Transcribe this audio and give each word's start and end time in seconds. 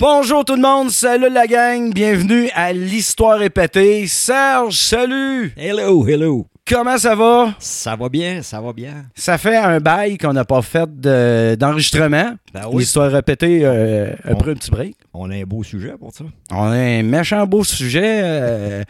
Bonjour 0.00 0.46
tout 0.46 0.56
le 0.56 0.62
monde, 0.62 0.90
salut 0.90 1.28
la 1.30 1.46
gang, 1.46 1.92
bienvenue 1.92 2.48
à 2.54 2.72
l'Histoire 2.72 3.38
répétée. 3.38 4.06
Serge, 4.06 4.74
salut! 4.78 5.52
Hello, 5.58 6.06
hello. 6.08 6.46
Comment 6.66 6.96
ça 6.96 7.14
va? 7.14 7.54
Ça 7.58 7.96
va 7.96 8.08
bien, 8.08 8.42
ça 8.42 8.60
va 8.62 8.72
bien. 8.72 9.04
Ça 9.14 9.36
fait 9.36 9.56
un 9.56 9.78
bail 9.80 10.16
qu'on 10.16 10.32
n'a 10.32 10.44
pas 10.46 10.62
fait 10.62 10.88
de- 11.00 11.54
d'enregistrement. 11.56 12.32
Ben 12.54 12.62
oui. 12.70 12.78
L'Histoire 12.84 13.10
répétée 13.10 13.60
euh, 13.64 14.12
a 14.24 14.32
On- 14.32 14.36
pris 14.36 14.52
un 14.52 14.54
petit 14.54 14.70
break. 14.70 14.96
On 15.12 15.30
a 15.30 15.34
un 15.34 15.42
beau 15.42 15.62
sujet 15.64 15.92
pour 15.98 16.14
ça. 16.14 16.24
On 16.50 16.62
a 16.70 16.76
un 16.76 17.02
méchant 17.02 17.44
beau 17.46 17.62
sujet. 17.64 18.20
euh, 18.22 18.84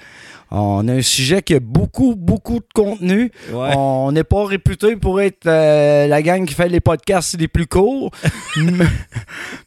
on 0.50 0.88
a 0.88 0.94
un 0.94 1.02
sujet 1.02 1.42
qui 1.42 1.54
a 1.54 1.60
beaucoup, 1.60 2.16
beaucoup 2.16 2.58
de 2.58 2.66
contenu. 2.74 3.30
Ouais. 3.52 3.70
On 3.76 4.10
n'est 4.10 4.24
pas 4.24 4.44
réputé 4.44 4.96
pour 4.96 5.20
être 5.20 5.46
euh, 5.46 6.08
la 6.08 6.22
gang 6.22 6.44
qui 6.44 6.54
fait 6.54 6.68
les 6.68 6.80
podcasts 6.80 7.38
les 7.38 7.46
plus 7.46 7.68
courts. 7.68 8.10
mais, 8.56 8.86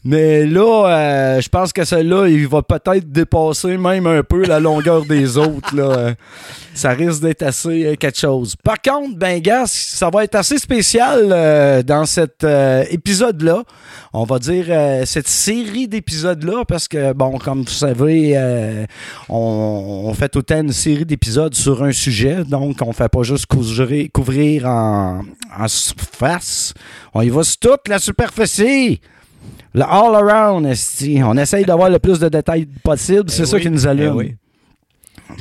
mais 0.03 0.45
là, 0.45 0.87
euh, 0.87 1.41
je 1.41 1.47
pense 1.47 1.71
que 1.71 1.85
celui-là, 1.85 2.27
il 2.27 2.47
va 2.47 2.61
peut-être 2.63 3.09
dépasser 3.09 3.77
même 3.77 4.07
un 4.07 4.23
peu 4.23 4.45
la 4.45 4.59
longueur 4.59 5.05
des 5.05 5.37
autres. 5.37 5.73
Là. 5.73 6.15
Ça 6.73 6.89
risque 6.89 7.21
d'être 7.21 7.43
assez 7.43 7.85
euh, 7.85 7.95
quelque 7.95 8.19
chose. 8.19 8.55
Par 8.61 8.81
contre, 8.81 9.15
ben 9.15 9.39
gars, 9.39 9.65
ça 9.67 10.09
va 10.09 10.23
être 10.23 10.33
assez 10.33 10.57
spécial 10.57 11.83
dans 11.85 12.05
cet 12.05 12.43
épisode-là. 12.89 13.63
On 14.11 14.23
va 14.23 14.39
dire 14.39 14.65
cette 15.05 15.27
série 15.27 15.87
d'épisodes-là, 15.87 16.65
parce 16.67 16.87
que, 16.87 17.13
bon, 17.13 17.37
comme 17.37 17.61
vous 17.61 17.69
savez, 17.69 18.35
on, 19.29 20.05
on 20.07 20.13
fait 20.15 20.29
tout 20.29 20.39
le 20.39 20.43
temps 20.43 20.61
une 20.61 20.72
série 20.73 21.05
d'épisodes 21.05 21.53
sur 21.55 21.83
un 21.83 21.91
sujet, 21.91 22.43
donc 22.43 22.77
on 22.81 22.91
fait 22.91 23.09
pas 23.09 23.23
juste 23.23 23.45
couvrir, 23.45 24.07
couvrir 24.11 24.65
en, 24.67 25.21
en 25.57 25.67
surface. 25.67 26.73
On 27.13 27.21
y 27.21 27.29
va 27.29 27.43
sur 27.43 27.57
toute 27.59 27.87
la 27.87 27.99
superficie. 27.99 28.99
Le 29.73 29.81
all 29.83 30.15
around. 30.15 30.65
On 31.25 31.37
essaye 31.37 31.65
d'avoir 31.65 31.89
le 31.89 31.99
plus 31.99 32.19
de 32.19 32.29
détails 32.29 32.67
possible. 32.83 33.29
c'est 33.29 33.43
Ben 33.43 33.45
ça 33.47 33.55
oui, 33.57 33.61
qui 33.63 33.69
nous 33.69 33.87
allume. 33.87 34.15
oui. 34.15 34.35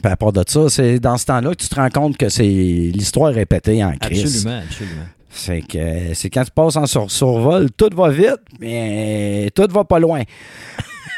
Puis 0.02 0.10
à 0.12 0.16
part 0.16 0.32
de 0.32 0.42
ça, 0.46 0.68
c'est 0.70 0.98
dans 1.00 1.18
ce 1.18 1.26
temps-là 1.26 1.50
que 1.50 1.62
tu 1.62 1.68
te 1.68 1.74
rends 1.74 1.90
compte 1.90 2.16
que 2.16 2.28
c'est 2.28 2.44
l'histoire 2.44 3.32
répétée 3.34 3.84
en 3.84 3.92
crise. 3.96 4.46
Absolument, 4.46 4.62
absolument. 4.64 5.02
C'est 5.34 5.60
que 5.62 6.14
c'est 6.14 6.30
quand 6.30 6.44
tu 6.44 6.50
passes 6.50 6.76
en 6.76 6.86
sur- 6.86 7.10
survol, 7.10 7.70
tout 7.76 7.90
va 7.94 8.08
vite, 8.10 8.36
mais 8.60 9.50
tout 9.54 9.66
va 9.70 9.84
pas 9.84 9.98
loin. 9.98 10.22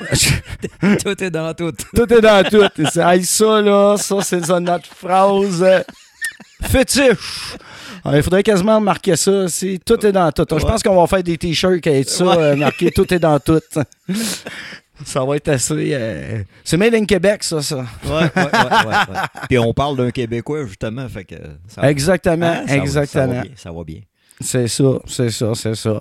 tout 1.03 1.25
est 1.25 1.31
dans 1.31 1.55
tout. 1.55 1.73
tout 1.95 2.13
est 2.13 2.21
dans 2.21 2.43
tout. 2.49 2.69
Hey, 3.01 3.25
ça, 3.25 3.61
là, 3.61 3.97
ça, 3.97 4.17
c'est 4.23 4.49
notre 4.61 4.87
phrase 4.95 5.63
euh, 5.63 5.81
fétiche. 6.63 7.57
Alors, 8.05 8.17
il 8.19 8.23
faudrait 8.23 8.43
quasiment 8.43 8.81
marquer 8.81 9.17
ça. 9.17 9.49
C'est 9.49 9.79
tout 9.85 10.05
est 10.05 10.13
dans 10.13 10.31
tout. 10.33 10.45
Je 10.51 10.65
pense 10.65 10.83
qu'on 10.83 11.01
va 11.01 11.07
faire 11.07 11.23
des 11.23 11.39
t-shirts 11.39 11.87
avec 11.87 12.09
ça, 12.09 12.25
Ouais. 12.25 12.37
euh, 12.39 12.57
marqué 12.57 12.91
tout 12.91 13.13
est 13.13 13.19
dans 13.19 13.39
tout. 13.41 13.61
Ça 15.05 15.25
va 15.25 15.35
être 15.37 15.49
assez. 15.49 15.91
euh, 15.93 16.43
C'est 16.63 16.77
made 16.77 16.95
in 16.95 17.05
Québec, 17.05 17.43
ça, 17.43 17.61
ça. 17.61 17.79
Ouais, 18.05 18.13
ouais, 18.13 18.29
ouais. 18.37 19.19
Puis 19.49 19.59
on 19.59 19.75
parle 19.75 19.97
d'un 19.97 20.11
Québécois, 20.13 20.67
justement, 20.67 21.09
fait 21.09 21.25
que... 21.25 21.35
Ça, 21.67 21.91
Exactement, 21.91 22.47
Hein, 22.47 22.65
ça 22.69 22.77
va- 22.77 22.81
exactement. 22.83 23.27
Ça 23.27 23.27
va 23.35 23.43
bien, 23.43 23.51
ça 23.57 23.73
va 23.73 23.85
bien. 23.85 24.01
C'est 24.41 24.69
ça, 24.69 24.85
c'est 25.09 25.31
ça, 25.31 25.51
c'est 25.57 25.75
ça. 25.75 25.99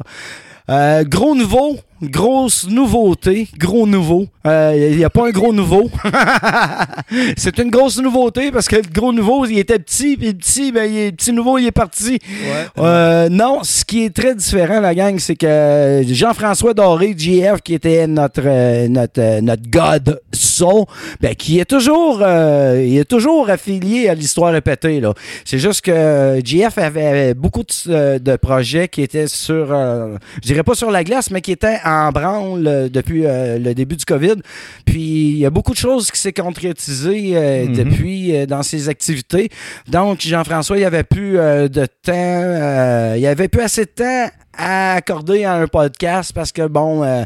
Euh, 0.69 1.03
gros 1.05 1.33
nouveau, 1.33 1.79
grosse 2.01 2.67
nouveauté, 2.67 3.47
gros 3.57 3.87
nouveau. 3.87 4.27
Il 4.45 4.97
n'y 4.97 5.03
a 5.03 5.09
pas 5.09 5.27
un 5.27 5.31
gros 5.31 5.53
nouveau. 5.53 5.89
c'est 7.37 7.57
une 7.59 7.69
grosse 7.69 7.99
nouveauté 7.99 8.51
parce 8.51 8.67
que 8.67 8.75
le 8.75 8.81
gros 8.91 9.13
nouveau, 9.13 9.45
il 9.45 9.59
était 9.59 9.79
petit, 9.79 10.17
puis 10.17 10.33
petit, 10.33 10.71
ben, 10.71 10.91
il 10.91 10.97
est, 10.97 11.11
petit 11.11 11.31
nouveau, 11.31 11.57
il 11.57 11.67
est 11.67 11.71
parti. 11.71 12.13
Ouais. 12.13 12.67
Euh, 12.79 13.29
non, 13.29 13.63
ce 13.63 13.85
qui 13.85 14.03
est 14.03 14.13
très 14.13 14.35
différent, 14.35 14.79
la 14.79 14.93
gang, 14.95 15.17
c'est 15.19 15.35
que 15.35 16.03
Jean-François 16.07 16.73
Doré, 16.73 17.15
JF, 17.17 17.61
qui 17.63 17.73
était 17.73 18.07
notre, 18.07 18.41
euh, 18.45 18.87
notre, 18.87 19.21
euh, 19.21 19.41
notre 19.41 19.69
God 19.69 20.19
son, 20.53 20.85
ben, 21.21 21.35
qui 21.35 21.59
est 21.59 21.65
toujours, 21.65 22.19
euh, 22.21 22.83
il 22.85 22.97
est 22.97 23.09
toujours 23.09 23.49
affilié 23.49 24.09
à 24.09 24.13
l'histoire 24.13 24.51
répétée. 24.53 24.99
Là. 24.99 25.13
C'est 25.45 25.59
juste 25.59 25.81
que 25.81 26.39
JF 26.43 26.77
avait 26.77 27.33
beaucoup 27.33 27.63
de, 27.63 27.73
euh, 27.89 28.19
de 28.19 28.35
projets 28.35 28.87
qui 28.87 29.01
étaient 29.01 29.27
sur, 29.27 29.71
euh, 29.71 30.15
je 30.35 30.47
dirais 30.47 30.63
pas 30.63 30.75
sur 30.75 30.91
la 30.91 31.03
glace, 31.03 31.31
mais 31.31 31.41
qui 31.41 31.51
étaient 31.51 31.79
en 31.85 31.92
branle 32.11 32.67
euh, 32.67 32.89
depuis 32.89 33.25
euh, 33.25 33.57
le 33.59 33.73
début 33.73 33.95
du 33.95 34.05
COVID. 34.05 34.35
Puis 34.85 35.01
il 35.31 35.37
y 35.37 35.45
a 35.45 35.49
beaucoup 35.49 35.71
de 35.73 35.77
choses 35.77 36.11
qui 36.11 36.19
s'est 36.19 36.33
concrétisées 36.33 37.35
euh, 37.35 37.65
Mhm. 37.67 37.73
depuis 37.73 38.35
euh, 38.35 38.45
dans 38.45 38.63
ses 38.63 38.89
activités. 38.89 39.49
Donc 39.87 40.21
Jean-François, 40.21 40.77
il 40.77 40.85
avait 40.85 41.03
plus 41.03 41.33
de 41.33 41.85
temps, 42.03 43.15
il 43.17 43.25
avait 43.25 43.47
plus 43.47 43.61
assez 43.61 43.85
de 43.85 43.91
temps 43.91 44.29
à 44.57 44.93
accorder 44.95 45.43
à 45.45 45.55
un 45.55 45.67
podcast 45.67 46.31
parce 46.33 46.51
que 46.51 46.67
bon, 46.67 47.03
euh, 47.03 47.23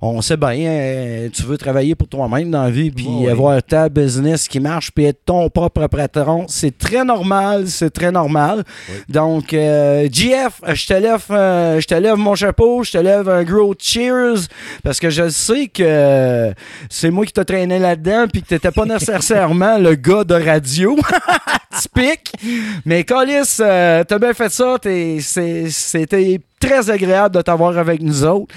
on 0.00 0.20
sait 0.22 0.36
bien, 0.36 0.56
euh, 0.56 1.28
tu 1.32 1.42
veux 1.42 1.58
travailler 1.58 1.94
pour 1.94 2.08
toi-même 2.08 2.50
dans 2.50 2.62
la 2.62 2.70
vie, 2.70 2.90
puis 2.90 3.28
avoir 3.28 3.62
ta 3.62 3.88
business 3.88 4.46
qui 4.46 4.60
marche, 4.60 4.92
puis 4.92 5.04
être 5.04 5.24
ton 5.24 5.48
propre 5.50 5.86
patron, 5.88 6.46
c'est 6.48 6.76
très 6.76 7.04
normal, 7.04 7.66
c'est 7.66 7.90
très 7.90 8.12
normal. 8.12 8.64
Oui. 8.88 8.94
Donc, 9.08 9.52
euh, 9.52 10.08
GF, 10.10 10.60
je 10.72 10.86
te 10.86 10.94
lève, 10.94 11.24
euh, 11.30 11.80
je 11.80 11.86
te 11.86 11.94
lève 11.94 12.16
mon 12.16 12.34
chapeau, 12.34 12.84
je 12.84 12.92
te 12.92 12.98
lève 12.98 13.28
un 13.28 13.42
gros 13.42 13.74
cheers, 13.78 14.46
parce 14.84 15.00
que 15.00 15.10
je 15.10 15.28
sais 15.28 15.66
que 15.66 16.52
c'est 16.88 17.10
moi 17.10 17.26
qui 17.26 17.32
t'ai 17.32 17.44
traîné 17.44 17.78
là-dedans, 17.78 18.26
puis 18.32 18.42
que 18.42 18.48
t'étais 18.48 18.70
pas 18.70 18.84
nécessairement 18.86 19.78
le 19.78 19.94
gars 19.94 20.24
de 20.24 20.34
radio 20.34 20.96
typique. 21.80 22.32
Mais 22.84 23.04
Colis, 23.04 23.56
euh, 23.60 24.04
t'as 24.04 24.18
bien 24.18 24.32
fait 24.34 24.50
ça, 24.50 24.76
t'es- 24.80 25.18
c'est- 25.20 25.68
c'était 25.70 26.40
très 26.60 26.90
agréable 26.90 27.34
de 27.36 27.40
t'avoir 27.42 27.76
avec 27.78 28.00
nous 28.02 28.24
autres. 28.24 28.54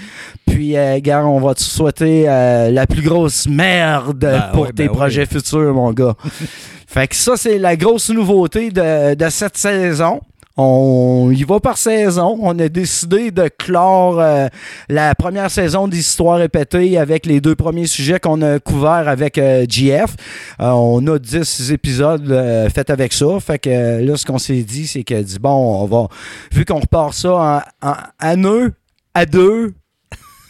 Puis, 0.48 0.76
euh, 0.78 1.00
gars, 1.02 1.26
on 1.26 1.40
va 1.40 1.54
te 1.54 1.62
souhaiter 1.62 2.26
euh, 2.28 2.70
la 2.72 2.88
plus 2.88 3.02
grosse 3.02 3.48
merde 3.48 4.18
Ben 4.20 4.50
pour 4.54 4.64
ouais, 4.64 4.70
tes 4.74 4.88
ben 4.88 4.94
projets 4.96 5.26
futurs, 5.26 5.74
mon 5.74 5.92
gars. 5.94 6.16
fait 6.88 7.08
que 7.08 7.16
ça, 7.16 7.34
c'est 7.38 7.58
la 7.58 7.76
grosse 7.76 8.10
nouveauté 8.10 8.70
de, 8.72 9.14
de 9.14 9.30
cette 9.30 9.58
saison. 9.58 10.22
On 10.58 11.32
y 11.34 11.44
va 11.44 11.60
par 11.60 11.78
saison. 11.78 12.38
On 12.42 12.58
a 12.60 12.68
décidé 12.70 13.32
de 13.32 13.50
clore 13.58 14.20
euh, 14.20 14.48
la 14.90 15.16
première 15.16 15.50
saison 15.50 15.88
d'Histoire 15.88 16.38
répétée 16.40 16.98
avec 16.98 17.26
les 17.26 17.40
deux 17.42 17.56
premiers 17.56 17.88
sujets 17.88 18.20
qu'on 18.20 18.42
a 18.42 18.60
couverts 18.60 19.08
avec 19.08 19.38
euh, 19.38 19.66
GF. 19.68 20.16
Euh, 20.60 20.70
on 20.72 21.06
a 21.08 21.18
10 21.18 21.72
épisodes 21.72 22.30
euh, 22.32 22.70
faits 22.70 22.90
avec 22.90 23.14
ça. 23.14 23.40
Fait 23.40 23.60
que 23.60 23.70
euh, 23.70 24.02
là, 24.06 24.18
ce 24.18 24.26
qu'on 24.26 24.38
s'est 24.40 24.64
dit, 24.64 24.88
c'est 24.88 25.04
que 25.04 25.22
dit 25.22 25.40
bon, 25.40 25.82
on 25.84 25.86
va, 25.86 26.08
vu 26.52 26.66
qu'on 26.66 26.80
repart 26.80 27.14
ça 27.14 27.64
en, 27.82 27.90
en- 28.28 28.36
nœud, 28.38 28.74
à 29.14 29.26
deux, 29.26 29.74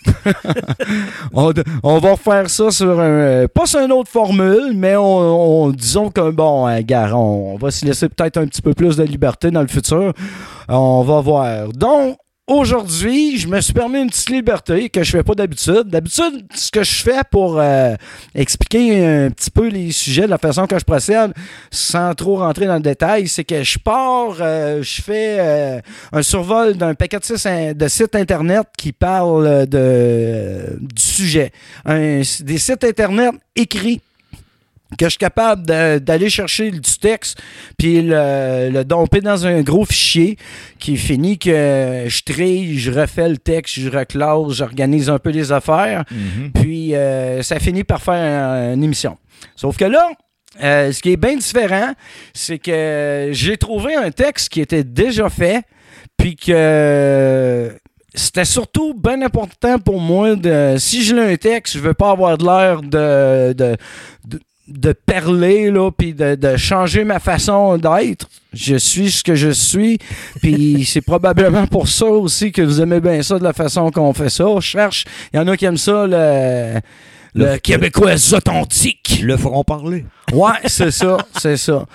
on, 1.34 1.98
va 2.00 2.12
refaire 2.12 2.50
ça 2.50 2.72
sur 2.72 3.00
un. 3.00 3.04
euh, 3.04 3.48
Pas 3.48 3.66
sur 3.66 3.80
une 3.82 3.92
autre 3.92 4.10
formule, 4.10 4.74
mais 4.76 4.96
on, 4.96 5.64
on- 5.66 5.70
disons 5.72 6.10
que 6.10 6.30
bon, 6.32 6.66
hein, 6.66 6.82
gars, 6.82 7.12
on, 7.16 7.54
on 7.54 7.58
va 7.58 7.72
se 7.72 7.86
laisser 7.86 8.10
peut-être 8.10 8.38
un 8.38 8.46
petit 8.48 8.62
peu 8.62 8.74
plus 8.74 8.98
de 8.98 9.04
liberté 9.04 9.52
dans 9.52 9.62
le 9.62 9.68
futur. 9.68 10.14
On 10.68 11.02
va 11.04 11.22
voir. 11.22 11.68
Donc, 11.70 12.18
aujourd'hui, 12.52 13.38
je 13.38 13.48
me 13.48 13.62
suis 13.62 13.74
permis 13.74 14.00
une 14.00 14.10
petite 14.10 14.30
liberté 14.30 14.90
que 14.90 15.04
je 15.04 15.12
fais 15.12 15.24
pas 15.24 15.36
d'habitude. 15.36 15.84
D'habitude, 15.86 16.46
ce 16.54 16.70
que 16.72 16.84
je 16.84 17.02
fais 17.02 17.22
pour 17.30 17.60
euh, 17.60 17.96
expliquer 18.36 19.06
un 19.06 19.30
petit 19.32 19.50
peu 19.50 19.68
les 19.68 19.92
sujets 19.92 20.24
de 20.24 20.28
la 20.28 20.38
façon 20.38 20.68
que 20.68 20.78
je 20.78 20.84
procède, 20.84 21.34
sans 21.72 22.14
trop 22.14 22.38
rentrer 22.38 22.66
dans 22.66 22.76
le 22.76 22.82
détail, 22.82 23.28
c'est 23.28 23.44
que 23.44 23.64
je 23.64 23.80
pars, 23.80 24.38
euh, 24.42 24.84
je 24.84 25.02
fais 25.02 25.38
euh, 25.40 25.80
un 26.12 26.22
survol 26.22 26.76
d'un 26.76 26.94
paquet 26.94 27.20
de 27.20 27.88
sites, 27.88 28.16
Internet 28.16 28.68
qui 28.78 28.92
parlent 28.92 29.66
de, 29.68 30.78
du 30.80 31.02
sujet. 31.02 31.52
Des 31.86 32.58
sites 32.58 32.84
Internet 32.84 33.34
écrits 33.56 34.02
que 34.98 35.06
je 35.06 35.10
suis 35.12 35.18
capable 35.18 35.66
d'aller 35.66 36.30
chercher 36.30 36.70
du 36.72 36.80
texte 37.00 37.42
puis 37.78 38.02
le, 38.02 38.70
le 38.72 38.84
domper 38.84 39.22
dans 39.22 39.46
un 39.48 39.62
gros 39.62 39.86
fichier 39.86 40.38
qui 40.80 40.98
finit 40.98 41.38
que 41.40 42.06
je 42.08 42.24
trie, 42.24 42.78
je 42.78 42.92
refais 42.92 43.30
le 43.30 43.38
texte, 43.38 43.80
je 43.80 43.90
reclose, 43.90 44.58
j'organise 44.58 45.10
un 45.10 45.18
peu 45.20 45.30
les 45.30 45.52
affaires 45.52 46.04
Mhm. 46.12 46.52
puis 46.54 46.94
euh, 46.96 47.42
ça 47.42 47.60
finit 47.60 47.84
par 47.84 48.02
faire 48.02 48.16
un- 48.16 48.74
une 48.74 48.84
émission. 48.84 49.18
Sauf 49.56 49.78
que 49.78 49.86
là, 49.86 50.10
euh, 50.62 50.92
ce 50.92 51.02
qui 51.02 51.12
est 51.14 51.18
bien 51.18 51.36
différent, 51.38 51.94
c'est 52.34 52.60
que 52.60 53.30
j'ai 53.32 53.58
trouvé 53.58 53.96
un 53.96 54.12
texte 54.12 54.50
qui 54.50 54.60
était 54.62 54.84
déjà 54.84 55.30
fait, 55.30 55.64
puis 56.18 56.36
que 56.36 57.72
c'était 58.14 58.46
surtout 58.46 58.94
bien 58.94 59.22
important 59.22 59.80
pour 59.80 60.00
moi 60.02 60.36
de 60.36 60.76
si 60.78 61.04
je 61.04 61.16
lis 61.16 61.22
un 61.34 61.38
texte, 61.38 61.76
je 61.76 61.80
veux 61.80 61.94
pas 61.94 62.12
avoir 62.12 62.38
de 62.38 62.44
l'air 62.46 62.82
de, 62.82 63.54
de, 63.54 63.78
de 64.28 64.40
de 64.72 64.94
perler 64.94 65.70
là 65.72 65.92
puis 65.92 66.14
de, 66.14 66.36
de 66.36 66.58
changer 66.58 67.04
ma 67.04 67.20
façon 67.20 67.78
d'être 67.78 68.28
je 68.54 68.76
suis 68.76 69.12
ce 69.12 69.24
que 69.24 69.36
je 69.36 69.50
suis 69.52 69.98
puis 70.42 70.86
c'est 70.88 71.02
probablement 71.02 71.68
pour 71.68 71.88
ça 71.88 72.06
aussi 72.06 72.52
que 72.52 72.62
vous 72.62 72.82
aimez 72.82 73.00
bien 73.00 73.22
ça 73.24 73.38
de 73.40 73.44
la 73.44 73.54
façon 73.54 73.92
qu'on 73.92 74.14
fait 74.14 74.30
ça 74.30 74.46
je 74.56 74.60
cherche 74.66 75.06
il 75.34 75.38
y 75.38 75.40
en 75.40 75.48
a 75.48 75.56
qui 75.58 75.66
aiment 75.66 75.78
ça 75.78 76.06
le 76.08 76.80
le 77.34 77.46
Le- 77.54 77.58
québécois 77.60 78.16
authentique 78.34 79.22
Le 79.24 79.38
feront 79.38 79.64
parler. 79.64 80.06
Ouais, 80.34 80.52
c'est 80.66 80.92
ça, 80.92 81.16
c'est 81.40 81.56
ça. 81.56 81.86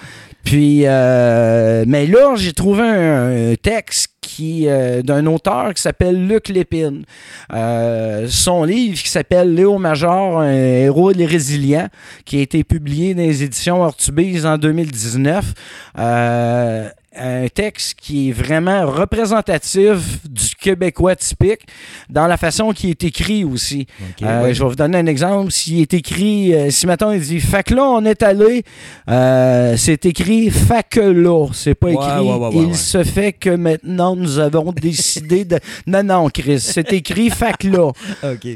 Puis, 0.47 0.83
euh, 0.85 1.85
mais 1.89 2.07
là, 2.07 2.37
j'ai 2.37 2.53
trouvé 2.53 2.83
un, 2.83 3.51
un 3.51 3.55
texte 3.57 4.13
qui 4.21 4.69
euh, 4.69 5.03
d'un 5.03 5.27
auteur 5.27 5.75
qui 5.75 5.83
s'appelle 5.83 6.29
Luc 6.29 6.49
Lépine. 6.49 7.05
Euh, 7.53 8.27
son 8.29 8.63
livre 8.63 9.03
qui 9.03 9.09
s'appelle 9.09 9.55
Léo 9.55 9.79
Major, 9.79 10.41
un 10.41 10.53
héros 10.53 11.13
résilient, 11.17 11.89
qui 12.25 12.39
a 12.39 12.43
été 12.43 12.63
publié 12.63 13.15
dans 13.15 13.23
les 13.23 13.43
éditions 13.43 13.83
Ortubise 13.83 14.47
en 14.47 14.57
2019. 14.57 15.53
Euh, 15.99 16.89
un 17.19 17.49
texte 17.49 17.95
qui 18.01 18.29
est 18.29 18.33
vraiment 18.33 18.87
représentatif 18.91 20.25
du 20.29 20.55
Québécois 20.61 21.17
typique 21.17 21.67
dans 22.09 22.27
la 22.27 22.37
façon 22.37 22.73
qu'il 22.73 22.91
est 22.91 23.05
écrit 23.05 23.45
aussi. 23.45 23.87
Euh, 24.23 24.45
ouais. 24.45 24.55
Je 24.55 24.63
vais 24.63 24.69
vous 24.69 24.75
donner 24.75 24.99
un 24.99 25.07
exemple. 25.07 25.51
S'il 25.51 25.81
est 25.81 25.95
écrit, 25.95 26.55
euh, 26.55 26.71
si 26.71 26.87
maintenant 26.87 27.13
il 27.13 27.21
dit 27.21 27.43
là, 27.71 27.85
on 27.85 28.05
est 28.05 28.23
allé, 28.23 28.65
euh, 29.09 29.77
c'est 29.77 30.07
écrit 30.07 30.51
que 30.91 31.01
là. 31.01 31.47
C'est 31.53 31.75
pas 31.75 31.89
Ouais, 31.89 31.95
écrit 31.95 32.29
ouais, 32.29 32.67
Il 32.69 32.77
se 32.77 33.05
fait 33.05 33.33
que 33.33 33.51
maintenant 33.51 34.17
nous 34.17 34.39
avons 34.39 34.73
décidé 34.73 35.45
de. 35.45 35.59
Non, 35.87 36.03
non, 36.03 36.29
Chris. 36.29 36.61
C'est 36.61 36.93
écrit 36.93 37.31
là. 37.65 37.87
OK. 38.25 38.47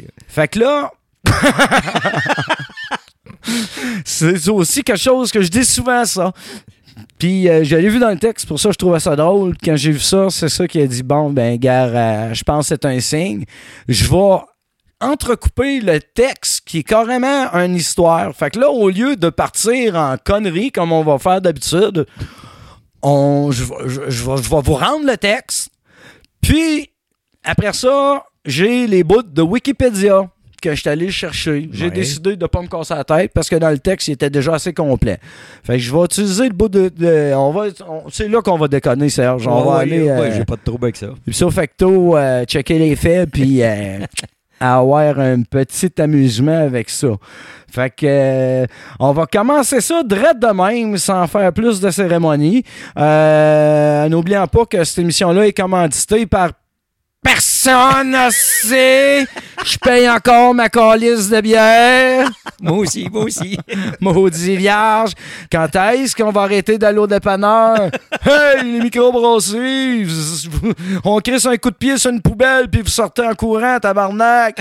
Que 0.51 0.59
là. 0.59 0.91
c'est 4.05 4.49
aussi 4.49 4.83
quelque 4.83 4.99
chose 4.99 5.31
que 5.31 5.43
je 5.43 5.49
dis 5.49 5.65
souvent, 5.65 6.05
ça. 6.05 6.33
Puis 7.21 7.51
euh, 7.51 7.63
je 7.63 7.77
l'ai 7.77 7.91
vu 7.91 7.99
dans 7.99 8.09
le 8.09 8.19
texte, 8.19 8.49
pour 8.49 8.59
ça 8.59 8.71
je 8.73 8.79
trouvais 8.79 8.99
ça 8.99 9.15
drôle. 9.15 9.55
Quand 9.63 9.77
j'ai 9.77 9.93
vu 9.93 10.01
ça, 10.01 10.29
c'est 10.31 10.49
ça 10.49 10.67
qui 10.67 10.81
a 10.81 10.87
dit 10.87 11.03
Bon, 11.03 11.31
ben, 11.31 11.59
gars, 11.59 11.85
euh, 11.85 12.35
je 12.35 12.43
pense 12.43 12.65
que 12.65 12.75
c'est 12.75 12.87
un 12.87 12.99
signe. 12.99 13.45
Je 13.87 14.09
vais 14.11 14.39
entrecouper 15.03 15.81
le 15.81 16.01
texte 16.01 16.63
qui 16.67 16.79
est 16.79 16.83
carrément 16.83 17.53
une 17.53 17.77
histoire. 17.77 18.35
Fait 18.35 18.51
que 18.51 18.59
là, 18.59 18.71
au 18.71 18.89
lieu 18.89 19.17
de 19.17 19.29
partir 19.29 19.97
en 19.97 20.17
conneries 20.17 20.73
comme 20.73 20.93
on 20.93 21.05
va 21.05 21.19
faire 21.19 21.43
d'habitude, 21.43 22.07
je, 23.05 23.65
je 24.09 24.25
vais 24.25 24.63
vous 24.63 24.75
rendre 24.75 25.07
le 25.07 25.17
texte. 25.17 25.71
Puis, 26.41 26.91
après 27.45 27.75
ça, 27.75 28.25
j'ai 28.47 28.87
les 28.87 29.05
bouts 29.05 29.23
de 29.23 29.43
Wikipédia 29.43 30.29
que 30.61 30.75
je 30.75 30.81
suis 30.81 30.89
allé 30.91 31.11
chercher. 31.11 31.69
J'ai 31.73 31.87
Ouais. 31.87 31.91
décidé 31.91 32.37
de 32.37 32.43
ne 32.43 32.47
pas 32.47 32.63
me 32.63 32.69
casser 32.69 32.95
la 32.95 33.05
tête 33.05 33.33
parce 33.35 33.49
que 33.49 33.57
dans 33.57 33.71
le 33.71 33.79
texte, 33.79 34.09
il 34.09 34.13
était 34.13 34.31
déjà 34.31 34.55
assez 34.55 34.73
complet. 34.73 35.19
Fait 35.65 35.75
que 35.75 35.79
je 35.79 35.93
vais 35.95 36.05
utiliser 36.05 36.45
le 36.49 36.55
bout 36.55 36.69
de. 36.69 36.89
de- 36.89 37.33
on 37.35 37.51
va, 37.53 37.65
c'est 38.11 38.29
là 38.29 38.41
qu'on 38.43 38.57
va 38.59 38.69
déconner, 38.69 39.09
Serge. 39.09 39.47
On 39.47 39.63
va 39.63 39.77
Ouais, 39.77 39.83
aller. 39.83 40.09
euh, 40.09 40.35
j'ai 40.37 40.45
pas 40.45 40.57
de 40.57 40.63
trouble 40.65 40.85
avec 40.87 40.97
ça. 40.97 41.09
Ipso 41.27 41.51
facto, 41.51 42.17
euh, 42.17 42.45
checker 42.45 42.79
les 42.79 42.95
faits, 42.97 43.31
puis 43.31 43.63
euh, 43.63 43.99
avoir 44.61 45.19
un 45.19 45.43
petit 45.43 45.91
amusement 46.01 46.59
avec 46.65 46.91
ça. 46.91 47.09
Fait 47.73 47.89
que 47.91 48.05
euh, 48.05 48.67
on 48.99 49.13
va 49.13 49.27
commencer 49.27 49.81
ça 49.81 50.03
direct 50.03 50.41
de 50.41 50.49
même, 50.49 50.99
sans 50.99 51.27
faire 51.29 51.53
plus 51.53 51.81
de 51.81 51.91
cérémonie. 51.91 52.65
Euh, 52.99 54.09
N'oublions 54.09 54.47
pas 54.49 54.67
que 54.67 54.83
cette 54.85 54.99
émission-là 54.99 55.47
est 55.47 55.53
commanditée 55.53 56.27
par 56.27 56.51
personne 57.23 57.50
sait. 58.31 59.27
Je 59.65 59.79
paye 59.79 60.09
encore 60.09 60.55
ma 60.55 60.69
calice 60.69 61.29
de 61.29 61.41
bière. 61.41 62.31
Moi 62.61 62.79
aussi, 62.79 63.09
moi 63.11 63.25
aussi. 63.25 63.59
Maudit 64.01 64.57
vierge. 64.57 65.13
Quand 65.51 65.69
est-ce 65.75 66.15
qu'on 66.17 66.31
va 66.31 66.43
arrêter 66.43 66.79
d'aller 66.79 66.99
au 66.99 67.07
dépanneur? 67.07 67.91
hey, 68.25 68.65
les 68.65 68.81
microbrasseries! 68.81 70.07
On 71.05 71.19
crisse 71.21 71.47
un 71.47 71.57
coup 71.57 71.71
de 71.71 71.77
pied 71.77 71.99
sur 71.99 72.11
une 72.11 72.23
poubelle 72.23 72.69
puis 72.69 72.83
vous 72.83 72.89
sortez 72.89 73.23
en 73.23 73.35
courant, 73.35 73.79
tabarnak! 73.79 74.61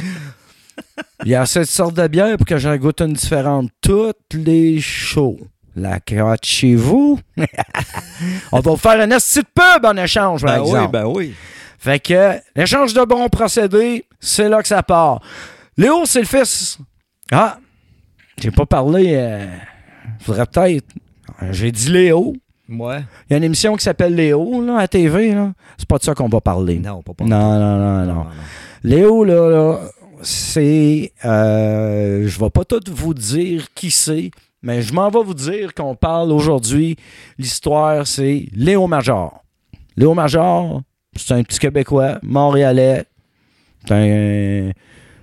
Il 1.25 1.31
y 1.31 1.36
a 1.36 1.46
cette 1.46 1.68
sorte 1.68 1.96
de 1.96 2.07
bière 2.07 2.38
pour 2.38 2.46
que 2.46 2.57
j'en 2.57 2.75
goûte 2.78 3.01
une 3.01 3.13
différente. 3.13 3.69
Toutes 3.81 4.16
les 4.34 4.80
shows. 4.80 5.40
La 5.75 6.00
crotte 6.00 6.46
chez 6.46 6.75
vous. 6.75 7.19
On 8.51 8.60
va 8.60 8.72
vous 8.72 8.78
faire 8.78 9.00
un 9.00 9.12
esti 9.12 9.40
de 9.40 9.46
pub 9.54 9.86
en 9.86 9.96
échange, 9.98 10.42
par 10.44 10.63
Ben 10.63 10.63
oui, 10.66 10.88
ben 10.92 11.06
oui. 11.06 11.34
Fait 11.80 12.00
que 12.00 12.36
l'échange 12.56 12.94
de 12.94 13.04
bons 13.06 13.30
procédés, 13.30 14.06
c'est 14.20 14.50
là 14.50 14.62
que 14.62 14.68
ça 14.68 14.84
part. 14.84 15.22
Léo, 15.78 16.06
c'est 16.06 16.20
le 16.20 16.26
fils. 16.26 16.78
Ah, 17.31 17.58
j'ai 18.38 18.52
pas 18.52 18.66
parlé. 18.66 19.14
euh, 19.16 19.46
faudrait 20.20 20.46
peut-être. 20.46 20.86
J'ai 21.52 21.72
dit 21.72 21.90
Léo. 21.90 22.36
Ouais. 22.68 23.00
Il 23.28 23.31
y 23.31 23.34
a 23.34 23.38
une 23.38 23.46
émission 23.46 23.76
qui 23.76 23.84
s'appelle 23.84 24.14
Léo 24.14 24.62
là, 24.64 24.78
à 24.80 24.88
TV. 24.88 25.34
là. 25.34 25.54
C'est 25.78 25.88
pas 25.88 25.98
de 25.98 26.04
ça 26.04 26.14
qu'on 26.14 26.28
va 26.28 26.42
parler. 26.42 26.80
Non, 26.80 27.02
pas 27.02 27.14
pas. 27.14 27.24
Non, 27.24 27.58
non, 27.60 27.78
non, 27.78 28.14
non. 28.14 28.25
Léo, 28.84 29.24
là, 29.24 29.50
là, 29.50 29.80
c'est. 30.22 31.14
euh, 31.25 32.28
je 32.28 32.40
vais 32.40 32.50
pas 32.50 32.66
tout 32.66 32.82
vous 32.90 33.14
dire 33.14 33.68
qui 33.74 33.90
c'est, 33.90 34.32
mais 34.62 34.82
je 34.82 34.94
m'en 34.94 35.10
vais 35.10 35.24
vous 35.24 35.34
dire 35.34 35.74
qu'on 35.74 35.96
parle 35.96 36.32
aujourd'hui. 36.34 36.98
L'histoire, 37.38 38.06
c'est 38.06 38.48
Léo 38.54 38.86
Major. 38.88 39.44
Léo 39.96 40.14
Major, 40.14 40.82
c'est 41.16 41.34
un 41.34 41.44
petit 41.44 41.60
Québécois, 41.60 42.20
montréalais. 42.24 43.06
C'est 43.88 43.94
un. 43.94 44.72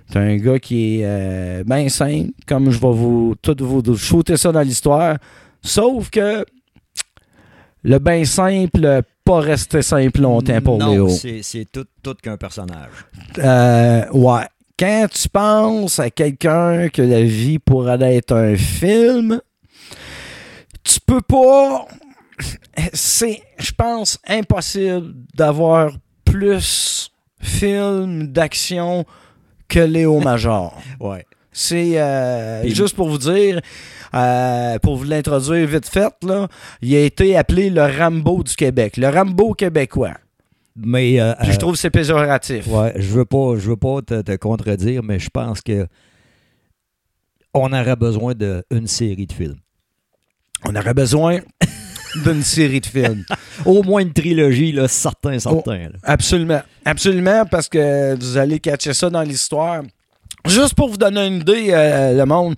C'est 0.09 0.19
un 0.19 0.37
gars 0.37 0.57
qui 0.57 1.01
est 1.01 1.63
bien 1.65 1.89
simple, 1.89 2.31
comme 2.47 2.71
je 2.71 2.79
vais 2.79 2.93
vous 2.93 3.35
tout 3.41 3.57
vous 3.59 3.97
shooter 3.97 4.37
ça 4.37 4.53
dans 4.53 4.61
l'histoire. 4.61 5.17
Sauf 5.61 6.09
que 6.09 6.45
le 7.83 7.99
bien 7.99 8.23
simple, 8.25 9.01
pas 9.23 9.39
resté 9.39 9.81
simple 9.81 10.21
longtemps 10.21 10.61
pour 10.61 10.77
non, 10.77 10.91
Léo. 10.91 11.09
c'est 11.09 11.41
c'est 11.41 11.65
tout, 11.71 11.85
tout 12.01 12.15
qu'un 12.15 12.37
personnage. 12.37 12.89
Euh, 13.39 14.05
ouais. 14.11 14.45
Quand 14.79 15.07
tu 15.11 15.27
penses 15.29 15.99
à 15.99 16.09
quelqu'un 16.09 16.89
que 16.89 17.01
la 17.01 17.23
vie 17.23 17.59
pourrait 17.59 18.15
être 18.15 18.35
un 18.35 18.55
film, 18.55 19.41
tu 20.83 20.99
peux 21.05 21.21
pas. 21.21 21.87
C'est, 22.93 23.41
je 23.59 23.71
pense, 23.71 24.19
impossible 24.27 25.13
d'avoir 25.33 25.91
plus 26.25 27.11
film 27.39 28.27
d'action 28.27 29.05
que 29.67 29.79
Léo 29.79 30.19
Major. 30.23 30.79
Ouais. 30.99 31.25
C'est 31.51 31.99
euh, 31.99 32.67
juste 32.67 32.95
pour 32.95 33.09
vous 33.09 33.17
dire, 33.17 33.59
euh, 34.13 34.77
pour 34.79 34.97
vous 34.97 35.05
l'introduire 35.05 35.67
vite 35.67 35.87
fait, 35.87 36.13
là, 36.21 36.47
il 36.81 36.95
a 36.95 36.99
été 36.99 37.35
appelé 37.35 37.71
le 37.71 37.83
Rambo 37.83 38.43
du 38.43 38.55
Québec, 38.55 38.97
le 38.97 39.09
Rambo 39.09 39.53
québécois. 39.53 40.13
Mais 40.75 41.19
euh, 41.19 41.33
Puis 41.39 41.49
euh, 41.49 41.53
je 41.53 41.57
trouve 41.57 41.73
que 41.73 41.79
c'est 41.79 41.89
péjoratif. 41.89 42.67
Ouais, 42.67 42.93
je 42.95 43.11
veux 43.11 43.25
pas, 43.25 43.55
je 43.57 43.69
veux 43.69 43.77
pas 43.77 44.01
te, 44.03 44.21
te 44.21 44.35
contredire, 44.35 45.01
mais 45.01 45.17
je 45.17 45.29
pense 45.29 45.61
que 45.61 45.87
on 47.53 47.73
aurait 47.73 47.95
besoin 47.95 48.33
d'une 48.35 48.85
série 48.85 49.25
de 49.25 49.33
films. 49.33 49.57
On 50.63 50.75
aurait 50.75 50.93
besoin 50.93 51.39
d'une 52.23 52.43
série 52.43 52.79
de 52.81 52.85
films. 52.85 53.23
Au 53.65 53.83
moins 53.83 54.01
une 54.01 54.13
trilogie, 54.13 54.71
là, 54.71 54.87
certain, 54.87 55.37
certain. 55.39 55.77
là. 55.77 55.89
Absolument. 56.03 56.61
Absolument, 56.85 57.45
parce 57.45 57.67
que 57.69 58.15
vous 58.19 58.37
allez 58.37 58.59
catcher 58.59 58.93
ça 58.93 59.09
dans 59.09 59.21
l'histoire. 59.23 59.83
Juste 60.45 60.75
pour 60.75 60.89
vous 60.89 60.97
donner 60.97 61.25
une 61.27 61.41
idée, 61.41 61.67
euh, 61.71 62.13
le 62.17 62.25
monde. 62.25 62.55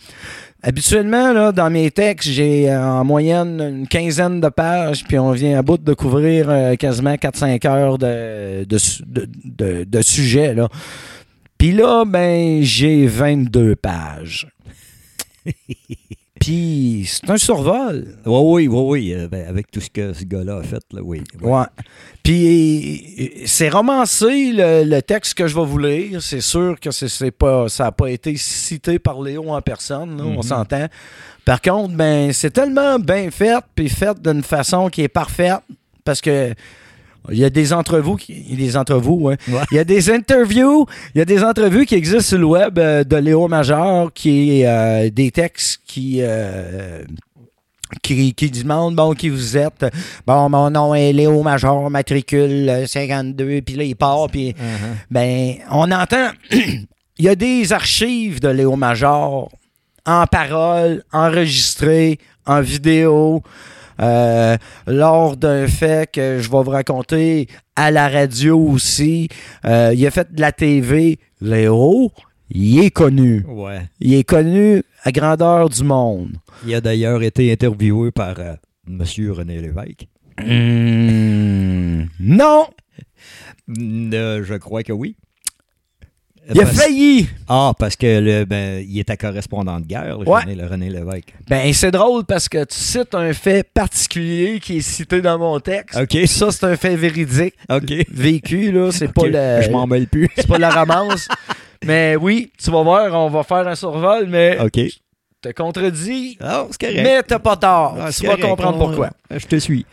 Habituellement, 0.62 1.32
là, 1.32 1.52
dans 1.54 1.70
mes 1.70 1.90
textes, 1.90 2.30
j'ai 2.30 2.70
euh, 2.70 2.84
en 2.84 3.06
moyenne 3.06 3.62
une 3.62 3.88
quinzaine 3.88 4.42
de 4.42 4.50
pages, 4.50 5.06
puis 5.08 5.18
on 5.18 5.32
vient 5.32 5.58
à 5.58 5.62
bout 5.62 5.78
de 5.78 5.94
couvrir 5.94 6.50
euh, 6.50 6.76
quasiment 6.76 7.14
4-5 7.14 7.66
heures 7.68 7.98
de, 7.98 8.66
de, 8.66 8.78
su- 8.78 9.04
de, 9.08 9.28
de- 9.46 9.84
de 9.86 10.02
sujets. 10.02 10.54
Là. 10.54 10.68
Puis 11.58 11.72
là, 11.72 12.04
ben, 12.06 12.62
j'ai 12.62 13.08
22 13.08 13.76
pages. 13.78 14.48
puis 16.40 17.06
c'est 17.08 17.30
un 17.30 17.38
survol. 17.38 18.16
Ouais, 18.26 18.42
oui, 18.44 18.68
oui, 18.68 18.82
oui. 18.88 19.14
euh, 19.14 19.28
ben, 19.28 19.46
avec 19.48 19.70
tout 19.72 19.82
ce 19.82 19.90
que 19.90 20.14
ce 20.14 20.24
gars-là 20.24 20.58
a 20.58 20.64
fait, 20.64 20.82
là, 20.94 21.02
oui. 21.04 21.22
oui. 21.42 21.50
Ouais. 21.52 21.66
Puis 22.24 23.44
c'est 23.46 23.70
romancé 23.70 24.52
le, 24.54 24.84
le 24.84 25.02
texte 25.02 25.34
que 25.34 25.48
je 25.48 25.56
vais 25.56 25.66
vous 25.66 25.78
lire. 25.78 26.22
C'est 26.22 26.42
sûr 26.42 26.80
que 26.80 26.92
c'est, 26.92 27.32
pas, 27.32 27.68
ça 27.70 27.86
n'a 27.86 27.92
pas 27.92 28.10
été 28.10 28.36
cité 28.38 29.00
par 29.00 29.22
Léo 29.22 29.50
en 29.50 29.62
personne, 29.62 30.18
là, 30.18 30.24
on 30.26 30.36
Mhm. 30.38 30.44
s'entend. 30.44 30.88
Par 31.46 31.62
contre, 31.62 31.96
ben 31.96 32.32
c'est 32.32 32.52
tellement 32.52 33.00
bien 33.00 33.32
fait, 33.32 33.64
puis 33.74 33.90
fait 33.90 34.22
d'une 34.22 34.44
façon 34.44 34.90
qui 34.90 35.02
est 35.02 35.08
parfaite, 35.08 35.62
parce 36.04 36.22
que 36.22 36.54
il 37.32 37.38
y 37.38 37.46
a 37.46 37.50
des 37.50 37.74
entrevues, 37.74 38.18
qui, 38.18 38.46
il 38.50 38.60
y 38.60 38.64
a 38.64 38.68
des 38.68 38.78
entrevues. 38.78 39.10
Ouais. 39.10 39.38
Il 39.72 39.76
y 39.76 39.80
a 39.80 39.84
des 39.84 40.10
interviews, 40.10 40.86
il 41.14 41.20
y 41.20 41.22
a 41.22 41.26
des 41.26 41.44
entrevues 41.44 41.86
qui 41.86 41.96
existent 41.96 42.22
sur 42.22 42.38
le 42.38 42.46
web 42.46 42.80
euh, 42.80 43.04
de 43.04 43.16
Léo 43.18 43.48
Major, 43.48 44.12
qui 44.14 44.62
est 44.62 44.68
euh, 44.68 45.10
des 45.10 45.32
textes 45.32 45.82
qui 45.86 46.20
euh, 46.22 47.04
qui, 48.02 48.34
qui 48.34 48.52
demandent 48.52 48.96
bon 48.96 49.14
qui 49.14 49.30
vous 49.30 49.58
êtes. 49.58 49.86
Bon, 50.26 50.50
mon 50.50 50.70
nom 50.70 50.94
est 50.94 51.12
Léo 51.14 51.42
Major, 51.44 51.90
matricule 51.90 52.70
euh, 52.70 52.86
52, 52.86 53.62
puis 53.62 53.76
là 53.76 53.84
il 53.84 53.96
part, 53.96 54.28
puis 54.30 54.50
Uh-huh. 54.50 54.96
ben 55.12 55.56
on 55.72 55.92
entend. 55.92 56.30
Il 57.18 57.26
y 57.26 57.30
a 57.30 57.36
des 57.36 57.74
archives 57.74 58.40
de 58.40 58.48
Léo 58.48 58.78
Major 58.78 59.50
en 60.06 60.26
parole, 60.26 61.04
enregistrées, 61.12 62.18
en 62.46 62.62
vidéo. 62.62 63.44
Euh, 64.00 64.58
lors 64.88 65.38
d'un 65.38 65.68
fait 65.68 66.12
que 66.12 66.40
je 66.40 66.50
vais 66.50 66.64
vous 66.64 66.72
raconter 66.72 67.48
à 67.76 67.92
la 67.92 68.08
radio 68.08 68.58
aussi. 68.58 69.30
Euh, 69.66 69.94
il 69.96 70.06
a 70.06 70.12
fait 70.12 70.34
de 70.34 70.42
la 70.42 70.52
TV. 70.52 71.20
Léo, 71.42 72.12
il 72.50 72.80
est 72.84 72.92
connu. 72.92 73.46
Ouais. 73.48 73.82
Il 74.00 74.14
est 74.14 74.24
connu 74.24 74.84
à 75.04 75.12
grandeur 75.12 75.70
du 75.70 75.84
monde. 75.84 76.38
Il 76.66 76.74
a 76.76 76.82
d'ailleurs 76.82 77.24
été 77.24 77.52
interviewé 77.52 78.12
par 78.12 78.40
euh, 78.40 78.56
Monsieur 78.88 79.32
René 79.32 79.62
Lévesque. 79.62 80.08
Hmm, 80.42 82.06
non! 82.20 82.68
Euh, 83.72 84.44
je 84.44 84.56
crois 84.56 84.82
que 84.82 84.92
oui. 84.92 85.16
Il 86.52 86.60
a 86.62 86.64
Parce- 86.64 86.78
failli! 86.78 87.28
Ah, 87.48 87.74
parce 87.78 87.96
que 87.96 88.20
le, 88.20 88.46
ben, 88.46 88.84
il 88.88 89.00
était 89.00 89.18
correspondant 89.18 89.80
de 89.80 89.86
guerre, 89.86 90.18
le 90.18 90.28
Ouais. 90.28 90.42
René, 90.42 90.56
le 90.56 90.66
René 90.66 90.90
Lévesque. 90.90 91.34
Ben, 91.48 91.72
c'est 91.74 91.92
drôle 91.92 92.24
parce 92.26 92.50
que 92.50 92.64
tu 92.64 92.76
cites 92.78 93.14
un 93.14 93.32
fait 93.34 93.64
particulier 93.72 94.60
qui 94.60 94.78
est 94.78 94.82
cité 94.82 95.22
dans 95.22 95.38
mon 95.38 95.60
texte. 95.60 96.00
OK. 96.00 96.18
Ça, 96.28 96.52
c'est 96.52 96.66
un 96.66 96.76
fait 96.76 96.96
véridique. 96.96 97.54
OK. 97.70 97.94
Vécu, 98.10 98.72
là. 98.72 98.92
C'est 98.92 99.14
pas 99.14 99.24
Je 99.62 99.70
m'en 99.70 99.82
le. 99.86 99.88
mêle 99.90 100.08
plus. 100.08 100.28
C'est 100.36 100.48
pas 100.48 100.58
la 100.58 100.72
romance. 100.72 101.28
mais 101.86 102.16
oui, 102.16 102.52
tu 102.58 102.72
vas 102.72 102.82
voir, 102.84 103.14
on 103.14 103.30
va 103.30 103.44
faire 103.44 103.68
un 103.68 103.76
survol, 103.76 104.26
mais 104.28 104.58
OK. 104.60 104.80
te 105.42 105.50
contredis. 105.52 106.38
Ah, 106.42 106.66
c'est 106.72 106.80
correct. 106.82 107.00
Mais 107.04 107.24
t'as 107.24 107.40
pas 107.40 107.58
tort. 107.58 107.96
Ah, 108.00 108.10
tu 108.12 108.24
vas 108.24 108.30
correct. 108.36 108.48
comprendre 108.48 108.78
pourquoi. 108.80 109.12
Je 109.32 109.46
te 109.46 109.56
suis. 109.58 109.86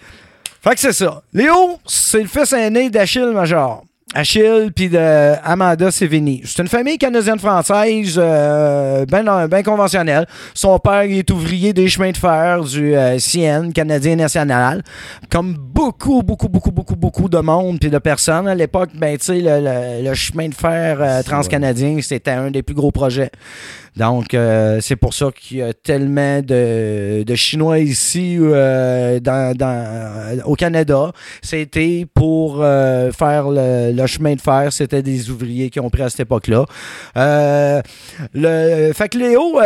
Fait 0.63 0.75
que 0.75 0.81
c'est 0.81 0.93
ça. 0.95 1.23
Léo, 1.33 1.79
c'est 1.87 2.23
le 2.23 2.27
fils 2.29 2.53
aîné 2.53 2.91
d'Achille 2.91 3.31
Major. 3.33 3.85
Achille 4.15 4.71
puis 4.75 4.89
de 4.89 5.35
Amanda 5.45 5.91
Sévigny. 5.91 6.41
C'est 6.45 6.63
une 6.63 6.69
famille 6.69 6.97
canadienne-française 6.97 8.15
euh, 8.17 9.05
bien 9.05 9.49
ben 9.49 9.63
conventionnelle. 9.65 10.27
Son 10.55 10.79
père 10.79 11.05
il 11.05 11.19
est 11.19 11.31
ouvrier 11.33 11.73
des 11.73 11.89
chemins 11.89 12.13
de 12.13 12.17
fer 12.17 12.63
du 12.63 12.95
euh, 12.95 13.19
CN, 13.19 13.73
Canadien 13.73 14.15
National. 14.15 14.85
Comme 15.29 15.55
beaucoup, 15.55 16.23
beaucoup, 16.23 16.49
beaucoup, 16.49 16.71
beaucoup, 16.71 16.95
beaucoup 16.95 17.29
de 17.29 17.39
monde 17.39 17.81
puis 17.81 17.91
de 17.91 17.99
personnes. 17.99 18.47
À 18.47 18.55
l'époque, 18.55 18.91
ben, 18.95 19.19
tu 19.19 19.25
sais, 19.25 19.41
le, 19.41 19.59
le- 19.61 20.09
le 20.09 20.15
chemin 20.15 20.49
de 20.49 20.55
fer 20.55 20.99
euh, 21.01 21.23
transcanadien, 21.25 21.99
c'était 22.01 22.31
un 22.31 22.53
des 22.53 22.63
plus 22.63 22.77
gros 22.77 22.93
projets. 22.93 23.33
Donc, 23.97 24.35
euh, 24.35 24.79
c'est 24.83 24.97
pour 24.97 25.15
ça 25.15 25.31
qu'il 25.35 25.59
y 25.59 25.63
a 25.63 25.73
tellement 25.73 26.41
de, 26.43 27.23
de 27.23 27.35
Chinois 27.35 27.79
ici 27.79 28.37
euh, 28.39 29.19
dans, 29.21 29.57
au 30.45 30.55
Canada. 30.55 31.13
C'était 31.41 32.07
pour 32.13 32.59
euh, 32.61 33.11
faire 33.13 33.47
le, 33.49 34.07
chemin 34.07 34.35
de 34.35 34.41
fer. 34.41 34.71
C'était 34.71 35.03
des 35.03 35.31
ouvriers 35.31 35.71
qui 35.71 35.81
ont 35.81 35.89
pris 35.89 36.03
à 36.03 36.11
cette 36.11 36.21
époque-là. 36.21 36.67
Le, 38.35 38.93
fait 38.93 39.09
que 39.09 39.19
Léo, 39.19 39.61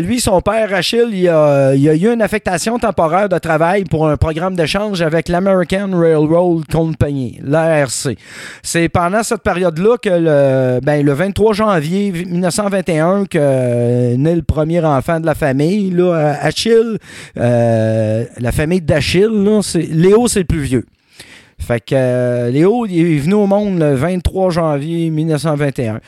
lui, 0.00 0.20
son 0.20 0.40
père, 0.40 0.74
Achille, 0.74 1.10
il 1.12 1.28
a, 1.28 1.68
a 1.68 1.74
eu 1.74 2.12
une 2.12 2.22
affectation 2.22 2.78
temporaire 2.78 3.28
de 3.28 3.38
travail 3.38 3.84
pour 3.84 4.08
un 4.08 4.16
programme 4.16 4.56
d'échange 4.56 5.00
avec 5.00 5.28
l'American 5.28 5.90
Railroad 5.92 6.64
Company, 6.70 7.38
l'ARC. 7.42 8.16
C'est 8.62 8.88
pendant 8.88 9.22
cette 9.22 9.42
période-là 9.42 9.96
que 9.98 10.08
le, 10.10 10.80
ben, 10.82 11.04
le 11.04 11.12
23 11.12 11.52
janvier 11.52 12.10
1921 12.10 13.26
que 13.26 13.75
euh, 13.76 14.16
naît 14.16 14.34
le 14.34 14.42
premier 14.42 14.80
enfant 14.84 15.20
de 15.20 15.26
la 15.26 15.34
famille, 15.34 15.90
là, 15.90 16.36
Achille. 16.40 16.98
Euh, 17.36 18.24
la 18.38 18.52
famille 18.52 18.80
d'Achille, 18.80 19.44
là, 19.44 19.60
c'est, 19.62 19.82
Léo, 19.82 20.28
c'est 20.28 20.40
le 20.40 20.46
plus 20.46 20.62
vieux. 20.62 20.86
Fait 21.58 21.80
que 21.80 21.94
euh, 21.94 22.50
Léo, 22.50 22.86
il 22.86 23.16
est 23.16 23.18
venu 23.18 23.34
au 23.34 23.46
monde 23.46 23.78
le 23.78 23.94
23 23.94 24.50
janvier 24.50 25.10
1921. 25.10 26.00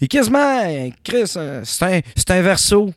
Il 0.00 0.04
est 0.04 0.08
quasiment, 0.08 0.62
Chris, 1.04 1.32
euh, 1.36 1.60
c'est 1.64 1.84
un, 1.84 2.00
c'est 2.16 2.30
un 2.30 2.42
verso. 2.42 2.90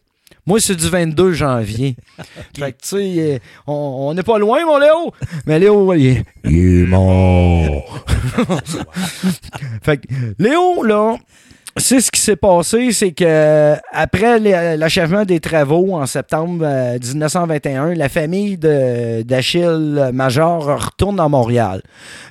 Moi, 0.45 0.59
c'est 0.59 0.75
du 0.75 0.89
22 0.89 1.33
janvier. 1.33 1.95
Fait 2.57 2.73
que, 2.73 2.81
tu 2.81 2.87
sais, 2.87 3.41
on 3.65 4.07
on 4.09 4.13
n'est 4.13 4.23
pas 4.23 4.37
loin, 4.37 4.65
mon 4.65 4.77
Léo. 4.77 5.13
Mais 5.45 5.57
Léo, 5.59 5.93
il 5.93 6.07
est, 6.07 6.25
il 6.43 6.83
est 6.83 6.85
mort. 6.85 8.05
fait 9.81 9.97
que, 9.97 10.07
Léo, 10.39 10.83
là, 10.83 11.15
c'est 11.77 12.01
ce 12.01 12.11
qui 12.11 12.19
s'est 12.21 12.35
passé, 12.35 12.91
c'est 12.91 13.11
que 13.11 13.75
après 13.91 14.39
les- 14.39 14.77
l'achèvement 14.77 15.25
des 15.25 15.39
travaux 15.39 15.95
en 15.95 16.05
septembre 16.05 16.63
euh, 16.65 16.99
1921, 17.01 17.93
la 17.95 18.09
famille 18.09 18.57
d'Achille 18.57 20.09
Major 20.13 20.63
retourne 20.85 21.19
à 21.19 21.27
Montréal. 21.27 21.81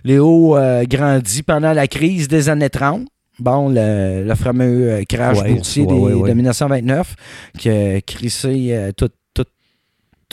Léo 0.05 0.57
euh, 0.57 0.85
grandit 0.85 1.43
pendant 1.43 1.73
la 1.73 1.87
crise 1.87 2.29
des 2.29 2.49
années 2.49 2.71
30. 2.71 3.03
Bon, 3.39 3.69
le, 3.71 4.25
le 4.25 4.35
fameux 4.35 4.91
euh, 4.93 5.03
crash 5.09 5.39
Ouais, 5.41 5.55
boursier 5.55 5.85
ouais, 5.85 6.13
ouais, 6.13 6.29
de 6.29 6.35
1929 6.35 7.15
qui 7.59 7.71
a 7.71 8.01
crissé 8.03 8.69
euh, 8.71 8.93
toute, 8.97 9.15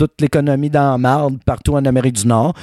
toute, 0.08 0.22
l'économie 0.22 0.70
dans 0.70 0.92
la 0.92 0.98
marde 0.98 1.38
partout 1.46 1.74
en 1.76 1.84
Amérique 1.86 2.16
du 2.16 2.28
Nord. 2.28 2.54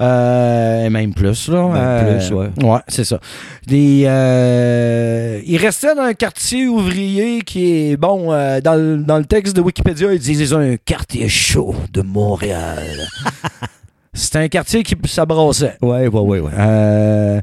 Euh, 0.00 0.84
et 0.86 0.90
même 0.90 1.12
plus, 1.12 1.48
là. 1.48 1.62
Même 1.68 1.76
Euh, 1.76 2.18
plus, 2.18 2.32
ouais. 2.34 2.48
Ouais, 2.62 2.80
c'est 2.88 3.04
ça. 3.04 3.18
Des, 3.66 4.04
euh, 4.06 5.40
il 5.46 5.56
restait 5.56 5.94
dans 5.94 6.02
un 6.02 6.14
quartier 6.14 6.66
ouvrier 6.68 7.42
qui 7.42 7.90
est, 7.90 7.96
bon, 7.96 8.28
dans, 8.62 8.74
le- 8.74 8.98
dans 9.04 9.18
le 9.18 9.24
texte 9.24 9.56
de 9.56 9.60
Wikipédia, 9.60 10.12
ils 10.12 10.18
disent 10.20 10.52
un 10.54 10.76
quartier 10.76 11.28
chaud 11.28 11.74
de 11.92 12.02
Montréal. 12.02 12.78
C'était 14.16 14.38
un 14.38 14.48
quartier 14.48 14.84
qui 14.84 14.94
s'abrassait. 15.08 15.76
Ouais, 15.82 16.06
ouais, 16.06 16.20
ouais, 16.20 16.38
ouais. 16.40 17.40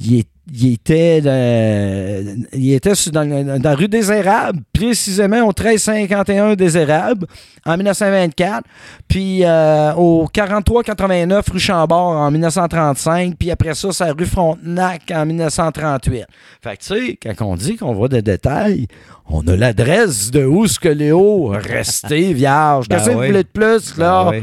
Il, 0.00 0.18
est- 0.18 0.28
il 0.52 0.72
était, 0.74 1.20
dans- 1.20 2.42
il 2.52 2.72
était 2.74 2.92
dans, 3.12 3.24
dans 3.28 3.62
la 3.62 3.74
rue 3.76 3.86
des 3.88 4.10
Érables, 4.10 4.60
précisément 4.72 5.42
au 5.42 5.52
1351 5.52 6.54
des 6.56 6.76
Érables, 6.76 7.26
en 7.64 7.76
1924, 7.76 8.64
puis 9.06 9.44
euh, 9.44 9.92
au 9.94 10.26
4389 10.26 11.44
rue 11.48 11.60
Chambord 11.60 12.16
en 12.16 12.30
1935, 12.30 13.34
puis 13.38 13.50
après 13.52 13.74
ça, 13.74 13.92
c'est 13.92 14.06
la 14.06 14.12
rue 14.12 14.26
Frontenac 14.26 15.02
en 15.14 15.26
1938. 15.26 16.24
Fait 16.62 16.76
que, 16.76 16.82
tu 16.82 17.06
sais, 17.22 17.34
quand 17.36 17.46
on 17.46 17.54
dit 17.54 17.76
qu'on 17.76 17.92
voit 17.94 18.08
des 18.08 18.22
détails, 18.22 18.88
on 19.28 19.46
a 19.46 19.54
l'adresse 19.56 20.30
de 20.32 20.44
où 20.44 20.66
ce 20.66 20.78
que 20.80 20.88
Léo 20.88 21.48
resté 21.54 22.32
vierge. 22.32 22.88
Ben 22.88 22.96
Qu'est-ce 22.96 23.10
que 23.10 23.14
vous 23.14 23.20
voulez 23.26 23.42
de 23.44 23.48
plus, 23.48 23.96
là? 23.96 24.24
Ah, 24.26 24.30
ouais. 24.30 24.42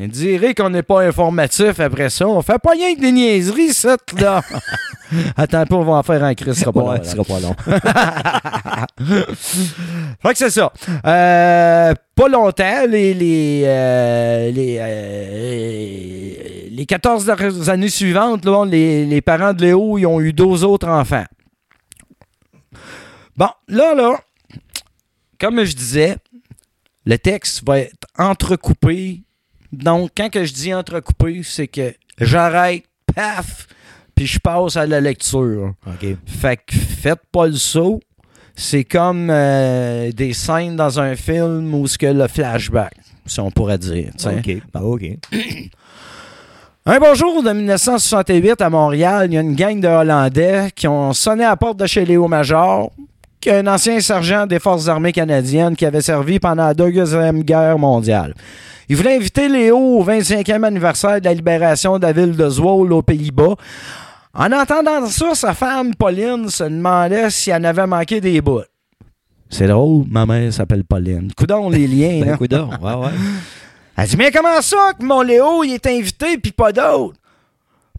Il 0.00 0.08
dirait 0.08 0.54
qu'on 0.54 0.70
n'est 0.70 0.84
pas 0.84 1.02
informatif 1.02 1.80
après 1.80 2.08
ça. 2.08 2.28
On 2.28 2.40
fait 2.40 2.60
pas 2.60 2.70
rien 2.70 2.94
que 2.94 3.00
des 3.00 3.10
niaiseries, 3.10 3.74
ça, 3.74 3.96
là. 4.16 4.42
Attends 5.36 5.66
peu, 5.66 5.74
on 5.74 5.84
va 5.84 5.94
en 5.94 6.02
faire 6.04 6.22
un 6.22 6.34
Chris, 6.34 6.54
ce 6.54 6.60
sera 6.60 6.72
pas 6.72 6.80
long, 6.80 6.90
Ouais, 6.90 7.00
ce 7.02 7.10
sera 7.10 7.24
pas 7.24 7.40
long. 7.40 7.56
Fait 10.22 10.32
que 10.32 10.38
c'est 10.38 10.50
ça. 10.50 10.72
Euh, 11.04 11.94
pas 12.14 12.28
longtemps, 12.28 12.86
les, 12.88 13.12
les, 13.12 13.62
euh, 13.64 14.50
les, 14.52 14.76
euh, 14.78 16.68
les 16.70 16.86
14 16.86 17.24
dernières 17.24 17.68
années 17.68 17.88
suivantes, 17.88 18.44
là, 18.44 18.64
les, 18.64 19.04
les 19.04 19.20
parents 19.20 19.52
de 19.52 19.62
Léo 19.62 19.98
ils 19.98 20.06
ont 20.06 20.20
eu 20.20 20.32
deux 20.32 20.62
autres 20.62 20.86
enfants. 20.88 21.24
Bon, 23.36 23.48
là, 23.66 23.94
là, 23.94 24.20
comme 25.40 25.64
je 25.64 25.74
disais, 25.74 26.16
le 27.04 27.18
texte 27.18 27.66
va 27.66 27.80
être 27.80 28.06
entrecoupé. 28.16 29.22
Donc, 29.72 30.10
quand 30.16 30.30
que 30.30 30.44
je 30.44 30.52
dis 30.52 30.72
entrecoupé, 30.72 31.42
c'est 31.44 31.68
que 31.68 31.94
j'arrête, 32.18 32.84
paf, 33.14 33.66
puis 34.14 34.26
je 34.26 34.38
passe 34.38 34.76
à 34.76 34.86
la 34.86 35.00
lecture. 35.00 35.74
Fait 36.26 36.56
que 36.56 36.74
faites 36.74 37.20
pas 37.30 37.46
le 37.46 37.54
saut. 37.54 38.00
C'est 38.54 38.82
comme 38.84 39.28
euh, 39.30 40.10
des 40.10 40.32
scènes 40.32 40.74
dans 40.74 40.98
un 40.98 41.14
film 41.14 41.72
où 41.74 41.86
ce 41.86 41.96
que 41.96 42.06
le 42.06 42.26
flashback, 42.26 42.94
si 43.24 43.38
on 43.38 43.52
pourrait 43.52 43.78
dire. 43.78 44.10
OK. 44.24 44.56
OK. 44.74 45.02
Un 46.90 47.00
bonjour 47.00 47.42
de 47.42 47.50
1968 47.50 48.62
à 48.62 48.70
Montréal, 48.70 49.26
il 49.30 49.34
y 49.34 49.36
a 49.36 49.42
une 49.42 49.54
gang 49.54 49.78
de 49.78 49.86
Hollandais 49.86 50.70
qui 50.74 50.88
ont 50.88 51.12
sonné 51.12 51.44
à 51.44 51.50
la 51.50 51.56
porte 51.56 51.76
de 51.76 51.86
chez 51.86 52.06
Léo 52.06 52.28
Major, 52.28 52.90
un 53.46 53.66
ancien 53.66 54.00
sergent 54.00 54.46
des 54.46 54.58
Forces 54.58 54.88
armées 54.88 55.12
canadiennes 55.12 55.76
qui 55.76 55.86
avait 55.86 56.02
servi 56.02 56.38
pendant 56.40 56.66
la 56.66 56.74
Deuxième 56.74 57.42
Guerre 57.42 57.78
mondiale. 57.78 58.34
Il 58.88 58.96
voulait 58.96 59.16
inviter 59.16 59.48
Léo 59.48 59.76
au 59.78 60.04
25e 60.04 60.64
anniversaire 60.64 61.20
de 61.20 61.26
la 61.26 61.34
libération 61.34 61.98
de 61.98 62.06
la 62.06 62.12
ville 62.12 62.36
de 62.36 62.48
Zwolle 62.48 62.92
aux 62.92 63.02
Pays-Bas. 63.02 63.54
En 64.34 64.52
entendant 64.52 65.06
ça, 65.06 65.34
sa 65.34 65.54
femme, 65.54 65.94
Pauline, 65.94 66.48
se 66.48 66.64
demandait 66.64 67.30
si 67.30 67.50
elle 67.50 67.66
avait 67.66 67.86
manqué 67.86 68.20
des 68.20 68.40
bouts. 68.40 68.62
C'est 69.50 69.66
drôle, 69.66 70.04
ma 70.10 70.26
mère 70.26 70.52
s'appelle 70.52 70.84
Pauline. 70.84 71.30
Coudon 71.36 71.70
les 71.70 71.86
liens, 71.86 72.20
Ben, 72.24 72.58
hein? 72.58 72.70
Ouais, 72.82 72.94
ouais. 72.94 73.12
Elle 73.96 74.08
dit, 74.08 74.16
mais 74.16 74.30
comment 74.30 74.60
ça 74.62 74.92
que 74.98 75.04
mon 75.04 75.22
Léo, 75.22 75.64
il 75.64 75.74
est 75.74 75.86
invité 75.86 76.38
puis 76.38 76.52
pas 76.52 76.72
d'autre? 76.72 77.14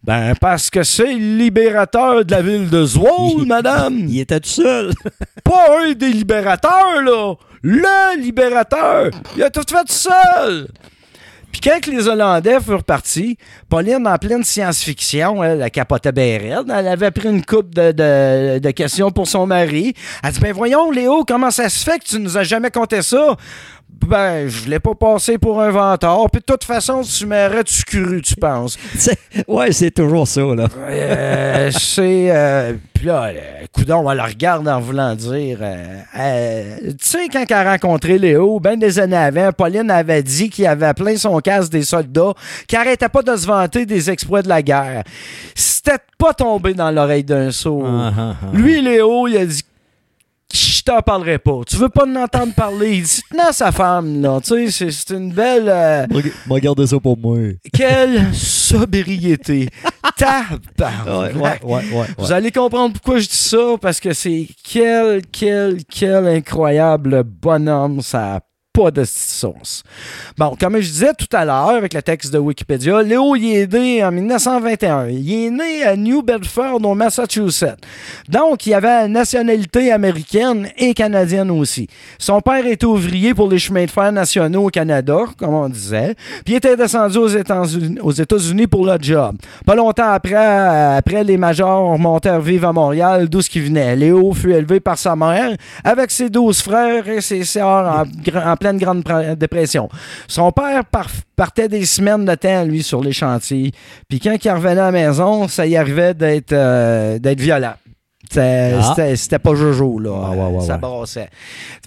Ben, 0.03 0.33
parce 0.39 0.69
que 0.69 0.83
c'est 0.83 1.13
le 1.13 1.37
libérateur 1.37 2.23
de 2.23 2.31
la 2.31 2.41
ville 2.41 2.69
de 2.69 2.85
Zwolle, 2.85 3.45
madame. 3.47 3.97
Il 4.07 4.19
était 4.19 4.39
tout 4.39 4.49
seul. 4.49 4.91
Pas 5.43 5.81
un 5.83 5.91
des 5.93 6.09
libérateurs, 6.11 7.01
là. 7.03 7.33
Le 7.61 8.19
libérateur. 8.21 9.11
Il 9.35 9.43
a 9.43 9.49
tout 9.49 9.63
fait 9.69 9.83
tout 9.85 9.93
seul. 9.93 10.67
Puis 11.51 11.61
quand 11.61 11.87
les 11.87 12.07
Hollandais 12.07 12.59
furent 12.61 12.83
partis, 12.83 13.35
Pauline, 13.67 14.07
en 14.07 14.17
pleine 14.19 14.43
science-fiction, 14.43 15.43
elle, 15.43 15.61
elle 15.63 15.71
capotait 15.71 16.11
bien 16.11 16.37
raide. 16.37 16.71
Elle 16.73 16.87
avait 16.87 17.09
pris 17.11 17.27
une 17.27 17.43
coupe 17.43 17.73
de, 17.73 17.91
de- 17.91 18.59
de 18.59 18.71
questions 18.71 19.09
pour 19.11 19.27
son 19.27 19.47
mari. 19.47 19.95
Elle 20.23 20.31
dit, 20.31 20.39
ben 20.39 20.53
voyons, 20.53 20.91
Léo, 20.91 21.25
comment 21.27 21.49
ça 21.51 21.67
se 21.67 21.83
fait 21.83 21.97
que 21.99 22.05
tu 22.05 22.19
nous 22.19 22.37
as 22.37 22.43
jamais 22.43 22.69
conté 22.69 23.01
ça? 23.01 23.35
Ben, 24.08 24.48
je 24.48 24.67
l'ai 24.67 24.79
pas 24.79 24.96
passé 24.96 25.38
pour 25.38 25.62
un 25.62 25.69
vantard. 25.69 26.29
Puis 26.31 26.39
de 26.39 26.46
toute 26.46 26.63
façon, 26.63 27.01
tu 27.01 27.25
m'aurais-tu 27.27 27.84
cru, 27.84 28.22
tu 28.24 28.36
penses? 28.36 28.77
C'est- 28.98 29.17
Ouais, 29.48 29.72
c'est 29.72 29.91
toujours 29.91 30.27
ça, 30.27 30.41
là. 30.41 30.67
Euh, 30.88 31.69
c'est. 31.72 32.31
euh, 32.31 32.74
puis 32.93 33.05
là, 33.05 33.25
euh, 33.27 33.65
coudon, 33.72 34.10
elle 34.10 34.17
la 34.17 34.25
regarde 34.25 34.67
en 34.67 34.79
voulant 34.79 35.13
dire. 35.15 35.60
euh, 35.62 35.98
euh, 36.17 36.75
tu 37.00 37.08
sais, 37.08 37.27
quand 37.31 37.46
elle 37.48 37.53
a 37.55 37.72
rencontré 37.74 38.17
Léo, 38.17 38.60
ben 38.60 38.79
des 38.79 38.98
années 39.00 39.15
avant, 39.15 39.51
Pauline 39.51 39.91
avait 39.91 40.24
dit 40.24 40.50
qu'il 40.50 40.65
avait 40.65 40.93
plein 40.96 41.15
son 41.15 41.38
casque 41.39 41.72
des 41.72 41.84
soldats, 41.84 42.34
qui 42.67 42.75
arrêtait 42.75 43.10
pas 43.10 43.22
de 43.22 43.36
se 43.36 43.46
vanter 43.46 43.86
des 43.86 44.10
exploits 44.10 44.41
de 44.41 44.50
la 44.50 44.63
guerre. 44.63 45.03
C'était 45.53 46.00
pas 46.17 46.34
tombé 46.34 46.74
dans 46.74 46.89
l'oreille 46.89 47.24
d'un 47.24 47.51
sourd. 47.51 47.86
Ah, 47.88 48.12
ah, 48.17 48.36
ah. 48.41 48.46
Lui, 48.53 48.81
Léo, 48.81 49.27
il 49.27 49.38
a 49.38 49.46
dit. 49.46 49.62
T'en 50.89 51.01
parlerai 51.03 51.38
pas. 51.38 51.62
Tu 51.67 51.75
veux 51.75 51.89
pas 51.89 52.05
en 52.08 52.15
entendre 52.15 52.51
parler. 52.55 52.98
Il 52.98 53.03
dit, 53.03 53.22
tenant 53.29 53.51
sa 53.51 53.72
femme, 53.72 54.24
là. 54.24 54.39
Tu 54.43 54.72
sais, 54.72 54.89
c'est- 54.89 55.13
une 55.13 55.31
belle. 55.31 55.69
euh, 55.69 56.08
Reg- 56.12 56.34
Regardez 56.50 56.88
ça 56.88 57.00
pour 57.00 57.15
moi. 57.15 57.38
Quelle 57.72 58.34
sobriété. 58.34 59.69
Tabarnak. 60.17 61.36
ouais, 61.36 61.41
ouais, 61.41 61.60
ouais, 61.63 61.93
ouais. 61.93 62.05
Vous 62.17 62.31
allez 62.31 62.51
comprendre 62.51 62.93
pourquoi 62.93 63.19
je 63.19 63.27
dis 63.27 63.36
ça, 63.36 63.75
parce 63.79 64.00
que 64.00 64.13
c'est 64.13 64.48
quel, 64.63 65.22
quel, 65.31 65.77
quel 65.86 66.25
incroyable 66.27 67.24
bonhomme, 67.24 68.01
ça 68.01 68.36
a 68.38 68.39
pas 68.71 68.91
de 68.91 69.03
sauce. 69.03 69.83
Bon, 70.38 70.55
comme 70.59 70.79
je 70.79 70.88
disais 70.88 71.13
tout 71.17 71.27
à 71.35 71.43
l'heure 71.43 71.69
avec 71.69 71.93
le 71.93 72.01
texte 72.01 72.31
de 72.31 72.38
Wikipédia, 72.38 73.01
Léo 73.01 73.35
il 73.35 73.55
est 73.55 73.73
né 73.73 74.03
en 74.03 74.11
1921. 74.11 75.07
Il 75.07 75.33
est 75.33 75.49
né 75.49 75.83
à 75.83 75.95
New 75.95 76.21
Bedford, 76.21 76.79
au 76.83 76.95
Massachusetts. 76.95 77.79
Donc, 78.27 78.65
il 78.67 78.73
avait 78.73 78.88
la 78.88 79.07
nationalité 79.07 79.91
américaine 79.91 80.69
et 80.77 80.93
canadienne 80.93 81.49
aussi. 81.51 81.88
Son 82.19 82.41
père 82.41 82.65
était 82.65 82.85
ouvrier 82.85 83.33
pour 83.33 83.49
les 83.49 83.57
chemins 83.59 83.85
de 83.85 83.91
fer 83.91 84.11
nationaux 84.11 84.67
au 84.67 84.69
Canada, 84.69 85.17
comme 85.38 85.53
on 85.53 85.69
disait, 85.69 86.15
puis 86.45 86.53
il 86.53 86.57
était 86.57 86.77
descendu 86.77 87.17
aux 87.17 88.11
États-Unis 88.11 88.67
pour 88.67 88.85
le 88.85 88.97
job. 89.01 89.35
Pas 89.65 89.75
longtemps 89.75 90.11
après, 90.11 90.35
après 90.35 91.23
les 91.23 91.38
majors 91.38 91.97
montèrent 91.97 92.41
vivre 92.41 92.67
à 92.67 92.73
Montréal, 92.73 93.29
d'où 93.29 93.41
ce 93.41 93.49
qui 93.49 93.61
venait. 93.61 93.95
Léo 93.95 94.31
fut 94.33 94.51
élevé 94.51 94.79
par 94.79 94.97
sa 94.97 95.15
mère, 95.15 95.55
avec 95.83 96.11
ses 96.11 96.29
douze 96.29 96.61
frères 96.61 97.07
et 97.07 97.21
ses 97.21 97.43
sœurs 97.43 98.05
en 98.45 98.55
pleine 98.59 98.77
grande 98.77 99.03
pr- 99.03 99.35
dépression. 99.35 99.89
Son 100.27 100.51
père 100.51 100.85
par- 100.85 101.09
partait 101.35 101.67
des 101.67 101.85
semaines 101.85 102.25
de 102.25 102.35
temps, 102.35 102.63
lui, 102.65 102.83
sur 102.83 103.01
les 103.01 103.13
chantiers. 103.13 103.71
Puis 104.07 104.19
quand 104.19 104.35
il 104.43 104.51
revenait 104.51 104.81
à 104.81 104.91
la 104.91 104.91
maison, 104.91 105.47
ça 105.47 105.65
y 105.65 105.75
arrivait 105.75 106.13
d'être 106.13 106.53
euh, 106.53 107.17
d'être 107.17 107.39
violent. 107.39 107.73
C'était 108.31 108.73
Ah. 108.77 108.93
c'était- 109.15 109.39
pas 109.39 109.55
Jojo, 109.55 109.97
là. 109.97 110.11
Ah, 110.23 110.31
ouais, 110.31 110.57
ouais, 110.57 110.63
ça 110.65 110.73
ouais. 110.73 110.79
brassait. 110.79 111.29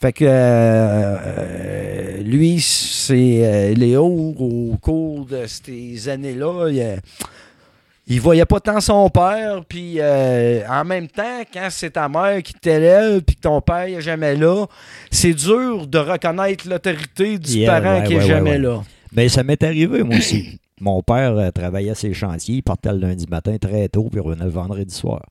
Fait 0.00 0.12
que 0.12 0.25
euh, 0.25 1.17
euh, 1.38 2.17
lui, 2.23 2.61
c'est 2.61 3.41
euh, 3.43 3.75
Léo, 3.75 4.05
au 4.38 4.76
cours 4.81 5.25
de 5.26 5.45
ces 5.47 6.09
années-là, 6.09 6.69
il, 6.71 6.97
il 8.07 8.21
voyait 8.21 8.45
pas 8.45 8.61
tant 8.61 8.81
son 8.81 9.09
père, 9.11 9.63
puis 9.69 9.97
euh, 9.99 10.63
en 10.69 10.85
même 10.85 11.09
temps, 11.09 11.43
quand 11.53 11.69
c'est 11.71 11.91
ta 11.91 12.09
mère 12.09 12.43
qui 12.43 12.53
t'élève, 12.55 13.23
puis 13.23 13.37
que 13.37 13.41
ton 13.43 13.61
père 13.61 13.87
n'est 13.87 14.01
jamais 14.01 14.35
là, 14.37 14.67
c'est 15.11 15.35
dur 15.35 15.87
de 15.87 15.99
reconnaître 15.99 16.69
l'autorité 16.69 17.39
du 17.39 17.59
Yeah, 17.59 17.81
parent 17.81 18.01
ouais, 18.01 18.07
qui 18.07 18.15
est 18.15 18.19
ouais, 18.19 18.27
jamais 18.27 18.51
ouais, 18.53 18.59
là. 18.59 18.83
Ben, 19.13 19.29
ça 19.29 19.43
m'est 19.45 19.63
arrivé, 19.63 20.03
moi 20.03 20.17
aussi. 20.17 20.59
Mon 20.81 21.01
père 21.01 21.37
euh, 21.37 21.51
travaillait 21.53 21.91
à 21.91 21.95
ses 21.95 22.13
chantiers, 22.13 22.57
il 22.57 22.63
partait 22.63 22.93
le 22.93 22.99
lundi 22.99 23.27
matin 23.31 23.57
très 23.57 23.89
tôt, 23.89 24.09
puis 24.11 24.19
il 24.21 24.27
revenait 24.27 24.45
le 24.45 24.51
vendredi 24.51 24.93
soir. 24.93 25.25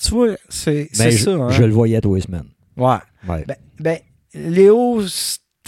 Tu 0.00 0.10
vois, 0.10 0.36
c'est 0.48 0.88
Ben, 0.98 1.10
ça. 1.10 1.30
Hein? 1.30 1.48
je 1.50 1.62
le 1.64 1.72
voyais 1.72 2.00
tous 2.02 2.14
les 2.16 2.20
semaines. 2.20 2.44
Ouais. 2.76 2.96
Ouais. 3.26 3.44
Ben, 3.46 3.56
ben, 3.80 3.98
Léo, 4.34 5.00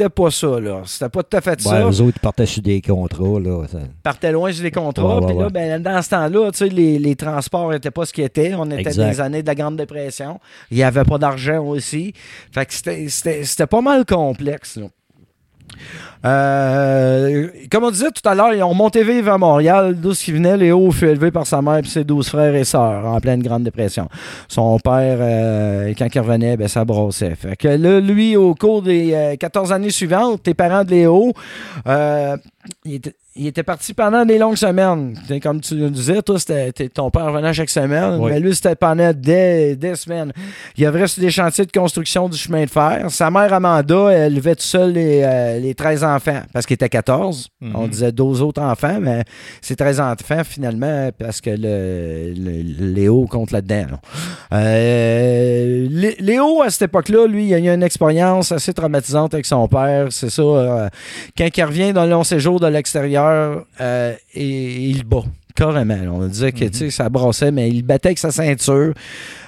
c'était 0.00 0.11
pas 0.11 0.30
ça, 0.30 0.61
là. 0.61 0.83
C'était 0.87 1.09
pas 1.09 1.23
tout 1.23 1.37
à 1.37 1.40
fait 1.40 1.61
ça. 1.61 1.71
Ouais, 1.71 1.92
eux 1.92 2.00
autres, 2.00 2.16
ils 2.16 2.21
partaient 2.21 2.47
sur 2.47 2.62
des 2.62 2.80
contrats, 2.80 3.38
là. 3.40 3.66
ça- 3.71 3.78
partait 4.02 4.33
loin 4.33 4.50
sur 4.52 4.64
les 4.64 4.71
contrats. 4.71 5.19
Ouais, 5.19 5.25
ouais, 5.26 5.33
Puis 5.33 5.42
là, 5.42 5.49
ben, 5.50 5.83
dans 5.83 6.00
ce 6.02 6.09
temps-là, 6.11 6.50
tu 6.52 6.59
sais, 6.59 6.69
les, 6.69 6.99
les 6.99 7.16
transports 7.16 7.71
n'étaient 7.71 7.90
pas 7.90 8.07
ce 8.07 8.12
qu'ils 8.12 8.25
étaient. 8.25 8.54
On 8.54 8.64
était 8.71 8.80
Exact. 8.80 9.02
dans 9.02 9.09
les 9.11 9.21
années 9.21 9.42
de 9.42 9.47
la 9.47 9.54
Grande 9.54 9.76
Dépression. 9.76 10.40
Il 10.71 10.78
n'y 10.78 10.83
avait 10.83 11.04
pas 11.04 11.19
d'argent 11.19 11.62
aussi. 11.64 12.14
Fait 12.52 12.64
que 12.66 12.73
c'était 13.09 13.66
pas 13.66 13.80
mal 13.83 14.04
complexe. 14.06 14.76
là. 14.76 14.86
Euh, 16.25 17.49
comme 17.71 17.85
on 17.85 17.91
disait 17.91 18.11
tout 18.11 18.26
à 18.28 18.35
l'heure, 18.35 18.52
ils 18.54 18.63
ont 18.63 18.75
monté 18.75 19.02
vivre 19.02 19.33
à 19.33 19.39
Montréal, 19.39 19.95
d'où 19.99 20.13
ce 20.13 20.25
qui 20.25 20.33
venait. 20.33 20.56
Léo 20.56 20.91
fut 20.91 21.06
élevé 21.06 21.30
par 21.30 21.47
sa 21.47 21.63
mère 21.63 21.78
et 21.78 21.85
ses 21.85 22.04
douze 22.04 22.28
frères 22.28 22.54
et 22.54 22.65
sœurs 22.65 23.06
en 23.06 23.19
pleine 23.21 23.43
Grande 23.43 23.63
Dépression. 23.65 24.09
Son 24.49 24.78
père, 24.78 25.19
euh, 25.21 25.93
quand 25.97 26.06
il 26.15 26.21
revenait, 26.21 26.56
ben, 26.56 26.69
ça 26.69 26.85
brossait. 26.85 27.35
Fait 27.35 27.56
que 27.56 27.69
là, 27.69 28.00
lui, 28.00 28.37
au 28.37 28.54
cours 28.54 28.83
des 28.83 29.13
euh, 29.15 29.37
14 29.37 29.73
années 29.73 29.91
suivantes, 29.91 30.43
tes 30.43 30.54
parents 30.54 30.85
de 30.85 30.91
Léo, 30.91 31.33
euh, 31.87 32.37
il 32.85 32.95
était, 32.97 33.15
il 33.37 33.47
était 33.47 33.63
parti 33.63 33.95
pendant 33.95 34.25
des 34.26 34.37
longues 34.39 34.56
semaines. 34.56 35.15
Comme 35.43 35.61
tu 35.61 35.75
le 35.76 35.89
disais, 35.89 36.21
toi, 36.21 36.39
c'était 36.39 36.89
ton 36.89 37.11
père 37.11 37.26
revenait 37.26 37.54
chaque 37.54 37.71
semaine, 37.71 38.17
Oui. 38.19 38.33
mais 38.33 38.41
lui, 38.41 38.54
c'était 38.54 38.75
pendant 38.75 39.13
des, 39.15 39.76
des 39.76 39.95
semaines. 39.95 40.33
Il 40.76 40.85
œuvrait 40.85 41.06
sur 41.06 41.23
des 41.23 41.30
chantiers 41.30 41.65
de 41.65 41.71
construction 41.73 42.28
du 42.28 42.37
chemin 42.37 42.65
de 42.65 42.71
fer. 42.71 43.06
Sa 43.09 43.30
mère, 43.30 43.54
Amanda, 43.54 44.09
elle 44.11 44.33
élevait 44.33 44.56
toute 44.56 44.63
seule 44.63 44.93
les, 44.93 45.23
euh, 45.25 45.59
les 45.61 45.75
13 45.75 46.02
enfants, 46.14 46.40
parce 46.52 46.66
qu'il 46.66 46.75
était 46.75 46.88
14. 46.88 47.49
Mhm. 47.60 47.73
On 47.76 47.88
disait 47.88 48.12
12 48.12 48.42
autres 48.42 48.60
enfants, 48.62 48.99
mais 49.00 49.25
c'est 49.60 49.76
13 49.76 50.00
enfants, 50.00 50.42
finalement, 50.44 51.10
parce 51.18 51.40
que 51.40 51.50
le, 51.50 52.32
le- 52.36 52.92
Léo 52.94 53.26
compte 53.26 53.50
là-dedans. 53.50 53.86
là. 53.92 54.00
Euh, 54.58 55.86
Lé- 55.90 56.16
Léo, 56.20 56.62
à 56.62 56.70
cette 56.70 56.82
époque-là, 56.82 57.26
lui, 57.26 57.46
il 57.46 57.54
a 57.54 57.58
eu 57.58 57.68
une 57.68 57.82
expérience 57.82 58.52
assez 58.52 58.73
traumatisante 58.75 59.34
avec 59.34 59.46
son 59.46 59.66
père. 59.68 60.08
C'est 60.10 60.30
ça. 60.30 60.42
euh, 60.42 60.88
quand 61.36 61.49
il 61.56 61.64
revient 61.64 61.92
d'un 61.92 62.06
long 62.06 62.25
séjour 62.25 62.60
de 62.60 62.66
l'extérieur, 62.66 63.64
euh, 63.80 64.14
il 64.34 64.99
le 64.99 65.04
bat. 65.04 65.23
Carrément. 65.60 65.99
On 66.14 66.26
disait 66.26 66.52
que 66.52 66.64
Mhm. 66.64 66.90
ça 66.90 67.08
brossait, 67.10 67.50
mais 67.50 67.68
il 67.68 67.82
battait 67.82 68.08
avec 68.08 68.18
sa 68.18 68.30
ceinture. 68.30 68.94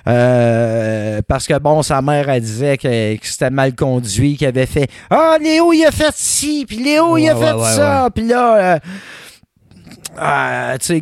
euh, 0.09 1.21
parce 1.29 1.47
que, 1.47 1.57
bon, 1.59 1.81
sa 1.83 2.03
mère, 2.03 2.29
elle 2.29 2.43
disait 2.43 2.77
que, 2.77 3.17
que 3.17 3.27
c'était 3.27 3.51
mal 3.51 3.75
conduit, 3.75 4.37
qu'il 4.37 4.47
avait 4.49 4.67
fait 4.67 4.89
Ah, 5.11 5.37
Léo, 5.41 5.73
il 5.73 5.85
a 5.87 5.91
fait 5.93 6.13
ci, 6.15 6.65
puis 6.67 6.79
Léo, 6.83 7.17
il 7.17 7.29
a 7.29 7.37
Ouais, 7.39 7.47
fait 7.47 7.53
ouais, 7.55 7.71
ça. 7.71 8.09
Puis 8.15 8.27
là, 8.27 8.75
euh, 8.75 8.79
ah, 10.19 10.75
tu 10.81 10.87
sais, 10.87 11.01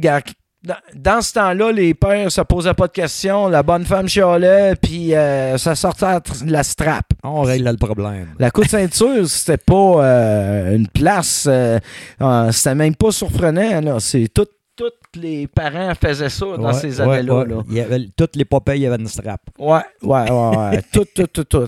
dans, 0.63 0.75
dans 0.95 1.23
ce 1.23 1.33
temps-là, 1.33 1.73
les 1.73 1.95
pères 1.95 2.31
se 2.31 2.43
posaient 2.43 2.75
pas 2.75 2.87
de 2.87 2.93
questions. 2.93 3.49
La 3.49 3.63
bonne 3.63 3.87
femme 3.87 4.07
chialait, 4.07 4.75
puis 4.81 5.15
euh, 5.15 5.57
ça 5.57 5.75
sortait 5.75 6.05
la 6.05 6.21
tr- 6.21 6.47
la 6.47 6.63
strap. 6.63 7.07
On 7.25 7.41
règle 7.41 7.71
le 7.71 7.77
problème. 7.79 8.29
La 8.39 8.51
coup 8.51 8.63
de 8.63 8.69
ceinture, 8.69 9.27
c'était 9.27 9.57
pas 9.57 10.05
euh, 10.05 10.77
une 10.77 10.87
place. 10.89 11.47
euh, 11.49 11.79
euh, 12.21 12.53
c'était 12.53 12.75
même 12.75 12.95
pas 12.95 13.11
surprenant. 13.11 13.99
C'est 14.01 14.29
tout. 14.33 14.47
Tous 14.77 14.91
les 15.21 15.47
parents 15.47 15.93
faisaient 16.01 16.31
ça 16.31 16.47
dans 16.57 16.69
Ouais, 16.69 16.73
ces 16.73 17.01
années-là. 17.01 17.45
ouais. 17.45 18.09
toutes 18.17 18.37
les 18.37 18.45
papayes, 18.47 18.81
il 18.81 18.83
y 18.85 18.87
avait 18.87 18.97
une 19.03 19.09
strap. 19.09 19.41
Ouais, 19.59 19.81
ouais, 20.03 20.31
ouais, 20.31 20.57
ouais. 20.57 20.83
tout, 20.93 21.05
tout, 21.15 21.27
tout, 21.27 21.45
tout. 21.45 21.67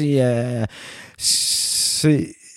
Euh, 0.00 0.64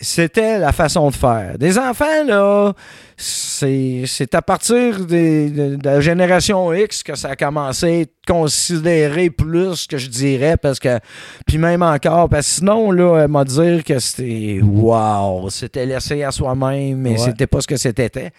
C'était 0.03 0.57
la 0.57 0.71
façon 0.71 1.09
de 1.11 1.15
faire. 1.15 1.59
Des 1.59 1.77
enfants, 1.77 2.23
là, 2.25 2.73
c'est 3.17 4.03
c'est 4.07 4.33
à 4.33 4.41
partir 4.41 5.05
des- 5.05 5.51
de, 5.51 5.75
de 5.75 5.85
la 5.85 6.01
génération 6.01 6.73
X 6.73 7.03
que 7.03 7.13
ça 7.15 7.29
a 7.29 7.35
commencé 7.35 7.85
à 7.85 7.99
être 7.99 8.13
considéré 8.27 9.29
plus 9.29 9.85
que 9.85 9.97
je 9.99 10.07
dirais, 10.09 10.57
parce 10.57 10.79
que, 10.79 10.97
puis 11.45 11.59
même 11.59 11.83
encore, 11.83 12.29
parce 12.29 12.47
que 12.47 12.53
sinon, 12.55 12.89
là, 12.91 13.19
elle 13.23 13.27
m'a 13.27 13.43
dire 13.43 13.83
que 13.83 13.99
c'était, 13.99 14.59
wow, 14.63 15.47
c'était 15.51 15.85
laissé 15.85 16.23
à 16.23 16.31
soi-même, 16.31 16.97
mais 16.97 17.17
c'était 17.19 17.45
pas 17.45 17.61
ce 17.61 17.67
que 17.67 17.77
c'était. 17.77 18.31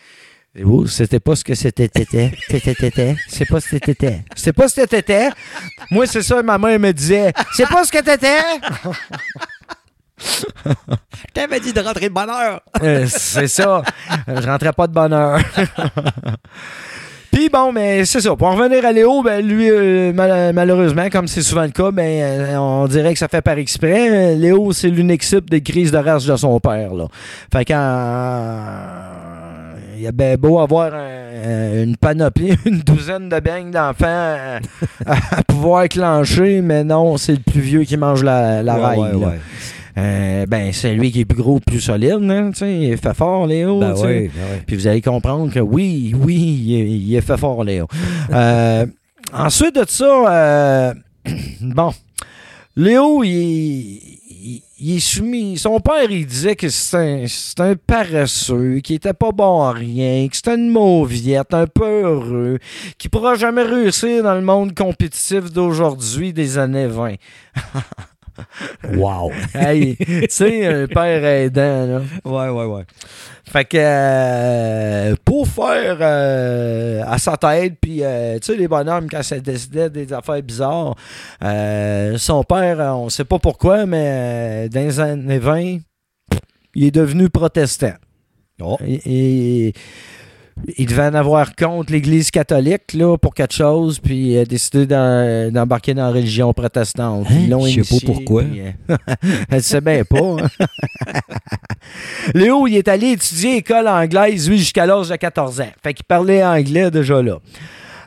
Et 0.55 0.65
vous, 0.65 0.87
c'était 0.87 1.19
pas 1.21 1.35
ce 1.35 1.45
que 1.45 1.55
c'était. 1.55 1.89
C'était, 1.95 2.31
c'était, 2.49 2.75
c'était. 2.79 3.17
C'est 3.29 3.47
pas 3.47 3.61
ce 3.61 3.71
que 3.71 3.79
c'était? 3.85 4.23
C'est 4.37 4.53
pas 4.53 4.69
ce 4.69 4.81
que 4.83 4.87
c'était? 4.89 5.31
Moi, 5.91 6.07
c'est 6.07 6.23
ça, 6.23 6.43
ma 6.43 6.59
mère 6.59 6.79
me 6.79 6.93
disait. 6.93 7.33
C'est 7.55 7.69
pas 7.69 7.85
ce 7.85 7.93
que 7.93 8.03
t'étais. 8.03 8.43
T'avais 11.35 11.59
dit 11.61 11.73
de 11.73 11.81
rentrer 11.81 12.09
de 12.09 12.15
bonne 12.15 12.29
heure. 12.31 12.61
Euh, 12.83 13.07
c'est 13.09 13.49
ça. 13.49 13.83
Je 14.29 14.47
rentrais 14.47 14.73
pas 14.73 14.87
de 14.87 14.93
bonne 14.93 15.13
heure. 15.15 15.41
Puis 17.33 17.49
bon, 17.49 17.73
mais 17.73 18.05
c'est 18.05 18.21
ça. 18.21 18.37
Pour 18.37 18.47
en 18.49 18.55
revenir 18.57 18.85
à 18.85 18.93
Léo, 18.93 19.23
ben, 19.23 19.41
lui, 19.45 19.71
euh, 19.71 20.13
mal- 20.13 20.53
malheureusement, 20.53 21.09
comme 21.09 21.27
c'est 21.27 21.41
souvent 21.41 21.63
le 21.63 21.71
cas, 21.71 21.91
ben, 21.91 22.03
euh, 22.23 22.57
on 22.59 22.87
dirait 22.87 23.15
que 23.15 23.19
ça 23.19 23.27
fait 23.29 23.41
par 23.41 23.57
exprès. 23.57 24.35
Euh, 24.35 24.37
Léo, 24.37 24.71
c'est 24.73 24.91
l'unique 24.91 25.23
cible 25.23 25.49
des 25.49 25.63
crises 25.63 25.91
de 25.91 25.97
race 25.97 26.27
de 26.27 26.37
son 26.37 26.61
père. 26.61 26.93
Là. 26.93 27.07
Fait 27.51 27.65
quand 27.65 27.75
il 30.03 30.07
a 30.09 30.13
ben 30.13 30.37
beau 30.37 30.59
avoir 30.59 30.93
un- 30.95 31.83
une 31.85 31.97
panoplie, 31.97 32.55
une 32.67 32.81
douzaine 32.81 33.29
de 33.29 33.39
beignes 33.41 33.71
d'enfants 33.71 34.05
euh, 34.07 34.59
à, 35.07 35.39
à 35.39 35.43
pouvoir 35.45 35.89
clencher, 35.89 36.61
mais 36.61 36.83
non, 36.85 37.17
c'est 37.17 37.33
le 37.33 37.39
plus 37.39 37.61
vieux 37.61 37.85
qui 37.85 37.97
mange 37.97 38.23
la, 38.25 38.63
la 38.63 38.75
Ouais, 38.77 38.81
raille. 38.83 38.99
ouais, 38.99 39.11
là. 39.13 39.17
ouais. 39.19 39.39
Euh, 39.99 40.47
ben, 40.47 40.73
c'est 40.73 40.95
lui 40.95 41.13
qui 41.13 41.21
est 41.21 41.25
plus 41.27 41.37
gros, 41.43 41.61
plus 41.61 41.81
solide. 41.81 42.19
Hein, 42.23 42.51
tu 42.53 42.61
sais, 42.61 42.79
il 42.81 42.97
fait 42.97 43.13
fort, 43.15 43.47
Léo. 43.47 43.79
Ben 43.79 43.93
oui, 43.97 44.03
ben 44.03 44.31
oui. 44.53 44.59
Puis 44.67 44.77
vous 44.77 44.87
allez 44.87 45.03
comprendre 45.03 45.53
que 45.53 45.61
oui, 45.61 46.15
oui, 46.19 46.35
il, 46.65 46.75
est- 46.81 46.91
il 46.91 47.15
est 47.15 47.21
fait 47.21 47.37
fort, 47.37 47.63
Léo. 47.63 47.87
Euh, 48.33 48.87
ensuite 49.35 49.75
de 49.77 49.85
ça, 49.87 50.05
euh, 50.33 50.95
bon, 51.61 51.93
Léo, 52.75 53.23
il, 53.23 54.01
il, 54.83 54.97
est 54.97 55.01
soumis. 55.01 55.59
Son 55.59 55.81
père, 55.81 56.11
il 56.11 56.27
disait 56.27 56.57
que 56.57 56.69
c'est 56.69 56.97
un, 57.59 57.65
un 57.65 57.77
paresseux, 57.77 58.81
qui 58.81 58.95
était 58.95 59.13
pas 59.13 59.33
bon 59.33 59.63
à 59.63 59.73
rien, 59.73 60.29
que 60.29 60.37
c'était 60.37 60.57
une 60.57 60.71
mauviette, 60.71 61.55
un 61.55 61.67
peu 61.67 62.03
heureux, 62.03 62.59
qui 62.99 63.09
pourra 63.09 63.35
jamais 63.35 63.63
réussir 63.63 64.23
dans 64.23 64.35
le 64.35 64.43
monde 64.43 64.75
compétitif 64.75 65.53
d'aujourd'hui 65.53 66.33
des 66.33 66.59
années 66.59 66.87
20. 66.87 67.15
Wow. 68.95 69.31
Hey, 69.55 69.97
tu 69.97 70.27
sais, 70.31 70.67
un 70.67 70.87
père 70.87 71.25
aidant, 71.25 71.87
là. 71.87 72.01
ouais, 72.25 72.49
ouais, 72.49 72.65
ouais. 72.65 72.83
Fait 73.45 73.65
que 73.65 73.77
euh, 73.79 75.15
pour 75.25 75.47
faire 75.47 75.99
euh, 76.01 77.03
à 77.07 77.19
sa 77.19 77.37
tête, 77.37 77.75
puis 77.81 78.03
euh, 78.03 78.39
tu 78.39 78.53
sais, 78.53 78.57
les 78.57 78.69
bonhommes, 78.69 79.09
quand 79.11 79.23
ça 79.23 79.39
décidait 79.41 79.91
des 79.91 80.13
affaires 80.13 80.43
bizarres, 80.43 80.95
son 81.41 82.45
père, 82.49 82.79
on 82.97 83.09
sait 83.09 83.25
pas 83.25 83.39
pourquoi, 83.39 83.85
mais 83.87 84.69
dans 84.71 84.81
les 84.81 85.01
années 85.01 85.39
20, 85.39 85.79
il 86.75 86.85
est 86.85 86.91
devenu 86.91 87.29
protestant. 87.29 87.95
Oh. 88.61 88.79
Et, 88.87 89.67
et- 89.69 89.73
il 90.79 90.87
devait 90.87 91.03
en 91.07 91.15
avoir 91.15 91.55
contre 91.57 91.93
l'Église 91.93 92.31
catholique 92.31 92.93
là, 92.95 93.17
pour 93.17 93.35
quelque 93.35 93.55
chose, 93.55 93.99
puis 93.99 94.33
il 94.33 94.39
a 94.39 94.45
décidé 94.45 94.87
d'embarquer 95.51 95.95
dans 95.95 96.05
la 96.07 96.11
religion 96.13 96.53
protestante. 96.53 97.27
Hein? 97.31 97.47
Je 97.77 97.83
sais 97.83 97.97
pas 98.01 98.07
pourquoi. 98.07 98.43
puis, 98.45 98.61
euh, 98.61 98.97
Elle 99.51 99.63
sait 99.63 99.81
bien 99.81 100.05
pas. 100.05 100.37
hein. 100.43 100.67
Léo, 102.35 102.67
il 102.67 102.77
est 102.77 102.89
allé 102.89 103.13
étudier 103.13 103.57
école 103.57 103.89
anglaise, 103.89 104.49
lui, 104.49 104.59
jusqu'à 104.59 104.87
l'âge 104.87 105.09
de 105.09 105.17
14 105.17 105.61
ans. 105.61 105.71
Fait 105.83 105.95
qu'il 105.95 106.05
parlait 106.05 106.45
anglais 106.45 106.91
déjà 106.91 107.21
là. 107.23 107.39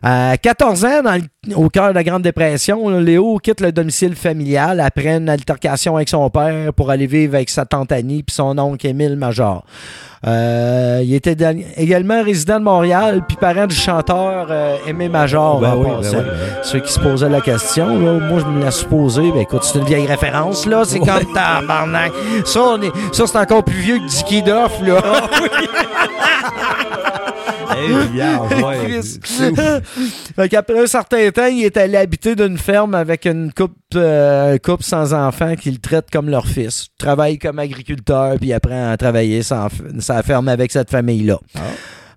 À 0.08 0.38
14 0.38 0.86
ans, 0.86 1.02
dans 1.04 1.16
le- 1.16 1.56
au 1.56 1.68
cœur 1.70 1.90
de 1.90 1.94
la 1.96 2.04
Grande 2.04 2.22
Dépression, 2.22 2.90
Léo 3.00 3.40
quitte 3.40 3.60
le 3.60 3.72
domicile 3.72 4.16
familial 4.16 4.80
après 4.80 5.16
une 5.18 5.28
altercation 5.30 5.96
avec 5.96 6.10
son 6.10 6.30
père 6.30 6.74
pour 6.74 6.92
aller 6.92 7.08
vivre 7.08 7.34
avec 7.34 7.50
sa 7.50 7.66
tante 7.66 7.92
Annie 7.92 8.22
puis 8.22 8.36
son 8.36 8.56
oncle 8.60 8.86
Émile 8.86 9.16
Major. 9.16 9.64
Euh, 10.28 11.02
il 11.04 11.14
était 11.16 11.36
également 11.78 12.22
résident 12.24 12.60
de 12.60 12.64
Montréal 12.66 13.22
puis 13.28 13.36
parent 13.38 13.66
du 13.66 13.76
chanteur 13.76 14.48
euh, 14.52 14.78
Aimé 14.88 15.10
Major. 15.10 15.60
Ben 15.60 15.74
oui, 15.76 15.86
ben 15.90 15.98
oui, 16.04 16.12
ben. 16.14 16.26
Ceux 16.62 16.80
qui 16.82 16.92
se 16.94 17.00
posaient 17.00 17.30
la 17.30 17.42
question, 17.42 18.00
là, 18.00 18.20
moi 18.20 18.40
je 18.40 18.46
me 18.46 18.64
la 18.64 18.70
supposé, 18.72 19.32
ben 19.32 19.40
écoute, 19.42 19.64
c'est 19.64 19.80
une 19.80 19.86
vieille 19.86 20.06
référence, 20.08 20.68
là, 20.68 20.84
c'est 20.86 21.00
comme 21.00 21.34
tabarnak. 21.34 22.12
Ça, 22.46 22.62
on 22.62 22.82
est- 22.84 22.92
ça 23.12 23.26
c'est 23.26 23.38
encore 23.40 23.64
plus 23.64 23.78
vieux 23.80 23.98
que 23.98 24.06
Dicky 24.08 24.44
Duff, 24.44 24.82
là. 24.84 24.96
Ouais. 24.96 25.02
fait 30.36 30.50
qu'après 30.50 30.80
un 30.80 30.88
certain 30.88 31.30
temps, 31.32 31.48
il 31.48 31.64
est 31.64 31.78
allé 31.78 31.98
habiter 31.98 32.36
d'une 32.36 32.58
ferme 32.58 32.96
avec 32.96 33.26
une 33.26 33.52
couple, 33.54 33.76
euh, 33.96 34.58
couple 34.58 34.84
sans 34.84 35.14
enfants 35.14 35.56
qui 35.56 35.72
le 35.72 35.78
traite 35.78 36.10
comme 36.12 36.30
leur 36.30 36.48
fils. 36.48 36.88
Il 36.88 36.98
travaille 36.98 37.38
comme 37.38 37.60
agriculteur, 37.60 38.36
puis 38.38 38.50
il 38.50 38.54
apprend 38.54 38.92
à 38.92 38.98
travailler 38.98 39.44
sans, 39.44 39.68
sa 40.00 40.24
ferme 40.24 40.48
avec 40.48 40.72
cette 40.72 40.90
famille-là. 40.90 41.40
Ah. 41.56 41.60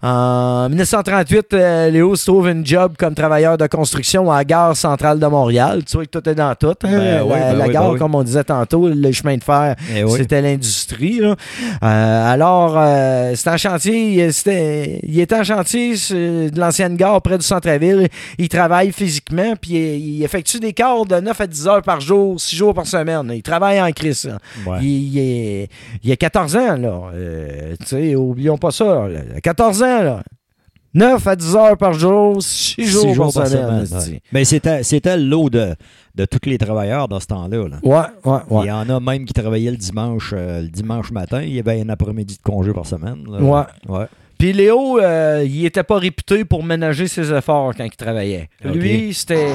En 0.02 0.68
1938, 0.68 1.54
euh, 1.54 1.90
Léo 1.90 2.14
se 2.14 2.24
trouve 2.26 2.48
une 2.48 2.64
job 2.64 2.92
comme 2.96 3.14
travailleur 3.14 3.58
de 3.58 3.66
construction 3.66 4.30
à 4.30 4.38
la 4.38 4.44
gare 4.44 4.76
centrale 4.76 5.18
de 5.18 5.26
Montréal. 5.26 5.82
Tu 5.84 5.96
vois 5.96 6.06
que 6.06 6.18
tout 6.18 6.28
est 6.28 6.34
dans 6.36 6.54
tout. 6.54 6.68
hein? 6.68 6.74
Ben 6.82 6.98
la 7.16 7.24
oui, 7.24 7.30
ben 7.32 7.56
la 7.58 7.66
oui, 7.66 7.72
gare, 7.72 7.92
ben 7.92 7.98
comme 7.98 8.14
on 8.14 8.22
disait 8.22 8.44
tantôt, 8.44 8.88
le 8.88 9.12
chemin 9.12 9.36
de 9.36 9.42
fer, 9.42 9.74
Eh 9.96 10.04
oui. 10.04 10.12
c'était 10.16 10.40
l'industrie. 10.40 11.20
Euh, 11.22 11.34
alors, 11.82 12.74
euh, 12.78 13.32
c'était 13.34 13.50
en 13.50 13.56
chantier. 13.56 14.24
il- 14.26 14.32
C'était, 14.32 15.00
il 15.02 15.18
était 15.18 15.34
en 15.36 15.42
chantier 15.44 15.94
de 15.94 16.58
l'ancienne 16.60 16.96
gare 16.96 17.20
près 17.20 17.38
du 17.38 17.44
centre-ville. 17.44 18.08
Il 18.38 18.48
travaille 18.48 18.92
physiquement, 18.92 19.54
puis 19.60 19.72
il, 19.72 20.16
il 20.18 20.22
effectue 20.24 20.60
des 20.60 20.72
quarts 20.72 21.06
de 21.06 21.16
9 21.16 21.40
à 21.40 21.46
10 21.46 21.66
heures 21.66 21.82
par 21.82 22.00
jour, 22.00 22.40
6 22.40 22.54
jours 22.54 22.72
par 22.74 22.86
semaine. 22.86 23.32
Il 23.34 23.42
travaille 23.42 23.80
en 23.82 23.90
crise. 23.90 24.30
Ouais. 24.66 24.78
Il, 24.80 24.88
il 25.14 25.18
est- 25.18 25.68
il 26.04 26.12
a 26.12 26.16
14 26.16 26.54
ans, 26.56 26.76
là. 26.76 27.00
Euh, 27.14 27.74
tu 27.80 27.86
sais, 27.86 28.14
oublions 28.14 28.58
pas 28.58 28.70
ça. 28.70 28.84
là. 28.84 29.20
Il 29.32 29.36
a 29.38 29.40
14 29.40 29.82
ans, 29.82 29.86
là. 29.88 30.22
9 30.94 31.26
à 31.26 31.36
10 31.36 31.54
heures 31.56 31.76
par 31.76 31.92
jour, 31.92 32.42
6 32.42 32.86
jours, 32.86 33.14
jours 33.14 33.32
par 33.32 33.46
semaine. 33.46 33.86
semaine, 33.86 34.02
ouais. 34.14 34.22
Mais 34.32 34.44
c'était, 34.44 34.82
c'était 34.82 35.16
le 35.18 35.22
lot 35.24 35.50
de, 35.50 35.74
de 36.14 36.24
tous 36.24 36.48
les 36.48 36.56
travailleurs 36.58 37.08
dans 37.08 37.20
ce 37.20 37.26
temps-là. 37.26 37.68
là. 37.68 37.76
Ouais, 37.82 38.30
ouais, 38.30 38.38
ouais. 38.48 38.64
Il 38.64 38.68
y 38.68 38.72
en 38.72 38.88
a 38.88 38.98
même 38.98 39.24
qui 39.26 39.34
travaillaient 39.34 39.70
le 39.70 39.76
dimanche, 39.76 40.32
euh, 40.34 40.62
le 40.62 40.68
dimanche 40.68 41.10
matin. 41.12 41.42
Il 41.42 41.52
y 41.52 41.58
avait 41.60 41.80
un 41.82 41.88
après-midi 41.90 42.38
de 42.38 42.42
congé 42.42 42.72
par 42.72 42.86
semaine. 42.86 43.22
là. 43.30 43.38
Ouais. 43.38 43.96
Ouais. 43.98 44.06
Puis 44.38 44.52
Léo, 44.52 44.98
euh, 44.98 45.44
il 45.46 45.66
était 45.66 45.82
pas 45.82 45.98
réputé 45.98 46.44
pour 46.44 46.64
ménager 46.64 47.06
ses 47.06 47.32
efforts 47.34 47.74
quand 47.76 47.84
il 47.84 47.90
travaillait. 47.96 48.48
Lui, 48.64 49.12
c'était 49.12 49.48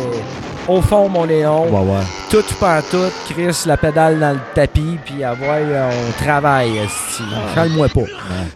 au 0.67 0.81
fond, 0.81 1.09
mon 1.09 1.25
Léon, 1.25 1.65
Ouais, 1.69 1.91
ouais. 1.91 2.03
tout 2.29 2.43
par 2.59 2.81
tout, 2.89 2.97
Chris, 3.29 3.63
la 3.65 3.75
pédale 3.77 4.19
dans 4.19 4.31
le 4.31 4.39
tapis, 4.55 4.97
puis 5.03 5.23
à 5.23 5.33
voir, 5.33 5.57
euh, 5.59 5.91
on 6.09 6.23
travaille, 6.23 6.77
esti. 6.77 7.23
Calme-moi 7.53 7.87
pas. 7.89 8.01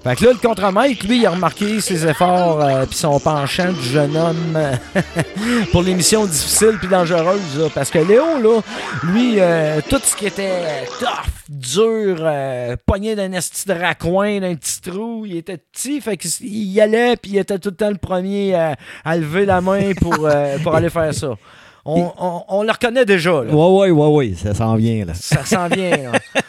Fait 0.03 0.15
que 0.15 0.25
là, 0.25 0.31
le 0.31 0.47
contremaître, 0.47 1.05
lui, 1.07 1.17
il 1.19 1.25
a 1.25 1.31
remarqué 1.31 1.81
ses 1.81 2.05
efforts 2.07 2.61
euh, 2.61 2.85
puis 2.85 2.95
son 2.97 3.19
penchant 3.19 3.71
du 3.73 3.81
jeune 3.83 4.15
homme 4.15 4.57
pour 5.71 5.81
les 5.83 5.93
missions 5.93 6.25
difficiles 6.25 6.77
puis 6.79 6.87
dangereuses. 6.87 7.57
là. 7.59 7.67
Parce 7.73 7.89
que 7.89 7.99
Léo, 7.99 8.23
là, 8.41 8.61
lui, 9.03 9.35
euh, 9.39 9.79
tout 9.89 9.99
ce 10.03 10.15
qui 10.15 10.27
était 10.27 10.85
tough, 10.99 11.07
dur, 11.49 12.17
euh, 12.21 12.75
pogné 12.85 13.15
d'un 13.15 13.31
esti 13.33 13.67
de 13.67 13.73
raccoin, 13.73 14.39
d'un 14.39 14.55
petit 14.55 14.81
trou, 14.81 15.23
il 15.25 15.37
était 15.37 15.57
petit, 15.57 15.99
fait 16.01 16.17
qu'il 16.17 16.31
y 16.71 16.79
allait 16.81 17.15
puis 17.15 17.31
il 17.31 17.37
était 17.37 17.57
tout 17.59 17.69
le 17.69 17.75
temps 17.75 17.89
le 17.89 17.97
premier 17.97 18.53
à, 18.55 18.75
à 19.05 19.15
lever 19.17 19.45
la 19.45 19.61
main 19.61 19.93
pour, 20.01 20.15
euh, 20.25 20.57
pour 20.63 20.75
aller 20.75 20.89
faire 20.89 21.13
ça. 21.13 21.27
On, 21.87 22.11
on- 22.19 22.43
on 22.49 22.63
le 22.63 22.71
reconnaît 22.71 23.05
déjà. 23.05 23.31
Là. 23.43 23.53
Ouais, 23.53 23.89
ouais, 23.89 23.91
ouais, 23.91 24.07
ouais. 24.29 24.33
Ça 24.35 24.53
s'en 24.53 24.75
vient, 24.75 25.05
là. 25.05 25.13
Ça 25.15 25.43
s'en 25.45 25.67
vient. 25.67 26.11
là. 26.11 26.11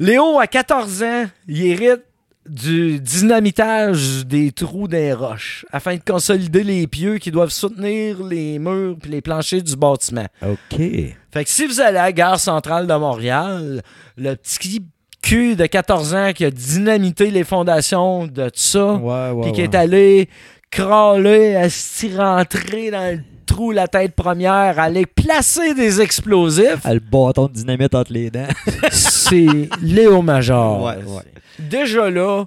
Léo, 0.00 0.38
à 0.38 0.46
14 0.46 1.02
ans, 1.02 1.24
il 1.48 1.64
hérite 1.66 2.02
du 2.48 2.98
dynamitage 3.00 4.24
des 4.26 4.52
trous 4.52 4.88
des 4.88 5.12
roches 5.12 5.66
afin 5.70 5.96
de 5.96 6.00
consolider 6.06 6.64
les 6.64 6.86
pieux 6.86 7.18
qui 7.18 7.30
doivent 7.30 7.50
soutenir 7.50 8.22
les 8.24 8.58
murs 8.58 8.96
et 9.04 9.08
les 9.08 9.20
planchers 9.20 9.62
du 9.62 9.76
bâtiment. 9.76 10.26
OK. 10.42 10.78
Fait 10.78 11.44
que 11.44 11.50
si 11.50 11.66
vous 11.66 11.80
allez 11.80 11.98
à 11.98 12.04
la 12.04 12.12
gare 12.12 12.40
centrale 12.40 12.86
de 12.86 12.94
Montréal, 12.94 13.82
le 14.16 14.34
petit 14.34 14.82
cul 15.20 15.56
de 15.56 15.66
14 15.66 16.14
ans 16.14 16.32
qui 16.34 16.44
a 16.46 16.50
dynamité 16.50 17.30
les 17.30 17.44
fondations 17.44 18.26
de 18.26 18.44
tout 18.44 18.52
ça, 18.54 18.94
Ouais, 18.94 19.30
ouais. 19.30 19.42
puis 19.42 19.52
qui 19.52 19.60
ouais. 19.60 19.64
est 19.66 19.74
allé 19.74 20.28
crawler, 20.70 21.56
à 21.56 21.68
s'y 21.70 22.16
rentrer 22.16 22.90
dans 22.90 23.14
le 23.16 23.22
trou 23.46 23.70
la 23.72 23.88
tête 23.88 24.14
première, 24.14 24.78
aller 24.78 25.06
placer 25.06 25.74
des 25.74 26.00
explosifs, 26.00 26.80
Ah, 26.84 26.94
le 26.94 27.00
bâton 27.00 27.46
de 27.46 27.52
dynamite 27.52 27.94
entre 27.94 28.12
les 28.12 28.30
dents. 28.30 28.46
c'est 28.90 29.46
Léo 29.82 30.22
Major. 30.22 30.82
Ouais, 30.82 30.96
ouais. 30.96 31.22
Déjà 31.58 32.10
là, 32.10 32.44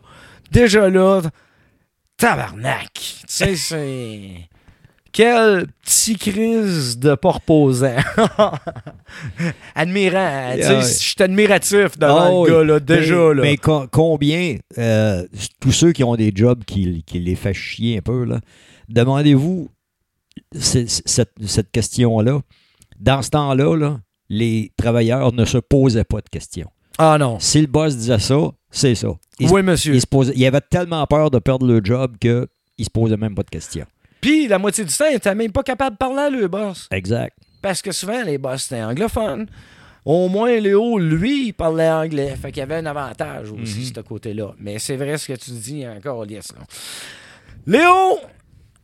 déjà 0.52 0.90
là, 0.90 1.22
tabarnak. 2.18 2.92
Tu 2.94 3.16
sais, 3.28 3.56
c'est. 3.56 4.30
Quel 5.14 5.68
petit 5.84 6.16
crise 6.16 6.98
de 6.98 7.16
pas 7.16 7.32
reposant. 7.32 7.96
Admirant. 9.76 10.52
Tu 10.56 10.62
sais, 10.64 10.70
Ouais. 10.76 10.82
je 10.82 10.86
suis 10.88 11.16
admiratif 11.24 11.98
devant 11.98 12.20
Ah 12.20 12.30
le 12.30 12.36
oui. 12.38 12.50
gars, 12.50 12.64
là, 12.64 12.80
déjà. 12.80 13.16
mais, 13.16 13.34
là. 13.36 13.42
mais 13.42 13.58
co- 13.58 13.88
combien, 13.92 14.58
euh, 14.78 15.26
tous 15.60 15.72
ceux 15.72 15.92
qui 15.92 16.04
ont 16.04 16.16
des 16.16 16.32
jobs 16.34 16.64
qui, 16.64 17.04
qui 17.04 17.20
les 17.20 17.36
fait 17.36 17.54
chier 17.54 17.98
un 17.98 18.02
peu, 18.02 18.26
demandez-vous 18.90 19.70
cette, 20.58 21.30
cette 21.46 21.72
question-là. 21.72 22.40
Dans 23.00 23.22
ce 23.22 23.30
temps-là, 23.32 23.76
là, 23.76 24.00
les 24.30 24.72
travailleurs 24.78 25.34
ne 25.34 25.44
se 25.46 25.58
posaient 25.58 26.04
pas 26.04 26.22
de 26.22 26.30
questions. 26.30 26.70
Ah 26.98 27.18
non. 27.20 27.40
Si 27.40 27.60
le 27.62 27.68
boss 27.68 27.98
disait 27.98 28.20
ça, 28.20 28.38
c'est 28.70 28.96
ça. 28.96 29.08
Ils, 29.40 29.50
Oui, 29.50 29.64
monsieur. 29.64 29.96
ils 29.96 30.02
se 30.02 30.08
posaient- 30.08 30.34
ils 30.36 30.46
avaient 30.46 30.62
tellement 30.62 31.06
peur 31.08 31.32
de 31.32 31.40
perdre 31.40 31.66
le 31.66 31.82
job 31.84 32.16
qu'ils 32.20 32.46
ne 32.80 32.84
se 32.84 32.90
posaient 32.90 33.18
même 33.18 33.34
pas 33.36 33.44
de 33.44 33.50
questions. 33.50 33.86
Puis 34.22 34.48
la 34.48 34.60
moitié 34.60 34.86
du 34.86 34.94
temps, 34.96 35.06
il 35.10 35.16
était 35.16 35.34
même 35.36 35.52
pas 35.52 35.64
capable 35.64 35.96
de 35.96 35.98
parler 35.98 36.20
à 36.22 36.30
le 36.30 36.48
boss. 36.48 36.88
Exact. 36.92 37.36
Parce 37.62 37.82
que 37.82 37.92
souvent, 37.92 38.24
les 38.24 38.38
boss 38.38 38.66
étaient 38.68 38.82
anglophones. 38.84 39.48
Au 40.06 40.30
moins, 40.30 40.56
Léo, 40.60 40.98
lui, 40.98 41.48
il 41.48 41.54
parlait 41.54 41.90
anglais. 41.90 42.36
Fait 42.42 42.52
qu'il 42.52 42.60
y 42.60 42.64
avait 42.64 42.76
un 42.78 42.86
avantage 42.88 43.52
aussi, 43.52 43.80
Mhm. 43.90 43.94
ce 43.96 44.02
côté-là. 44.02 44.52
Mais 44.60 44.80
c'est 44.80 44.96
vrai 44.96 45.18
ce 45.18 45.28
que 45.32 45.38
tu 45.38 45.52
dis 45.52 45.86
encore, 45.88 46.26
yes, 46.26 46.52
là. 46.54 46.62
Léo, 47.68 48.20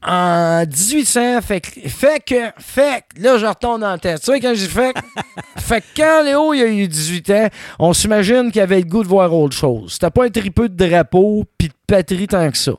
en 0.05 0.63
1800, 0.65 1.41
fait 1.41 1.59
que, 1.61 1.89
fait 1.89 2.23
que, 2.23 2.51
fait 2.59 3.03
que, 3.15 3.21
là, 3.23 3.37
je 3.39 3.45
retourne 3.47 3.81
dans 3.81 3.89
la 3.89 3.97
tête. 3.97 4.19
Tu 4.21 4.31
sais, 4.31 4.39
quand 4.39 4.53
j'ai 4.53 4.67
fait, 4.67 4.93
fait 5.57 5.81
que 5.81 5.85
quand 5.97 6.23
Léo, 6.23 6.53
il 6.53 6.61
a 6.61 6.67
eu 6.67 6.87
18 6.87 7.29
ans, 7.31 7.47
on 7.79 7.93
s'imagine 7.93 8.51
qu'il 8.51 8.61
avait 8.61 8.77
le 8.79 8.85
goût 8.85 9.01
de 9.01 9.07
voir 9.07 9.33
autre 9.33 9.55
chose. 9.57 9.93
C'était 9.93 10.11
pas 10.11 10.25
un 10.25 10.29
tripeux 10.29 10.69
de 10.69 10.87
drapeau 10.87 11.45
puis 11.57 11.69
de 11.69 11.73
patrie 11.87 12.27
tant 12.27 12.49
que 12.51 12.57
ça. 12.57 12.73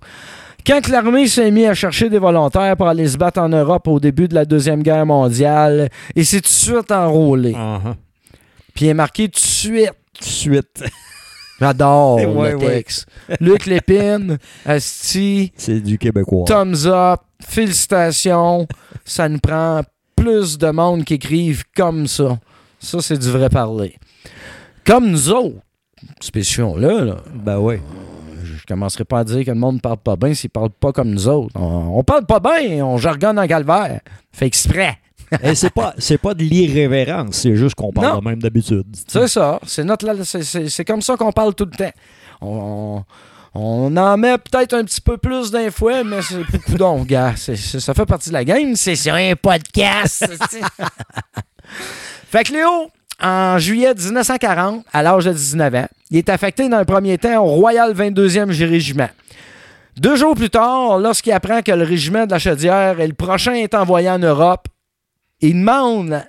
Quand 0.68 0.86
l'armée 0.88 1.26
s'est 1.28 1.50
mis 1.50 1.64
à 1.64 1.72
chercher 1.72 2.10
des 2.10 2.18
volontaires 2.18 2.76
pour 2.76 2.88
aller 2.88 3.08
se 3.08 3.16
battre 3.16 3.40
en 3.40 3.48
Europe 3.48 3.88
au 3.88 3.98
début 3.98 4.28
de 4.28 4.34
la 4.34 4.44
Deuxième 4.44 4.82
Guerre 4.82 5.06
mondiale, 5.06 5.88
il 6.14 6.26
s'est 6.26 6.42
tout 6.42 6.48
de 6.48 6.48
suite 6.48 6.92
enrôlé. 6.92 7.52
Uh-huh. 7.52 7.94
Puis 8.74 8.84
il 8.84 8.88
est 8.88 8.94
marqué 8.94 9.28
tout 9.28 9.40
de 9.40 9.46
suite. 9.46 9.92
Tout 10.12 10.24
de 10.24 10.28
suite. 10.28 10.84
J'adore 11.60 12.16
Ouais, 12.36 12.52
le 12.52 12.58
ouais. 12.58 12.66
texte. 12.66 13.06
Luc 13.40 13.64
Lépine, 13.64 14.36
Asti, 14.66 15.52
C'est 15.56 15.80
du 15.80 15.96
québécois. 15.96 16.44
thumbs 16.46 16.86
up, 16.86 17.20
félicitations. 17.42 18.68
Ça 19.06 19.26
nous 19.28 19.38
prend 19.38 19.80
plus 20.16 20.58
de 20.58 20.70
monde 20.70 21.04
qui 21.04 21.14
écrivent 21.14 21.64
comme 21.74 22.06
ça. 22.06 22.38
Ça, 22.78 23.00
c'est 23.00 23.18
du 23.18 23.30
vrai 23.30 23.48
parler. 23.48 23.96
comme 24.84 25.10
nous 25.10 25.30
autres, 25.30 25.56
spéciaux-là, 26.20 27.04
là, 27.04 27.16
Ben 27.34 27.58
oui. 27.58 27.76
Je 28.68 28.74
commencerai 28.74 29.04
pas 29.04 29.20
à 29.20 29.24
dire 29.24 29.44
que 29.46 29.50
le 29.50 29.56
monde 29.56 29.80
parle 29.80 29.96
pas 29.96 30.16
bien 30.16 30.34
s'il 30.34 30.50
parle 30.50 30.68
pas 30.68 30.92
comme 30.92 31.08
nous 31.10 31.26
autres. 31.26 31.52
On, 31.58 31.98
on 31.98 32.04
parle 32.04 32.26
pas 32.26 32.38
bien, 32.38 32.84
on 32.84 32.98
jargonne 32.98 33.38
en 33.38 33.46
calvaire. 33.46 34.00
Fait 34.30 34.46
exprès. 34.46 34.98
Et 35.42 35.54
c'est 35.54 35.70
pas, 35.72 35.94
c'est 35.98 36.18
pas 36.18 36.34
de 36.34 36.42
l'irrévérence, 36.42 37.36
c'est 37.36 37.56
juste 37.56 37.74
qu'on 37.74 37.92
parle 37.92 38.14
Non. 38.14 38.18
de 38.20 38.24
même 38.28 38.42
d'habitude. 38.42 38.84
C'est 39.06 39.26
ça. 39.28 39.58
C'est 39.66 39.84
notre 39.84 40.06
c'est- 40.22 40.84
comme 40.84 41.00
ça 41.02 41.16
qu'on 41.16 41.32
parle 41.32 41.54
tout 41.54 41.64
le 41.70 41.70
temps. 41.76 41.92
On, 42.42 43.02
on 43.54 43.96
en 43.96 44.16
met 44.18 44.36
peut-être 44.38 44.74
un 44.74 44.84
petit 44.84 45.00
peu 45.00 45.16
plus 45.16 45.50
d'un 45.50 45.70
fois, 45.70 46.04
mais 46.04 46.20
c'est 46.22 46.76
donc, 46.76 47.06
gars, 47.06 47.32
c'est- 47.36 47.56
ça 47.56 47.94
fait 47.94 48.06
partie 48.06 48.28
de 48.28 48.34
la 48.34 48.44
game. 48.44 48.74
C'est 48.76 48.96
sur 48.96 49.14
un 49.14 49.34
podcast. 49.34 50.26
fait 52.30 52.44
que 52.44 52.52
Léo, 52.52 52.90
en 53.20 53.58
juillet 53.58 53.94
1940, 53.94 54.84
à 54.92 55.02
l'âge 55.02 55.24
de 55.24 55.32
19 55.32 55.74
ans, 55.74 55.88
il 56.10 56.18
est 56.18 56.28
affecté 56.28 56.68
dans 56.68 56.76
un 56.78 56.84
premier 56.84 57.18
temps 57.18 57.44
au 57.44 57.46
Royal 57.46 57.92
22e 57.92 58.50
Régiment. 58.50 59.08
Deux 59.96 60.14
jours 60.16 60.36
plus 60.36 60.50
tard, 60.50 60.98
lorsqu'il 60.98 61.32
apprend 61.32 61.60
que 61.60 61.72
le 61.72 61.82
régiment 61.82 62.24
de 62.24 62.30
la 62.30 62.38
Chaudière 62.38 63.00
et 63.00 63.06
le 63.06 63.14
prochain 63.14 63.54
est 63.54 63.74
envoyé 63.74 64.08
en 64.08 64.18
Europe, 64.18 64.68
il 65.40 65.54
demande 65.54 66.22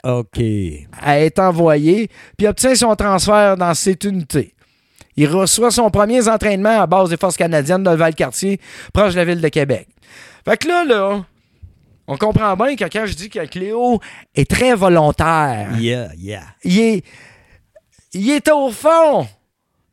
à 1.01 1.19
être 1.19 1.39
envoyé, 1.39 2.09
puis 2.37 2.47
obtient 2.47 2.75
son 2.75 2.95
transfert 2.95 3.57
dans 3.57 3.73
cette 3.73 4.03
unité. 4.03 4.53
Il 5.15 5.27
reçoit 5.27 5.71
son 5.71 5.89
premier 5.89 6.27
entraînement 6.27 6.81
à 6.81 6.87
base 6.87 7.09
des 7.09 7.17
forces 7.17 7.37
canadiennes 7.37 7.83
de 7.83 7.89
Valcartier, 7.91 8.59
proche 8.93 9.13
de 9.13 9.19
la 9.19 9.25
ville 9.25 9.41
de 9.41 9.47
Québec. 9.49 9.87
Fait 10.45 10.57
que 10.57 10.67
là, 10.67 10.83
là, 10.85 11.25
on 12.11 12.17
comprend 12.17 12.55
bien 12.57 12.75
que 12.75 12.85
quand 12.85 13.05
je 13.05 13.13
dis 13.13 13.29
que 13.29 13.45
Cléo 13.45 13.99
est 14.33 14.49
très 14.49 14.73
volontaire, 14.73 15.69
Yeah, 15.79 16.09
yeah. 16.17 16.43
il 16.63 16.79
est, 16.79 17.03
il 18.13 18.29
est 18.31 18.49
au 18.51 18.71
fond. 18.71 19.27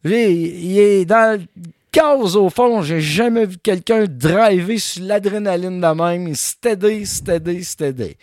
Il 0.04 0.12
est, 0.12 0.32
il 0.34 0.78
est 0.78 1.04
dans 1.04 1.38
le 1.38 1.44
gaz 1.92 2.34
au 2.36 2.48
fond. 2.48 2.80
J'ai 2.82 3.00
jamais 3.00 3.44
vu 3.44 3.56
quelqu'un 3.62 4.04
driver 4.08 4.78
sur 4.78 5.04
l'adrénaline 5.04 5.80
de 5.80 5.86
même. 5.88 6.34
Steady, 6.34 7.04
steady, 7.04 7.62
steady. 7.64 8.16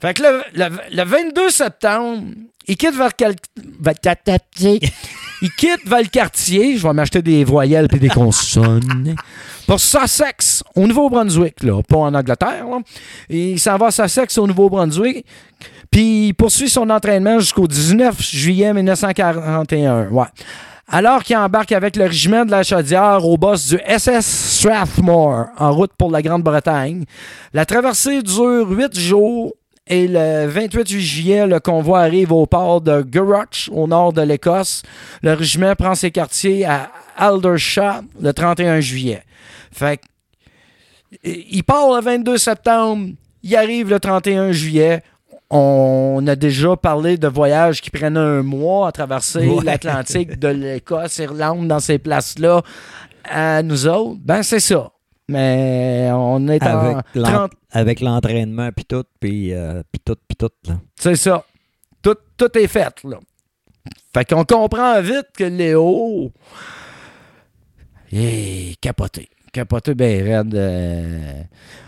Fait 0.00 0.14
que 0.14 0.22
le, 0.22 0.42
le- 0.54 0.96
le 0.96 1.02
22 1.04 1.50
septembre, 1.50 2.22
il 2.66 2.76
quitte 2.76 2.94
Valcal- 2.94 3.36
Valcartier. 3.80 4.80
il 5.42 5.50
quitte 5.50 5.86
Valcartier. 5.86 6.76
Je 6.76 6.86
vais 6.86 6.92
m'acheter 6.92 7.22
des 7.22 7.44
voyelles 7.44 7.88
et 7.92 7.98
des 7.98 8.08
consonnes. 8.08 9.16
Pour 9.66 9.80
Sussex, 9.80 10.62
au 10.74 10.86
Nouveau-Brunswick, 10.86 11.62
là, 11.62 11.82
pas 11.82 11.96
en 11.96 12.14
Angleterre. 12.14 12.66
Il 13.28 13.58
s'en 13.58 13.76
va 13.76 13.86
à 13.86 13.90
Sussex, 13.90 14.36
au 14.38 14.46
Nouveau-Brunswick. 14.46 15.24
Puis 15.90 16.28
il 16.28 16.34
poursuit 16.34 16.68
son 16.68 16.90
entraînement 16.90 17.38
jusqu'au 17.38 17.66
19 17.66 18.20
juillet 18.20 18.74
1941. 18.74 20.08
Ouais. 20.08 20.24
Alors 20.88 21.22
qu'il 21.22 21.36
embarque 21.36 21.72
avec 21.72 21.96
le 21.96 22.04
régiment 22.04 22.44
de 22.44 22.50
la 22.50 22.62
Chaudière 22.62 23.24
au 23.24 23.38
boss 23.38 23.68
du 23.68 23.78
SS 23.86 24.26
Strathmore 24.26 25.46
en 25.56 25.72
route 25.72 25.92
pour 25.96 26.10
la 26.10 26.20
Grande-Bretagne. 26.20 27.04
La 27.54 27.64
traversée 27.64 28.22
dure 28.22 28.68
huit 28.68 28.98
jours 28.98 29.54
et 29.86 30.08
le 30.08 30.46
28 30.46 30.88
juillet, 30.88 31.46
le 31.46 31.60
convoi 31.60 32.00
arrive 32.00 32.32
au 32.32 32.46
port 32.46 32.80
de 32.80 33.02
Gurroch, 33.02 33.68
au 33.70 33.86
nord 33.86 34.12
de 34.14 34.22
l'Écosse. 34.22 34.82
Le 35.22 35.34
régiment 35.34 35.74
prend 35.74 35.94
ses 35.94 36.10
quartiers 36.10 36.64
à 36.64 36.90
Aldershot 37.16 38.02
le 38.20 38.32
31 38.32 38.80
juillet. 38.80 39.22
Fait 39.72 40.00
il 41.22 41.62
part 41.64 41.94
le 41.94 42.00
22 42.02 42.38
septembre, 42.38 43.08
il 43.42 43.54
arrive 43.56 43.90
le 43.90 44.00
31 44.00 44.52
juillet. 44.52 45.02
On 45.50 46.24
a 46.26 46.34
déjà 46.34 46.74
parlé 46.76 47.16
de 47.18 47.28
voyages 47.28 47.80
qui 47.80 47.90
prennent 47.90 48.16
un 48.16 48.42
mois 48.42 48.88
à 48.88 48.92
traverser 48.92 49.46
Ouais. 49.46 49.62
l'Atlantique 49.62 50.38
de 50.38 50.48
l'Écosse, 50.48 51.18
Irlande, 51.18 51.68
dans 51.68 51.78
ces 51.78 51.98
places-là. 51.98 52.62
À 53.24 53.62
nous 53.62 53.86
autres, 53.86 54.18
ben 54.24 54.42
c'est 54.42 54.60
ça. 54.60 54.90
Mais 55.28 56.10
on 56.12 56.46
est 56.48 56.62
Avec 56.62 56.96
l'en- 57.14 57.22
30 57.22 57.52
avec 57.72 58.00
l'entraînement, 58.00 58.70
puis 58.74 58.84
tout, 58.84 59.04
puis 59.18 59.52
euh, 59.52 59.82
tout, 60.04 60.16
puis 60.28 60.36
tout. 60.36 60.50
Là. 60.68 60.74
C'est 61.00 61.16
ça. 61.16 61.44
Tout, 62.02 62.16
tout 62.36 62.58
est 62.58 62.66
fait, 62.68 62.92
là. 63.04 63.18
Fait 64.12 64.24
qu'on 64.28 64.44
comprend 64.44 65.00
vite 65.00 65.28
que 65.36 65.44
Léo 65.44 66.30
est 68.12 68.78
capoté. 68.80 69.28
Capoté 69.52 69.94
ben 69.94 70.22
raide. 70.24 70.54
euh. 70.54 71.42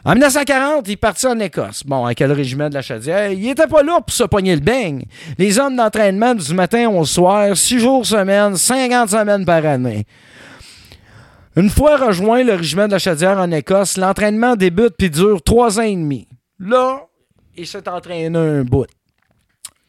En 0.05 0.13
1940, 0.13 0.87
il 0.87 0.93
est 0.93 0.97
parti 0.97 1.27
en 1.27 1.39
Écosse. 1.41 1.83
Bon, 1.85 2.05
avec 2.05 2.21
le 2.21 2.33
régiment 2.33 2.69
de 2.69 2.75
la 2.75 2.83
Chaudière. 2.83 3.33
Il 3.33 3.49
était 3.49 3.67
pas 3.67 3.83
là 3.83 4.01
pour 4.01 4.13
se 4.15 4.23
pogner 4.25 4.55
le 4.55 4.61
beigne. 4.61 5.05
Les 5.37 5.59
hommes 5.59 5.77
d'entraînement 5.77 6.35
du 6.35 6.55
matin 6.55 6.89
au 6.89 7.05
soir, 7.05 7.57
6 7.57 7.81
jours 7.81 8.07
semaine, 8.07 8.57
50 8.57 9.11
semaines 9.11 9.45
par 9.45 9.65
année. 9.67 10.05
Une 11.57 11.71
fois 11.71 11.97
rejoint 11.97 12.45
le 12.45 12.53
régiment 12.53 12.87
de 12.87 12.93
la 12.93 12.99
en 13.41 13.51
Écosse, 13.51 13.97
l'entraînement 13.97 14.57
débute 14.57 14.95
puis 14.99 15.09
dure 15.09 15.41
trois 15.43 15.79
ans 15.79 15.85
et 15.85 15.97
demi. 15.97 16.29
Là, 16.59 17.07
il 17.57 17.67
s'est 17.67 17.89
entraîné 17.89 18.37
un 18.39 18.63
bout. 18.63 18.85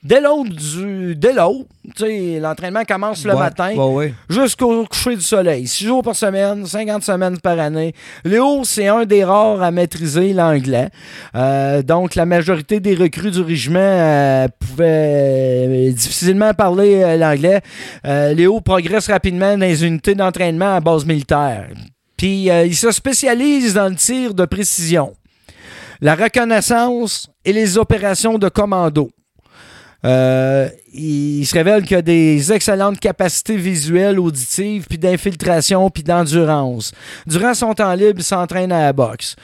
Dès 0.04 0.22
l'autre, 0.22 0.52
du, 0.52 1.16
dès 1.16 1.34
l'autre, 1.34 1.66
tu 1.96 2.06
sais, 2.06 2.40
l'entraînement 2.40 2.84
commence 2.86 3.26
le 3.26 3.34
Ouais, 3.34 3.40
matin 3.40 3.76
ouais, 3.76 3.94
ouais. 3.94 4.14
jusqu'au 4.30 4.86
coucher 4.86 5.16
du 5.16 5.22
soleil. 5.22 5.68
Six 5.68 5.86
jours 5.86 6.04
par 6.04 6.16
semaine, 6.16 6.66
50 6.66 7.04
semaines 7.04 7.40
par 7.40 7.60
année. 7.60 7.94
Léo, 8.24 8.62
c'est 8.64 8.88
un 8.88 9.06
des 9.06 9.24
rares 9.24 9.62
à 9.62 9.72
maîtriser 9.72 10.34
l'anglais. 10.34 10.90
Euh, 11.36 11.82
donc, 11.82 12.14
la 12.16 12.26
majorité 12.26 12.80
des 12.80 12.94
recrues 12.96 13.32
du 13.32 13.42
régiment 13.42 13.80
euh, 13.80 14.48
pouvaient 14.60 15.92
difficilement 15.94 16.54
parler 16.54 17.02
euh, 17.04 17.18
l'anglais. 17.18 17.62
Euh, 18.06 18.34
Léo 18.34 18.62
progresse 18.62 19.08
rapidement 19.10 19.58
dans 19.58 19.66
les 19.66 19.84
unités 19.84 20.14
d'entraînement 20.16 20.76
à 20.76 20.80
base 20.80 21.06
militaire. 21.06 21.68
Puis, 22.16 22.50
euh, 22.52 22.66
il 22.66 22.76
se 22.76 22.92
spécialise 22.92 23.74
dans 23.74 23.90
le 23.90 23.96
tir 23.96 24.34
de 24.36 24.46
précision, 24.46 25.14
la 26.02 26.16
reconnaissance 26.16 27.28
et 27.44 27.52
les 27.52 27.78
opérations 27.78 28.38
de 28.38 28.48
commando. 28.50 29.10
Euh, 30.06 30.70
il 30.94 31.46
se 31.46 31.54
révèle 31.56 31.84
qu'il 31.84 31.98
a 31.98 32.02
des 32.02 32.52
excellentes 32.54 33.00
capacités 33.00 33.58
visuelles, 33.58 34.20
auditives, 34.20 34.86
puis 34.88 34.98
d'infiltration, 34.98 35.90
puis 35.90 36.04
d'endurance. 36.04 36.92
Durant 37.26 37.54
son 37.54 37.74
temps 37.74 37.94
libre, 37.94 38.20
il 38.20 38.24
s'entraîne 38.24 38.72
à 38.72 38.82
la 38.84 38.94
boxe. 38.94 39.36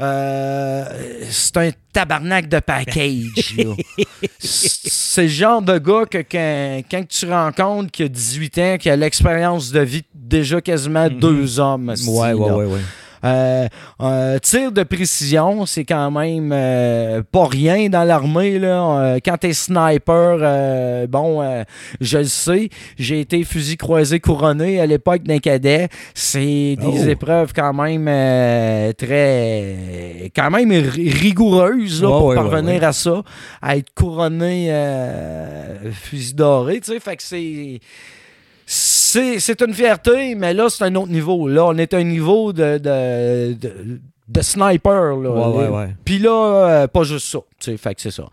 Euh, 0.00 0.84
c'est 1.30 1.56
un 1.56 1.70
tabarnak 1.92 2.48
de 2.48 2.58
package. 2.60 3.56
c'est 4.38 5.22
le 5.22 5.28
genre 5.28 5.62
de 5.62 5.78
gars 5.78 6.04
que 6.04 6.18
quand, 6.18 6.82
quand 6.90 7.08
tu 7.08 7.26
rencontres 7.26 7.90
qui 7.90 8.02
a 8.02 8.08
18 8.08 8.58
ans, 8.58 8.76
qui 8.78 8.90
a 8.90 8.96
l'expérience 8.96 9.72
de 9.72 9.80
vie 9.80 10.02
déjà 10.14 10.60
quasiment 10.60 11.08
Mhm. 11.08 11.18
deux 11.18 11.58
hommes. 11.58 11.94
ouais, 12.08 12.32
ouais. 12.66 12.80
Euh, 13.26 13.66
euh, 14.00 14.38
tir 14.38 14.70
de 14.72 14.82
précision, 14.82 15.66
c'est 15.66 15.84
quand 15.84 16.10
même 16.10 16.50
euh, 16.52 17.22
pas 17.30 17.46
rien 17.46 17.88
dans 17.88 18.04
l'armée. 18.04 18.58
là. 18.58 18.98
Euh, 19.00 19.18
quand 19.24 19.36
t'es 19.38 19.52
sniper, 19.52 20.38
euh, 20.40 21.06
bon, 21.06 21.42
je 22.00 22.18
le 22.18 22.24
sais, 22.24 22.68
j'ai 22.98 23.20
été 23.20 23.42
fusil 23.44 23.76
croisé 23.76 24.20
couronné 24.20 24.80
à 24.80 24.86
l'époque 24.86 25.22
d'un 25.24 25.38
cadet. 25.38 25.88
C'est 26.14 26.76
des 26.78 27.04
Oh. 27.04 27.08
épreuves 27.08 27.52
quand 27.54 27.72
même 27.72 28.06
très, 28.94 30.30
quand 30.34 30.50
même 30.50 30.70
ri- 30.72 31.10
rigoureuses 31.10 32.02
là, 32.02 32.08
pour 32.08 32.34
parvenir 32.34 32.84
à 32.84 32.92
ça, 32.92 33.22
à 33.60 33.76
être 33.76 33.92
couronné 33.94 34.70
fusil 35.92 36.34
doré. 36.34 36.80
Tu 36.80 36.92
sais, 36.92 37.00
fait 37.00 37.16
que 37.16 37.22
c'est 37.22 37.80
c'est 39.16 39.40
c'est 39.40 39.62
une 39.62 39.72
fierté, 39.74 40.34
mais 40.34 40.52
là, 40.52 40.68
c'est 40.68 40.84
un 40.84 40.94
autre 40.94 41.10
niveau. 41.10 41.48
Là, 41.48 41.64
on 41.66 41.76
est 41.78 41.94
à 41.94 41.96
un 41.98 42.02
niveau 42.04 42.52
de, 42.52 42.78
de, 42.78 43.54
de, 43.54 44.00
de 44.28 44.40
sniper. 44.42 45.16
Là, 45.16 45.30
Ouais, 45.30 45.56
ouais, 45.58 45.68
ouais. 45.68 45.96
Puis 46.04 46.18
là, 46.18 46.30
euh, 46.82 46.86
pas 46.86 47.02
juste 47.04 47.26
ça. 47.28 47.38
tu 47.58 47.70
sais, 47.70 47.76
Fait 47.76 47.94
que 47.94 48.02
c'est 48.02 48.10
ça. 48.10 48.24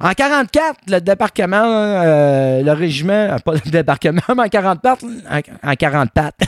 En 0.00 0.12
44, 0.12 0.80
le 0.88 1.00
débarquement, 1.00 1.62
euh, 1.64 2.62
le 2.62 2.72
régiment, 2.72 3.12
euh, 3.12 3.38
pas 3.38 3.54
le 3.54 3.70
débarquement, 3.70 4.20
mais 4.36 4.42
en 4.42 4.48
44, 4.48 5.04
en, 5.04 5.70
en 5.70 5.74
44. 5.74 6.34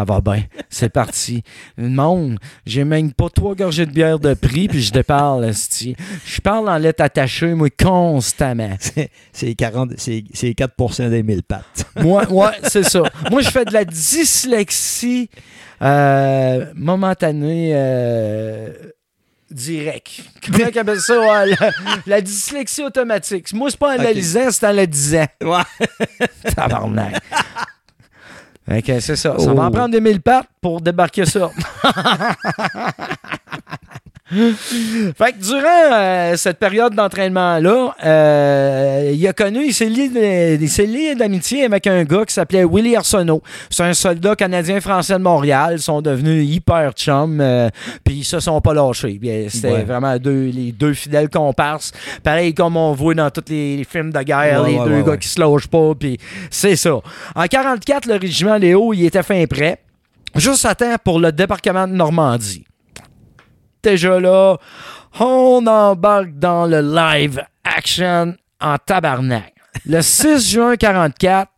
Ça 0.00 0.04
va 0.04 0.20
bien. 0.22 0.44
C'est 0.70 0.88
parti. 0.88 1.42
Le 1.76 1.88
monde, 1.90 2.38
j'ai 2.64 2.84
même 2.84 3.12
pas 3.12 3.28
trois 3.28 3.54
gorgées 3.54 3.84
de 3.84 3.90
bière 3.90 4.18
de 4.18 4.32
prix, 4.32 4.66
puis 4.66 4.80
je 4.80 4.92
déparle, 4.92 5.44
esti. 5.44 5.94
Je 6.24 6.40
parle 6.40 6.70
en 6.70 6.78
lettres 6.78 7.02
attachées, 7.04 7.52
moi, 7.54 7.68
constamment. 7.70 8.76
C'est- 8.80 9.10
C'est 9.32 9.54
40 9.54 9.92
c'est 9.98 10.24
c'est 10.32 10.54
4 10.54 11.08
des 11.10 11.22
1000 11.22 11.42
pattes. 11.42 11.84
Moi, 11.96 12.24
ouais, 12.32 12.52
c'est 12.62 12.82
ça. 12.84 13.02
Moi, 13.30 13.42
je 13.42 13.50
fais 13.50 13.64
de 13.66 13.72
la 13.74 13.84
dyslexie 13.84 15.28
euh, 15.82 16.64
momentanée 16.74 17.72
euh, 17.74 18.70
direct. 19.50 20.22
Comment 20.44 20.64
on 20.74 20.78
appelle 20.80 21.00
ça? 21.00 21.20
ouais, 21.20 21.46
la, 21.60 21.70
la 22.06 22.20
dyslexie 22.22 22.82
automatique. 22.84 23.52
Moi, 23.52 23.70
c'est 23.70 23.78
pas 23.78 23.94
en 23.98 24.02
la 24.02 24.08
Ok. 24.10 24.14
lisant, 24.14 24.50
c'est 24.50 24.66
en 24.66 24.72
la 24.72 24.86
disant. 24.86 25.26
Ouais. 25.42 25.86
Tabarnak. 26.54 27.20
Que 28.70 29.00
c'est 29.00 29.16
ça. 29.16 29.36
Ça 29.36 29.52
va 29.52 29.64
en 29.64 29.66
Oh. 29.66 29.70
prendre 29.70 29.90
des 29.90 30.00
mille 30.00 30.20
pattes 30.20 30.46
pour 30.60 30.80
débarquer 30.80 31.26
ça. 31.26 31.50
fait 35.16 35.32
que 35.32 35.42
durant 35.42 35.92
euh, 35.92 36.36
cette 36.36 36.58
période 36.58 36.94
d'entraînement-là, 36.94 37.94
euh, 38.04 39.10
il 39.12 39.26
a 39.26 39.32
connu, 39.32 39.66
il 39.66 39.74
s'est 39.74 39.86
lié, 39.88 41.14
d'amitié 41.16 41.64
avec 41.64 41.86
un 41.86 42.04
gars 42.04 42.24
qui 42.24 42.34
s'appelait 42.34 42.64
Willie 42.64 42.94
Arsenault. 42.96 43.42
C'est 43.70 43.82
un 43.82 43.92
soldat 43.94 44.36
canadien-français 44.36 45.14
de 45.14 45.18
Montréal. 45.18 45.74
Ils 45.78 45.82
sont 45.82 46.00
devenus 46.00 46.48
hyper 46.48 46.92
chums, 46.92 47.40
euh, 47.40 47.68
puis 48.04 48.16
ils 48.18 48.24
se 48.24 48.38
sont 48.40 48.60
pas 48.60 48.74
lâchés. 48.74 49.18
C'était 49.48 49.72
Ouais. 49.72 49.82
vraiment 49.84 50.16
deux, 50.18 50.50
les 50.52 50.72
deux 50.72 50.94
fidèles 50.94 51.28
comparses. 51.28 51.92
Pareil 52.22 52.54
comme 52.54 52.76
on 52.76 52.92
voit 52.92 53.14
dans 53.14 53.30
tous 53.30 53.44
les, 53.48 53.78
les 53.78 53.84
films 53.84 54.12
de 54.12 54.22
guerre, 54.22 54.62
Ouais, 54.62 54.72
les 54.72 54.78
ouais, 54.78 54.88
deux 54.88 55.02
gars 55.02 55.16
qui 55.16 55.28
se 55.28 55.40
lâchent 55.40 55.66
pas, 55.68 55.92
puis 55.98 56.18
c'est 56.50 56.76
ça. 56.76 56.94
En 57.34 57.46
44, 57.46 58.06
le 58.06 58.14
régiment 58.14 58.56
Léo, 58.56 58.92
il 58.92 59.06
était 59.06 59.22
fin 59.22 59.44
prêt. 59.46 59.78
Juste 60.36 60.64
à 60.64 60.74
temps 60.76 60.94
pour 61.02 61.18
le 61.18 61.32
débarquement 61.32 61.88
de 61.88 61.92
Normandie 61.94 62.64
déjà 63.82 64.20
là, 64.20 64.56
on 65.18 65.66
embarque 65.66 66.32
dans 66.38 66.66
le 66.66 66.80
live 66.80 67.42
action 67.64 68.34
en 68.60 68.76
tabarnak. 68.78 69.54
Le 69.86 70.02
6 70.02 70.50
juin 70.52 70.76
44, 70.76 71.50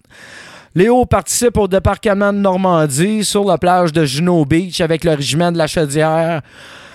Léo 0.74 1.04
participe 1.06 1.56
au 1.58 1.68
débarquement 1.68 2.32
de 2.32 2.38
Normandie 2.38 3.24
sur 3.24 3.44
la 3.44 3.58
plage 3.58 3.92
de 3.92 4.04
Juno 4.04 4.44
Beach 4.44 4.80
avec 4.80 5.04
le 5.04 5.12
régiment 5.12 5.52
de 5.52 5.58
la 5.58 5.66
Chaudière, 5.66 6.40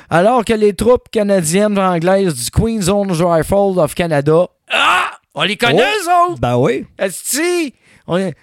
alors 0.10 0.44
que 0.46 0.54
les 0.54 0.74
troupes 0.74 1.10
canadiennes 1.12 1.78
et 1.78 1.82
anglaises 1.82 2.34
du 2.46 2.50
Queen's 2.50 2.88
Own 2.88 3.12
Rifle 3.12 3.78
of 3.80 3.94
Canada, 3.94 4.48
ah, 4.72 5.12
on 5.36 5.44
les 5.44 5.58
connaît 5.58 5.84
Oh. 5.84 6.10
eux 6.10 6.32
autres, 6.32 6.40
Ben 6.42 6.56
oui. 6.58 6.86
esti, 6.98 7.74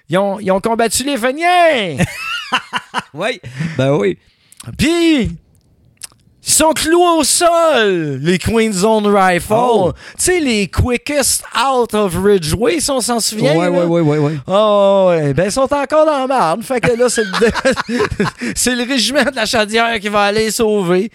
ils, 0.09 0.18
ont, 0.18 0.38
ils 0.38 0.51
ont 0.53 0.61
combattu 0.61 1.03
les 1.05 1.16
Feniens. 1.16 1.97
Oui. 3.12 3.40
Ben 3.77 3.92
oui. 3.97 4.16
Puis, 4.79 5.37
ils 6.46 6.52
sont 6.52 6.72
cloués 6.74 7.18
au 7.18 7.24
sol, 7.24 8.18
les 8.20 8.38
Queen's 8.38 8.76
Zone 8.76 9.07
Rifle. 9.07 9.54
Oh. 9.57 9.92
Tu 10.18 10.24
sais, 10.24 10.40
les 10.40 10.68
quickest 10.68 11.42
out 11.57 11.94
of 11.94 12.14
Ridgeway, 12.22 12.80
si 12.80 12.90
on 12.90 13.00
s'en 13.00 13.18
souvient. 13.18 13.57
Ouais, 13.57 13.68
ouais, 13.68 13.85
ouais, 13.85 14.00
ouais, 14.02 14.18
ouais. 14.18 14.37
Oh, 14.46 15.07
ouais. 15.09 15.33
Ben, 15.33 15.46
ils 15.46 15.52
sont 15.52 15.62
encore 15.62 16.04
dans 16.04 16.18
la 16.18 16.26
merde. 16.26 16.62
Fait 16.62 16.83
que 16.83 16.92
là, 16.98 17.09
c'est 17.09 17.24
le, 17.24 17.96
c'est 18.54 18.74
le 18.74 18.83
régiment 18.83 19.24
de 19.24 19.37
la 19.37 19.46
Chaudière 19.46 19.98
qui 19.98 20.09
va 20.09 20.24
aller 20.24 20.50
sauver. 20.50 21.11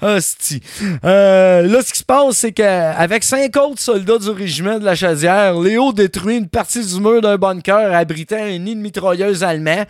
Hostie. 0.00 0.60
Euh, 1.04 1.62
là, 1.62 1.80
ce 1.82 1.92
qui 1.92 2.00
se 2.00 2.04
passe, 2.04 2.38
c'est 2.38 2.52
qu'avec 2.52 3.22
cinq 3.22 3.56
autres 3.58 3.80
soldats 3.80 4.18
du 4.18 4.30
régiment 4.30 4.80
de 4.80 4.84
la 4.84 4.96
Chaudière, 4.96 5.60
Léo 5.60 5.92
détruit 5.92 6.38
une 6.38 6.48
partie 6.48 6.84
du 6.84 7.00
mur 7.00 7.20
d'un 7.20 7.36
bunker 7.36 7.94
abritant 7.94 8.36
un 8.36 8.58
nid 8.58 8.74
de 8.74 8.80
mitrailleuse 8.80 9.44
allemand 9.44 9.84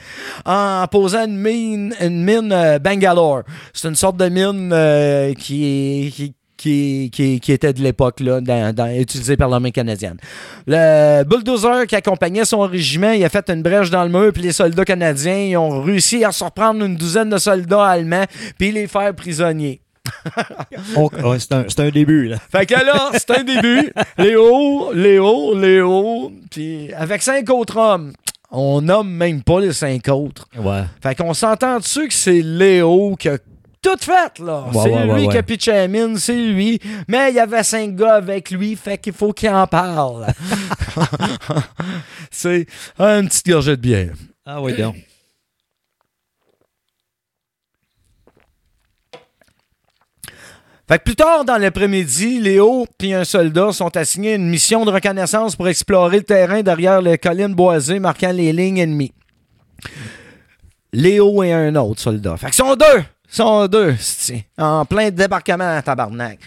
en 0.45 0.87
posant 0.89 1.25
une 1.25 1.39
mine, 1.39 1.95
une 1.99 2.23
mine 2.25 2.53
euh, 2.53 2.79
Bangalore. 2.79 3.43
C'est 3.73 3.89
une 3.89 3.97
sorte 3.97 4.19
de 4.19 4.29
mine 4.29 4.71
euh, 4.73 4.82
qui 5.35 5.65
est. 5.65 6.11
Qui, 6.11 6.35
qui, 6.57 7.11
qui- 7.13 7.41
qui 7.41 7.51
était 7.53 7.73
de 7.73 7.83
l'époque, 7.83 8.21
là, 8.21 8.41
dans- 8.41 8.73
dans- 8.73 8.87
utilisée 8.87 9.37
par 9.37 9.49
l'armée 9.49 9.73
canadienne. 9.73 10.17
Le 10.69 11.25
bulldozer 11.25 11.89
qui 11.89 11.97
accompagnait 11.97 12.45
son 12.45 12.61
régiment, 12.61 13.11
il 13.11 13.25
a 13.25 13.29
fait 13.29 13.51
une 13.51 13.63
brèche 13.63 13.91
dans 13.91 14.05
le 14.05 14.11
mur, 14.11 14.33
puis 14.33 14.43
les 14.43 14.53
soldats 14.53 14.85
canadiens 14.85 15.37
ils 15.39 15.57
ont 15.57 15.83
réussi 15.83 16.25
à 16.25 16.31
surprendre 16.31 16.85
une 16.85 16.95
douzaine 16.95 17.31
de 17.31 17.39
soldats 17.39 17.85
allemands, 17.87 18.27
puis 18.59 18.71
les 18.71 18.87
faire 18.87 19.13
prisonniers. 19.13 19.81
On- 20.97 21.09
ouais, 21.31 21.39
c'est 21.41 21.53
un, 21.53 21.65
c'est 21.67 21.81
un 21.81 21.91
début, 21.91 22.29
là. 22.29 22.37
Fait 22.51 22.65
que 22.67 22.75
là, 22.75 23.11
c'est 23.15 23.31
un 23.31 23.43
début. 23.43 23.93
Léo, 24.19 24.93
Léo, 24.93 25.59
Léo, 25.59 26.33
puis 26.49 26.93
avec 26.95 27.23
cinq 27.23 27.51
autres 27.51 27.77
hommes. 27.77 28.13
On 28.53 28.83
nomme 28.83 29.11
même 29.11 29.43
pas 29.43 29.59
les 29.61 29.73
cinq 29.73 30.07
autres. 30.09 30.47
Ouais. 30.57 30.83
Fait 31.03 31.17
qu'on 31.17 31.35
s'entend 31.35 31.79
dessus 31.79 32.07
que 32.07 32.15
c'est 32.15 32.43
Léo 32.43 33.17
qui 33.19 33.31
a 33.31 33.39
tout 33.83 33.99
fait, 33.99 34.39
là. 34.39 34.65
Ouais, 34.73 34.83
c'est 34.83 34.91
ouais, 34.91 35.05
lui 35.05 35.27
ouais, 35.27 35.29
qui 35.29 35.39
a 35.39 35.43
pitché 35.43 35.73
la 35.73 35.89
mine, 35.89 36.17
c'est 36.17 36.37
lui. 36.37 36.81
Mais 37.09 37.31
il 37.31 37.35
y 37.35 37.41
avait 37.41 37.65
cinq 37.65 37.97
gars 37.97 38.15
avec 38.15 38.51
lui, 38.53 38.77
fait 38.77 38.97
qu'il 38.97 39.13
faut 39.13 39.33
qu'il 39.33 39.51
en 39.51 39.67
parle. 39.67 40.29
c'est 42.31 42.67
une 42.99 43.29
petite 43.29 43.47
gorgée 43.47 43.77
de 43.77 43.83
bière. 43.83 44.13
Ah 44.47 44.63
oui, 44.63 44.75
donc. 44.75 44.97
Fait 50.89 50.99
que 50.99 51.05
plus 51.05 51.17
tard 51.17 51.45
dans 51.45 51.59
l'après-midi, 51.59 52.39
Léo 52.41 52.87
puis 52.99 53.15
un 53.15 53.25
soldat 53.25 53.73
sont 53.73 53.97
assignés 53.97 54.33
à 54.33 54.37
une 54.37 54.49
mission 54.49 54.85
de 54.85 54.91
reconnaissance 54.91 55.57
pour 55.57 55.69
explorer 55.69 56.19
le 56.19 56.23
terrain 56.23 56.63
derrière 56.63 57.01
les 57.01 57.19
collines 57.19 57.55
boisées 57.55 57.99
marquant 57.99 58.33
les 58.33 58.53
lignes 58.53 58.79
ennemies. 58.79 59.13
Léo 60.93 61.43
et 61.43 61.53
un 61.53 61.75
autre 61.77 62.01
soldat. 62.01 62.37
Fait 62.37 62.51
que 62.51 62.57
sont 62.57 62.77
deux! 62.77 63.05
Sont 63.33 63.67
deux, 63.67 63.95
en 64.59 64.85
plein 64.85 65.11
débarquement 65.11 65.77
à 65.77 65.83
tabarnak. 65.83 66.39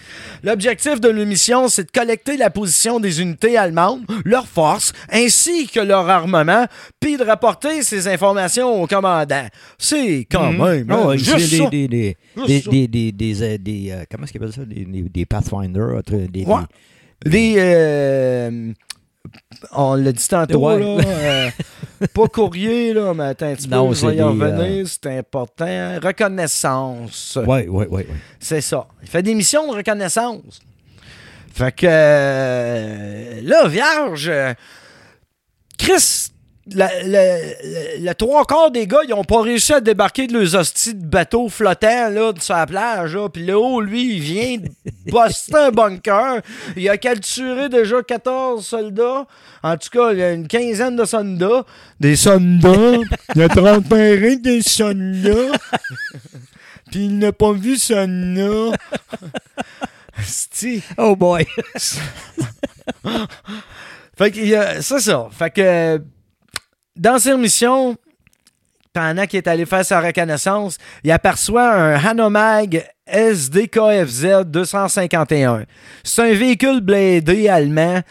L'objectif 0.43 1.01
de 1.01 1.09
la 1.09 1.25
mission, 1.25 1.67
c'est 1.67 1.85
de 1.85 1.91
collecter 1.91 2.37
la 2.37 2.49
position 2.49 2.99
des 2.99 3.21
unités 3.21 3.57
allemandes, 3.57 4.01
leurs 4.23 4.47
forces, 4.47 4.93
ainsi 5.11 5.67
que 5.67 5.79
leur 5.79 6.07
armement, 6.09 6.65
puis 6.99 7.17
de 7.17 7.23
rapporter 7.23 7.81
ces 7.81 8.07
informations 8.07 8.81
au 8.83 8.85
commandant. 8.87 9.47
C'est 9.77 10.27
quand 10.31 10.51
même 10.51 10.87
juste 11.17 11.49
des, 11.69 12.87
des, 12.87 13.11
des, 13.11 13.41
euh, 13.43 13.57
des, 13.57 13.91
euh, 13.91 14.03
comment 14.11 14.23
est-ce 14.25 14.31
qu'ils 14.31 14.41
appellent 14.43 14.53
ça? 14.53 14.65
Des, 14.65 14.85
des, 14.85 15.25
des. 16.29 16.45
Des. 17.25 17.55
euh, 17.57 18.71
on 19.71 19.95
l'a 19.95 20.11
dit 20.11 20.27
tantôt, 20.27 20.59
Ouais. 20.59 20.79
là. 20.79 20.85
euh, 21.05 21.49
pas 22.13 22.27
courrier, 22.27 22.93
là, 22.93 23.13
mais 23.13 23.23
attends 23.25 23.47
un 23.47 23.55
petit 23.55 23.67
Non, 23.67 23.89
peu, 23.89 23.95
je 23.95 24.05
vais 24.05 24.11
c'est 24.13 24.17
y 24.17 24.21
en 24.23 24.33
des, 24.35 24.43
revenir, 24.45 24.87
c'est 24.87 25.17
important. 25.17 25.99
Reconnaissance. 26.03 27.37
ouais, 27.45 27.67
ouais, 27.67 27.87
ouais. 27.87 28.07
C'est 28.39 28.61
ça. 28.61 28.87
Il 29.01 29.09
fait 29.09 29.23
des 29.23 29.33
missions 29.35 29.71
de 29.71 29.77
reconnaissance. 29.77 30.59
Fait 31.53 31.71
que. 31.73 31.85
euh, 31.89 33.39
là, 33.43 33.67
vierge. 33.67 34.27
euh, 34.29 34.53
Chris. 35.77 36.31
La- 36.71 36.89
le 37.03 38.13
trois 38.13 38.45
quarts 38.45 38.71
des 38.71 38.87
gars, 38.87 39.01
ils 39.07 39.13
ont 39.13 39.23
pas 39.23 39.41
réussi 39.41 39.73
à 39.73 39.81
débarquer 39.81 40.27
de 40.27 40.33
leurs 40.33 40.55
hosties 40.55 40.95
de 40.95 41.05
bateaux 41.05 41.47
flottants 41.49 42.09
là, 42.09 42.31
sur 42.39 42.55
la 42.55 42.65
plage. 42.65 43.15
Là. 43.15 43.29
Puis 43.29 43.43
Léo, 43.45 43.81
lui, 43.81 44.15
il 44.15 44.21
vient 44.21 44.57
de 44.57 44.69
buster 45.11 45.55
un 45.55 45.71
bunker. 45.71 46.41
Il 46.75 46.89
a 46.89 46.97
capturé 46.97 47.69
déjà 47.69 48.01
14 48.01 48.65
soldats. 48.65 49.25
En 49.63 49.77
tout 49.77 49.89
cas, 49.91 50.11
il 50.13 50.19
y 50.19 50.23
a 50.23 50.31
une 50.31 50.47
quinzaine 50.47 50.95
de 50.95 51.05
soldats. 51.05 51.65
Des 51.99 52.15
soldats. 52.15 52.97
Il 53.35 53.41
y 53.41 53.43
a 53.43 53.49
31 53.49 54.35
des 54.41 54.61
soldats. 54.61 55.57
Puis 56.91 57.05
il 57.05 57.19
n'a 57.19 57.31
pas 57.31 57.51
vu 57.51 57.77
soldats. 57.77 58.75
Oh 60.97 61.15
boy! 61.15 61.45
Fait 64.17 64.31
que, 64.31 64.81
c'est 64.81 64.99
ça. 65.01 65.27
Fait 65.31 65.49
que, 65.51 66.01
dans 66.95 67.19
ses 67.19 67.35
missions, 67.37 67.95
pendant 68.93 69.25
qu'il 69.25 69.37
est 69.37 69.47
allé 69.47 69.65
faire 69.65 69.85
sa 69.85 69.99
reconnaissance, 69.99 70.77
il 71.03 71.11
aperçoit 71.11 71.69
un 71.69 71.93
Hanomag 71.95 72.85
SDKFZ 73.07 74.45
251. 74.45 75.65
C'est 76.03 76.21
un 76.21 76.33
véhicule 76.33 76.81
blédé 76.81 77.49
allemand 77.49 78.01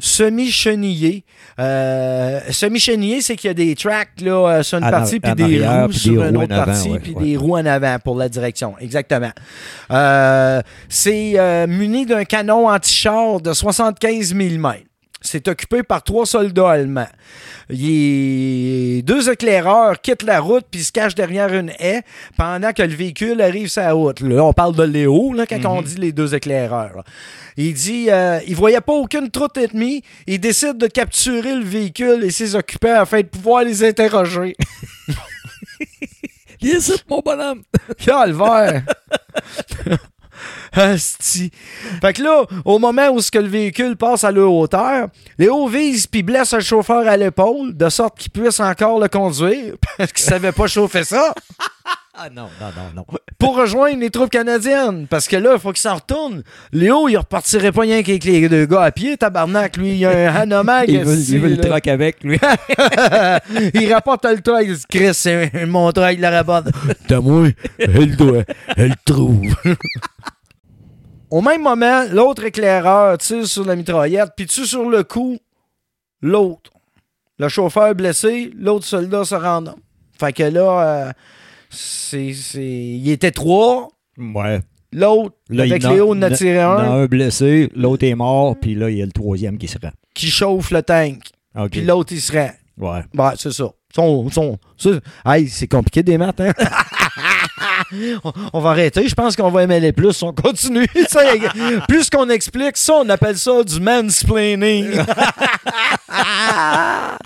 semi-chenillé. 0.00 1.24
Euh, 1.58 2.40
semi-chenillé, 2.50 3.20
c'est 3.20 3.36
qu'il 3.36 3.48
y 3.48 3.50
a 3.50 3.54
des 3.54 3.74
tracks 3.74 4.20
là, 4.20 4.32
euh, 4.32 4.62
sur 4.62 4.78
une 4.78 4.84
En 4.84 4.90
partie, 4.90 5.20
puis 5.20 5.34
des 5.34 5.42
arrière, 5.42 5.82
roues 5.82 5.88
puis 5.90 5.98
sur 5.98 6.22
des 6.22 6.28
une 6.30 6.36
autre 6.38 6.48
partie, 6.48 6.98
puis 6.98 7.14
ouais. 7.14 7.24
des 7.24 7.36
roues 7.36 7.56
en 7.56 7.66
avant 7.66 7.98
pour 8.02 8.16
la 8.16 8.28
direction. 8.28 8.74
Exactement. 8.80 9.32
Euh, 9.90 10.62
c'est 10.88 11.34
euh, 11.36 11.66
muni 11.66 12.06
d'un 12.06 12.24
canon 12.24 12.68
anti-char 12.68 13.40
de 13.40 13.52
75 13.52 14.32
mm. 14.34 14.72
C'est 15.22 15.48
occupé 15.48 15.82
par 15.82 16.02
trois 16.02 16.24
soldats 16.24 16.70
allemands. 16.70 17.08
Il 17.68 19.02
Deux 19.04 19.30
éclaireurs 19.30 20.00
quittent 20.00 20.22
la 20.22 20.40
route 20.40 20.64
puis 20.70 20.82
se 20.82 20.92
cachent 20.92 21.14
derrière 21.14 21.52
une 21.52 21.70
haie 21.78 22.02
pendant 22.38 22.72
que 22.72 22.82
le 22.82 22.94
véhicule 22.94 23.40
arrive 23.42 23.68
sur 23.68 23.82
la 23.82 23.92
route. 23.92 24.20
Là, 24.20 24.42
on 24.44 24.52
parle 24.52 24.74
de 24.74 24.82
Léo 24.82 25.34
là, 25.34 25.46
quand 25.46 25.64
on 25.66 25.82
dit 25.82 25.96
les 25.96 26.12
deux 26.12 26.34
éclaireurs. 26.34 26.96
là. 26.96 27.04
Il 27.56 27.74
dit 27.74 28.06
euh, 28.10 28.40
il 28.46 28.56
voyait 28.56 28.80
pas 28.80 28.94
aucune 28.94 29.30
troute 29.30 29.58
ennemie. 29.58 30.02
Il 30.26 30.40
décide 30.40 30.78
de 30.78 30.86
capturer 30.86 31.54
le 31.54 31.64
véhicule 31.64 32.24
et 32.24 32.30
ses 32.30 32.54
occupants 32.54 33.00
afin 33.00 33.20
de 33.20 33.26
pouvoir 33.26 33.64
les 33.64 33.84
interroger. 33.84 34.56
Viens 36.62 36.78
mon 37.08 37.20
bonhomme! 37.20 37.62
Calvaire! 37.98 38.82
Asti. 40.72 41.50
Fait 42.00 42.12
que 42.12 42.22
là, 42.22 42.44
au 42.64 42.78
moment 42.78 43.08
où 43.10 43.20
ce 43.20 43.30
que 43.30 43.38
le 43.38 43.48
véhicule 43.48 43.96
passe 43.96 44.24
à 44.24 44.30
leur 44.30 44.52
hauteur, 44.52 45.08
Léo 45.38 45.66
vise 45.68 46.06
puis 46.06 46.22
blesse 46.22 46.52
le 46.52 46.60
chauffeur 46.60 47.06
à 47.06 47.16
l'épaule, 47.16 47.76
de 47.76 47.88
sorte 47.88 48.18
qu'il 48.18 48.30
puisse 48.30 48.60
encore 48.60 49.00
le 49.00 49.08
conduire, 49.08 49.74
parce 49.98 50.12
qu'il 50.12 50.24
savait 50.24 50.52
pas 50.52 50.66
chauffer 50.66 51.04
ça, 51.04 51.34
Ah 52.22 52.28
non, 52.28 52.50
non, 52.60 52.66
non, 52.76 52.92
non. 52.96 53.18
pour 53.38 53.56
rejoindre 53.56 53.98
les 53.98 54.10
troupes 54.10 54.28
canadiennes. 54.28 55.06
Parce 55.08 55.26
que 55.26 55.36
là, 55.36 55.52
il 55.54 55.58
faut 55.58 55.72
qu'il 55.72 55.80
s'en 55.80 55.94
retourne. 55.94 56.42
Léo, 56.70 57.08
il 57.08 57.16
repartirait 57.16 57.72
pas 57.72 57.80
rien 57.80 58.02
qu'avec 58.02 58.24
les 58.24 58.46
deux 58.46 58.66
gars 58.66 58.82
à 58.82 58.92
pied, 58.92 59.16
tabarnak. 59.16 59.78
Lui, 59.78 59.96
il 59.96 60.04
a 60.04 60.10
un 60.10 60.34
Hanomag. 60.42 60.90
Il 60.90 61.02
veut, 61.04 61.16
il 61.16 61.40
veut 61.40 61.48
le 61.48 61.56
troc 61.56 61.88
avec, 61.88 62.22
lui. 62.22 62.38
il 63.74 63.90
rapporte 63.90 64.26
le 64.26 64.42
truc. 64.42 64.66
Il 64.68 64.74
dit, 64.74 64.84
Chris, 64.86 65.14
c'est 65.14 65.64
mon 65.64 65.90
truc, 65.92 66.10
il 66.12 66.20
la 66.20 66.30
rapporte. 66.30 66.66
T'as 67.08 67.20
moi, 67.20 67.48
elle 67.78 68.14
doit, 68.16 68.44
elle 68.76 68.96
trouve. 69.06 69.56
au 71.30 71.40
même 71.40 71.62
moment, 71.62 72.04
l'autre 72.12 72.44
éclaireur 72.44 73.16
tire 73.16 73.46
sur 73.46 73.64
la 73.64 73.76
mitraillette, 73.76 74.32
puis 74.36 74.44
tue 74.44 74.66
sur 74.66 74.90
le 74.90 75.04
coup 75.04 75.38
l'autre. 76.20 76.70
Le 77.38 77.48
chauffeur 77.48 77.94
blessé, 77.94 78.52
l'autre 78.58 78.84
soldat 78.84 79.24
se 79.24 79.36
rend. 79.36 79.64
Fait 80.18 80.34
que 80.34 80.42
là, 80.42 80.82
euh, 80.82 81.12
c'est, 81.70 82.32
c'est- 82.34 82.62
il 82.62 83.08
était 83.10 83.30
trois. 83.30 83.88
Ouais. 84.18 84.60
L'autre, 84.92 85.36
Là, 85.48 85.62
avec 85.62 85.82
il 85.82 85.84
y 85.84 85.86
en 85.86 85.90
a- 85.90 85.94
Léo, 85.94 86.14
tiré 86.36 86.64
en 86.64 86.70
a 86.76 86.82
un 86.82 87.02
un 87.02 87.06
blessé, 87.06 87.70
l'autre 87.76 88.04
est 88.04 88.14
mort, 88.16 88.56
puis 88.60 88.74
là, 88.74 88.90
il 88.90 88.98
y 88.98 89.02
a 89.02 89.06
le 89.06 89.12
troisième 89.12 89.56
qui 89.56 89.68
se 89.68 89.78
rend. 89.80 89.92
qui 90.14 90.28
chauffe 90.28 90.70
le 90.72 90.82
tank. 90.82 91.22
Puis 91.70 91.82
l'autre, 91.82 92.12
il 92.12 92.20
se 92.20 92.32
rend. 92.32 92.50
Ouais. 92.76 93.02
Ouais, 93.16 93.30
c'est 93.38 93.52
ça. 93.52 93.70
Son, 93.94 94.28
son, 94.30 94.58
Hey, 95.24 95.48
c'est 95.48 95.68
compliqué 95.68 96.02
des 96.02 96.16
maths, 96.18 96.40
hein? 96.40 96.52
on, 98.52 98.60
va 98.60 98.70
arrêter. 98.70 99.06
Je 99.08 99.14
pense 99.14 99.36
qu'on 99.36 99.50
va 99.50 99.66
les 99.66 99.92
plus. 99.92 100.22
On 100.22 100.32
continue. 100.32 100.86
Plus 101.88 102.10
qu'on 102.10 102.28
explique 102.30 102.76
ça, 102.76 102.94
on 102.94 103.08
appelle 103.08 103.36
ça 103.36 103.62
du 103.64 103.80
mansplaining. 103.80 104.90
ah, 106.10 107.18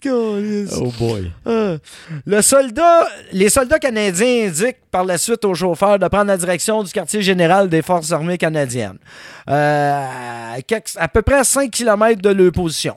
câlisse. 0.00 0.74
Oh 0.80 0.92
boy. 0.98 1.30
Euh, 1.46 1.78
le 2.24 2.42
soldat, 2.42 3.06
les 3.32 3.48
soldats 3.48 3.78
canadiens 3.78 4.46
indiquent 4.48 4.78
par 4.90 5.04
la 5.04 5.18
suite 5.18 5.44
au 5.44 5.54
chauffeur 5.54 5.98
de 5.98 6.06
prendre 6.08 6.26
la 6.26 6.36
direction 6.36 6.82
du 6.82 6.92
quartier 6.92 7.22
général 7.22 7.68
des 7.68 7.82
Forces 7.82 8.12
armées 8.12 8.38
canadiennes, 8.38 8.98
Euh, 9.48 10.06
à 10.96 11.08
peu 11.08 11.22
près 11.22 11.38
à 11.38 11.44
5 11.44 11.70
km 11.70 12.22
de 12.22 12.30
leur 12.30 12.52
position. 12.52 12.96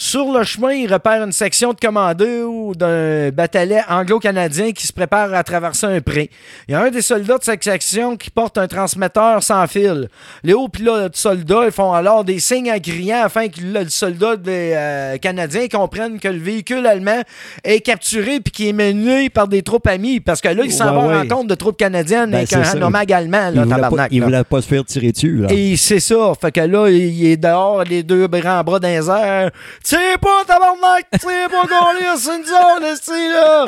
Sur 0.00 0.32
le 0.32 0.44
chemin, 0.44 0.74
il 0.74 0.92
repère 0.92 1.24
une 1.24 1.32
section 1.32 1.72
de 1.72 1.80
commando 1.80 2.72
d'un 2.76 3.30
batalet 3.30 3.82
anglo-canadien 3.88 4.70
qui 4.70 4.86
se 4.86 4.92
prépare 4.92 5.34
à 5.34 5.42
traverser 5.42 5.86
un 5.86 6.00
pré. 6.00 6.30
Il 6.68 6.72
y 6.72 6.74
a 6.76 6.82
un 6.82 6.90
des 6.90 7.02
soldats 7.02 7.36
de 7.38 7.42
cette 7.42 7.64
section 7.64 8.16
qui 8.16 8.30
porte 8.30 8.58
un 8.58 8.68
transmetteur 8.68 9.42
sans 9.42 9.66
fil. 9.66 10.08
Les 10.44 10.54
hauts 10.54 10.68
pilotes 10.68 11.16
soldats 11.16 11.64
ils 11.64 11.72
font 11.72 11.92
alors 11.92 12.22
des 12.22 12.38
signes 12.38 12.70
en 12.70 12.78
criant 12.78 13.24
afin 13.24 13.48
que 13.48 13.60
le, 13.60 13.88
soldat 13.88 14.36
des 14.36 14.72
euh, 14.76 15.16
Canadiens 15.18 15.66
comprenne 15.66 16.20
que 16.20 16.28
le 16.28 16.38
véhicule 16.38 16.86
allemand 16.86 17.20
est 17.64 17.80
capturé 17.80 18.38
puis 18.38 18.52
qu'il 18.52 18.66
est 18.68 18.72
mené 18.72 19.30
par 19.30 19.48
des 19.48 19.62
troupes 19.62 19.88
amies. 19.88 20.20
Parce 20.20 20.40
que 20.40 20.46
là, 20.46 20.62
il 20.64 20.72
s'en 20.72 20.94
va 20.94 21.00
en 21.00 21.08
rencontre 21.08 21.48
de 21.48 21.56
troupes 21.56 21.76
canadiennes 21.76 22.30
Ben, 22.30 22.46
avec 22.48 22.52
un 22.52 22.74
nomade 22.74 23.10
allemand, 23.10 23.48
Il 23.50 23.56
là, 23.56 23.64
voulait, 23.64 23.96
pas, 23.96 24.08
il 24.12 24.22
voulait 24.22 24.44
pas 24.44 24.62
se 24.62 24.68
faire 24.68 24.84
tirer 24.84 25.10
dessus, 25.10 25.38
là. 25.38 25.48
Et 25.50 25.76
c'est 25.76 25.98
ça. 25.98 26.34
Fait 26.40 26.52
que 26.52 26.60
là, 26.60 26.88
il 26.88 27.26
est 27.26 27.36
dehors, 27.36 27.82
les 27.82 28.04
deux 28.04 28.28
grands 28.28 28.62
bras 28.62 28.78
dans 28.78 28.86
les 28.86 29.10
airs. 29.10 29.50
Tire 29.88 30.18
pas, 30.20 30.44
tabarnak! 30.46 31.06
Tire 31.18 31.48
pas! 31.48 32.16
C'est 32.18 32.36
une 32.36 32.44
zone, 32.44 32.84
esti, 32.92 33.10
là! 33.10 33.64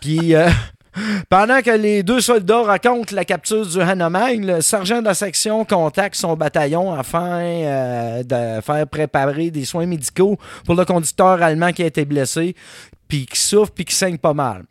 Puis, 0.00 0.36
euh, 0.36 0.48
pendant 1.28 1.60
que 1.60 1.72
les 1.72 2.04
deux 2.04 2.20
soldats 2.20 2.62
racontent 2.62 3.12
la 3.16 3.24
capture 3.24 3.66
du 3.66 3.80
Hanomag, 3.80 4.44
le 4.44 4.60
sergent 4.60 5.00
de 5.00 5.06
la 5.06 5.14
section 5.14 5.64
contacte 5.64 6.14
son 6.14 6.36
bataillon 6.36 6.92
afin 6.92 7.40
euh, 7.40 8.22
de 8.22 8.60
faire 8.60 8.86
préparer 8.86 9.50
des 9.50 9.64
soins 9.64 9.86
médicaux 9.86 10.38
pour 10.64 10.76
le 10.76 10.84
conducteur 10.84 11.42
allemand 11.42 11.72
qui 11.72 11.82
a 11.82 11.86
été 11.86 12.04
blessé, 12.04 12.54
puis 13.08 13.26
qui 13.26 13.40
souffre, 13.40 13.72
puis 13.72 13.84
qui 13.84 13.94
saigne 13.96 14.18
pas 14.18 14.34
mal. 14.34 14.62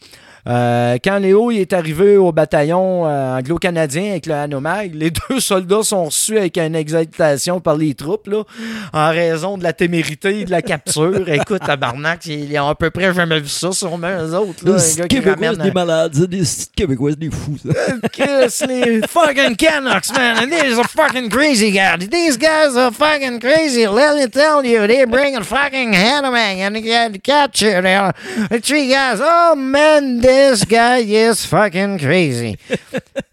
Euh, 0.48 0.98
quand 1.04 1.20
Léo 1.20 1.52
il 1.52 1.60
est 1.60 1.74
arrivé 1.74 2.18
au 2.18 2.32
bataillon 2.32 3.06
euh, 3.06 3.38
anglo-canadien 3.38 4.12
avec 4.12 4.26
le 4.26 4.34
Hanomag, 4.34 4.94
les 4.94 5.12
deux 5.30 5.40
soldats 5.40 5.84
sont 5.84 6.06
reçus 6.06 6.38
avec 6.38 6.58
une 6.58 6.76
exaltation 6.76 7.60
par 7.60 7.76
les 7.76 7.94
troupes 7.94 8.28
là, 8.28 8.44
en 8.94 9.10
raison 9.10 9.58
de 9.58 9.64
la 9.64 9.74
témérité 9.74 10.46
de 10.46 10.52
la 10.52 10.62
capture. 10.62 11.28
Écoute, 11.30 11.62
tabarnak, 11.66 12.26
ils 12.26 12.58
ont 12.60 12.70
à 12.70 12.76
peu 12.76 12.90
près 12.90 13.14
jamais 13.14 13.40
vu 13.40 13.48
ça, 13.48 13.72
sûrement, 13.72 14.08
eux 14.08 14.34
autres. 14.36 14.66
Là, 14.66 14.76
un 14.76 14.96
gars 14.96 15.08
qui 15.08 15.16
Québécois, 15.22 15.56
des 15.56 15.72
malades. 15.72 16.28
Des 16.28 16.44
Québécois, 16.76 17.12
des 17.14 17.30
fous, 17.30 17.58
ça. 17.66 17.74
Chris, 18.12 18.68
les 18.68 19.02
fucking 19.08 19.56
Canucks, 19.56 20.14
man. 20.16 20.50
These 20.50 20.78
are 20.78 20.88
fucking 20.88 21.30
crazy 21.30 21.72
guys. 21.72 22.08
These 22.10 22.38
guys 22.38 22.76
are 22.78 22.92
fucking 22.92 23.40
crazy. 23.40 23.88
Let 23.88 24.16
me 24.16 24.28
tell 24.28 24.66
you, 24.66 24.88
they 24.88 25.06
bring 25.06 25.36
a 25.36 25.44
fucking 25.44 25.94
Hanomag 25.94 26.58
and 26.58 26.76
they 26.76 26.82
get 26.82 27.24
captured. 27.24 27.84
They 27.84 27.96
are 27.96 28.14
three 28.62 28.90
guys. 28.90 29.20
Oh 29.22 29.56
man, 29.56 30.20
this 30.40 30.66
guy 30.66 31.00
is 31.04 31.46
fucking 31.46 31.98
crazy. 32.00 32.58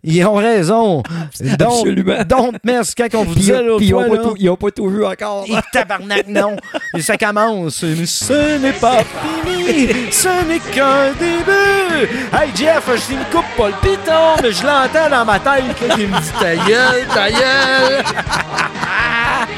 Ils 0.03 0.25
ont 0.25 0.35
raison. 0.35 1.03
Don't, 1.41 1.61
Absolument. 1.81 2.25
don't 2.27 2.59
mess. 2.65 2.95
Quand 2.95 3.15
on 3.15 3.25
vous 3.25 3.35
puis 3.35 3.45
ils 3.87 3.91
fois, 3.91 4.05
ont 4.05 4.09
pas 4.11 4.19
tout- 4.19 4.37
ils 4.39 4.51
ont 4.51 4.57
pas 4.57 4.71
tout 4.71 4.89
vu 4.89 5.05
encore. 5.05 5.45
et 5.49 5.55
tabarnak, 5.73 6.29
non. 6.29 6.57
Et 6.97 7.03
ça 7.03 7.17
commence. 7.17 7.83
Mais 7.83 8.07
ce 8.07 8.59
n'est 8.59 8.73
pas 8.73 8.99
fini. 9.45 9.89
Ce 10.11 10.29
n'est 10.47 10.59
qu'un 10.73 11.13
début. 11.19 12.09
Hey, 12.33 12.51
Jeff, 12.55 12.85
je 13.09 13.15
ne 13.15 13.25
coupe 13.33 13.47
pas 13.57 13.69
le 13.69 13.75
piton, 13.83 14.43
mais 14.43 14.53
je 14.53 14.63
l'entends 14.65 15.11
dans 15.11 15.25
ma 15.25 15.39
tête. 15.39 15.65
Il 15.99 16.09
me 16.09 16.21
dit 16.21 16.33
ta 16.41 16.55
gueule, 16.57 17.07
ta 17.13 17.31
gueule. 17.31 18.05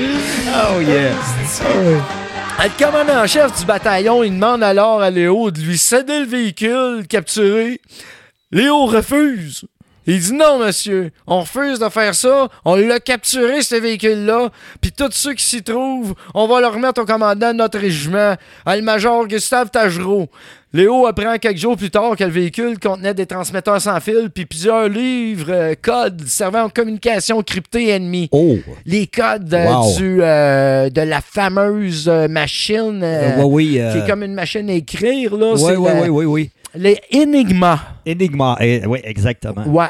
Oh, 0.00 0.80
yeah. 0.80 1.12
Le 2.60 2.76
commandant-chef 2.76 3.56
du 3.60 3.64
bataillon, 3.64 4.24
il 4.24 4.34
demande 4.34 4.64
alors 4.64 5.00
à 5.00 5.10
Léo 5.10 5.52
de 5.52 5.60
lui 5.60 5.78
céder 5.78 6.18
le 6.20 6.26
véhicule 6.26 7.06
capturé. 7.08 7.80
Léo 8.50 8.86
refuse. 8.86 9.64
Il 10.06 10.18
dit 10.18 10.32
non, 10.32 10.58
monsieur, 10.58 11.12
on 11.26 11.42
refuse 11.42 11.78
de 11.78 11.88
faire 11.88 12.16
ça. 12.16 12.48
On 12.64 12.74
l'a 12.74 12.98
capturé, 12.98 13.62
ce 13.62 13.76
véhicule-là. 13.76 14.50
Puis 14.80 14.90
tous 14.90 15.12
ceux 15.12 15.34
qui 15.34 15.44
s'y 15.44 15.62
trouvent, 15.62 16.14
on 16.34 16.48
va 16.48 16.60
le 16.60 16.66
remettre 16.66 17.00
au 17.00 17.04
commandant 17.04 17.52
de 17.52 17.58
notre 17.58 17.78
régiment, 17.78 18.34
à 18.66 18.76
le 18.76 18.82
major 18.82 19.28
Gustave 19.28 19.70
Tagereau. 19.70 20.28
Léo 20.74 21.06
apprend 21.06 21.38
quelques 21.38 21.56
jours 21.56 21.76
plus 21.78 21.88
tard 21.90 22.14
que 22.14 22.24
le 22.24 22.30
véhicule 22.30 22.78
contenait 22.78 23.14
des 23.14 23.24
transmetteurs 23.24 23.80
sans 23.80 23.98
fil 24.00 24.28
puis 24.34 24.44
plusieurs 24.44 24.86
livres, 24.90 25.46
euh, 25.50 25.74
codes 25.80 26.20
servant 26.26 26.64
en 26.64 26.68
communication 26.68 27.42
cryptée 27.42 27.88
ennemie 27.88 28.28
Oh. 28.32 28.58
les 28.84 29.06
codes 29.06 29.54
euh, 29.54 29.64
Wow. 29.66 29.96
du, 29.96 30.18
euh, 30.20 30.90
de 30.90 31.00
la 31.00 31.22
fameuse 31.22 32.06
machine 32.28 33.00
ouais, 33.02 33.42
oui. 33.44 33.80
qui 33.92 33.98
est 33.98 34.06
comme 34.06 34.22
une 34.22 34.34
machine 34.34 34.68
à 34.68 34.74
écrire. 34.74 35.34
Là, 35.36 35.54
Oui, 35.54 35.72
oui, 35.78 35.88
la- 35.88 36.02
oui, 36.02 36.08
oui, 36.10 36.24
oui. 36.26 36.50
Les 36.74 36.98
Enigma. 37.14 37.80
Enigma. 38.06 38.56
eh, 38.60 38.82
oui, 38.86 38.98
exactement. 39.04 39.64
Ouais. 39.66 39.86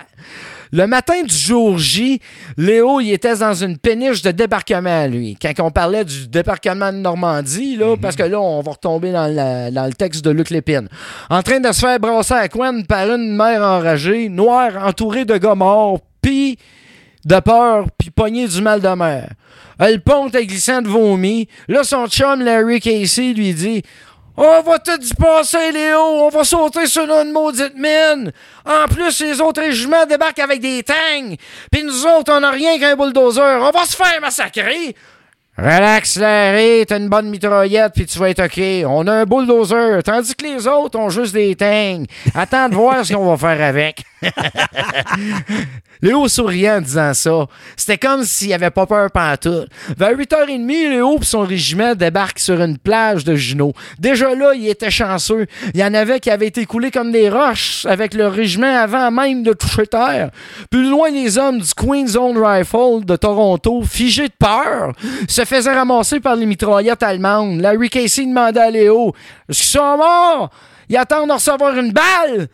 Le 0.72 0.86
matin 0.86 1.22
du 1.22 1.34
jour 1.34 1.78
J, 1.78 2.20
Léo, 2.56 3.00
il 3.00 3.12
était 3.12 3.36
dans 3.36 3.54
une 3.54 3.78
péniche 3.78 4.22
de 4.22 4.30
débarquement, 4.30 5.06
lui. 5.06 5.36
Quand 5.40 5.52
on 5.60 5.70
parlait 5.70 6.04
du 6.04 6.28
débarquement 6.28 6.92
de 6.92 6.98
Normandie, 6.98 7.76
là, 7.76 7.96
parce 8.00 8.16
que 8.16 8.22
là, 8.24 8.40
on 8.40 8.60
va 8.60 8.72
retomber 8.72 9.12
dans, 9.12 9.26
la- 9.26 9.70
dans 9.70 9.86
le 9.86 9.92
texte 9.94 10.24
de 10.24 10.30
Luc 10.30 10.50
Lépine. 10.50 10.88
En 11.30 11.42
train 11.42 11.60
de 11.60 11.72
se 11.72 11.80
faire 11.80 11.98
brasser 11.98 12.34
à 12.34 12.48
couenne 12.48 12.84
par 12.86 13.08
une 13.10 13.34
mère 13.36 13.62
enragée, 13.62 14.28
noire, 14.28 14.86
entourée 14.86 15.24
de 15.24 15.36
gars 15.38 15.54
morts, 15.54 16.00
puis 16.20 16.58
de 17.24 17.40
peur, 17.40 17.86
puis 17.98 18.10
pognée 18.10 18.46
du 18.46 18.60
mal 18.62 18.80
de 18.80 18.88
mer. 18.88 19.28
Elle 19.80 20.00
ponte 20.00 20.34
à 20.34 20.42
glissant 20.42 20.82
de 20.82 20.88
vomi. 20.88 21.46
Là, 21.68 21.84
son 21.84 22.06
chum 22.08 22.40
Larry 22.42 22.80
Casey 22.80 23.32
lui 23.32 23.54
dit 23.54 23.82
On 24.40 24.62
va 24.62 24.78
tout 24.78 25.02
y 25.02 25.14
passer, 25.14 25.72
Léo. 25.72 25.98
On 25.98 26.28
va 26.28 26.44
sauter 26.44 26.86
sur 26.86 27.02
une 27.10 27.32
maudite 27.32 27.74
mine. 27.74 28.30
En 28.64 28.86
plus, 28.86 29.20
les 29.20 29.40
autres 29.40 29.60
régiments 29.60 30.06
débarquent 30.06 30.38
avec 30.38 30.60
des 30.60 30.80
tangs. 30.84 31.34
Puis 31.72 31.82
nous 31.82 32.06
autres, 32.06 32.32
on 32.32 32.38
n'a 32.38 32.52
rien 32.52 32.78
qu'un 32.78 32.94
bulldozer. 32.94 33.58
On 33.60 33.72
va 33.72 33.84
se 33.84 33.96
faire 33.96 34.20
massacrer. 34.20 34.94
Relax, 35.56 36.18
Larry, 36.18 36.86
t'as 36.86 36.98
une 36.98 37.08
bonne 37.08 37.30
mitraillette, 37.30 37.92
puis 37.92 38.06
tu 38.06 38.16
vas 38.20 38.30
être 38.30 38.44
OK. 38.44 38.60
On 38.88 39.08
a 39.08 39.12
un 39.12 39.24
bulldozer, 39.24 40.04
tandis 40.04 40.36
que 40.36 40.44
les 40.44 40.68
autres 40.68 40.96
ont 41.00 41.10
juste 41.10 41.34
des 41.34 41.56
tangs. 41.56 42.04
Attends 42.32 42.68
de 42.68 42.76
voir 42.76 43.04
ce 43.04 43.12
qu'on 43.12 43.34
va 43.34 43.36
faire 43.36 43.66
avec. 43.66 44.04
Léo 46.02 46.28
souriant 46.28 46.78
en 46.78 46.80
disant 46.80 47.14
ça. 47.14 47.46
C'était 47.76 47.98
comme 47.98 48.24
s'il 48.24 48.52
avait 48.52 48.70
pas 48.70 48.86
peur 48.86 49.10
pantoute. 49.10 49.68
Vers 49.96 50.16
8h30, 50.16 50.90
Léo 50.90 51.18
et 51.20 51.24
son 51.24 51.40
régiment 51.40 51.94
débarquent 51.94 52.38
sur 52.38 52.60
une 52.60 52.78
plage 52.78 53.24
de 53.24 53.34
Juno. 53.34 53.72
Déjà 53.98 54.34
là, 54.34 54.52
il 54.54 54.68
était 54.68 54.90
chanceux. 54.90 55.46
Il 55.74 55.80
y 55.80 55.84
en 55.84 55.94
avait 55.94 56.20
qui 56.20 56.30
avaient 56.30 56.46
été 56.46 56.66
coulés 56.66 56.90
comme 56.90 57.10
des 57.10 57.28
roches 57.28 57.84
avec 57.86 58.14
le 58.14 58.28
régiment 58.28 58.76
avant 58.78 59.10
même 59.10 59.42
de 59.42 59.52
toucher 59.52 59.86
terre. 59.86 60.30
Plus 60.70 60.88
loin, 60.88 61.10
les 61.10 61.36
hommes 61.38 61.58
du 61.58 61.74
Queen's 61.74 62.16
Own 62.16 62.38
Rifle 62.38 63.04
de 63.04 63.16
Toronto, 63.16 63.82
figés 63.82 64.28
de 64.28 64.34
peur, 64.38 64.92
se 65.28 65.44
faisaient 65.44 65.74
ramasser 65.74 66.20
par 66.20 66.36
les 66.36 66.46
mitraillettes 66.46 67.02
allemandes. 67.02 67.60
Larry 67.60 67.90
Casey 67.90 68.26
demandait 68.26 68.60
à 68.60 68.70
Léo 68.70 69.14
Est-ce 69.48 69.58
qu'ils 69.58 69.80
sont 69.80 69.96
morts? 69.96 70.50
Ils 70.88 70.96
attendent 70.96 71.28
de 71.28 71.34
recevoir 71.34 71.76
une 71.76 71.92
balle 71.92 72.48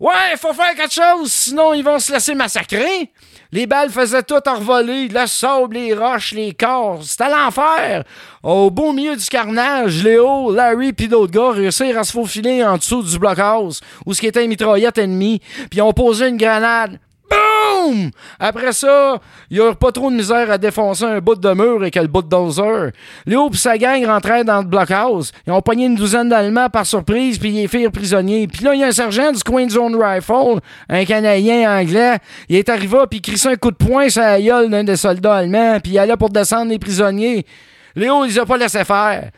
Ouais, 0.00 0.34
faut 0.38 0.54
faire 0.54 0.74
quelque 0.74 0.94
chose, 0.94 1.30
sinon 1.30 1.74
ils 1.74 1.84
vont 1.84 1.98
se 1.98 2.10
laisser 2.10 2.34
massacrer. 2.34 3.10
Les 3.52 3.66
balles 3.66 3.90
faisaient 3.90 4.22
tout 4.22 4.40
envoler, 4.48 5.08
le 5.08 5.26
sable, 5.26 5.74
les 5.74 5.92
roches, 5.92 6.32
les 6.32 6.54
corps. 6.54 7.00
C'était 7.02 7.28
l'enfer. 7.28 8.04
Au 8.42 8.70
beau 8.70 8.92
milieu 8.92 9.14
du 9.14 9.26
carnage, 9.26 10.02
Léo, 10.02 10.52
Larry 10.52 10.94
puis 10.94 11.06
d'autres 11.06 11.32
gars 11.32 11.50
réussirent 11.50 11.98
à 11.98 12.04
se 12.04 12.12
faufiler 12.12 12.64
en 12.64 12.78
dessous 12.78 13.02
du 13.02 13.18
blockhouse 13.18 13.82
où 14.06 14.14
ce 14.14 14.20
qui 14.20 14.28
était 14.28 14.42
une 14.42 14.48
mitraillette 14.48 14.96
ennemie, 14.96 15.42
puis 15.70 15.82
ont 15.82 15.92
posé 15.92 16.28
une 16.28 16.38
grenade. 16.38 16.98
Boum! 17.30 18.10
Après 18.38 18.72
ça, 18.72 19.20
il 19.50 19.58
n'y 19.58 19.64
a 19.64 19.74
pas 19.74 19.92
trop 19.92 20.10
de 20.10 20.16
misère 20.16 20.50
à 20.50 20.58
défoncer 20.58 21.04
un 21.04 21.20
bout 21.20 21.36
de 21.36 21.52
mur 21.52 21.84
et 21.84 21.90
que 21.90 22.00
le 22.00 22.06
bout 22.06 22.22
de 22.22 22.28
dozer. 22.28 22.90
Léo 23.26 23.50
et 23.52 23.56
sa 23.56 23.78
gang 23.78 24.04
rentraient 24.04 24.44
dans 24.44 24.58
le 24.58 24.64
blockhouse. 24.64 25.32
Ils 25.46 25.52
ont 25.52 25.62
pogné 25.62 25.86
une 25.86 25.94
douzaine 25.94 26.28
d'Allemands 26.28 26.68
par 26.68 26.86
surprise, 26.86 27.38
puis 27.38 27.50
ils 27.50 27.68
firent 27.68 27.92
prisonniers. 27.92 28.46
Puis 28.46 28.64
là, 28.64 28.74
il 28.74 28.80
y 28.80 28.84
a 28.84 28.88
un 28.88 28.92
sergent 28.92 29.32
du 29.32 29.42
Queen 29.42 29.70
Zone 29.70 29.96
Rifle, 29.96 30.60
un 30.88 31.04
Canadien 31.04 31.78
anglais. 31.80 32.18
Il 32.48 32.56
est 32.56 32.68
arrivé, 32.68 32.98
puis 33.08 33.18
il 33.18 33.22
crissait 33.22 33.50
un 33.50 33.56
coup 33.56 33.70
de 33.70 33.76
poing 33.76 34.08
sur 34.08 34.22
la 34.22 34.40
gueule 34.40 34.70
d'un 34.70 34.84
des 34.84 34.96
soldats 34.96 35.36
allemands, 35.36 35.78
puis 35.80 35.92
il 35.92 35.98
allait 35.98 36.16
pour 36.16 36.30
descendre 36.30 36.70
les 36.70 36.78
prisonniers. 36.78 37.46
Léo, 37.94 38.24
il 38.24 38.28
les 38.28 38.38
a 38.38 38.46
pas 38.46 38.56
laissé 38.56 38.84
faire. 38.84 39.30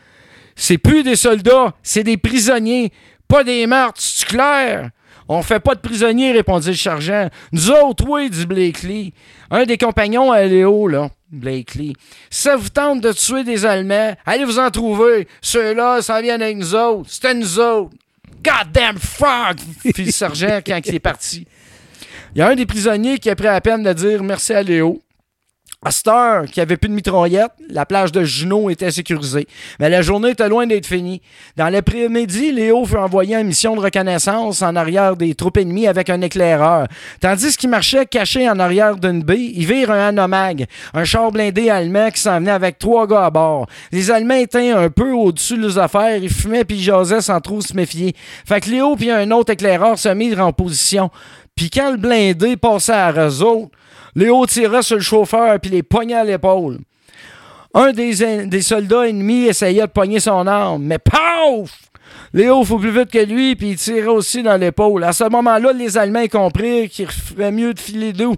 C'est 0.55 0.79
plus 0.79 1.03
des 1.03 1.17
soldats, 1.17 1.73
c'est 1.83 2.05
des 2.05 2.17
prisonniers, 2.17 2.93
pas 3.27 3.43
des 3.43 3.67
meurtres, 3.67 4.01
c'est 4.01 4.27
clair? 4.27 4.91
On 5.29 5.43
fait 5.43 5.61
pas 5.61 5.75
de 5.75 5.81
prisonniers, 5.81 6.33
répondit 6.33 6.69
le 6.69 6.75
sergent. 6.75 7.29
Nous 7.53 7.71
autres, 7.71 8.05
oui, 8.09 8.31
dit 8.31 8.47
Blakely. 8.47 9.15
Un 9.51 9.65
des 9.65 9.79
compagnons 9.79 10.33
à 10.33 10.43
Léo, 10.45 10.89
là. 10.89 11.11
Blakely. 11.31 11.95
Ça 12.31 12.57
vous 12.57 12.69
tente 12.69 13.01
de 13.01 13.13
tuer 13.13 13.43
des 13.43 13.65
Allemands, 13.65 14.15
allez 14.27 14.45
vous 14.45 14.59
en 14.59 14.71
trouver. 14.71 15.27
Ceux-là 15.41 16.03
s'en 16.03 16.21
viennent 16.21 16.43
avec 16.43 16.59
nous 16.59 16.75
autres. 16.75 17.09
C'était 17.11 17.35
nous 17.35 17.59
autres. 17.59 17.91
Goddamn 18.45 18.99
fuck! 18.99 19.59
fit 19.95 20.05
le 20.05 20.11
sergent 20.11 20.61
quand 20.67 20.81
il 20.85 20.95
est 20.95 21.01
parti. 21.01 21.47
Il 22.35 22.39
y 22.39 22.43
a 22.43 22.49
un 22.49 22.55
des 22.55 22.67
prisonniers 22.67 23.19
qui 23.19 23.31
a 23.31 23.37
pris 23.37 23.47
la 23.47 23.61
peine 23.61 23.83
de 23.83 23.93
dire 23.93 24.23
merci 24.23 24.53
à 24.53 24.63
Léo. 24.63 25.01
À 25.85 25.91
cette 25.91 26.07
heure 26.07 26.45
qu'il 26.45 26.61
n'y 26.61 26.63
avait 26.63 26.77
plus 26.77 26.89
de 26.89 26.95
mitraillette, 26.95 27.51
la 27.69 27.85
plage 27.85 28.13
de 28.13 28.23
Juno 28.23 28.71
était 28.71 28.93
sécurisée. 28.93 29.49
Mais 29.81 29.91
la 29.91 30.01
journée 30.01 30.31
était 30.31 30.49
loin 30.49 30.65
d'être 30.65 30.87
finie. 30.87 31.21
Dans 31.57 31.69
l'après-midi, 31.69 32.53
Léo 32.53 32.85
fut 32.85 32.99
envoyé 32.99 33.37
en 33.37 33.43
mission 33.43 33.75
de 33.75 33.81
reconnaissance 33.81 34.63
en 34.63 34.77
arrière 34.77 35.17
des 35.17 35.35
troupes 35.35 35.57
ennemies 35.57 35.89
avec 35.89 36.09
un 36.09 36.21
éclaireur. 36.21 36.87
Tandis 37.21 37.57
qu'il 37.57 37.69
marchait 37.69 38.07
caché 38.07 38.49
en 38.49 38.61
arrière 38.61 38.95
d'une 38.95 39.25
baie, 39.25 39.41
il 39.41 39.67
vire 39.67 39.91
un 39.91 40.11
anomag, 40.11 40.67
un 40.95 41.03
char 41.03 41.33
blindé 41.33 41.69
allemand 41.69 42.13
qui 42.13 42.21
s'en 42.21 42.39
venait 42.39 42.53
avec 42.53 42.79
trois 42.79 43.09
gars 43.09 43.25
à 43.25 43.31
bord. 43.31 43.67
Les 43.91 44.13
Allemands 44.13 44.35
étaient 44.35 44.71
un 44.71 44.89
peu 44.89 45.11
au-dessus 45.11 45.57
de 45.57 45.63
leurs 45.63 45.81
affaires, 45.81 46.17
ils 46.17 46.31
fumaient 46.31 46.65
puis 46.65 46.77
ils 46.77 46.85
jasaient 46.85 47.23
sans 47.23 47.41
trop 47.41 47.61
se 47.61 47.75
méfier. 47.75 48.15
Fait 48.47 48.61
que 48.61 48.71
Léo 48.71 48.95
puis 48.95 49.11
un 49.11 49.33
autre 49.33 49.51
éclaireur 49.51 49.99
se 49.99 50.11
mirent 50.11 50.47
en 50.47 50.53
position. 50.53 51.11
Puis 51.57 51.71
quand 51.71 51.91
le 51.91 51.97
blindé 51.97 52.57
passait 52.57 52.93
à 52.93 53.13
eux 53.13 53.69
Léo 54.15 54.47
tirait 54.47 54.83
sur 54.83 54.97
le 54.97 55.03
chauffeur 55.03 55.59
puis 55.61 55.71
les 55.71 55.83
poignait 55.83 56.15
à 56.15 56.25
l'épaule. 56.25 56.79
Un 57.75 57.93
des, 57.93 58.47
des, 58.47 58.63
soldats 58.63 59.09
ennemis 59.09 59.47
essayait 59.47 59.83
de 59.83 59.87
pogner 59.87 60.21
son 60.21 60.47
arme, 60.47 60.83
mais 60.83 60.99
paf! 60.99 61.71
Léo 62.35 62.65
faut 62.65 62.79
plus 62.79 62.91
vite 62.91 63.11
que 63.11 63.19
lui, 63.19 63.57
puis 63.57 63.71
il 63.71 63.77
tirait 63.77 64.07
aussi 64.07 64.43
dans 64.43 64.57
l'épaule. 64.57 65.05
À 65.05 65.13
ce 65.13 65.25
moment-là, 65.25 65.73
les 65.73 65.97
Allemands 65.97 66.27
comprirent 66.29 66.91
qu'il 66.91 67.11
ferait 67.11 67.53
mieux 67.53 67.73
de 67.73 67.81
filer 67.81 68.13
d'où. 68.13 68.35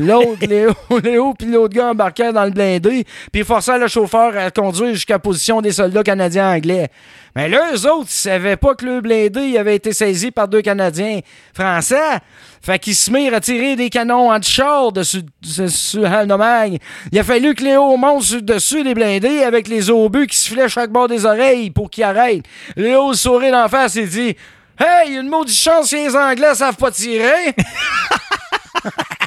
L'autre, 0.00 0.46
Léo, 0.46 0.72
Léo 1.02 1.34
puis 1.34 1.48
l'autre 1.48 1.74
gars 1.74 1.90
embarquaient 1.90 2.32
dans 2.32 2.44
le 2.44 2.50
blindé, 2.50 3.04
puis 3.32 3.44
forçaient 3.44 3.78
le 3.78 3.88
chauffeur 3.88 4.36
à 4.36 4.50
conduire 4.50 4.94
jusqu'à 4.94 5.14
la 5.14 5.18
position 5.18 5.60
des 5.60 5.72
soldats 5.72 6.02
canadiens 6.02 6.54
anglais. 6.54 6.88
Mais 7.36 7.48
là, 7.48 7.72
autres, 7.74 8.08
ils 8.08 8.12
savaient 8.12 8.56
pas 8.56 8.74
que 8.74 8.84
le 8.84 9.00
blindé 9.00 9.56
avait 9.56 9.76
été 9.76 9.92
saisi 9.92 10.30
par 10.30 10.48
deux 10.48 10.62
Canadiens 10.62 11.20
français. 11.54 12.18
Fait 12.60 12.78
qu'ils 12.78 12.96
se 12.96 13.10
mirent 13.10 13.34
à 13.34 13.40
tirer 13.40 13.76
des 13.76 13.88
canons 13.88 14.32
anti-char 14.32 14.90
dessus, 14.92 15.22
dessus. 15.40 16.00
Il 17.12 17.18
a 17.18 17.24
fallu 17.24 17.54
que 17.54 17.62
Léo 17.62 17.96
monte 17.96 18.34
dessus 18.34 18.82
des 18.82 18.94
blindés 18.94 19.44
avec 19.44 19.68
les 19.68 19.90
obus 19.90 20.26
qui 20.26 20.36
se 20.36 20.48
filaient 20.48 20.68
chaque 20.68 20.90
bord 20.90 21.08
des 21.08 21.24
oreilles 21.24 21.70
pour 21.70 21.88
qu'ils 21.88 22.04
arrêtent. 22.04 22.44
Léo 22.76 23.14
sourit 23.14 23.50
d'en 23.50 23.68
face 23.68 23.96
et 23.96 24.06
dit 24.06 24.36
Hey, 24.78 25.14
une 25.14 25.28
maudite 25.28 25.56
chance 25.56 25.88
si 25.88 25.96
les 25.96 26.16
Anglais 26.16 26.54
savent 26.54 26.76
pas 26.76 26.90
tirer! 26.90 27.54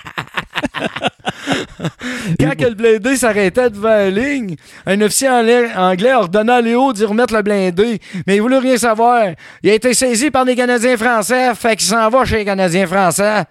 Quand 2.40 2.56
que 2.58 2.66
le 2.66 2.74
blindé 2.76 3.16
s'arrêtait 3.16 3.70
devant 3.70 3.90
la 3.90 4.10
ligne, 4.10 4.56
un 4.86 5.02
officier 5.02 5.30
anglais 5.30 6.14
ordonna 6.14 6.56
à 6.56 6.62
Léo 6.62 6.94
d'y 6.94 7.06
remettre 7.06 7.34
le 7.34 7.42
blindé, 7.42 8.00
mais 8.28 8.36
il 8.36 8.42
voulait 8.42 8.60
rien 8.60 8.78
savoir. 8.78 9.28
Il 9.62 9.70
a 9.70 9.74
été 9.74 9.94
saisi 9.94 10.32
par 10.32 10.46
des 10.46 10.56
Canadiens 10.56 10.98
français, 10.98 11.54
fait 11.56 11.76
qu'il 11.76 11.88
s'en 11.88 12.10
va 12.10 12.26
chez 12.26 12.38
les 12.38 12.46
Canadiens 12.46 12.88
français. 12.88 13.44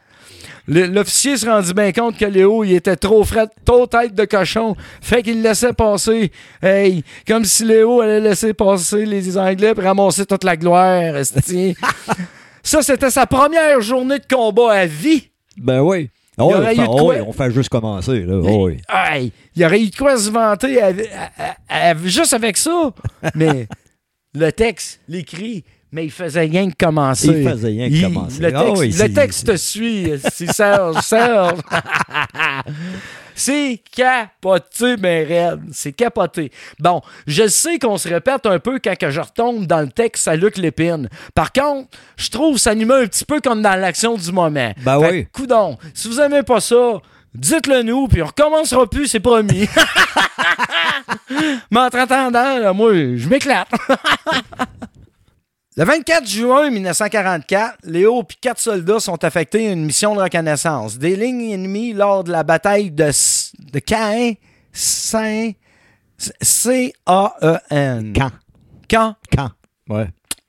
L'officier 0.69 1.37
se 1.37 1.47
rendit 1.47 1.75
bien 1.75 1.91
compte 1.91 2.17
que 2.17 2.25
Léo, 2.25 2.63
il 2.63 2.75
était 2.75 2.97
trop 2.97 3.25
frais, 3.25 3.49
trop 3.65 3.87
tête 3.87 4.15
de 4.15 4.25
cochon. 4.25 4.77
Fait 5.01 5.23
qu'il 5.23 5.43
laissait 5.43 5.73
passer. 5.73 6.31
Hey, 6.63 7.03
comme 7.27 7.45
si 7.45 7.65
Léo 7.65 8.01
allait 8.01 8.21
laisser 8.21 8.55
passer 8.55 9.05
les 9.05 9.37
Anglais 9.37 9.75
pour 9.75 9.83
ramasser 9.83 10.25
toute 10.25 10.45
la 10.45 10.57
gloire. 10.57 11.15
Ça, 12.63 12.83
c'était 12.83 13.11
sa 13.11 13.27
première 13.27 13.81
journée 13.81 14.21
de 14.21 14.27
combat 14.33 14.73
à 14.73 14.87
vie. 14.87 15.31
Ben 15.57 15.81
oui. 15.81 16.11
Oh, 16.43 16.51
il 16.51 16.57
aurait 16.57 16.75
eu 16.75 16.87
quoi... 16.87 17.15
on 17.27 17.33
fait 17.33 17.51
juste 17.51 17.69
commencer. 17.69 18.21
Là. 18.21 18.41
Oh, 18.43 18.69
oui. 18.69 19.33
il 19.55 19.65
aurait 19.65 19.83
eu 19.83 19.91
de 19.91 19.97
quoi 19.97 20.17
se 20.17 20.31
vanter 20.31 20.79
juste 22.05 22.33
avec 22.33 22.57
ça. 22.57 22.91
Mais 23.35 23.67
le 24.35 24.51
texte, 24.51 25.01
l'écrit, 25.09 25.65
mais 25.95 26.07
il 26.07 26.11
faisait 26.11 26.41
rien 26.41 26.71
que 26.71 26.75
commencer. 26.79 27.29
Il 27.29 27.49
faisait 27.49 27.69
rien 27.69 27.91
que 27.91 28.15
commencer. 28.15 28.41
Le 28.41 28.51
texte, 28.51 28.67
oh, 28.67 29.05
le 29.05 29.13
texte 29.13 29.57
suit. 29.57 30.13
C'est 30.33 30.51
Serge, 30.51 31.01
Serge. 31.03 31.61
C'est 33.35 33.83
capoté, 33.95 34.97
mes 34.97 35.25
reines. 35.25 35.69
C'est 35.73 35.93
capoté. 35.93 36.51
Bon, 36.79 37.01
je 37.27 37.47
sais 37.47 37.79
qu'on 37.79 37.99
se 37.99 38.09
répète 38.09 38.47
un 38.47 38.59
peu 38.59 38.81
quand 38.83 38.95
je 39.01 39.21
retombe 39.21 39.67
dans 39.67 39.81
le 39.81 39.89
texte 39.89 40.29
à 40.29 40.37
Luc 40.37 40.57
Lépine. 40.57 41.09
Par 41.35 41.53
contre, 41.53 41.89
je 42.17 42.31
trouve 42.31 42.59
ça 42.59 42.75
nous 42.75 42.93
un 42.93 43.07
petit 43.07 43.25
peu 43.25 43.41
comme 43.41 43.63
dans 43.63 43.79
l'action 43.79 44.17
du 44.17 44.33
moment. 44.33 44.73
Ben 44.79 44.99
oui. 44.99 45.27
Coudon, 45.33 45.79
si 45.95 46.09
vous 46.09 46.21
aimez 46.21 46.43
pas 46.43 46.61
ça, 46.61 47.01
dites-le 47.35 47.83
nous, 47.83 48.09
puis 48.09 48.23
on 48.23 48.27
recommencera 48.27 48.89
plus, 48.89 49.09
c'est 49.09 49.21
promis. 49.21 49.69
Mais 51.71 51.81
en 51.81 51.85
attendant, 51.85 52.75
moi, 52.75 52.93
je 52.93 53.29
m'éclate. 53.29 53.69
Le 55.75 55.85
24 55.85 56.29
juin 56.29 56.69
1944, 56.69 57.79
Léo 57.85 58.21
et 58.21 58.35
quatre 58.43 58.61
soldats 58.61 59.01
sont 59.01 59.25
affectés 59.25 59.69
à 59.69 59.73
une 59.73 59.87
mission 59.87 60.15
de 60.15 60.21
reconnaissance. 60.21 60.99
Des 60.99 61.17
lignes 61.17 61.51
ennemies 61.51 61.95
lors 61.95 62.25
de 62.25 62.31
la 62.31 62.43
bataille 62.43 62.91
de, 62.91 63.07
de 63.07 63.81
Caen, 63.89 64.35
Saint, 64.71 65.53
C-A-E-N. 66.19 68.13
Quand? 68.15 68.31
Quand? 68.91 69.17
Quand? 69.35 69.51
Ouais. 69.89 70.09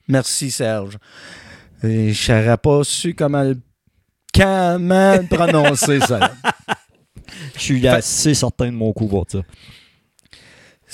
Merci, 0.10 0.52
Serge. 0.52 0.98
Je 1.82 2.32
n'aurais 2.34 2.58
pas 2.58 2.84
su 2.84 3.14
comment 3.14 3.44
le, 3.44 3.58
comment 4.38 5.20
prononcer 5.30 6.02
ça. 6.02 6.34
Je 7.56 7.62
suis 7.62 7.88
assez 7.88 8.34
certain 8.34 8.66
de 8.66 8.72
mon 8.72 8.92
coup 8.92 9.08
pour 9.08 9.26
ça. 9.30 9.40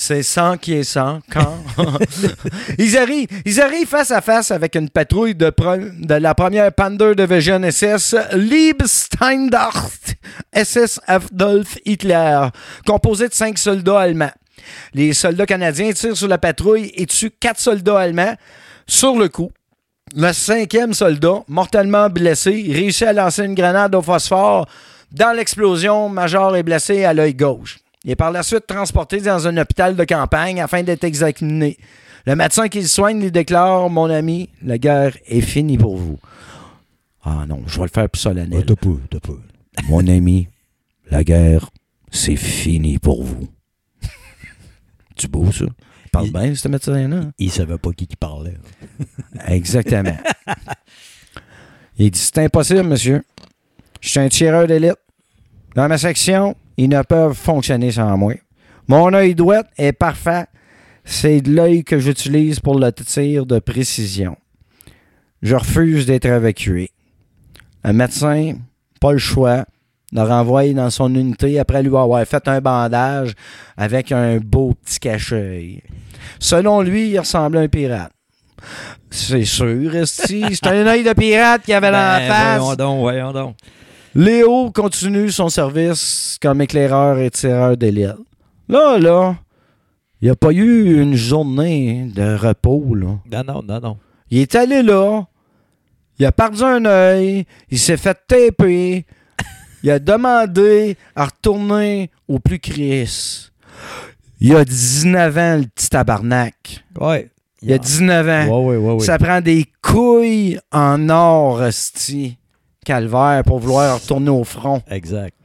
C'est 0.02 0.24
sans 0.24 0.56
qui 0.56 0.76
est 0.76 0.86
sans, 0.86 1.20
quand? 1.30 1.58
ils, 2.78 2.98
arrivent, 2.98 3.28
ils 3.44 3.60
arrivent 3.60 3.86
face 3.86 4.12
à 4.12 4.22
face 4.22 4.50
avec 4.50 4.76
une 4.76 4.90
patrouille 4.90 5.36
de, 5.36 5.52
la 6.08 6.34
première 6.34 6.72
Pander 6.72 7.16
Division 7.16 7.60
SS 7.70 8.16
Liebsteindacht 8.32 10.16
SS 10.56 11.02
Adolf 11.06 11.78
Hitler, 11.84 12.48
composée 12.88 13.28
de 13.28 13.34
cinq 13.34 13.58
soldats 13.58 14.00
allemands. 14.00 14.32
Les 14.94 15.12
soldats 15.12 15.46
canadiens 15.46 15.92
tirent 15.92 16.16
sur 16.16 16.30
la 16.30 16.38
patrouille 16.38 16.94
et 16.96 17.06
tuent 17.06 17.32
quatre 17.38 17.60
soldats 17.60 18.00
allemands 18.00 18.36
sur 18.88 19.18
le 19.18 19.28
coup. 19.28 19.52
Le 20.16 20.32
cinquième 20.32 20.94
soldat, 20.94 21.44
mortellement 21.50 22.10
blessé, 22.10 22.52
réussit 22.72 23.06
à 23.06 23.12
lancer 23.12 23.44
une 23.44 23.54
grenade 23.54 23.94
au 23.94 24.02
phosphore. 24.02 24.66
Dans 25.12 25.36
l'explosion, 25.36 26.08
Major 26.08 26.56
est 26.56 26.64
blessé 26.64 27.04
à 27.04 27.14
l'œil 27.14 27.34
gauche. 27.34 27.80
Il 28.06 28.12
est 28.12 28.16
par 28.16 28.32
la 28.32 28.44
suite 28.44 28.66
transporté 28.66 29.20
dans 29.20 29.48
un 29.48 29.58
hôpital 29.58 29.96
de 29.96 30.04
campagne 30.06 30.62
afin 30.62 30.84
d'être 30.84 31.04
examiné. 31.04 31.78
Le 32.26 32.36
médecin 32.36 32.68
qui 32.70 32.82
le 32.82 32.88
soigne 32.88 33.22
lui 33.22 33.32
déclare 33.32 33.90
Mon 33.90 34.10
ami, 34.10 34.50
la 34.62 34.78
guerre 34.78 35.18
est 35.26 35.42
finie 35.42 35.78
pour 35.78 35.98
vous. 35.98 36.20
Ah 37.24 37.46
non, 37.48 37.64
je 37.68 37.78
vais 37.78 37.86
le 37.86 37.90
faire 37.90 38.10
plus 38.10 38.22
solennel. 38.22 38.66
t'as 38.66 38.76
peu, 38.76 38.98
t'as 39.10 39.20
peu. 39.20 39.38
Mon 39.88 40.08
ami, 40.08 40.48
la 41.12 41.24
guerre, 41.24 41.70
c'est 42.12 42.38
fini 42.38 43.00
pour 43.00 43.24
vous. 43.24 43.48
tu 45.16 45.28
beau, 45.28 45.52
ça? 45.52 45.66
Il 46.06 46.12
parle 46.12 46.32
bien, 46.32 46.56
ce 46.56 46.68
médecin-là. 46.68 47.32
Il 47.38 47.52
savait 47.52 47.78
pas 47.78 47.92
qui 47.92 48.08
qui 48.08 48.16
parlait. 48.16 48.58
Exactement. 49.48 50.18
Il 51.98 52.10
dit 52.10 52.20
C'est 52.20 52.40
impossible, 52.40 52.84
monsieur. 52.84 53.24
Je 54.02 54.10
suis 54.10 54.20
un 54.20 54.30
tireur 54.30 54.66
d'élite. 54.66 54.96
Dans 55.76 55.88
ma 55.88 55.98
section, 55.98 56.56
ils 56.80 56.88
ne 56.88 57.02
peuvent 57.02 57.34
fonctionner 57.34 57.92
sans 57.92 58.18
moi. 58.18 58.36
Mon 58.88 59.14
œil 59.14 59.36
droit 59.36 59.64
est 59.78 59.92
parfait. 59.92 60.46
C'est 61.04 61.42
de 61.42 61.52
l'œil 61.52 61.84
que 61.84 62.00
j'utilise 62.00 62.62
pour 62.62 62.80
le 62.80 62.90
tir 62.94 63.46
de 63.46 63.60
précision. 63.60 64.38
Je 65.42 65.56
refuse 65.56 66.06
d'être 66.06 66.26
évacué. 66.26 66.92
Un 67.84 67.92
médecin, 67.92 68.54
pas 69.02 69.12
le 69.12 69.18
choix, 69.18 69.66
le 70.14 70.22
renvoie 70.22 70.72
dans 70.72 70.90
son 70.90 71.14
unité 71.16 71.60
après 71.60 71.84
lui 71.84 71.98
avoir 71.98 72.26
fait 72.26 72.48
un 72.48 72.62
bandage 72.62 73.34
avec 73.76 74.14
un 74.14 74.38
beau 74.38 74.74
petit 74.74 75.00
cache-œil. 75.00 75.84
Selon 76.40 76.82
lui, 76.82 77.10
il 77.10 77.20
ressemblait 77.20 77.60
à 77.60 77.64
un 77.64 77.68
pirate. 77.68 78.14
C'est 79.10 79.44
sûr, 79.44 79.92
c'est 80.06 80.68
un 80.68 80.88
œil 80.88 81.04
de 81.04 81.12
pirate 81.12 81.64
qui 81.64 81.74
avait 81.74 81.92
ben, 81.92 82.22
face. 82.22 82.60
Voyons 82.62 82.76
donc, 82.76 83.00
voyons 83.00 83.34
donc. 83.34 83.56
Léo 84.16 84.72
continue 84.72 85.30
son 85.30 85.50
service 85.50 86.38
comme 86.42 86.62
éclaireur 86.62 87.20
et 87.20 87.30
tireur 87.30 87.78
d'élite. 87.78 88.16
Là, 88.68 88.98
là, 88.98 89.36
il 90.22 90.26
n'y 90.26 90.32
a 90.32 90.36
pas 90.36 90.52
eu 90.52 91.02
une 91.02 91.16
journée 91.16 92.10
de 92.14 92.36
repos, 92.36 92.96
là. 92.96 93.20
Non, 93.32 93.44
non, 93.46 93.64
non, 93.64 93.80
non. 93.80 93.98
Il 94.32 94.40
est 94.40 94.56
allé 94.56 94.84
là, 94.84 95.26
il 96.18 96.26
a 96.26 96.32
perdu 96.32 96.64
un 96.64 96.86
œil, 96.86 97.46
il 97.70 97.80
s'est 97.80 97.98
fait 97.98 98.18
taper, 98.28 99.06
il 99.84 99.92
a 99.92 100.00
demandé 100.00 100.98
à 101.16 101.26
retourner 101.26 102.12
au 102.28 102.40
plus 102.40 102.60
Chris. 102.60 103.50
Il 104.42 104.56
a 104.56 104.66
19 104.66 105.38
ans, 105.38 105.58
le 105.58 105.68
petit 105.68 105.90
tabarnak. 105.90 106.84
Ouais. 107.00 107.30
Il 107.62 107.74
a 107.74 107.78
19 107.78 108.28
ans. 108.28 108.66
Ouais, 108.66 108.78
ouais, 108.78 108.92
ouais. 108.94 109.00
Ça 109.06 109.18
prend 109.18 109.42
des 109.42 109.66
couilles 109.82 110.60
en 110.72 111.10
or, 111.10 111.64
esti, 111.64 112.38
calvaire, 112.86 113.44
pour 113.46 113.60
vouloir 113.60 114.00
retourner 114.02 114.30
au 114.30 114.44
front. 114.44 114.82
Exact. 114.90 115.36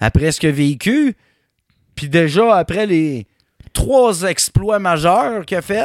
Après 0.00 0.32
ce 0.32 0.40
qu'il 0.40 0.48
a 0.48 0.52
vécu, 0.52 1.14
puis 1.94 2.08
déjà 2.08 2.56
après 2.56 2.86
les 2.86 3.26
trois 3.72 4.22
exploits 4.22 4.78
majeurs 4.78 5.44
qu'il 5.46 5.56
a 5.56 5.62
fait, 5.62 5.84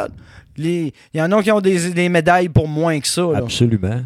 il 0.58 0.92
y 1.14 1.22
en 1.22 1.32
a 1.32 1.44
qui 1.44 1.52
ont 1.52 1.62
des, 1.62 1.92
des 1.92 2.10
médailles 2.10 2.50
pour 2.50 2.68
moins 2.68 3.00
que 3.00 3.08
ça. 3.08 3.22
là. 3.24 3.40
Absolument. 3.40 4.02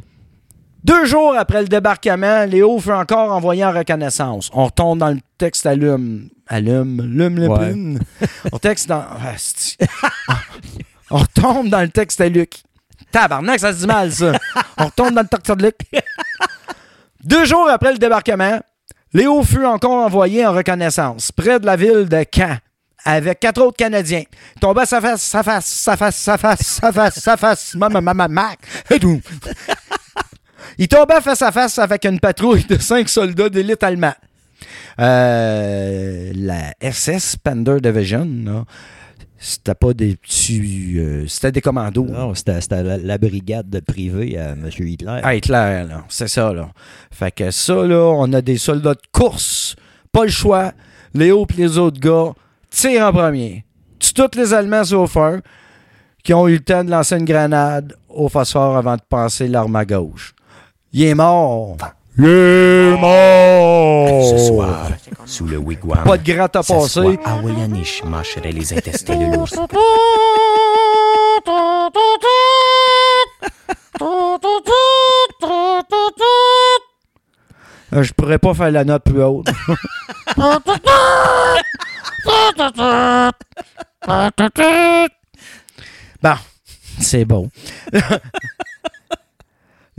Deux 0.84 1.06
jours 1.06 1.36
après 1.38 1.62
le 1.62 1.68
débarquement, 1.68 2.46
Léo 2.46 2.80
fut 2.80 2.92
encore 2.92 3.32
envoyé 3.34 3.66
en 3.66 3.72
reconnaissance. 3.74 4.50
On 4.54 4.66
retourne 4.66 4.98
dans 5.00 5.10
le 5.10 5.20
texte 5.38 5.66
allume. 5.66 6.30
Allume, 6.48 7.02
lume 7.04 7.38
Ouais. 7.48 7.58
pin. 7.74 7.96
On 8.52 8.58
texte 8.58 8.88
dans. 8.90 9.04
Ah. 9.08 9.36
On 11.12 11.18
retombe 11.18 11.70
dans 11.70 11.82
le 11.82 11.90
texte 11.90 12.22
à 12.22 12.30
Luc. 12.30 12.62
Tabarnak, 13.12 13.60
ça 13.60 13.74
se 13.74 13.80
dit 13.80 13.88
mal, 13.88 14.12
ça. 14.12 14.32
On 14.78 14.86
retourne 14.86 15.14
dans 15.16 15.22
le 15.22 15.28
texte 15.28 15.52
de 15.52 15.64
Luc. 15.66 15.76
Deux 17.24 17.46
jours 17.46 17.70
après 17.70 17.92
le 17.92 17.98
débarquement, 17.98 18.60
Léo 19.14 19.44
fut 19.44 19.66
encore 19.66 20.06
envoyé 20.06 20.46
en 20.46 20.54
reconnaissance 20.54 21.32
près 21.32 21.60
de 21.60 21.66
la 21.66 21.76
ville 21.76 22.08
de 22.08 22.24
Caen 22.34 22.58
avec 23.04 23.40
quatre 23.40 23.62
autres 23.62 23.78
Canadiens. 23.78 24.24
Il 24.56 24.60
tombait 24.60 24.86
sa 24.86 25.02
face, 25.02 25.22
sa 25.22 25.44
face, 25.44 25.66
sa 25.66 25.98
face, 25.98 26.16
sa 26.16 26.38
face, 26.38 26.62
sa 26.62 26.92
face, 26.92 27.20
sa 27.20 27.38
face, 27.38 27.76
ma, 27.76 27.90
ma, 27.90 28.02
ma, 28.02 28.14
ma, 28.14 28.28
mac. 28.28 28.60
Il 30.78 30.88
tombait 30.88 31.22
face 31.22 31.42
à 31.42 31.52
face 31.52 31.80
avec 31.80 32.06
une 32.06 32.20
patrouille 32.20 32.64
de 32.66 32.78
cinq 32.78 33.10
soldats 33.10 33.50
d'élite 33.50 33.84
allemands. 33.84 34.16
Euh, 35.00 36.32
la 36.36 36.74
SS 36.82 37.38
Pender 37.38 37.80
Division, 37.82 38.66
c'était 39.40 39.76
pas 39.76 39.94
des 39.94 40.16
petits. 40.18 40.96
euh, 40.98 41.26
c'était 41.28 41.52
des 41.54 41.62
commandos. 41.62 42.06
Non, 42.06 42.34
c'était 42.36 42.60
c'était 42.62 42.84
la, 42.84 42.98
la 42.98 43.18
brigade 43.18 43.70
de 43.70 43.80
privée 43.80 44.38
à 44.38 44.52
M. 44.52 44.70
Hitler. 44.78 45.20
À 45.24 45.36
Hitler, 45.36 45.86
là. 45.88 46.04
C'est 46.10 46.28
ça, 46.28 46.52
là. 46.54 46.70
Fait 47.12 47.32
que 47.32 47.50
ça, 47.50 47.86
là, 47.86 48.12
on 48.16 48.32
a 48.34 48.42
des 48.42 48.58
soldats 48.58 48.94
de 48.94 49.02
course. 49.12 49.76
Pas 50.12 50.26
le 50.26 50.32
choix. 50.32 50.74
Léo 51.14 51.48
et 51.50 51.62
les 51.62 51.78
autres 51.78 52.00
gars 52.00 52.34
tirent 52.70 53.08
en 53.08 53.14
premier. 53.14 53.66
Tuent 53.98 54.14
tous 54.14 54.38
les 54.38 54.54
Allemands 54.54 54.84
sauf 54.84 55.18
un 55.18 55.42
qui 56.24 56.34
ont 56.34 56.48
eu 56.48 56.54
le 56.54 56.60
temps 56.60 56.84
de 56.84 56.92
lancer 56.92 57.18
une 57.18 57.26
grenade 57.26 57.96
au 58.10 58.28
phosphore 58.30 58.78
avant 58.78 58.96
de 58.96 59.02
passer 59.08 59.48
l'arme 59.48 59.76
à 59.76 59.86
gauche. 59.86 60.34
Il 60.92 61.04
est 61.04 61.16
mort. 61.16 61.78
Il 62.22 62.26
est 62.26 62.98
mort. 63.00 64.30
Ce 64.30 64.48
soir, 64.48 64.90
sous 65.26 65.46
le 65.46 65.56
wigwam, 65.58 66.04
Pas 66.04 66.18
de 66.18 66.24
gratte 66.34 66.58
à 66.58 66.64
passer. 66.64 67.18
Awayanish 67.24 68.04
mâcherait 68.04 68.52
les 68.52 68.74
intestins 68.74 69.16
de 69.16 69.36
l'ours. 69.38 69.56
Euh, 77.94 78.04
Je 78.04 78.14
pourrais 78.14 78.38
pas 78.38 78.54
faire 78.54 78.72
la 78.72 78.84
note 78.84 79.04
plus 79.06 79.24
haute. 79.24 79.48
bon, 86.22 86.36
c'est 87.00 87.24
bon. 87.24 87.50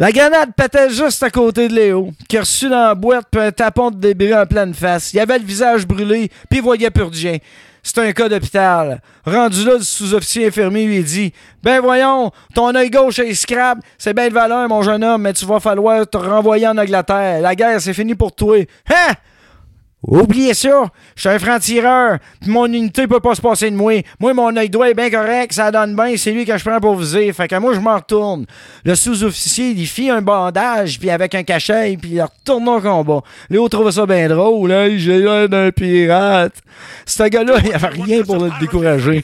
La 0.00 0.12
grenade 0.12 0.54
pétait 0.56 0.88
juste 0.88 1.22
à 1.22 1.28
côté 1.28 1.68
de 1.68 1.74
Léo, 1.74 2.10
qui 2.26 2.38
a 2.38 2.40
reçu 2.40 2.70
dans 2.70 2.86
la 2.86 2.94
boîte 2.94 3.26
puis 3.30 3.38
un 3.38 3.52
tapon 3.52 3.90
de 3.90 3.98
débris 3.98 4.34
en 4.34 4.46
pleine 4.46 4.72
face. 4.72 5.12
Il 5.12 5.20
avait 5.20 5.38
le 5.38 5.44
visage 5.44 5.86
brûlé, 5.86 6.30
puis 6.48 6.60
il 6.60 6.62
voyait 6.62 6.88
plus 6.88 7.04
rien. 7.04 7.36
C'est 7.82 7.98
un 7.98 8.10
cas 8.12 8.26
d'hôpital. 8.26 9.02
Rendu 9.26 9.62
là, 9.62 9.74
le 9.74 9.82
sous-officier 9.82 10.46
infirmier 10.46 10.86
lui 10.86 11.04
dit 11.04 11.34
Ben 11.62 11.82
voyons, 11.82 12.32
ton 12.54 12.74
œil 12.74 12.88
gauche 12.88 13.18
est 13.18 13.34
scrap, 13.34 13.80
c'est 13.98 14.14
bien 14.14 14.28
de 14.28 14.32
valeur, 14.32 14.66
mon 14.70 14.80
jeune 14.80 15.04
homme, 15.04 15.20
mais 15.20 15.34
tu 15.34 15.44
vas 15.44 15.60
falloir 15.60 16.08
te 16.08 16.16
renvoyer 16.16 16.66
en 16.66 16.78
Angleterre. 16.78 17.42
La 17.42 17.54
guerre, 17.54 17.78
c'est 17.78 17.92
fini 17.92 18.14
pour 18.14 18.34
toi. 18.34 18.56
Hein? 18.88 19.12
Oubliez 20.02 20.54
ça! 20.54 20.86
Je 21.14 21.20
suis 21.20 21.28
un 21.28 21.38
franc-tireur, 21.38 22.18
mon 22.46 22.66
unité 22.66 23.06
peut 23.06 23.20
pas 23.20 23.34
se 23.34 23.42
passer 23.42 23.70
de 23.70 23.76
moi. 23.76 24.02
Moi, 24.18 24.32
mon 24.32 24.56
œil 24.56 24.70
droit 24.70 24.88
est 24.88 24.94
bien 24.94 25.10
correct, 25.10 25.52
ça 25.52 25.70
donne 25.70 25.94
bien, 25.94 26.16
c'est 26.16 26.32
lui 26.32 26.46
que 26.46 26.56
je 26.56 26.64
prends 26.64 26.80
pour 26.80 26.96
viser. 26.96 27.30
Fait 27.34 27.48
que 27.48 27.56
moi, 27.56 27.74
je 27.74 27.80
m'en 27.80 27.96
retourne. 27.96 28.46
Le 28.84 28.94
sous-officier, 28.94 29.70
il 29.70 29.86
fit 29.86 30.08
un 30.08 30.22
bandage, 30.22 30.98
puis 30.98 31.10
avec 31.10 31.34
un 31.34 31.42
cachet, 31.42 31.98
puis 32.00 32.12
il 32.12 32.22
retourne 32.22 32.66
au 32.68 32.80
combat. 32.80 33.20
Léo 33.50 33.68
trouve 33.68 33.90
ça 33.90 34.06
bien 34.06 34.28
drôle, 34.28 34.72
hein? 34.72 34.88
J'ai 34.96 35.18
l'air 35.18 35.48
d'un 35.48 35.70
pirate. 35.70 36.54
Ce 37.04 37.24
gars-là, 37.24 37.56
il 37.62 37.74
avait 37.74 37.88
rien 37.88 38.22
pour 38.22 38.38
le 38.38 38.50
décourager. 38.58 39.22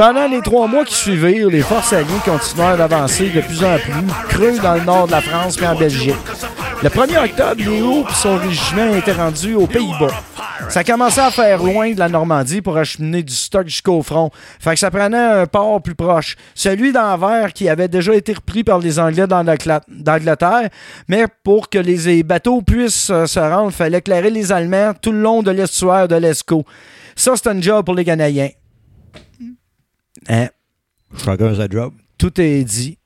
Pendant 0.00 0.26
les 0.28 0.40
trois 0.40 0.66
mois 0.66 0.86
qui 0.86 0.94
suivirent, 0.94 1.50
les 1.50 1.60
forces 1.60 1.92
alliées 1.92 2.06
continuèrent 2.24 2.78
d'avancer 2.78 3.28
de 3.28 3.42
plus 3.42 3.62
en 3.62 3.76
plus, 3.76 3.92
creux 4.30 4.58
dans 4.58 4.76
le 4.76 4.80
nord 4.80 5.06
de 5.06 5.12
la 5.12 5.20
France 5.20 5.58
puis 5.58 5.66
en 5.66 5.74
Belgique. 5.74 6.14
Le 6.82 6.88
1er 6.88 7.22
octobre, 7.22 7.60
Léo 7.62 8.06
et 8.08 8.14
son 8.14 8.38
régiment 8.38 8.94
étaient 8.94 9.12
rendus 9.12 9.54
aux 9.56 9.66
Pays-Bas. 9.66 10.22
Ça 10.70 10.84
commençait 10.84 11.20
à 11.20 11.30
faire 11.30 11.62
loin 11.62 11.92
de 11.92 11.98
la 11.98 12.08
Normandie 12.08 12.62
pour 12.62 12.78
acheminer 12.78 13.22
du 13.22 13.34
stock 13.34 13.68
jusqu'au 13.68 14.00
front. 14.00 14.30
Fait 14.58 14.74
ça 14.74 14.90
prenait 14.90 15.18
un 15.18 15.44
port 15.44 15.82
plus 15.82 15.94
proche. 15.94 16.36
Celui 16.54 16.92
d'Anvers 16.92 17.52
qui 17.52 17.68
avait 17.68 17.88
déjà 17.88 18.14
été 18.14 18.32
repris 18.32 18.64
par 18.64 18.78
les 18.78 18.98
Anglais 18.98 19.26
dans 19.26 19.44
d'Angleterre. 19.44 20.70
Mais 21.08 21.26
pour 21.44 21.68
que 21.68 21.78
les 21.78 22.22
bateaux 22.22 22.62
puissent 22.62 23.10
euh, 23.10 23.26
se 23.26 23.38
rendre, 23.38 23.68
il 23.68 23.76
fallait 23.76 23.98
éclairer 23.98 24.30
les 24.30 24.50
Allemands 24.50 24.94
tout 24.94 25.12
le 25.12 25.20
long 25.20 25.42
de 25.42 25.50
l'estuaire 25.50 26.08
de 26.08 26.16
l'Escaut. 26.16 26.64
Ça, 27.14 27.32
c'est 27.36 27.50
un 27.50 27.60
job 27.60 27.84
pour 27.84 27.94
les 27.94 28.06
Canadiens. 28.06 28.48
Hein? 30.28 30.48
Chacun 31.24 31.54
sa 31.54 31.66
job. 31.68 31.92
Tout 32.18 32.40
est 32.40 32.64
dit. 32.64 32.98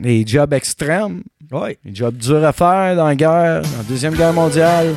Les 0.00 0.26
jobs 0.26 0.52
extrêmes, 0.52 1.22
Oui. 1.52 1.76
les 1.84 1.94
jobs 1.94 2.16
durs 2.16 2.44
à 2.44 2.52
faire 2.52 2.96
dans 2.96 3.06
la 3.06 3.14
guerre, 3.14 3.62
dans 3.62 3.76
la 3.78 3.82
Deuxième 3.88 4.14
Guerre 4.14 4.32
mondiale. 4.32 4.94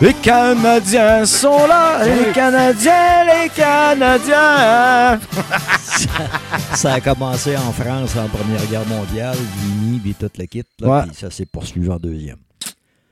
Les 0.00 0.12
Canadiens 0.12 1.24
sont 1.24 1.66
là, 1.66 2.04
les 2.04 2.32
Canadiens, 2.32 3.24
les 3.24 3.48
Canadiens. 3.48 5.18
Ça 6.74 6.94
a 6.94 7.00
commencé 7.00 7.56
en 7.56 7.72
France 7.72 8.14
en 8.16 8.26
Première 8.28 8.66
Guerre 8.66 8.86
mondiale, 8.86 9.36
Vigny, 9.62 9.98
puis 10.00 10.14
toute 10.14 10.36
la 10.36 10.46
kit. 10.46 10.64
Là, 10.80 10.88
Ouais. 10.88 11.02
puis 11.06 11.14
ça 11.16 11.30
s'est 11.30 11.46
poursuivi 11.46 11.88
en 11.88 11.96
deuxième. 11.98 12.36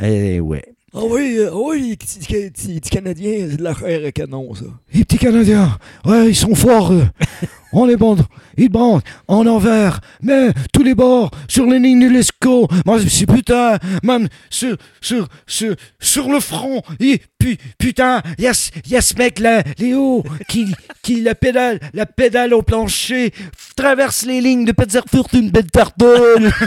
Eh 0.03 0.41
ouais. 0.41 0.74
Ah 0.97 1.01
oui, 1.03 1.39
euh, 1.39 1.51
oui, 1.53 1.89
les 1.91 1.97
petits, 1.97 2.81
Canadiens, 2.89 3.49
c'est 3.51 3.57
de 3.57 3.65
la 3.65 3.75
chair 3.75 4.07
à 4.07 4.13
canon, 4.13 4.55
ça. 4.55 4.65
Les 4.93 5.05
petits 5.05 5.19
Canadiens, 5.19 5.77
ouais, 6.05 6.29
ils 6.29 6.37
sont 6.37 6.55
forts. 6.55 6.93
On 7.77 7.85
les 7.87 7.97
bande, 7.97 8.25
ils 8.57 8.69
bandent 8.69 9.03
en 9.27 9.45
envers, 9.49 9.99
mais 10.23 10.53
tous 10.73 10.85
les 10.85 10.95
bords, 10.95 11.33
sur 11.49 11.67
les 11.67 11.81
lignes 11.81 11.99
de 12.09 12.09
l'ESCO, 12.09 12.69
moi, 12.87 13.01
c'est 13.09 13.27
putain, 13.27 13.79
même 14.05 14.29
sur, 14.49 14.77
sur, 15.01 15.27
sur, 15.49 15.75
sur 15.99 16.31
le 16.31 16.39
front, 16.39 16.83
et 17.01 17.21
puis, 17.37 17.59
putain, 17.77 18.23
il 18.39 18.45
y 18.45 18.47
a, 18.47 18.55
ce- 18.55 18.71
y 18.89 18.95
a 18.95 19.01
ce 19.01 19.15
mec-là, 19.17 19.65
Léo, 19.81 20.23
qui, 20.49 20.73
qui 21.03 21.21
la 21.23 21.35
pédale, 21.35 21.81
la 21.95 22.07
pédale 22.07 22.55
au 22.55 22.63
plancher, 22.63 23.33
traverse 23.75 24.25
les 24.25 24.41
lignes 24.41 24.65
de 24.67 24.71
Petzerfurt 24.71 25.33
une 25.33 25.51
belle 25.51 25.67
tartone. 25.69 26.53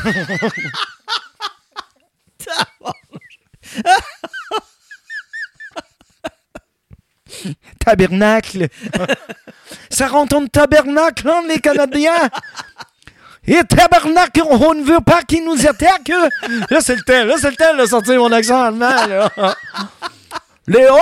tabernacle. 7.80 8.68
Ça 9.90 10.08
rentre 10.08 10.36
en 10.36 10.48
tabernacle, 10.48 11.30
hein, 11.30 11.44
les 11.48 11.60
Canadiens. 11.60 12.30
Et 13.46 13.64
tabernacle, 13.64 14.42
on 14.44 14.74
ne 14.74 14.84
veut 14.84 15.00
pas 15.00 15.24
qu'ils 15.24 15.46
nous 15.46 15.66
attaquent. 15.66 16.12
Là, 16.70 16.82
c'est 16.82 16.96
le 16.96 17.02
temps, 17.02 17.24
là, 17.24 17.36
c'est 17.40 17.50
le 17.50 17.56
temps 17.56 17.78
de 17.78 17.86
sortir 17.86 18.20
mon 18.20 18.32
accent 18.32 18.62
allemand, 18.62 19.08
là. 19.08 19.32
Léo! 20.68 20.98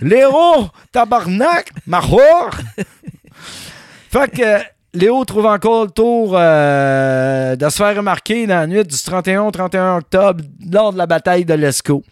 Léo! 0.00 0.70
Tabarnak! 0.92 1.70
Mahor! 1.86 2.50
Fait 4.10 4.30
que 4.30 4.79
Léo 4.92 5.24
trouve 5.24 5.46
encore 5.46 5.84
le 5.84 5.90
tour 5.90 6.32
euh, 6.34 7.54
de 7.54 7.68
se 7.68 7.76
faire 7.76 7.96
remarquer 7.96 8.46
dans 8.46 8.56
la 8.56 8.66
nuit 8.66 8.82
du 8.82 8.96
31 8.96 9.42
au 9.42 9.50
31 9.52 9.98
octobre 9.98 10.42
lors 10.70 10.92
de 10.92 10.98
la 10.98 11.06
bataille 11.06 11.44
de 11.44 11.54
l'Escaut. 11.54 12.02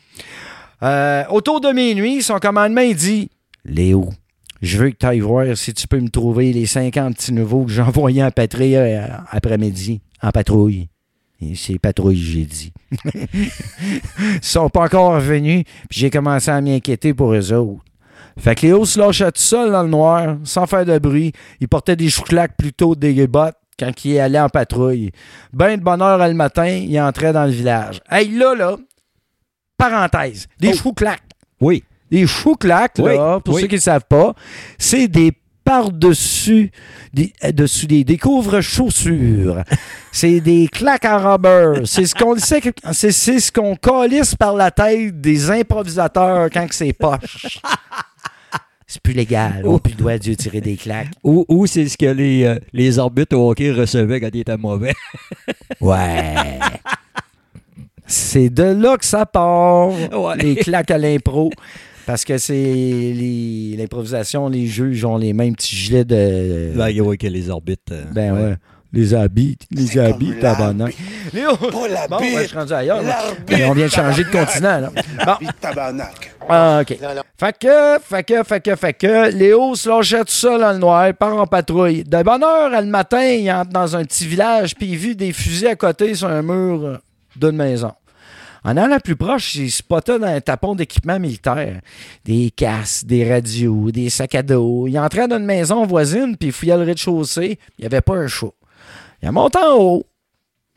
Euh, 0.85 1.25
autour 1.31 1.61
de 1.61 1.71
minuit, 1.71 2.23
son 2.23 2.39
commandement 2.39 2.89
dit 2.93 3.31
Léo, 3.65 4.11
je 4.63 4.79
veux 4.79 4.91
que 4.91 4.97
tu 4.97 5.07
ailles 5.07 5.19
voir 5.19 5.57
si 5.57 5.75
tu 5.75 5.89
peux 5.89 5.99
me 5.99 6.09
trouver 6.09 6.53
les 6.53 6.67
50 6.67 7.17
petits 7.17 7.33
nouveaux 7.33 7.65
que 7.65 7.73
j'ai 7.73 7.83
envoyés 7.83 8.23
en 8.23 8.31
patrouille 8.31 8.77
euh, 8.77 9.09
après-midi, 9.31 10.01
en 10.23 10.31
patrouille. 10.31 10.89
C'est 11.55 11.79
patrouille, 11.79 12.17
j'ai 12.17 12.45
dit. 12.45 12.73
Ils 13.35 13.51
sont 14.41 14.69
pas 14.69 14.85
encore 14.85 15.15
revenus, 15.15 15.65
puis 15.89 16.01
j'ai 16.01 16.11
commencé 16.11 16.51
à 16.51 16.61
m'inquiéter 16.61 17.13
pour 17.15 17.33
eux 17.33 17.53
autres. 17.53 17.83
Fait 18.39 18.55
que 18.55 18.67
Léo 18.67 18.85
se 18.85 18.99
lâchait 18.99 19.31
tout 19.33 19.41
seul 19.43 19.73
dans 19.73 19.83
le 19.83 19.89
noir, 19.89 20.37
sans 20.45 20.67
faire 20.67 20.85
de 20.85 20.99
bruit. 20.99 21.33
Il 21.61 21.69
portait 21.69 21.97
des 21.97 22.09
chouclaques 22.09 22.57
plutôt 22.57 22.95
des 22.95 23.27
bottes 23.27 23.57
quand 23.79 23.93
il 24.05 24.19
allait 24.19 24.41
en 24.41 24.49
patrouille. 24.49 25.11
Ben 25.53 25.77
de 25.77 25.83
bonne 25.83 26.03
heure 26.03 26.27
le 26.27 26.35
matin, 26.35 26.67
il 26.67 26.99
entrait 27.01 27.33
dans 27.33 27.45
le 27.45 27.51
village. 27.53 28.01
Hey, 28.11 28.31
là, 28.37 28.55
là, 28.55 28.77
parenthèse, 29.77 30.47
des 30.59 30.71
Oh. 30.73 30.77
chouclaques. 30.77 31.23
Oui. 31.61 31.85
Des 32.11 32.27
chouclaques, 32.27 32.99
là, 32.99 33.35
Oui, 33.37 33.43
pour 33.45 33.55
oui. 33.55 33.63
ceux 33.63 33.67
qui 33.69 33.75
ne 33.75 33.81
savent 33.81 34.07
pas, 34.09 34.35
c'est 34.79 35.09
des 35.09 35.33
par-dessus, 35.65 36.71
des, 37.13 37.31
euh, 37.45 37.53
dessus 37.53 37.87
des, 37.87 38.03
des 38.03 38.17
couvre-chaussures. 38.17 39.63
c'est 40.13 40.41
des 40.41 40.67
claques 40.69 41.05
en 41.05 41.33
rubber. 41.33 41.83
C'est 41.85 42.07
ce 42.07 42.15
qu'on 42.15 42.35
sait 42.39 42.63
c'est, 42.93 43.13
ce 43.13 43.53
qu'on 43.53 43.77
calisse 43.77 44.35
par 44.35 44.55
la 44.55 44.71
tête 44.71 45.21
des 45.21 45.51
improvisateurs 45.51 46.49
quand 46.51 46.67
c'est 46.71 46.95
poche. 46.95 47.59
C'est 48.91 49.03
plus 49.03 49.13
légal. 49.13 49.61
On 49.67 49.75
n'a 49.75 49.79
plus 49.81 49.93
le 49.93 49.99
droit 49.99 50.17
de 50.19 50.33
tirer 50.33 50.63
des 50.63 50.77
claques. 50.77 51.09
Ou, 51.23 51.45
ou 51.49 51.67
c'est 51.67 51.87
ce 51.89 51.99
que 51.99 52.07
les, 52.07 52.45
euh, 52.45 52.59
les 52.73 52.99
arbitres 52.99 53.37
au 53.37 53.51
hockey 53.51 53.71
recevaient 53.71 54.19
quand 54.19 54.31
ils 54.33 54.41
étaient 54.41 54.57
mauvais. 54.57 54.95
Ouais. 55.81 56.35
C'est 58.07 58.49
de 58.49 58.63
là 58.63 58.97
que 58.97 59.05
ça 59.05 59.27
part, 59.27 59.91
Ouais. 59.91 60.37
les 60.39 60.57
claques 60.57 60.91
à 60.91 60.97
l'impro. 60.99 61.51
Parce 62.07 62.25
que 62.25 62.39
c'est 62.39 62.55
les- 62.55 63.75
l'improvisation, 63.77 64.49
les 64.49 64.67
juges 64.67 65.05
ont 65.05 65.19
les 65.19 65.35
mêmes 65.35 65.55
petits 65.55 65.77
gilets 65.77 66.07
de. 66.07 66.73
Ben, 66.75 66.99
ouais, 67.03 67.19
que 67.19 67.27
les 67.27 67.51
arbitres. 67.51 67.93
euh, 67.93 68.05
Ben 68.15 68.33
ouais. 68.35 68.55
Les 68.91 69.13
habits, 69.13 69.59
les 69.71 69.99
habits, 69.99 70.33
tabarnak. 70.41 70.95
Léo! 71.35 71.55
Pas 71.57 71.71
Bon, 71.71 71.87
la 71.87 72.19
ouais, 72.21 72.43
je 72.43 72.47
suis 72.49 72.57
rendu 72.57 72.73
ailleurs. 72.73 73.03
là. 73.03 73.09
L'arbitre. 73.09 73.43
Mais 73.51 73.65
on 73.67 73.73
vient 73.75 73.85
de 73.87 73.91
changer 73.91 74.25
de 74.25 74.31
continent, 74.31 74.81
là. 74.81 74.91
Bon, 75.27 75.47
tabarnak. 75.61 76.35
ah, 76.49 76.81
OK. 76.81 76.97
Fait 77.39 77.59
que, 77.59 77.99
fait 78.03 78.25
que, 78.25 78.43
fait 78.45 78.61
que, 78.63 78.77
fait 78.77 78.93
que, 78.95 79.31
Léo 79.31 79.75
se 79.75 79.91
lâchait 79.91 80.21
tout 80.21 80.33
seul 80.33 80.61
dans 80.61 80.73
le 80.73 80.79
noir, 80.79 81.13
part 81.13 81.37
en 81.37 81.47
patrouille. 81.47 82.03
De 82.03 82.23
bonne 82.23 82.43
heure, 82.43 82.71
le 82.71 82.87
matin, 82.87 83.23
il 83.23 83.51
entre 83.53 83.71
dans 83.71 83.95
un 83.95 84.05
petit 84.05 84.27
village, 84.27 84.75
puis 84.75 84.87
il 84.87 84.97
vit 84.97 85.15
des 85.15 85.35
fusils 85.35 85.67
à 85.69 85.77
côté 85.77 86.15
sur 86.15 86.29
un 86.29 86.41
mur 86.41 86.83
euh, 86.87 86.97
d'une 87.37 87.57
maison. 87.57 87.93
En 88.65 88.77
allant 88.77 88.99
plus 89.01 89.17
proche, 89.17 89.55
il 89.55 89.71
spottait 89.71 90.19
dans 90.19 90.27
un 90.27 90.41
tapon 90.41 90.75
d'équipement 90.75 91.19
militaire. 91.21 91.81
Des 92.25 92.51
casques, 92.57 93.05
des 93.07 93.31
radios, 93.31 93.91
des 93.91 94.09
sacs 94.11 94.35
à 94.35 94.43
dos. 94.43 94.87
Il 94.89 94.99
entrait 94.99 95.29
dans 95.29 95.37
une 95.39 95.45
maison 95.45 95.85
voisine, 95.87 96.37
puis 96.39 96.49
il 96.49 96.53
fouillait 96.53 96.77
le 96.77 96.85
rez-de-chaussée. 96.85 97.59
Il 97.79 97.83
n'y 97.83 97.87
avait 97.87 98.01
pas 98.01 98.15
un 98.17 98.27
chat. 98.27 98.49
Il 99.23 99.29
a 99.29 99.33
monté 99.33 99.59
en 99.59 99.77
haut. 99.77 100.05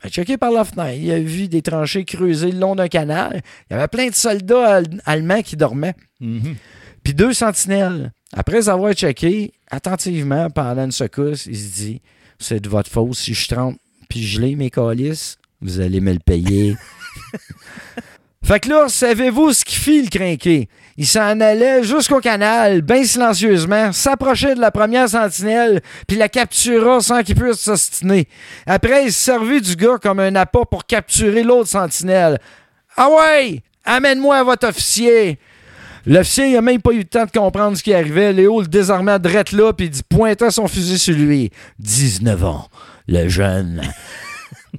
Il 0.02 0.08
a 0.08 0.10
checké 0.10 0.36
par 0.36 0.50
la 0.50 0.64
fenêtre. 0.64 0.98
Il 1.00 1.10
a 1.12 1.20
vu 1.20 1.48
des 1.48 1.62
tranchées 1.62 2.04
creusées 2.04 2.50
le 2.52 2.58
long 2.58 2.74
d'un 2.74 2.88
canal. 2.88 3.40
Il 3.70 3.74
y 3.74 3.76
avait 3.76 3.88
plein 3.88 4.08
de 4.08 4.14
soldats 4.14 4.76
al- 4.76 5.00
allemands 5.04 5.42
qui 5.42 5.56
dormaient. 5.56 5.94
mhm. 6.20 6.56
Puis 7.04 7.14
deux 7.14 7.32
sentinelles. 7.32 8.12
Après 8.32 8.68
avoir 8.68 8.92
checké 8.94 9.52
attentivement 9.70 10.48
pendant 10.50 10.84
une 10.84 10.92
secousse, 10.92 11.46
il 11.46 11.56
se 11.58 11.74
dit 11.74 12.02
C'est 12.38 12.60
de 12.60 12.68
votre 12.68 12.90
faute 12.90 13.14
si 13.14 13.34
je 13.34 13.48
trempe 13.48 13.76
puis 14.08 14.22
je 14.22 14.40
l'ai 14.40 14.56
mes 14.56 14.70
calices, 14.70 15.38
vous 15.62 15.80
allez 15.80 16.00
me 16.00 16.12
le 16.12 16.18
payer. 16.18 16.76
fait 18.44 18.60
que 18.60 18.68
là, 18.68 18.88
savez-vous 18.88 19.52
ce 19.52 19.64
qui 19.64 19.76
fit 19.76 20.02
le 20.02 20.08
crinqué? 20.08 20.68
Il 20.96 21.06
s'en 21.06 21.40
allait 21.40 21.84
jusqu'au 21.84 22.20
canal, 22.20 22.82
bien 22.82 23.04
silencieusement, 23.04 23.92
s'approchait 23.92 24.54
de 24.54 24.60
la 24.60 24.70
première 24.70 25.08
sentinelle, 25.08 25.80
puis 26.06 26.16
la 26.16 26.28
captura 26.28 27.00
sans 27.00 27.22
qu'il 27.22 27.36
puisse 27.36 27.60
s'ostiner. 27.60 28.28
Après, 28.66 29.04
il 29.04 29.12
se 29.12 29.20
servit 29.20 29.60
du 29.60 29.76
gars 29.76 29.98
comme 30.02 30.20
un 30.20 30.34
appât 30.34 30.66
pour 30.70 30.84
capturer 30.86 31.44
l'autre 31.44 31.70
sentinelle. 31.70 32.38
Ah 32.96 33.08
ouais! 33.08 33.62
Amène-moi 33.84 34.42
votre 34.42 34.68
officier! 34.68 35.38
L'officier, 36.04 36.50
il 36.50 36.56
a 36.56 36.62
même 36.62 36.82
pas 36.82 36.92
eu 36.92 36.98
le 36.98 37.04
temps 37.04 37.24
de 37.24 37.30
comprendre 37.30 37.76
ce 37.76 37.82
qui 37.82 37.94
arrivait. 37.94 38.32
Léo 38.32 38.60
le 38.60 38.66
désarmait 38.66 39.20
drette 39.20 39.52
là, 39.52 39.72
puis 39.72 39.86
il 39.86 40.02
pointait 40.02 40.50
son 40.50 40.66
fusil 40.66 40.98
sur 40.98 41.14
lui. 41.14 41.50
19 41.78 42.44
ans, 42.44 42.68
le 43.06 43.28
jeune. 43.28 43.82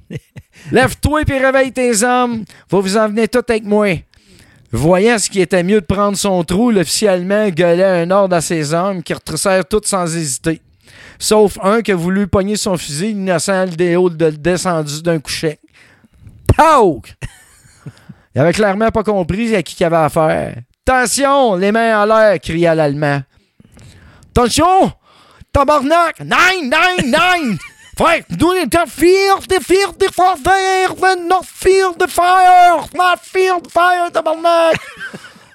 Lève-toi 0.72 1.26
puis 1.26 1.38
réveille 1.38 1.72
tes 1.72 2.04
hommes. 2.04 2.46
Faut 2.70 2.82
vous 2.82 2.98
en 2.98 3.08
venir 3.08 3.28
tous 3.30 3.44
avec 3.48 3.64
moi. 3.64 3.88
Voyant 4.72 5.20
ce 5.20 5.30
qui 5.30 5.40
était 5.40 5.62
mieux 5.62 5.82
de 5.82 5.86
prendre 5.86 6.18
son 6.18 6.44
trou, 6.44 6.72
l'officier 6.72 7.08
allemand 7.08 7.50
gueulait 7.50 8.02
un 8.04 8.10
ordre 8.10 8.36
à 8.36 8.42
ses 8.42 8.74
hommes 8.74 9.04
qui 9.04 9.14
retroussèrent 9.14 9.66
tous 9.66 9.86
sans 9.86 10.16
hésiter. 10.16 10.62
Sauf 11.20 11.60
un 11.62 11.82
qui 11.82 11.92
a 11.92 11.96
voulu 11.96 12.28
pogner 12.28 12.56
son 12.56 12.76
fusil, 12.76 13.12
innocent 13.12 13.66
le 13.66 14.10
de 14.10 14.30
descendu 14.32 15.02
d'un 15.04 15.20
coucher. 15.20 15.60
Pauk! 16.58 17.14
Il 18.36 18.42
avait 18.42 18.54
clairement 18.54 18.90
pas 18.90 19.04
compris 19.04 19.56
à 19.56 19.62
qui 19.62 19.76
il 19.80 19.84
avait 19.84 19.96
affaire. 19.98 20.56
Attention, 20.88 21.56
les 21.56 21.72
mains 21.72 22.02
en 22.02 22.06
l'air, 22.06 22.40
cria 22.40 22.74
l'Allemand. 22.74 23.22
Attention! 24.32 24.92
Tabarnak! 25.52 26.20
Nein, 26.22 26.70
nein, 27.06 27.58
nein! 28.00 28.06
Frère, 28.06 28.24
du 28.30 28.46
nicht 28.46 28.78
vier, 28.98 29.36
de 29.48 29.60
vier, 29.64 29.94
de 30.00 30.08
fire, 30.12 31.18
not 31.28 31.44
fear 31.44 31.94
the 31.98 32.08
fire! 32.08 32.88
Not 32.96 33.20
fear 33.22 33.62
the 33.62 33.72
fire, 33.72 34.12
tabarnak! 34.12 34.80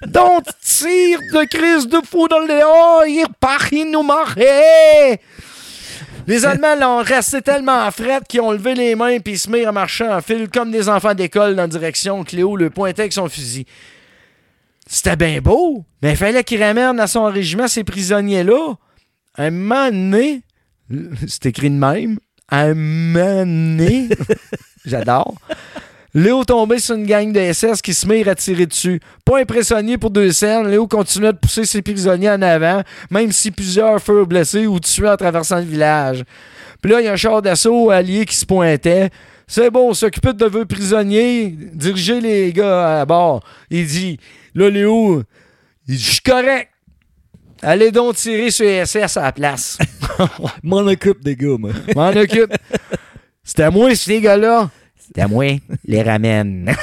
Donc, 0.07 0.45
tire 0.61 1.19
de 1.33 1.45
crise 1.45 1.87
de 1.87 1.99
fou 2.05 2.27
dans 2.27 2.39
le 2.39 2.47
léon, 2.47 3.03
il 3.07 3.23
repart, 3.23 3.71
il 3.71 3.91
nous 3.91 4.03
marrait! 4.03 5.19
Les 6.29 6.45
Allemands 6.45 6.75
l'ont 6.75 7.01
resté 7.01 7.41
tellement 7.41 7.89
fret 7.89 8.21
qu'ils 8.27 8.41
ont 8.41 8.51
levé 8.51 8.75
les 8.75 8.93
mains 8.93 9.19
puis 9.19 9.37
se 9.37 9.49
mirent 9.49 9.69
à 9.69 9.71
marcher 9.71 10.07
en 10.07 10.21
file 10.21 10.47
comme 10.47 10.69
des 10.69 10.87
enfants 10.87 11.15
d'école 11.15 11.55
dans 11.55 11.63
la 11.63 11.67
direction 11.67 12.23
Cléo 12.23 12.55
le 12.55 12.69
pointait 12.69 13.01
avec 13.01 13.13
son 13.13 13.27
fusil. 13.27 13.65
C'était 14.85 15.15
bien 15.15 15.41
beau, 15.41 15.85
mais 16.03 16.11
il 16.11 16.17
fallait 16.17 16.43
qu'il 16.43 16.63
ramène 16.63 16.99
à 16.99 17.07
son 17.07 17.25
régiment 17.25 17.67
ces 17.67 17.83
prisonniers-là. 17.83 18.75
Un 19.37 19.49
moment 19.49 19.87
donné, 19.87 20.43
c'est 21.27 21.47
écrit 21.47 21.71
de 21.71 21.75
même, 21.75 22.19
moment 22.51 23.45
donné, 23.45 24.09
j'adore, 24.85 25.35
Léo 26.13 26.43
tombait 26.43 26.79
sur 26.79 26.95
une 26.95 27.05
gang 27.05 27.31
de 27.31 27.53
SS 27.53 27.81
qui 27.81 27.93
se 27.93 28.07
mirent 28.07 28.29
à 28.29 28.35
tirer 28.35 28.65
dessus. 28.65 28.99
Pas 29.23 29.39
impressionné 29.39 29.97
pour 29.97 30.09
deux 30.09 30.31
scènes, 30.31 30.67
Léo 30.67 30.87
continuait 30.87 31.33
de 31.33 31.37
pousser 31.37 31.65
ses 31.65 31.83
prisonniers 31.83 32.31
en 32.31 32.41
avant, 32.41 32.81
même 33.11 33.31
si 33.31 33.51
plusieurs 33.51 34.01
furent 34.01 34.25
blessés 34.25 34.65
ou 34.65 34.79
tués 34.79 35.09
en 35.09 35.17
traversant 35.17 35.57
le 35.57 35.65
village. 35.65 36.23
Puis 36.81 36.91
là, 36.91 37.01
il 37.01 37.05
y 37.05 37.07
a 37.07 37.13
un 37.13 37.15
char 37.15 37.41
d'assaut 37.41 37.91
allié 37.91 38.25
qui 38.25 38.35
se 38.35 38.45
pointait. 38.45 39.09
C'est 39.45 39.69
bon, 39.69 39.93
s'occuper 39.93 40.33
de 40.33 40.45
vos 40.45 40.65
prisonniers, 40.65 41.55
diriger 41.73 42.21
les 42.21 42.53
gars 42.53 43.01
à 43.01 43.05
bord. 43.05 43.43
Il 43.69 43.85
dit, 43.85 44.19
là, 44.55 44.69
Léo, 44.69 45.23
il 45.87 45.95
dit, 45.95 46.01
je 46.01 46.11
suis 46.11 46.21
correct. 46.21 46.69
Allez 47.61 47.91
donc 47.91 48.15
tirer 48.15 48.51
sur 48.51 48.65
les 48.65 48.85
SS 48.85 49.17
à 49.17 49.23
la 49.23 49.31
place. 49.31 49.77
M'en 50.63 50.79
occupe 50.79 51.23
des 51.23 51.35
gars, 51.35 51.57
moi. 51.57 51.71
M'en 51.95 52.09
occupe. 52.09 52.53
C'était 53.43 53.63
à 53.63 53.71
moi, 53.71 53.93
ces 53.95 54.21
gars-là. 54.21 54.69
C'était 54.97 55.21
à 55.21 55.27
moi. 55.27 55.45
Les 55.85 56.01
ramène. 56.01 56.71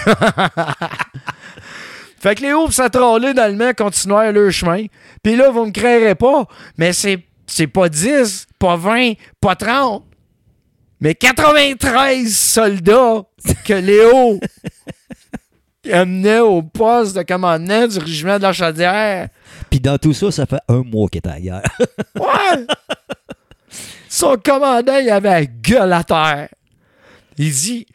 fait 2.21 2.35
que 2.35 2.43
Léo 2.43 2.67
pis 2.67 2.75
sa 2.75 2.91
trollée 2.91 3.33
d'Allemand 3.35 3.73
continuèrent 3.77 4.33
leur 4.33 4.51
chemin. 4.51 4.87
Puis 5.23 5.37
là, 5.37 5.51
vous 5.51 5.67
me 5.67 5.71
créerez 5.71 6.15
pas, 6.15 6.47
mais 6.77 6.93
c'est, 6.93 7.21
c'est 7.47 7.69
pas 7.69 7.89
10, 7.89 8.47
pas 8.59 8.77
20, 8.77 9.13
pas 9.41 9.57
30, 9.57 10.05
mais 11.01 11.15
93 11.15 12.35
soldats 12.35 13.23
que 13.65 13.75
Léo 13.75 14.41
amenait 15.93 16.41
au 16.41 16.63
poste 16.63 17.17
de 17.17 17.23
commandement 17.23 17.87
du 17.87 17.99
régiment 17.99 18.37
de 18.39 18.43
la 18.43 18.53
Chaudière. 18.53 19.29
Puis 19.71 19.81
dans 19.81 19.99
tout 19.99 20.13
ça, 20.13 20.31
ça 20.31 20.47
fait 20.47 20.61
un 20.69 20.83
mois 20.83 21.09
qu'il 21.09 21.21
la 21.25 21.41
guerre. 21.41 21.63
Ouais! 22.15 22.67
Son 24.09 24.37
commandant, 24.37 24.97
il 24.99 25.11
avait 25.11 25.31
la 25.31 25.45
gueule 25.45 25.93
à 25.93 26.05
terre. 26.05 26.49
Il 27.37 27.53
dit 27.53 27.87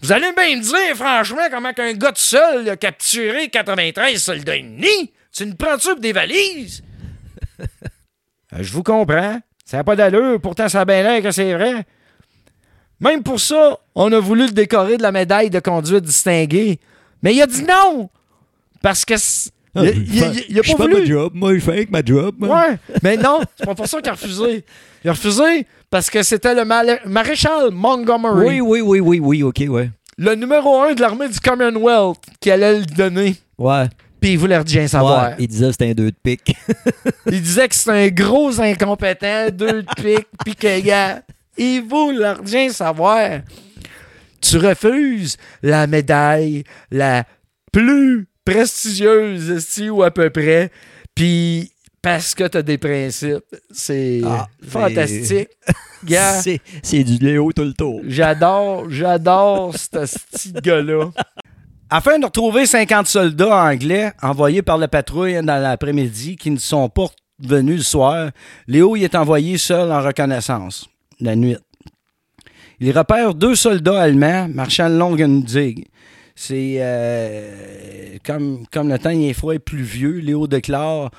Vous 0.00 0.12
allez 0.12 0.32
bien 0.36 0.56
me 0.56 0.62
dire, 0.62 0.96
franchement, 0.96 1.42
comment 1.50 1.72
qu'un 1.72 1.92
gars 1.92 2.12
tout 2.12 2.20
seul 2.20 2.68
a 2.68 2.76
capturé 2.76 3.48
93 3.48 4.16
soldats 4.22 4.56
ennemis? 4.56 5.12
Tu 5.32 5.46
ne 5.46 5.52
prends-tu 5.52 5.88
pour 5.90 6.00
des 6.00 6.12
valises? 6.12 6.82
Euh, 8.52 8.62
Je 8.62 8.72
vous 8.72 8.82
comprends. 8.82 9.38
Ça 9.64 9.76
n'a 9.76 9.84
pas 9.84 9.94
d'allure, 9.94 10.40
pourtant 10.40 10.68
ça 10.68 10.80
a 10.80 10.84
bien 10.84 11.04
l'air 11.04 11.22
que 11.22 11.30
c'est 11.30 11.54
vrai. 11.54 11.84
Même 12.98 13.22
pour 13.22 13.38
ça, 13.38 13.78
on 13.94 14.10
a 14.12 14.18
voulu 14.18 14.46
le 14.46 14.52
décorer 14.52 14.96
de 14.96 15.02
la 15.02 15.12
médaille 15.12 15.50
de 15.50 15.60
conduite 15.60 16.02
distinguée. 16.04 16.80
Mais 17.22 17.34
il 17.34 17.42
a 17.42 17.46
dit 17.46 17.62
non! 17.64 18.08
Parce 18.82 19.04
que. 19.04 19.16
c- 19.16 19.50
Il, 19.76 19.82
il- 19.84 20.14
il- 20.16 20.44
il 20.48 20.58
a 20.58 20.62
pas 20.62 20.82
voulu. 20.84 21.00
ma 21.00 21.04
job. 21.04 21.32
Moi, 21.34 21.54
je 21.54 21.60
fais 21.60 21.72
avec 21.72 21.90
ma 21.90 22.02
job. 22.04 22.34
moi. 22.38 22.48
Ouais, 22.70 22.78
mais 23.02 23.16
non, 23.16 23.40
c'est 23.56 23.64
pas 23.66 23.74
pour 23.74 23.86
ça 23.86 24.00
qu'il 24.00 24.08
a 24.08 24.12
refusé. 24.14 24.64
Il 25.04 25.08
a 25.10 25.12
refusé 25.12 25.66
parce 25.90 26.10
que 26.10 26.22
c'était 26.22 26.54
le 26.54 26.64
maréchal 27.06 27.70
Montgomery, 27.70 28.60
Oui, 28.60 28.60
oui, 28.60 28.80
oui, 28.80 29.00
oui, 29.00 29.20
oui, 29.20 29.42
ok, 29.44 29.62
ouais. 29.68 29.90
le 30.18 30.34
numéro 30.34 30.80
un 30.82 30.92
de 30.94 31.00
l'armée 31.00 31.28
du 31.28 31.38
Commonwealth, 31.40 32.18
qui 32.40 32.50
allait 32.50 32.80
le 32.80 32.84
donner. 32.86 33.36
Ouais. 33.58 33.86
Puis 34.20 34.32
il 34.32 34.38
voulait 34.38 34.58
rien 34.58 34.86
savoir. 34.88 35.30
Ouais, 35.30 35.34
il 35.38 35.48
disait 35.48 35.66
que 35.66 35.72
c'était 35.72 35.90
un 35.90 35.94
deux 35.94 36.10
de 36.10 36.16
pique. 36.22 36.54
Il 37.30 37.40
disait 37.40 37.68
que 37.68 37.74
c'était 37.74 37.90
un 37.92 38.08
gros 38.08 38.60
incompétent, 38.60 39.46
deux 39.52 39.82
de 39.82 39.86
pique, 39.96 40.26
puis 40.44 40.54
que, 40.56 40.80
gars, 40.80 41.22
il 41.56 41.80
voulait 41.88 42.32
rien 42.44 42.68
savoir. 42.70 43.40
Tu 44.40 44.56
refuses 44.58 45.36
la 45.62 45.86
médaille 45.86 46.64
la 46.90 47.24
plus 47.72 48.26
prestigieuse, 48.44 49.50
esti, 49.50 49.90
ou 49.90 50.02
à 50.02 50.10
peu 50.10 50.30
près, 50.30 50.70
puis 51.14 51.72
parce 52.02 52.34
que 52.34 52.44
t'as 52.44 52.62
des 52.62 52.78
principes. 52.78 53.44
C'est 53.70 54.22
Ah, 54.24 54.48
fantastique. 54.66 55.48
C'est 56.82 57.04
du 57.04 57.18
Léo 57.18 57.52
tout 57.52 57.62
le 57.64 57.74
tour. 57.74 58.00
J'adore, 58.06 58.88
j'adore 58.90 59.74
ce 59.76 59.88
petit 59.90 60.52
gars-là. 60.52 61.10
Afin 61.90 62.18
de 62.18 62.24
retrouver 62.24 62.66
50 62.66 63.06
soldats 63.06 63.64
anglais 63.64 64.12
envoyés 64.22 64.62
par 64.62 64.78
la 64.78 64.88
patrouille 64.88 65.34
dans 65.42 65.60
l'après-midi 65.60 66.36
qui 66.36 66.50
ne 66.50 66.58
sont 66.58 66.88
pas 66.88 67.06
venus 67.40 67.78
le 67.78 67.82
soir, 67.82 68.30
Léo 68.66 68.96
y 68.96 69.04
est 69.04 69.14
envoyé 69.14 69.58
seul 69.58 69.90
en 69.92 70.00
reconnaissance, 70.00 70.88
la 71.20 71.36
nuit. 71.36 71.56
Il 72.80 72.96
repère 72.96 73.34
deux 73.34 73.54
soldats 73.54 74.00
allemands 74.00 74.48
marchant 74.48 74.88
le 74.88 74.96
long 74.98 75.14
d'une 75.14 75.42
digue. 75.42 75.86
C'est 76.34 76.76
euh, 76.78 78.16
comme, 78.24 78.64
comme 78.72 78.88
le 78.88 78.98
temps 78.98 79.10
il 79.10 79.24
est 79.28 79.32
froid 79.34 79.54
et 79.54 79.58
pluvieux, 79.58 80.18
Léo 80.20 80.46
déclare 80.46 81.10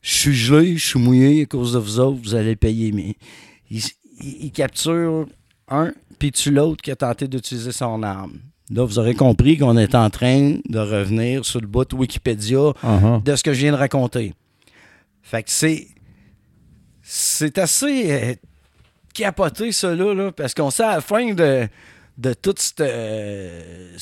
Je 0.00 0.12
suis 0.14 0.34
gelé, 0.34 0.76
je 0.76 0.86
suis 0.88 1.00
mouillé 1.00 1.42
à 1.42 1.46
cause 1.46 1.72
de 1.72 1.78
vous 1.78 1.98
autres, 1.98 2.20
vous 2.22 2.34
allez 2.36 2.54
payer. 2.54 2.92
Mais 2.92 3.16
il, 3.70 3.78
il- 4.20 4.44
il 4.46 4.52
capture 4.52 5.26
un, 5.68 5.92
puis 6.20 6.30
tue 6.30 6.52
l'autre 6.52 6.80
qui 6.82 6.90
a 6.92 6.96
tenté 6.96 7.26
d'utiliser 7.26 7.72
son 7.72 8.02
arme. 8.04 8.38
Là, 8.70 8.84
vous 8.84 8.98
aurez 9.00 9.14
compris 9.14 9.58
qu'on 9.58 9.76
est 9.76 9.94
en 9.96 10.08
train 10.10 10.58
de 10.68 10.78
revenir 10.78 11.44
sur 11.44 11.60
le 11.60 11.66
bout 11.66 11.84
de 11.84 11.94
Wikipédia 11.96 12.72
de 13.24 13.36
ce 13.36 13.42
que 13.42 13.52
je 13.52 13.60
viens 13.60 13.72
de 13.72 13.76
raconter. 13.76 14.32
Fait 15.22 15.42
que 15.42 15.50
c'est. 15.50 15.88
C'est 17.02 17.58
assez 17.58 18.12
euh, 18.12 18.34
capoté, 19.12 19.72
ça, 19.72 19.94
là, 19.94 20.14
là, 20.14 20.32
parce 20.32 20.54
qu'on 20.54 20.70
sait 20.70 20.84
à 20.84 20.96
la 20.96 21.00
fin 21.00 21.32
de, 21.32 21.68
de 22.18 22.34
tout 22.34 22.54
ce 22.56 22.72
euh, 22.80 23.96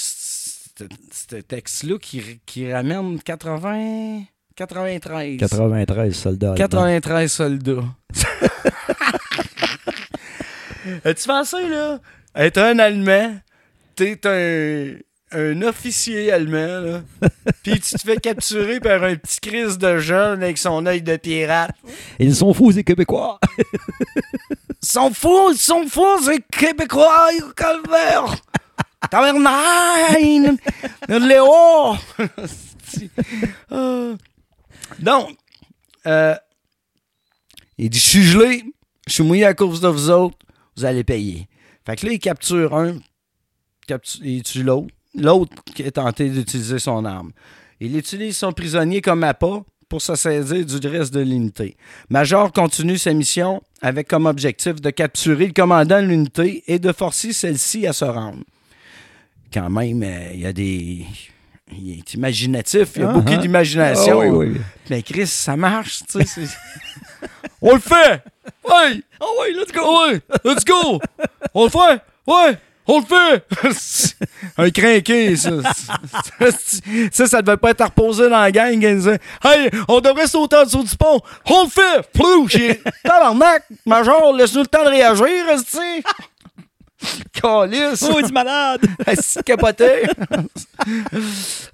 texte-là 1.46 1.98
qui, 1.98 2.40
qui 2.46 2.72
ramène 2.72 3.20
80. 3.20 4.22
93. 4.56 5.38
93 5.38 6.14
soldats. 6.14 6.52
allemands. 6.52 6.68
93 6.68 7.32
soldats. 7.32 7.84
As-tu 11.04 11.26
pensé, 11.26 11.68
là? 11.68 12.00
Être 12.34 12.58
un 12.58 12.78
Allemand, 12.78 13.38
t'es 13.96 14.18
un, 14.26 14.94
un 15.32 15.62
officier 15.62 16.32
allemand, 16.32 16.80
là. 16.80 17.02
Puis 17.62 17.80
tu 17.80 17.94
te 17.94 18.00
fais 18.00 18.16
capturer 18.16 18.80
par 18.80 19.02
un 19.04 19.16
petit 19.16 19.40
Chris 19.40 19.76
de 19.78 19.98
jeune 19.98 20.42
avec 20.42 20.58
son 20.58 20.84
œil 20.86 21.02
de 21.02 21.16
pirate. 21.16 21.74
Ils 22.18 22.34
sont 22.34 22.52
fous, 22.52 22.70
les 22.70 22.84
Québécois. 22.84 23.38
Ils 24.82 24.88
sont 24.88 25.12
fous, 25.12 25.50
ils 25.52 25.58
sont 25.58 25.86
fous, 25.86 26.22
ces 26.24 26.40
Québécois, 26.50 27.28
calvaire! 27.56 28.36
Tavernaille! 29.10 30.56
Léo! 31.08 31.96
Ah. 33.70 34.14
Donc, 34.98 35.36
euh, 36.06 36.34
il 37.78 37.88
dit, 37.88 38.00
je 38.00 38.04
suis 38.04 38.22
gelé, 38.24 38.64
je 39.06 39.12
suis 39.12 39.22
mouillé 39.22 39.44
à 39.44 39.54
cause 39.54 39.80
de 39.80 39.86
vous 39.86 40.10
autres, 40.10 40.36
vous 40.76 40.84
allez 40.84 41.04
payer. 41.04 41.46
Fait 41.86 41.94
que 41.94 42.06
là, 42.06 42.12
il 42.12 42.18
capture 42.18 42.74
un, 42.74 42.98
captu- 43.86 44.18
il 44.22 44.42
tue 44.42 44.64
l'autre, 44.64 44.88
l'autre 45.14 45.52
qui 45.74 45.84
a 45.84 45.90
tenté 45.90 46.28
d'utiliser 46.28 46.78
son 46.78 47.04
arme. 47.04 47.32
Il 47.80 47.96
utilise 47.96 48.36
son 48.36 48.52
prisonnier 48.52 49.00
comme 49.00 49.24
appât 49.24 49.62
pour 49.88 50.00
se 50.02 50.14
saisir 50.14 50.64
du 50.64 50.86
reste 50.86 51.12
de 51.12 51.20
l'unité. 51.20 51.76
Major 52.10 52.52
continue 52.52 52.98
sa 52.98 53.12
mission 53.12 53.62
avec 53.82 54.06
comme 54.08 54.26
objectif 54.26 54.80
de 54.80 54.90
capturer 54.90 55.46
le 55.46 55.52
commandant 55.52 56.00
de 56.00 56.06
l'unité 56.06 56.62
et 56.68 56.78
de 56.78 56.92
forcer 56.92 57.32
celle-ci 57.32 57.86
à 57.86 57.92
se 57.92 58.04
rendre. 58.04 58.44
Quand 59.52 59.68
même, 59.68 60.02
euh, 60.02 60.30
il 60.32 60.40
y 60.40 60.46
a 60.46 60.52
des... 60.52 61.04
Il 61.72 61.98
est 61.98 62.14
imaginatif, 62.14 62.90
il 62.96 63.02
y 63.02 63.04
a 63.04 63.10
Ah, 63.10 63.12
beaucoup 63.12 63.32
ah. 63.32 63.36
d'imagination. 63.36 64.20
Ah 64.20 64.26
oui, 64.26 64.48
oui. 64.48 64.60
Mais 64.90 65.02
Chris, 65.02 65.26
ça 65.28 65.56
marche, 65.56 66.02
tu 66.10 66.24
sais. 66.26 66.42
On 67.62 67.74
le 67.74 67.80
fait! 67.80 68.22
Ouais! 68.64 69.00
Oh 69.20 69.38
oui, 69.40 69.54
let's 69.56 69.72
go! 69.72 69.80
Ouais! 69.80 70.20
Let's 70.44 70.64
go! 70.64 71.00
On 71.54 71.64
le 71.64 71.70
fait! 71.70 72.00
Ouais! 72.26 72.58
On 72.92 72.98
le 72.98 73.04
fait! 73.06 74.26
Un 74.58 74.70
crinqué, 74.70 75.36
ça. 75.36 75.50
Ça, 77.12 77.26
ça 77.28 77.40
devait 77.40 77.56
pas 77.56 77.70
être 77.70 77.84
reposé 77.84 78.28
dans 78.28 78.40
la 78.40 78.50
gang. 78.50 78.82
Hey, 79.44 79.70
on 79.86 80.00
devrait 80.00 80.26
sauter 80.26 80.56
en 80.56 80.64
dessous 80.64 80.82
du 80.82 80.96
pont. 80.96 81.20
On 81.46 81.64
le 81.64 81.70
fait! 81.70 82.02
Plou! 82.12 82.48
Tabarnak! 83.04 83.62
Major, 83.86 84.34
laisse-nous 84.34 84.62
le 84.62 84.66
temps 84.66 84.84
de 84.84 84.88
réagir, 84.88 85.48
esti! 85.52 86.02
Calice! 87.32 88.04
Oh, 88.10 88.20
du 88.20 88.32
malade! 88.32 88.82
Assis 89.06 89.42
capoté. 89.44 90.02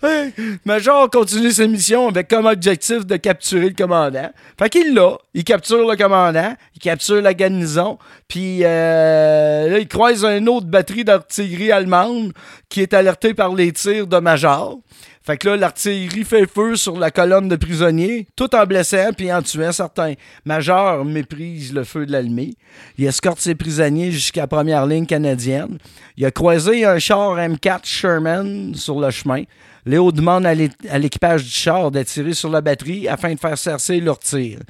Hey, 0.02 0.32
Major 0.64 1.08
continue 1.08 1.52
sa 1.52 1.66
mission 1.66 2.08
avec 2.08 2.28
comme 2.28 2.46
objectif 2.46 3.06
de 3.06 3.16
capturer 3.16 3.68
le 3.68 3.74
commandant. 3.74 4.30
Fait 4.58 4.68
qu'il 4.68 4.94
l'a. 4.94 5.16
Il 5.32 5.44
capture 5.44 5.88
le 5.88 5.96
commandant, 5.96 6.54
il 6.74 6.80
capture 6.80 7.22
la 7.22 7.32
garnison, 7.32 7.98
puis 8.28 8.60
euh, 8.62 9.68
là, 9.68 9.78
il 9.78 9.88
croise 9.88 10.24
une 10.24 10.48
autre 10.48 10.66
batterie 10.66 11.04
d'artillerie 11.04 11.72
allemande 11.72 12.32
qui 12.68 12.82
est 12.82 12.92
alertée 12.94 13.32
par 13.32 13.54
les 13.54 13.72
tirs 13.72 14.06
de 14.06 14.18
Major. 14.18 14.78
Fait 15.26 15.36
que 15.36 15.48
là, 15.48 15.56
l'artillerie 15.56 16.22
fait 16.24 16.46
feu 16.46 16.76
sur 16.76 16.96
la 16.96 17.10
colonne 17.10 17.48
de 17.48 17.56
prisonniers, 17.56 18.28
tout 18.36 18.54
en 18.54 18.64
blessant 18.64 19.12
puis 19.16 19.32
en 19.32 19.42
tuant 19.42 19.72
certains. 19.72 20.14
Major 20.44 21.04
méprise 21.04 21.72
le 21.72 21.82
feu 21.82 22.06
de 22.06 22.12
l'allumé. 22.12 22.54
Il 22.96 23.06
escorte 23.06 23.40
ses 23.40 23.56
prisonniers 23.56 24.12
jusqu'à 24.12 24.42
la 24.42 24.46
première 24.46 24.86
ligne 24.86 25.04
canadienne. 25.04 25.78
Il 26.16 26.24
a 26.24 26.30
croisé 26.30 26.84
un 26.84 27.00
char 27.00 27.36
M4 27.36 27.80
Sherman 27.84 28.74
sur 28.76 29.00
le 29.00 29.10
chemin. 29.10 29.42
Léo 29.84 30.12
demande 30.12 30.46
à 30.46 30.54
l'é- 30.54 30.70
à 30.88 30.98
l'équipage 30.98 31.42
du 31.42 31.50
char 31.50 31.90
de 31.90 32.02
tirer 32.04 32.32
sur 32.32 32.48
la 32.50 32.60
batterie 32.60 33.08
afin 33.08 33.34
de 33.34 33.38
faire 33.40 33.58
cesser 33.58 33.98
leur 34.00 34.20
tir. 34.20 34.60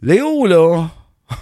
Léo, 0.00 0.46
là, 0.46 0.88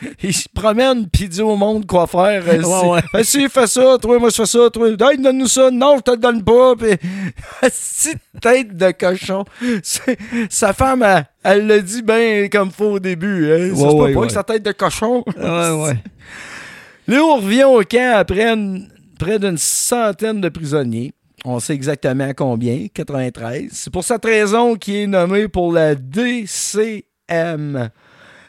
il 0.22 0.32
se 0.34 0.48
promène 0.48 1.08
puis 1.08 1.24
il 1.24 1.28
dit 1.28 1.40
au 1.42 1.56
monde 1.56 1.86
quoi 1.86 2.06
faire. 2.06 2.44
Ouais, 2.46 2.58
ouais. 2.64 3.24
si, 3.24 3.40
si, 3.42 3.48
fais 3.48 3.66
ça, 3.66 3.96
toi, 4.00 4.18
moi, 4.18 4.30
je 4.30 4.34
fais 4.36 4.46
ça, 4.46 4.70
toi, 4.72 4.88
hey, 4.88 5.18
donne-nous 5.18 5.46
ça, 5.48 5.70
non, 5.70 5.96
je 5.98 6.02
te 6.02 6.10
le 6.12 6.16
donne 6.18 6.42
pas. 6.44 6.74
Puis, 6.76 6.90
si 7.72 8.14
tête 8.40 8.76
de 8.76 8.90
cochon. 8.92 9.44
Sa 10.50 10.72
femme, 10.72 11.02
elle, 11.02 11.26
elle 11.42 11.66
l'a 11.66 11.80
dit 11.80 12.02
bien 12.02 12.48
comme 12.50 12.70
faut 12.70 12.92
au 12.92 12.98
début. 12.98 13.50
Hein. 13.52 13.74
Ça, 13.74 13.82
Ouais, 13.82 13.90
c'est 13.90 13.96
pas 13.96 14.02
ouais, 14.04 14.12
pour 14.12 14.20
ouais. 14.22 14.28
que 14.28 14.32
sa 14.34 14.42
tête 14.44 14.62
de 14.62 14.72
cochon. 14.72 15.24
Léo 17.06 17.36
revient 17.36 17.64
au 17.64 17.82
camp 17.84 18.16
après 18.18 18.44
une- 18.48 18.88
près 19.18 19.38
d'une 19.38 19.58
centaine 19.58 20.40
de 20.40 20.48
prisonniers. 20.48 21.12
On 21.44 21.58
sait 21.60 21.72
exactement 21.74 22.30
combien, 22.36 22.86
93. 22.92 23.68
C'est 23.72 23.92
pour 23.92 24.04
cette 24.04 24.24
raison 24.24 24.74
qu'il 24.74 24.94
est 24.96 25.06
nommé 25.06 25.48
pour 25.48 25.72
la 25.72 25.94
DCM, 25.94 27.90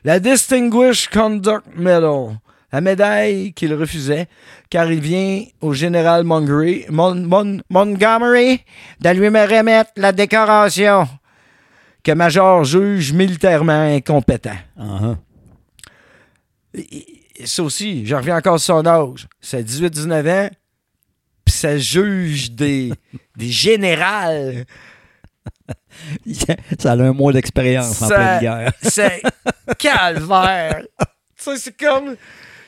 la 0.04 0.20
Distinguished 0.20 1.10
Conduct 1.12 1.66
Medal, 1.76 2.38
la 2.72 2.82
médaille 2.82 3.54
qu'il 3.54 3.74
refusait, 3.74 4.28
car 4.70 4.92
il 4.92 5.00
vient 5.02 5.44
au 5.62 5.74
général 5.74 6.24
Montgomery, 6.24 6.86
Mon- 6.90 7.16
Mon- 7.16 7.62
Montgomery 7.70 8.62
de 9.00 9.10
lui 9.10 9.30
me 9.30 9.42
remettre 9.58 9.92
la 9.96 10.12
décoration 10.12 11.08
que 12.04 12.12
Major 12.14 12.64
juge 12.64 13.12
militairement 13.14 13.96
incompétent. 13.96 14.56
Et- 16.74 17.06
et 17.42 17.46
ça 17.48 17.64
aussi, 17.64 18.06
je 18.06 18.16
reviens 18.16 18.38
encore 18.38 18.60
sur 18.60 18.76
son 18.78 18.86
âge. 18.86 19.28
C'est 19.42 19.64
18-19 19.64 20.28
ans, 20.28 20.50
puis 21.46 21.54
ça 21.56 21.78
juge 21.78 22.52
des, 22.52 22.92
des 23.38 23.50
générales. 23.50 24.66
Ça 26.80 26.92
a 26.92 26.96
un 26.96 27.14
mois 27.14 27.34
d'expérience 27.34 28.02
en 28.02 28.08
pleine 28.08 28.40
guerre. 28.40 28.72
C'est 28.82 29.22
calvaire. 29.78 30.82
tu 31.00 31.06
sais, 31.44 31.58
c'est 31.58 31.78
comme. 31.78 32.16
Tu 32.16 32.18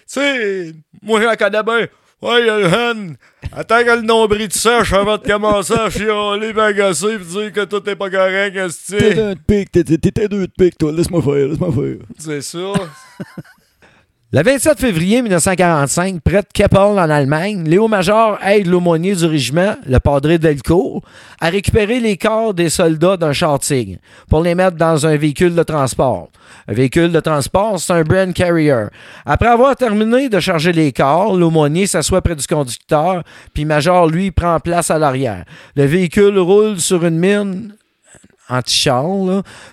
sais, 0.06 0.74
moi, 1.02 1.22
j'en 1.22 1.36
connais 1.36 1.64
bien. 1.64 1.88
Ouais, 2.22 2.46
Johan, 2.46 3.14
attends 3.52 3.84
que 3.84 3.96
le 3.96 4.02
nombril 4.04 4.48
te 4.48 4.56
sèche 4.56 4.94
avant 4.94 5.18
de 5.18 5.26
commencer 5.26 5.74
à 5.74 5.90
chialer, 5.90 6.54
m'agacer, 6.54 7.18
pis 7.18 7.26
dire 7.26 7.52
que 7.52 7.64
tout 7.66 7.90
est 7.90 7.96
pas 7.96 8.12
correct, 8.12 8.54
T'es 8.54 8.60
esti. 8.66 8.92
deux 9.00 9.16
de 9.16 9.34
pique, 9.48 9.72
t'es- 9.72 9.84
t'es 9.84 9.98
t'es 9.98 10.28
deux 10.28 10.46
de 10.46 10.52
pique, 10.56 10.78
toi. 10.78 10.92
Laisse-moi 10.92 11.20
faire, 11.24 11.48
laisse-moi 11.48 11.72
faire. 11.72 11.96
C'est 12.20 12.42
ça. 12.42 12.74
Le 14.34 14.44
27 14.44 14.80
février 14.80 15.22
1945, 15.22 16.22
près 16.22 16.42
de 16.42 16.48
Keppel, 16.54 16.80
en 16.80 17.10
Allemagne, 17.10 17.66
Léo 17.68 17.90
Major 17.90 18.40
aide 18.42 18.66
l'aumônier 18.66 19.14
du 19.14 19.26
régiment, 19.26 19.76
le 19.86 20.00
padre 20.00 20.38
Delcourt, 20.38 21.02
à 21.42 21.50
récupérer 21.50 22.00
les 22.00 22.16
corps 22.16 22.54
des 22.54 22.70
soldats 22.70 23.18
d'un 23.18 23.34
char 23.34 23.60
Tigre 23.60 23.98
pour 24.30 24.42
les 24.42 24.56
mettre 24.56 24.78
dans 24.78 25.06
un 25.06 25.18
véhicule 25.18 25.54
de 25.54 25.64
transport. 25.64 26.30
Un 26.70 26.74
véhicule 26.74 27.12
de 27.12 27.20
transport, 27.20 27.78
c'est 27.78 27.92
un 27.92 28.04
Brand 28.04 28.34
Carrier. 28.34 28.86
Après 29.26 29.50
avoir 29.50 29.76
terminé 29.76 30.30
de 30.30 30.40
charger 30.40 30.72
les 30.72 30.94
corps, 30.94 31.36
l'aumônier 31.36 31.86
s'assoit 31.86 32.22
près 32.22 32.38
du 32.38 32.48
conducteur, 32.48 33.24
puis 33.54 33.66
Major, 33.66 34.08
lui, 34.08 34.32
prend 34.32 34.62
place 34.62 34.92
à 34.92 34.98
l'arrière. 34.98 35.44
Le 35.76 35.84
véhicule 35.84 36.40
roule 36.40 36.80
sur 36.80 37.06
une 37.06 37.20
mine 37.20 37.74
anti-char. 38.52 39.06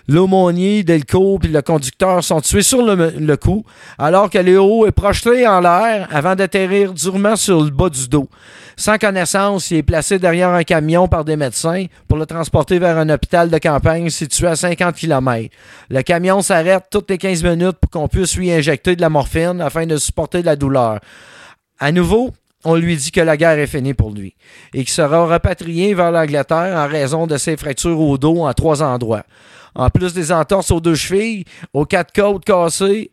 L'aumônier, 0.07 0.83
Delco 0.83 1.39
puis 1.39 1.51
le 1.51 1.61
conducteur 1.61 2.23
sont 2.23 2.41
tués 2.41 2.61
sur 2.61 2.83
le, 2.83 3.13
le 3.17 3.37
coup, 3.37 3.63
alors 3.97 4.29
que 4.29 4.37
Léo 4.37 4.85
est 4.85 4.91
projeté 4.91 5.47
en 5.47 5.59
l'air 5.59 6.07
avant 6.11 6.35
d'atterrir 6.35 6.93
durement 6.93 7.35
sur 7.35 7.63
le 7.63 7.69
bas 7.69 7.89
du 7.89 8.07
dos. 8.07 8.27
Sans 8.79 8.97
connaissance, 8.97 9.71
il 9.71 9.77
est 9.77 9.83
placé 9.83 10.19
derrière 10.19 10.51
un 10.51 10.63
camion 10.63 11.09
par 11.09 11.25
des 11.25 11.35
médecins 11.35 11.85
pour 12.07 12.17
le 12.17 12.25
transporter 12.25 12.79
vers 12.79 12.97
un 12.97 13.09
hôpital 13.09 13.49
de 13.49 13.57
campagne 13.57 14.09
situé 14.09 14.47
à 14.47 14.55
50 14.55 14.95
km. 14.95 15.49
Le 15.89 16.01
camion 16.01 16.41
s'arrête 16.41 16.85
toutes 16.89 17.09
les 17.09 17.17
15 17.17 17.43
minutes 17.43 17.77
pour 17.81 17.91
qu'on 17.91 18.07
puisse 18.07 18.37
lui 18.37 18.49
injecter 18.51 18.95
de 18.95 19.01
la 19.01 19.09
morphine 19.09 19.59
afin 19.59 19.85
de 19.85 19.97
supporter 19.97 20.43
la 20.43 20.55
douleur. 20.55 20.99
À 21.77 21.91
nouveau, 21.91 22.31
on 22.65 22.75
lui 22.75 22.97
dit 22.97 23.11
que 23.11 23.21
la 23.21 23.37
guerre 23.37 23.57
est 23.59 23.67
finie 23.67 23.93
pour 23.93 24.11
lui 24.11 24.35
et 24.73 24.79
qu'il 24.79 24.89
sera 24.89 25.25
rapatrié 25.25 25.93
vers 25.93 26.11
l'Angleterre 26.11 26.75
en 26.77 26.87
raison 26.87 27.25
de 27.27 27.37
ses 27.37 27.55
fractures 27.57 27.99
au 27.99 28.17
dos 28.17 28.41
en 28.45 28.53
trois 28.53 28.83
endroits. 28.83 29.23
En 29.75 29.89
plus 29.89 30.13
des 30.13 30.31
entorses 30.31 30.71
aux 30.71 30.81
deux 30.81 30.95
chevilles, 30.95 31.45
aux 31.73 31.85
quatre 31.85 32.11
côtes 32.13 32.43
cassées, 32.43 33.11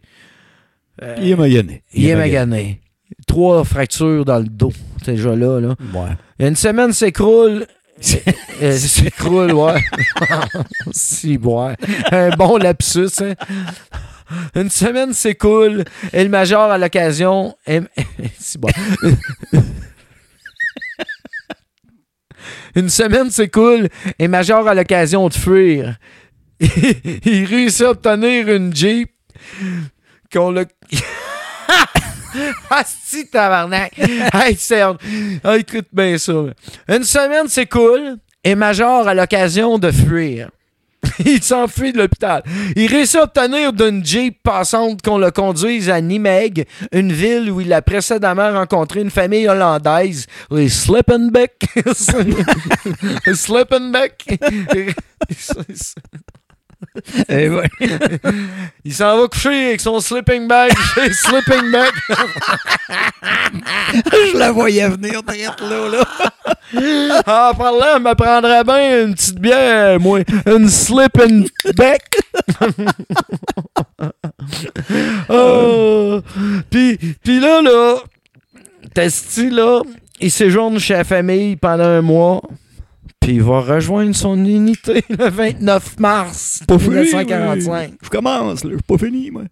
euh, 1.03 1.15
Il 1.21 1.31
est 1.31 1.37
magané. 1.37 1.83
il 1.93 2.09
est 2.09 2.17
magané. 2.17 2.81
Trois 3.27 3.63
fractures 3.65 4.25
dans 4.25 4.39
le 4.39 4.49
dos, 4.49 4.73
déjà 5.05 5.37
là. 5.37 5.61
là. 5.61 5.75
Ouais. 5.95 6.17
Une 6.47 6.57
semaine 6.57 6.93
s'écroule. 6.93 7.67
Euh, 8.63 8.73
s'écroule, 8.77 9.53
ouais. 9.53 9.83
si, 10.93 11.37
ouais. 11.37 11.75
Un 12.11 12.31
bon 12.31 12.57
lapsus, 12.57 13.09
hein. 13.21 13.35
Une 14.55 14.71
semaine 14.71 15.13
s'écoule 15.13 15.85
et 16.13 16.23
le 16.25 16.31
major, 16.31 16.71
à 16.71 16.79
l'occasion. 16.79 17.57
aime- 17.67 17.89
bon. 18.59 18.69
Une 22.75 22.89
semaine 22.91 23.31
s'écoule 23.31 23.89
et 24.19 24.29
Major 24.29 24.69
a 24.69 24.75
l'occasion 24.75 25.29
de 25.29 25.35
fuir. 25.35 25.97
Il 26.61 27.45
réussit 27.47 27.83
à 27.83 27.91
obtenir 27.91 28.49
une 28.55 28.75
Jeep 28.75 29.11
qu'on 30.33 30.51
le. 30.51 30.67
Asti 32.71 33.29
tabarnak! 33.31 33.93
Hey, 33.99 34.57
Serge! 34.57 34.99
Ah, 35.43 35.57
écoute 35.57 35.87
bien 35.93 36.19
ça. 36.19 36.35
Une 36.89 37.05
semaine 37.05 37.49
s'écoule 37.49 38.17
et 38.45 38.55
Major 38.55 39.09
a 39.09 39.15
l'occasion 39.15 39.79
de 39.79 39.91
fuir. 39.91 40.51
Il 41.25 41.43
s'enfuit 41.43 41.93
de 41.93 41.99
l'hôpital. 41.99 42.43
Il 42.75 42.87
réussit 42.87 43.17
à 43.17 43.23
obtenir 43.25 43.73
d'une 43.73 44.05
Jeep 44.05 44.43
passante 44.43 45.03
qu'on 45.03 45.19
le 45.19 45.31
conduise 45.31 45.91
à 45.91 46.01
Nimeg, 46.01 46.67
une 46.93 47.13
ville 47.13 47.51
où 47.51 47.61
il 47.61 47.73
a 47.73 47.83
précédemment 47.83 48.53
rencontré 48.53 49.01
une 49.01 49.11
famille 49.11 49.49
hollandaise, 49.49 50.27
les 50.51 50.69
Slippenbeck. 50.69 51.67
Slippenbeck. 53.35 54.39
Ouais. 57.29 57.69
Il 58.85 58.95
s'en 58.95 59.19
va 59.19 59.29
coucher 59.29 59.69
avec 59.69 59.81
son 59.81 60.01
sleeping 60.01 60.49
bag 60.49 60.73
Sleeping 61.13 61.71
Bag. 61.71 61.93
Je 63.93 64.37
la 64.37 64.53
voyais 64.53 64.89
venir 64.89 65.23
direct 65.23 65.61
là, 65.61 65.89
là. 65.89 66.05
En 67.27 67.55
parlant, 67.55 68.01
me 68.01 68.15
prendrait 68.15 68.65
bien 68.65 69.05
une 69.05 69.15
petite 69.15 69.39
bière, 69.39 70.01
moi. 70.01 70.21
Une 70.47 70.69
sleeping 70.69 71.49
bag. 71.77 72.01
oh. 75.29 76.21
Puis, 76.71 76.99
puis 77.23 77.41
là, 77.41 77.63
là, 77.63 77.97
Testi, 78.95 79.51
là, 79.51 79.83
il 80.21 80.31
séjourne 80.31 80.79
chez 80.79 80.95
la 80.95 81.05
famille 81.05 81.57
pendant 81.57 81.85
un 81.85 82.03
mois. 82.03 82.43
Puis 83.27 83.35
il 83.35 83.43
va 83.43 83.61
rejoindre 83.61 84.15
son 84.15 84.37
unité 84.45 85.03
le 85.09 85.29
29 85.29 85.99
mars 85.99 86.61
Pas 86.69 86.79
fini, 86.79 86.95
1945. 86.95 87.95
Je 88.01 88.09
commence, 88.09 88.63
là. 88.63 88.71
Je 88.71 88.77
suis 88.77 88.83
pas 88.87 88.99
fini, 88.99 89.31
moi. 89.33 89.43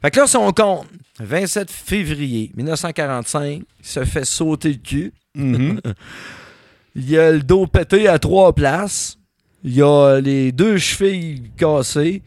Fait 0.00 0.10
que 0.10 0.20
là, 0.20 0.26
si 0.26 0.36
on 0.38 0.50
compte, 0.52 0.86
27 1.20 1.70
février 1.70 2.50
1945, 2.56 3.44
il 3.60 3.64
se 3.82 4.04
fait 4.06 4.24
sauter 4.24 4.70
le 4.70 4.74
cul. 4.76 5.12
Mhm. 5.34 5.80
Il 6.96 7.18
a 7.18 7.32
le 7.32 7.40
dos 7.42 7.66
pété 7.66 8.08
à 8.08 8.18
trois 8.18 8.54
places. 8.54 9.18
Il 9.64 9.74
y 9.74 9.82
a 9.82 10.18
les 10.20 10.50
deux 10.52 10.78
chevilles 10.78 11.42
cassées. 11.58 12.22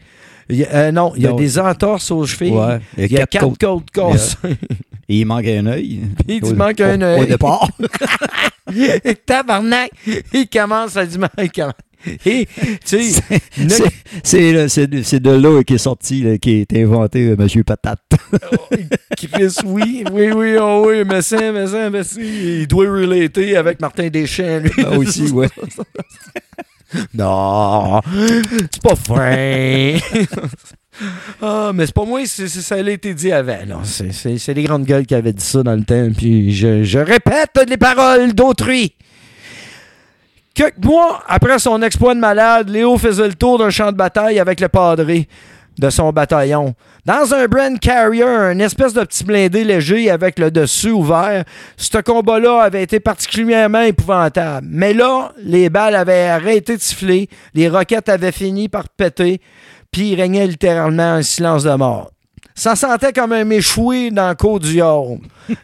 Il 0.48 0.62
a- 0.64 0.74
euh, 0.74 0.92
non, 0.92 1.12
il 1.16 1.22
y 1.24 1.26
a 1.26 1.32
des 1.32 1.58
entorses 1.58 2.10
aux 2.12 2.24
chevilles. 2.24 2.52
Ouais. 2.52 2.78
Il 2.98 3.10
y 3.10 3.18
a 3.18 3.26
quatre 3.26 3.58
côtes 3.58 3.90
cassées. 3.90 4.36
Et 5.08 5.20
il 5.20 5.24
manque 5.26 5.46
un 5.46 5.66
œil. 5.66 6.00
Il 6.28 6.44
Au- 6.44 6.54
manque 6.54 6.80
un 6.80 7.00
œil. 7.00 7.20
Au 7.22 7.24
départ. 7.24 7.68
Tabarnak! 9.26 9.90
Il 10.34 10.46
commence 10.48 10.96
à 10.96 11.06
dire... 11.06 11.26
il 11.38 11.50
commence- 11.50 11.72
C'est- 12.84 14.52
là, 14.52 14.68
de 14.68 15.30
là 15.30 15.62
qu'est 15.64 15.78
sorti, 15.78 16.22
là, 16.22 16.38
qui 16.38 16.60
est 16.60 16.72
inventé 16.76 17.28
euh, 17.28 17.36
Monsieur 17.38 17.64
Patate. 17.64 18.00
Chris, 19.16 19.56
oui, 19.64 20.04
oui, 20.12 20.30
oui, 20.32 20.56
oh 20.60 20.84
oui, 20.86 21.02
mais 21.06 21.22
ça, 21.22 21.50
mais 21.52 21.66
ça, 21.66 21.90
mais 21.90 22.04
ça, 22.04 22.20
il 22.20 22.66
doit 22.68 22.84
relater 22.90 23.56
avec 23.56 23.80
Martin 23.80 24.08
Deschamps, 24.08 24.60
lui. 24.60 24.70
Ah, 24.84 24.96
aussi, 24.98 25.30
ouais. 25.30 25.48
Non, 27.14 28.00
c'est 28.14 28.82
pas 28.82 28.96
fin. 28.96 29.98
ah, 31.42 31.72
mais 31.74 31.86
c'est 31.86 31.94
pas 31.94 32.04
moi, 32.04 32.20
c'est, 32.26 32.48
ça 32.48 32.74
a 32.74 32.78
été 32.78 33.14
dit 33.14 33.32
avant. 33.32 33.58
Non, 33.66 33.80
c'est 33.84 34.54
les 34.54 34.62
grandes 34.64 34.84
gueules 34.84 35.06
qui 35.06 35.14
avaient 35.14 35.32
dit 35.32 35.44
ça 35.44 35.62
dans 35.62 35.74
le 35.74 35.84
temps, 35.84 36.08
puis 36.16 36.52
je, 36.52 36.82
je 36.82 36.98
répète 36.98 37.50
les 37.68 37.76
paroles 37.76 38.32
d'autrui. 38.34 38.94
Quelques 40.54 40.84
mois 40.84 41.22
après 41.28 41.58
son 41.60 41.80
exploit 41.82 42.14
de 42.14 42.20
malade, 42.20 42.68
Léo 42.68 42.98
faisait 42.98 43.28
le 43.28 43.34
tour 43.34 43.58
d'un 43.58 43.70
champ 43.70 43.92
de 43.92 43.96
bataille 43.96 44.40
avec 44.40 44.60
le 44.60 44.68
padré 44.68 45.28
de 45.78 45.90
son 45.90 46.10
bataillon. 46.10 46.74
Dans 47.04 47.32
un 47.32 47.46
Brand 47.46 47.78
Carrier, 47.78 48.24
une 48.24 48.60
espèce 48.60 48.92
de 48.92 49.02
petit 49.02 49.24
blindé 49.24 49.64
léger 49.64 50.10
avec 50.10 50.38
le 50.38 50.50
dessus 50.50 50.90
ouvert, 50.90 51.44
ce 51.76 51.98
combat-là 51.98 52.62
avait 52.62 52.82
été 52.82 53.00
particulièrement 53.00 53.82
épouvantable. 53.82 54.66
Mais 54.68 54.92
là, 54.92 55.32
les 55.38 55.70
balles 55.70 55.94
avaient 55.94 56.26
arrêté 56.26 56.76
de 56.76 56.82
siffler, 56.82 57.28
les 57.54 57.68
roquettes 57.68 58.08
avaient 58.08 58.32
fini 58.32 58.68
par 58.68 58.88
péter, 58.88 59.40
puis 59.90 60.10
il 60.10 60.20
régnait 60.20 60.46
littéralement 60.46 61.14
un 61.14 61.22
silence 61.22 61.64
de 61.64 61.74
mort. 61.74 62.10
Ça 62.54 62.74
sentait 62.76 63.12
comme 63.12 63.32
un 63.32 63.44
méchoué 63.44 64.10
dans 64.10 64.28
le 64.28 64.34
cours 64.34 64.58
du 64.60 64.74
York. 64.74 65.20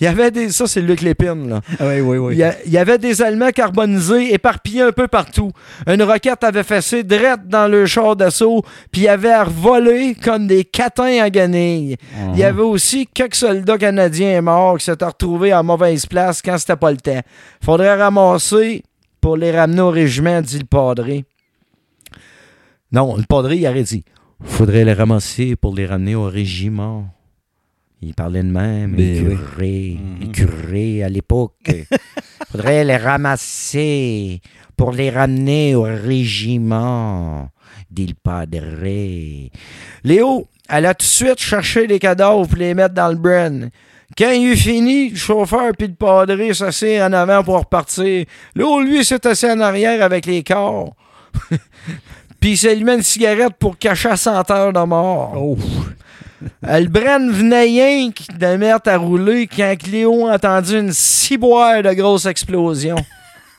Il 0.00 0.04
y 0.04 0.06
avait 0.08 0.32
des. 0.32 0.50
Ça, 0.50 0.66
c'est 0.66 0.80
Luc 0.80 1.02
Lépine, 1.02 1.48
là. 1.48 1.60
oui, 1.80 2.00
oui, 2.00 2.18
oui. 2.18 2.34
Il 2.34 2.38
y, 2.38 2.42
a- 2.42 2.56
il 2.66 2.72
y 2.72 2.78
avait 2.78 2.98
des 2.98 3.22
Allemands 3.22 3.52
carbonisés 3.52 4.34
éparpillés 4.34 4.82
un 4.82 4.90
peu 4.90 5.06
partout. 5.06 5.52
Une 5.86 6.02
roquette 6.02 6.42
avait 6.42 6.64
fessé 6.64 7.04
direct 7.04 7.46
dans 7.46 7.68
le 7.68 7.86
char 7.86 8.16
d'assaut, 8.16 8.62
puis 8.90 9.02
il 9.02 9.08
avait 9.08 9.40
revolé 9.40 10.16
comme 10.16 10.48
des 10.48 10.64
catins 10.64 11.22
à 11.22 11.30
guenilles. 11.30 11.96
Il 12.32 12.38
y 12.38 12.42
avait 12.42 12.60
aussi 12.62 13.06
quelques 13.06 13.36
soldats 13.36 13.78
canadiens 13.78 14.40
morts 14.42 14.78
qui 14.78 14.84
s'étaient 14.86 15.04
retrouvés 15.04 15.52
à 15.52 15.62
mauvaise 15.62 16.06
place 16.06 16.42
quand 16.42 16.58
c'était 16.58 16.74
pas 16.76 16.90
le 16.90 16.96
temps. 16.98 17.20
Faudrait 17.64 17.94
ramasser 17.94 18.82
pour 19.20 19.36
les 19.36 19.52
ramener 19.52 19.80
au 19.80 19.90
régiment, 19.90 20.40
dit 20.42 20.58
le 20.58 20.66
padré. 20.66 21.24
Non, 22.94 23.16
le 23.16 23.24
padré, 23.24 23.56
il 23.56 23.66
aurait 23.66 23.82
dit 23.82 24.04
Faudrait 24.42 24.84
les 24.84 24.92
ramasser 24.92 25.56
pour 25.56 25.74
les 25.74 25.84
ramener 25.86 26.14
au 26.14 26.24
régiment. 26.26 27.08
Il 28.00 28.14
parlait 28.14 28.42
de 28.42 28.50
même, 28.50 28.94
les 28.94 29.20
Ben 29.20 29.28
oui. 29.30 29.36
curés, 29.36 29.98
les 30.20 30.26
Mhm. 30.26 30.32
curés 30.32 31.02
à 31.02 31.08
l'époque. 31.08 31.54
Faudrait 32.52 32.84
les 32.84 32.96
ramasser 32.96 34.40
pour 34.76 34.92
les 34.92 35.10
ramener 35.10 35.74
au 35.74 35.82
régiment, 35.82 37.48
dit 37.90 38.06
le 38.06 38.14
padré. 38.14 39.50
Léo, 40.04 40.46
elle 40.68 40.86
a 40.86 40.94
tout 40.94 41.04
de 41.04 41.08
suite 41.10 41.38
cherché 41.40 41.86
les 41.86 41.98
cadavres 41.98 42.46
pour 42.46 42.58
les 42.58 42.74
mettre 42.74 42.94
dans 42.94 43.08
le 43.08 43.16
bren. 43.16 43.70
Quand 44.16 44.30
il 44.30 44.52
eut 44.52 44.56
fini, 44.56 45.10
le 45.10 45.16
chauffeur 45.16 45.72
puis 45.76 45.88
le 45.88 45.94
padré 45.94 46.52
s'assit 46.54 47.00
en 47.00 47.12
avant 47.12 47.42
pour 47.42 47.58
repartir. 47.58 48.26
Léo, 48.54 48.80
lui, 48.82 49.04
s'est 49.04 49.26
assis 49.26 49.50
en 49.50 49.60
arrière 49.60 50.02
avec 50.02 50.26
les 50.26 50.44
corps. 50.44 50.94
puis 52.44 52.60
il 52.62 52.68
allumé 52.68 52.92
une 52.92 53.02
cigarette 53.02 53.54
pour 53.58 53.78
cacher 53.78 54.10
la 54.10 54.18
senteur 54.18 54.70
de 54.70 54.80
mort. 54.80 55.32
Oh. 55.34 55.56
Euh, 56.68 56.78
Le 56.78 56.88
Bren 56.88 57.30
venait 57.30 58.10
de 58.38 58.56
mettre 58.56 58.90
à 58.90 58.98
rouler 58.98 59.46
quand 59.46 59.74
Léo 59.86 60.26
a 60.28 60.34
entendu 60.34 60.78
une 60.78 60.92
ciboire 60.92 61.82
de 61.82 61.90
grosse 61.94 62.26
explosion. 62.26 62.96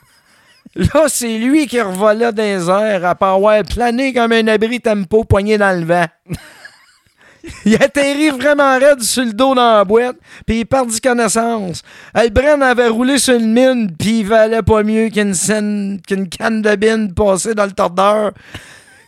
Là, 0.76 1.06
c'est 1.08 1.36
lui 1.36 1.66
qui 1.66 1.80
revolait 1.80 2.32
dans 2.32 2.42
les 2.44 2.70
airs 2.70 3.04
à 3.04 3.16
part 3.16 3.42
ouais, 3.42 3.64
planer 3.64 4.12
comme 4.12 4.30
un 4.30 4.46
abri 4.46 4.80
tempo 4.80 5.24
poigné 5.24 5.58
dans 5.58 5.76
le 5.76 5.84
vent. 5.84 6.06
Il 7.64 7.74
atterrit 7.74 8.30
vraiment 8.30 8.78
raide 8.78 9.02
sur 9.02 9.24
le 9.24 9.32
dos 9.32 9.54
dans 9.56 9.78
la 9.78 9.84
boîte, 9.84 10.16
puis 10.46 10.60
il 10.60 10.66
perdit 10.66 11.00
connaissance. 11.00 11.82
Euh, 12.16 12.24
Le 12.24 12.30
Bren 12.30 12.62
avait 12.62 12.88
roulé 12.88 13.18
sur 13.18 13.34
une 13.34 13.52
mine, 13.52 13.90
puis 13.98 14.20
il 14.20 14.26
valait 14.26 14.62
pas 14.62 14.82
mieux 14.82 15.08
qu'une 15.08 15.34
scène- 15.34 16.00
qu'une 16.06 16.28
canne 16.28 16.62
de 16.62 16.76
bine 16.76 17.14
passée 17.14 17.54
dans 17.54 17.66
le 17.66 17.72
tordeur. 17.72 18.32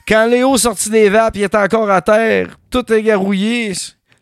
Quand 0.08 0.26
Léo 0.26 0.56
sortit 0.56 0.88
des 0.90 1.10
vapes, 1.10 1.36
il 1.36 1.42
était 1.42 1.56
encore 1.58 1.90
à 1.90 2.00
terre, 2.00 2.58
tout 2.70 2.90
égarouillé. 2.92 3.72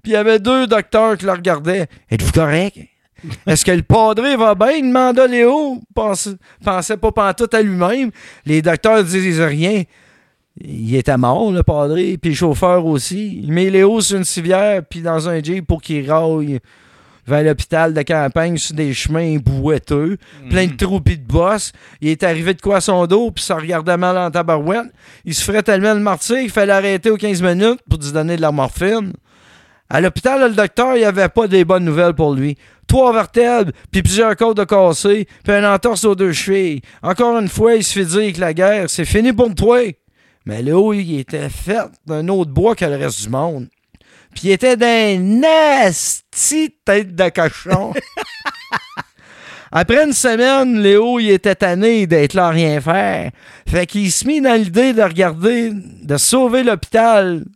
Puis 0.02 0.12
il 0.12 0.12
y 0.12 0.16
avait 0.16 0.40
deux 0.40 0.66
docteurs 0.66 1.16
qui 1.16 1.24
le 1.26 1.32
regardaient. 1.32 1.86
Êtes-vous 2.10 2.32
correct? 2.32 2.76
Est-ce 3.46 3.64
que 3.64 3.70
le 3.72 3.82
padré 3.82 4.36
va 4.36 4.54
bien? 4.54 4.80
demanda 4.80 5.26
Léo. 5.26 5.80
Pense- 5.94 6.28
pensait 6.64 6.96
pas 6.96 7.12
pantoute 7.12 7.54
à 7.54 7.62
lui-même. 7.62 8.10
Les 8.44 8.62
docteurs 8.62 9.02
disent 9.04 9.40
rien. 9.40 9.82
Il 10.60 10.96
était 10.96 11.16
mort, 11.16 11.52
le 11.52 11.62
padré, 11.62 12.16
puis 12.20 12.30
le 12.30 12.36
chauffeur 12.36 12.84
aussi. 12.86 13.40
Il 13.42 13.52
met 13.52 13.70
Léo 13.70 14.00
sur 14.00 14.16
une 14.18 14.24
civière, 14.24 14.82
puis 14.88 15.02
dans 15.02 15.28
un 15.28 15.42
jeep 15.42 15.66
pour 15.66 15.82
qu'il 15.82 16.10
raille 16.10 16.60
vers 17.26 17.42
l'hôpital 17.42 17.92
de 17.92 18.02
campagne 18.02 18.56
sur 18.56 18.74
des 18.74 18.94
chemins 18.94 19.36
bouetteux, 19.36 20.16
plein 20.48 20.66
de 20.66 20.76
trous 20.76 21.00
pis 21.00 21.18
de 21.18 21.26
bosses. 21.26 21.72
Il 22.00 22.08
est 22.08 22.22
arrivé 22.22 22.54
de 22.54 22.60
quoi 22.60 22.76
à 22.76 22.80
son 22.80 23.06
dos, 23.06 23.30
puis 23.30 23.44
ça 23.44 23.56
regardait 23.56 23.96
mal 23.96 24.16
en 24.16 24.30
tabarouette. 24.30 24.92
Il 25.24 25.34
se 25.34 25.42
ferait 25.42 25.62
tellement 25.62 25.94
le 25.94 26.00
martyr 26.00 26.38
qu'il 26.38 26.50
fallait 26.50 26.72
arrêter 26.72 27.10
aux 27.10 27.16
15 27.16 27.42
minutes 27.42 27.80
pour 27.88 27.98
lui 27.98 28.12
donner 28.12 28.36
de 28.36 28.42
la 28.42 28.52
morphine. 28.52 29.12
À 29.88 30.00
l'hôpital, 30.00 30.48
le 30.48 30.54
docteur, 30.54 30.96
il 30.96 31.00
n'y 31.00 31.04
avait 31.04 31.28
pas 31.28 31.46
des 31.46 31.64
bonnes 31.64 31.84
nouvelles 31.84 32.14
pour 32.14 32.34
lui. 32.34 32.56
Trois 32.88 33.12
vertèbres, 33.12 33.72
puis 33.90 34.02
plusieurs 34.02 34.34
côtes 34.36 34.56
de 34.56 34.64
cassées, 34.64 35.26
puis 35.44 35.52
un 35.52 35.72
entorse 35.72 36.04
aux 36.04 36.14
deux 36.14 36.32
chevilles. 36.32 36.82
Encore 37.02 37.38
une 37.38 37.48
fois, 37.48 37.74
il 37.74 37.84
se 37.84 37.92
fait 37.98 38.04
dire 38.04 38.32
que 38.32 38.40
la 38.40 38.54
guerre, 38.54 38.90
c'est 38.90 39.04
fini 39.04 39.32
pour 39.32 39.54
toi. 39.54 39.80
Mais 40.44 40.62
Léo, 40.62 40.92
il 40.92 41.18
était 41.18 41.48
fait 41.48 41.88
d'un 42.06 42.28
autre 42.28 42.52
bois 42.52 42.76
que 42.76 42.84
le 42.84 42.96
reste 42.96 43.22
du 43.22 43.28
monde. 43.28 43.68
Puis 44.36 44.48
il 44.48 44.52
était 44.52 44.76
d'un 44.76 45.18
nasty 45.18 46.74
tête 46.84 47.14
de 47.14 47.28
cochon. 47.30 47.94
Après 49.72 50.04
une 50.04 50.12
semaine, 50.12 50.80
Léo, 50.80 51.18
il 51.18 51.30
était 51.30 51.54
tanné 51.54 52.06
d'être 52.06 52.34
là 52.34 52.48
à 52.48 52.50
rien 52.50 52.78
faire. 52.82 53.30
Fait 53.66 53.86
qu'il 53.86 54.12
se 54.12 54.26
mit 54.26 54.42
dans 54.42 54.54
l'idée 54.54 54.92
de 54.92 55.02
regarder, 55.02 55.70
de 55.72 56.16
sauver 56.18 56.64
l'hôpital. 56.64 57.46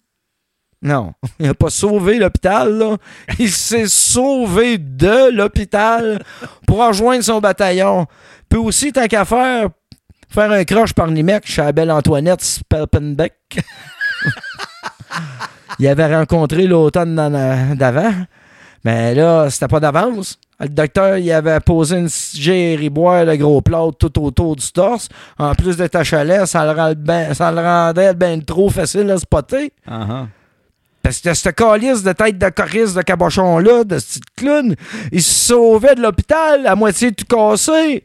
Non, 0.81 1.13
il 1.39 1.49
n'a 1.49 1.55
pas 1.55 1.69
sauvé 1.69 2.19
l'hôpital, 2.19 2.79
là. 2.79 2.97
Il 3.39 3.51
s'est 3.51 3.87
sauvé 3.87 4.79
de 4.79 5.31
l'hôpital 5.31 6.23
pour 6.67 6.79
rejoindre 6.79 7.23
son 7.23 7.41
bataillon. 7.41 8.07
Puis 8.49 8.59
aussi, 8.59 8.91
tant 8.91 9.07
qu'à 9.07 9.27
faire, 9.27 9.69
faire 10.31 10.51
un 10.51 10.65
croche 10.65 10.95
par 10.95 11.09
Nimec 11.09 11.47
chez 11.47 11.61
la 11.61 11.73
belle 11.73 11.91
Antoinette 11.91 12.41
Spelpenbeck. 12.41 13.35
il 15.81 15.89
avait 15.89 16.15
rencontré 16.17 16.67
l'automne 16.67 17.15
d'en- 17.17 17.75
d'avant. 17.75 18.13
Mais 18.85 19.15
là, 19.15 19.51
c'était 19.51 19.69
pas 19.69 19.81
d'avance. 19.81 20.39
Le 20.59 20.69
docteur, 20.69 21.19
il 21.19 21.31
avait 21.33 21.61
posé 21.61 21.97
une 21.97 22.09
gériboire 22.35 23.25
de 23.27 23.35
gros 23.35 23.61
plâtre 23.63 23.97
tout 23.99 24.23
autour 24.23 24.57
du 24.57 24.71
torse. 24.73 25.09
En 25.39 25.55
plus 25.55 25.77
de 25.77 25.87
ta 25.87 26.05
chalet, 26.05 26.47
ça 26.47 26.65
le, 26.65 26.79
rend 26.79 26.93
ben- 26.97 27.35
ça 27.35 27.51
le 27.51 27.61
rendait 27.61 28.15
bien 28.15 28.39
trop 28.41 28.69
facile 28.71 29.11
à 29.11 29.19
spotter. 29.19 29.73
Ah, 29.87 30.27
Parce 31.03 31.19
que 31.21 31.33
ce 31.35 31.49
calice 31.51 32.03
de 32.03 32.13
tête 32.13 32.39
de 32.39 32.49
choriste 32.51 32.97
de 32.97 33.03
cabochon-là, 33.03 33.85
de 33.85 33.99
ce 33.99 34.19
petit 34.19 34.21
clown, 34.37 34.75
il 35.13 35.23
se 35.23 35.47
sauvait 35.49 35.95
de 35.95 36.03
l'hôpital 36.03 36.67
à 36.67 36.75
moitié 36.75 37.13
tout 37.13 37.25
cassé 37.25 38.05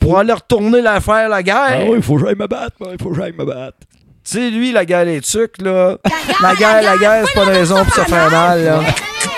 pour 0.00 0.18
aller 0.18 0.32
retourner 0.32 0.82
la 0.82 1.00
faire 1.00 1.28
la 1.28 1.42
guerre. 1.42 1.56
Ah 1.82 1.84
oui, 1.88 1.96
il 1.96 2.02
faut 2.02 2.16
que 2.16 2.26
j'aille 2.26 2.36
me 2.36 2.46
battre, 2.48 2.76
il 2.92 3.00
faut 3.02 3.10
que 3.10 3.16
j'aille 3.16 3.32
me 3.32 3.44
battre. 3.44 3.78
Tu 4.24 4.38
sais, 4.38 4.50
lui, 4.50 4.72
la 4.72 4.86
guerre 4.86 5.04
des 5.04 5.20
tucs, 5.20 5.60
là. 5.60 5.98
La 6.40 6.54
guerre, 6.54 6.82
la 6.82 6.96
guerre, 6.96 7.24
c'est 7.26 7.34
pas 7.34 7.44
une 7.44 7.50
raison 7.56 7.84
pour 7.84 7.94
se 7.94 8.00
faire 8.00 8.30
mal, 8.30 8.64
là. 8.64 8.80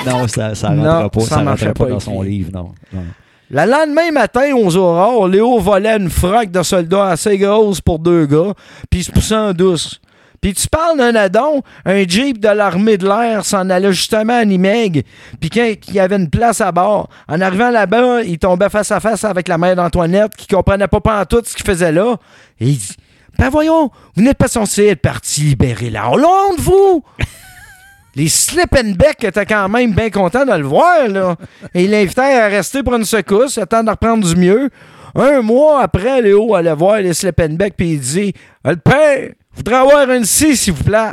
Non, 0.07 0.29
ça 0.29 0.55
ça 0.55 0.71
Non, 0.71 1.09
pas, 1.09 1.21
ça 1.21 1.45
ça 1.57 1.67
pas 1.67 1.73
pas 1.73 1.91
dans 1.91 2.01
son 2.01 2.23
livre, 2.23 2.51
non. 2.53 2.73
non. 2.93 3.03
Le 3.51 3.65
lendemain 3.65 4.11
matin, 4.13 4.55
aux 4.57 4.77
aurores, 4.77 5.29
Léo 5.29 5.59
volait 5.59 5.97
une 5.97 6.11
froc 6.11 6.51
de 6.51 6.63
soldats 6.63 7.09
assez 7.09 7.39
grosse 7.39 7.81
pour 7.81 7.99
deux 7.99 8.27
gars, 8.27 8.55
puis 8.91 9.01
il 9.01 9.05
se 9.05 9.11
poussait 9.13 9.37
en 9.37 9.53
douce. 9.53 10.01
Puis 10.41 10.53
tu 10.55 10.69
parles 10.69 10.99
d'un 10.99 11.15
addon, 11.15 11.63
un 11.85 12.07
jeep 12.07 12.39
de 12.39 12.49
l'armée 12.49 12.99
de 12.99 13.07
l'air 13.07 13.45
s'en 13.45 13.71
allait 13.71 13.93
justement 13.93 14.39
à 14.39 14.45
Nimeg, 14.45 15.05
puis 15.41 15.51
quand 15.51 15.73
il 15.89 15.95
y 15.95 16.01
avait 16.01 16.17
une 16.17 16.31
place 16.31 16.61
à 16.61 16.71
bord, 16.73 17.09
en 17.29 17.41
arrivant 17.41 17.71
là-bas, 17.71 18.23
il 18.23 18.39
tombait 18.39 18.69
face 18.69 18.93
à 18.93 19.01
face 19.01 19.25
avec 19.25 19.49
la 19.49 19.59
mère 19.59 19.75
d'Antoinette 19.77 20.37
qui 20.37 20.47
comprenait 20.47 20.89
pas 20.89 21.01
pantoute 21.01 21.47
ce 21.47 21.57
qu'il 21.57 21.67
faisait 21.67 21.93
là. 21.93 22.17
Et 22.61 22.67
il 22.69 22.79
dit 22.79 22.97
Ben 23.39 23.51
voyons, 23.51 23.91
vous 24.15 24.23
n'êtes 24.23 24.39
pas 24.39 24.49
censé 24.49 24.87
être 24.87 25.03
parti 25.03 25.43
libérer 25.43 25.91
la 25.91 26.11
Hollande, 26.11 26.59
vous 26.59 27.03
Les 28.15 28.29
Slippenbeck 28.29 29.25
étaient 29.25 29.45
quand 29.45 29.69
même 29.69 29.93
bien 29.93 30.09
contents 30.09 30.47
de 30.47 30.53
le 30.53 30.65
voir, 30.65 31.07
là. 31.07 31.37
Et 31.75 31.85
ils 31.85 31.91
l'invitèrent 31.91 32.45
à 32.45 32.49
rester 32.49 32.83
pour 32.83 32.95
une 32.95 33.05
secousse, 33.05 33.61
temps 33.69 33.85
de 33.85 33.91
reprendre 33.91 34.27
du 34.27 34.35
mieux. 34.37 34.71
Un 35.15 35.43
mois 35.43 35.83
après, 35.83 36.23
Léo 36.23 36.55
allait 36.55 36.75
voir 36.75 37.01
les 37.01 37.13
Slippenbeck 37.13 37.75
puis 37.77 37.93
il 37.93 38.01
dit 38.01 38.33
Le 38.65 38.77
père, 38.77 39.33
voudrais 39.55 39.77
avoir 39.77 40.11
une 40.11 40.25
scie, 40.25 40.57
s'il 40.57 40.73
vous 40.73 40.85
plaît. 40.85 41.13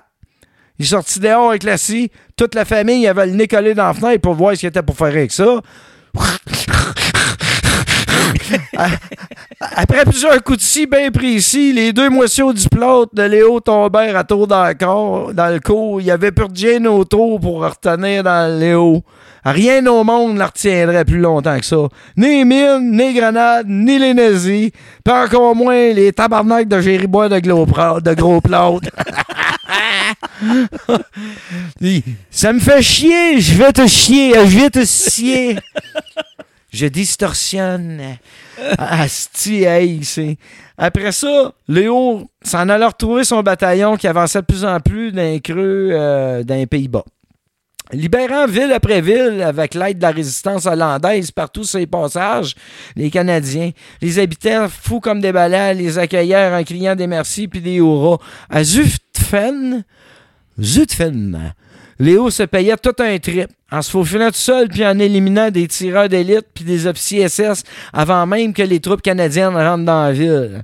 Il 0.79 0.85
est 0.85 0.89
sorti 0.89 1.19
dehors 1.19 1.49
avec 1.49 1.63
la 1.63 1.77
scie. 1.77 2.09
Toute 2.35 2.55
la 2.55 2.65
famille 2.65 3.05
avait 3.07 3.25
le 3.25 3.33
nez 3.33 3.47
collé 3.47 3.73
dans 3.73 3.87
la 3.87 3.93
fenêtre 3.93 4.21
pour 4.21 4.33
voir 4.33 4.55
ce 4.55 4.61
qu'il 4.61 4.69
était 4.69 4.81
pour 4.81 4.95
faire 4.95 5.07
avec 5.07 5.31
ça. 5.31 5.59
Après 9.75 10.03
plusieurs 10.05 10.43
coups 10.43 10.57
de 10.59 10.63
scie 10.63 10.85
bien 10.85 11.09
précis, 11.11 11.71
les 11.73 11.93
deux 11.93 12.09
moitiés 12.09 12.43
du 12.53 12.67
plâtre 12.69 13.09
de 13.13 13.23
Léo 13.23 13.59
tombèrent 13.59 14.17
à 14.17 14.23
tour 14.23 14.47
dans 14.47 14.65
le 14.67 14.73
corps, 14.73 15.33
dans 15.33 15.49
le 15.53 15.59
cou. 15.59 15.99
Il 15.99 16.05
y 16.05 16.11
avait 16.11 16.31
plus 16.31 16.47
de 16.49 16.55
gêne 16.55 16.87
autour 16.87 17.39
pour 17.39 17.61
retenir 17.63 18.23
dans 18.23 18.59
Léo. 18.59 19.03
Rien 19.45 19.85
au 19.87 20.03
monde 20.05 20.35
ne 20.35 20.39
la 20.39 20.45
retiendrait 20.47 21.03
plus 21.03 21.19
longtemps 21.19 21.59
que 21.59 21.65
ça. 21.65 21.75
Ni 22.15 22.45
mines, 22.45 22.91
ni 22.95 23.13
grenades, 23.13 23.65
ni 23.67 23.99
les 23.99 24.13
nazis, 24.13 24.71
puis 25.03 25.13
encore 25.13 25.53
moins 25.55 25.91
les 25.91 26.13
tabarnaks 26.13 26.69
de 26.69 26.79
Géribois 26.79 27.27
de, 27.27 27.39
de 27.39 28.13
gros. 28.13 28.41
Il- 31.81 32.03
Ça 32.31 32.53
me 32.53 32.59
fait 32.59 32.81
chier, 32.81 33.39
je 33.41 33.53
vais 33.55 33.73
te 33.73 33.85
chier, 33.87 34.33
je 34.45 34.59
vais 34.59 34.69
te 34.69 34.85
scier. 34.85 35.57
Je 36.73 36.87
distorsionne. 36.87 38.01
Asti, 38.79 39.63
hey, 39.63 40.03
c'est. 40.03 40.37
Après 40.75 41.11
ça, 41.11 41.53
Léo 41.67 42.27
s'en 42.41 42.67
allait 42.67 42.85
retrouver 42.85 43.23
son 43.23 43.43
bataillon 43.43 43.95
qui 43.95 44.07
avançait 44.07 44.41
de 44.41 44.45
plus 44.45 44.65
en 44.65 44.79
plus 44.79 45.11
d'un 45.11 45.37
creux 45.37 45.89
euh, 45.91 46.43
d'un 46.43 46.65
Pays-Bas. 46.65 47.05
Libérant 47.91 48.47
ville 48.47 48.71
après 48.71 49.01
ville 49.01 49.43
avec 49.43 49.75
l'aide 49.75 49.97
de 49.97 50.01
la 50.01 50.09
résistance 50.09 50.65
hollandaise 50.65 51.29
partout 51.29 51.63
sur 51.63 51.77
les 51.77 51.85
passages, 51.85 52.55
les 52.95 53.11
Canadiens, 53.11 53.69
les 54.01 54.17
habitants 54.17 54.67
fous 54.67 54.99
comme 54.99 55.21
des 55.21 55.31
balais 55.31 55.75
les 55.75 55.99
accueillèrent 55.99 56.59
en 56.59 56.63
criant 56.63 56.95
des 56.95 57.05
merci 57.05 57.47
puis 57.47 57.61
des 57.61 57.75
hurrahs. 57.75 58.17
À 58.49 58.63
Zutphen, 58.63 59.83
Zutphen, 60.59 61.53
Léo 61.99 62.31
se 62.31 62.43
payait 62.43 62.77
tout 62.77 62.95
un 62.97 63.19
trip 63.19 63.49
en 63.73 63.81
se 63.81 63.89
faufilant 63.89 64.27
tout 64.29 64.35
seul 64.35 64.67
puis 64.69 64.85
en 64.85 64.97
éliminant 64.99 65.49
des 65.49 65.67
tireurs 65.67 66.07
d'élite 66.07 66.45
puis 66.53 66.63
des 66.63 66.85
officiers 66.85 67.27
SS 67.27 67.63
avant 67.91 68.25
même 68.27 68.53
que 68.53 68.61
les 68.61 68.79
troupes 68.79 69.01
canadiennes 69.01 69.55
rentrent 69.55 69.85
dans 69.85 70.03
la 70.03 70.11
ville. 70.11 70.63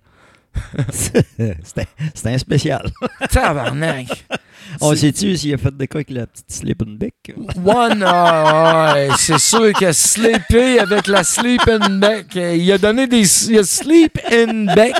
C'était 0.91 1.87
un 2.25 2.37
spécial. 2.37 2.89
Tabarnak! 3.31 4.25
On 4.81 4.95
sait-tu 4.95 5.35
s'il 5.35 5.53
a 5.53 5.57
fait 5.57 5.75
de 5.75 5.85
quoi 5.85 5.97
avec 5.99 6.11
la 6.11 6.27
petite 6.27 6.51
sleeping 6.51 6.97
beck? 6.97 7.13
One, 7.65 8.03
ouais, 8.03 9.09
c'est 9.17 9.39
sûr 9.39 9.73
que 9.73 9.91
Sleepy 9.91 10.77
avec 10.79 11.07
la 11.07 11.23
Sleep 11.23 11.61
in 11.67 11.97
Beck, 11.97 12.35
il 12.35 12.71
a 12.71 12.77
donné 12.77 13.07
des. 13.07 13.23
Il 13.49 13.59
a 13.59 13.63
Sleep 13.63 14.19
in 14.31 14.73
Beck. 14.75 14.95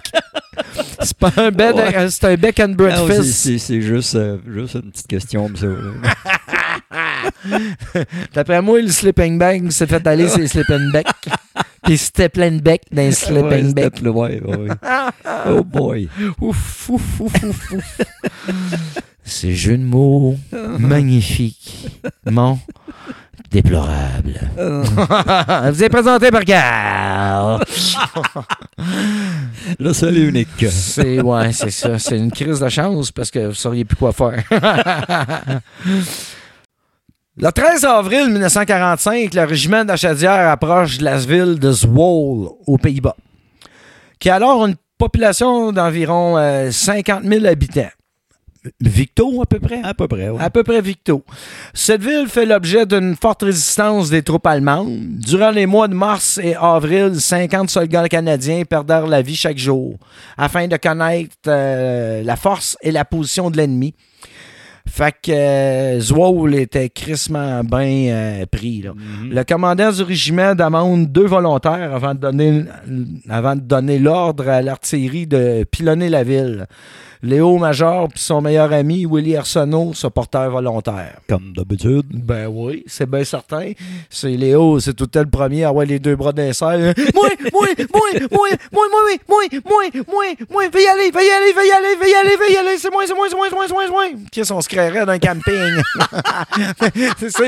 C'est 1.01 1.17
pas 1.17 1.31
un 1.37 1.51
bed, 1.51 1.75
Ouais. 1.75 2.09
c'est 2.09 2.25
un 2.25 2.35
Beck 2.35 2.59
and 2.59 2.69
Breakfast. 2.69 3.57
c'est 3.59 3.81
juste, 3.81 4.15
euh, 4.15 4.37
juste 4.47 4.73
une 4.75 4.91
petite 4.91 5.07
question 5.07 5.49
là. 5.61 5.69
D'après 8.33 8.61
moi, 8.61 8.81
le 8.81 8.87
Sleeping 8.87 9.37
Bag 9.37 9.69
s'est 9.71 9.87
fait 9.87 10.05
aller, 10.07 10.27
c'est 10.27 10.47
Sleeping 10.47 10.91
Beck. 10.91 11.07
Puis 11.83 11.97
c'était 11.97 12.29
plein 12.29 12.51
de 12.51 12.59
bec 12.59 12.81
dans 12.91 13.01
le 13.03 13.73
Beck. 13.73 13.93
c'était- 13.97 14.09
ouais, 14.09 14.41
ouais, 14.41 14.55
ouais. 14.57 14.67
Oh 15.49 15.63
boy. 15.63 16.09
Ouf, 16.41 16.89
ouf, 16.89 17.19
ouf, 17.21 17.43
ouf, 17.43 17.71
ouf. 17.73 18.01
Ces 19.23 19.53
jeux 19.55 19.77
de 19.77 19.83
mots 19.83 20.35
magnifiques. 20.77 21.87
Mon 22.29 22.59
déplorable. 23.51 24.39
Vous 24.57 25.83
êtes 25.83 25.91
présenté 25.91 26.29
par 26.31 26.43
Carl. 26.45 27.63
Le 29.79 29.93
seul 29.93 30.17
et 30.17 30.21
unique. 30.21 30.65
C'est 30.69 31.21
ouais, 31.21 31.51
c'est 31.53 31.71
ça. 31.71 31.97
C'est 31.97 32.17
une 32.17 32.31
crise 32.31 32.59
de 32.59 32.69
chance 32.69 33.11
parce 33.11 33.31
que 33.31 33.47
vous 33.47 33.53
sauriez 33.55 33.85
plus 33.85 33.95
quoi 33.95 34.11
faire. 34.11 34.43
Le 37.41 37.53
13 37.53 37.85
avril 37.85 38.31
1945, 38.31 39.33
le 39.33 39.43
régiment 39.45 39.85
d'Achadière 39.85 40.49
approche 40.49 40.97
de 40.97 41.05
la 41.05 41.17
ville 41.17 41.57
de 41.57 41.71
Zwolle, 41.71 42.49
aux 42.67 42.77
Pays-Bas, 42.77 43.15
qui 44.19 44.29
a 44.29 44.35
alors 44.35 44.65
une 44.65 44.75
population 44.97 45.71
d'environ 45.71 46.37
euh, 46.37 46.69
50 46.69 47.23
000 47.23 47.45
habitants. 47.45 47.87
Victo, 48.81 49.41
à 49.41 49.45
peu 49.45 49.57
près? 49.59 49.79
À 49.81 49.93
peu 49.93 50.09
près, 50.09 50.27
ouais. 50.27 50.43
À 50.43 50.49
peu 50.49 50.63
près 50.63 50.81
Victo. 50.81 51.23
Cette 51.73 52.03
ville 52.03 52.27
fait 52.27 52.45
l'objet 52.45 52.85
d'une 52.85 53.15
forte 53.15 53.43
résistance 53.43 54.09
des 54.09 54.21
troupes 54.21 54.45
allemandes. 54.45 54.99
Durant 54.99 55.51
les 55.51 55.65
mois 55.65 55.87
de 55.87 55.95
mars 55.95 56.41
et 56.43 56.55
avril, 56.55 57.21
50 57.21 57.69
soldats 57.69 58.09
canadiens 58.09 58.63
perdèrent 58.65 59.07
la 59.07 59.21
vie 59.21 59.37
chaque 59.37 59.57
jour 59.57 59.97
afin 60.37 60.67
de 60.67 60.75
connaître 60.75 61.37
euh, 61.47 62.21
la 62.21 62.35
force 62.35 62.75
et 62.81 62.91
la 62.91 63.05
position 63.05 63.49
de 63.49 63.55
l'ennemi. 63.55 63.95
Fait 64.89 65.13
que 65.21 65.31
euh, 65.31 65.99
Zwoll 65.99 66.55
était 66.55 66.89
crissement 66.89 67.63
bien 67.63 68.11
euh, 68.11 68.45
pris. 68.45 68.81
Là. 68.81 68.91
Mhm. 68.93 69.29
Le 69.33 69.43
commandant 69.43 69.91
du 69.91 70.01
régiment 70.03 70.55
demande 70.55 71.11
deux 71.11 71.27
volontaires 71.27 71.93
avant 71.93 72.13
de 72.15 72.19
donner, 72.19 72.63
avant 73.29 73.55
de 73.55 73.61
donner 73.61 73.99
l'ordre 73.99 74.49
à 74.49 74.61
l'artillerie 74.61 75.27
de 75.27 75.63
pilonner 75.69 76.09
la 76.09 76.23
ville. 76.23 76.65
Léo 77.21 77.57
Major 77.57 78.07
puis 78.07 78.21
son 78.21 78.41
meilleur 78.41 78.71
ami, 78.71 79.05
Willy 79.05 79.35
Arsenault, 79.35 79.93
se 79.93 80.07
portèrent 80.07 80.51
volontaires. 80.51 81.19
Comme 81.27 81.51
d'habitude. 81.53 82.05
Ben 82.13 82.47
oui, 82.47 82.83
c'est 82.87 83.09
bien 83.09 83.23
certain. 83.23 83.73
C'est 84.09 84.31
Léo, 84.31 84.79
c'est 84.79 84.93
tout 84.93 85.09
le 85.13 85.25
premier 85.25 85.65
à 85.65 85.69
avoir 85.69 85.85
les 85.85 85.99
deux 85.99 86.15
bras 86.15 86.31
d'un 86.31 86.53
serre. 86.53 86.93
Moi, 87.13 87.29
moi, 87.51 87.67
moi, 87.77 88.07
moi, 88.31 88.49
moi, 88.71 88.85
moi, 88.91 89.05
moi, 89.27 89.43
moi, 89.65 89.83
moi, 90.07 90.25
moi, 90.49 90.69
vais 90.69 90.83
y 90.83 90.87
aller, 90.87 91.11
vais 91.11 91.25
y 91.25 91.29
aller, 91.29 91.53
vais 91.53 91.67
y 91.67 91.71
aller, 91.71 91.95
vais 91.99 92.09
y 92.09 92.15
aller, 92.15 92.37
vais 92.37 92.53
y 92.53 92.57
aller, 92.57 92.77
c'est 92.77 92.91
moi, 92.91 93.03
c'est 93.05 93.13
moi, 93.13 93.27
c'est 93.29 93.35
moi, 93.35 93.47
c'est 93.49 93.55
moi, 93.55 93.65
c'est 93.67 93.73
moi, 93.73 93.83
c'est 93.85 93.91
moi. 93.91 94.05
Qu'est-ce 94.31 94.53
qu'on 94.53 94.61
se 94.61 94.69
créerait 94.69 95.05
d'un 95.05 95.19
camping? 95.19 95.81
c'est 97.19 97.29
ça, 97.29 97.43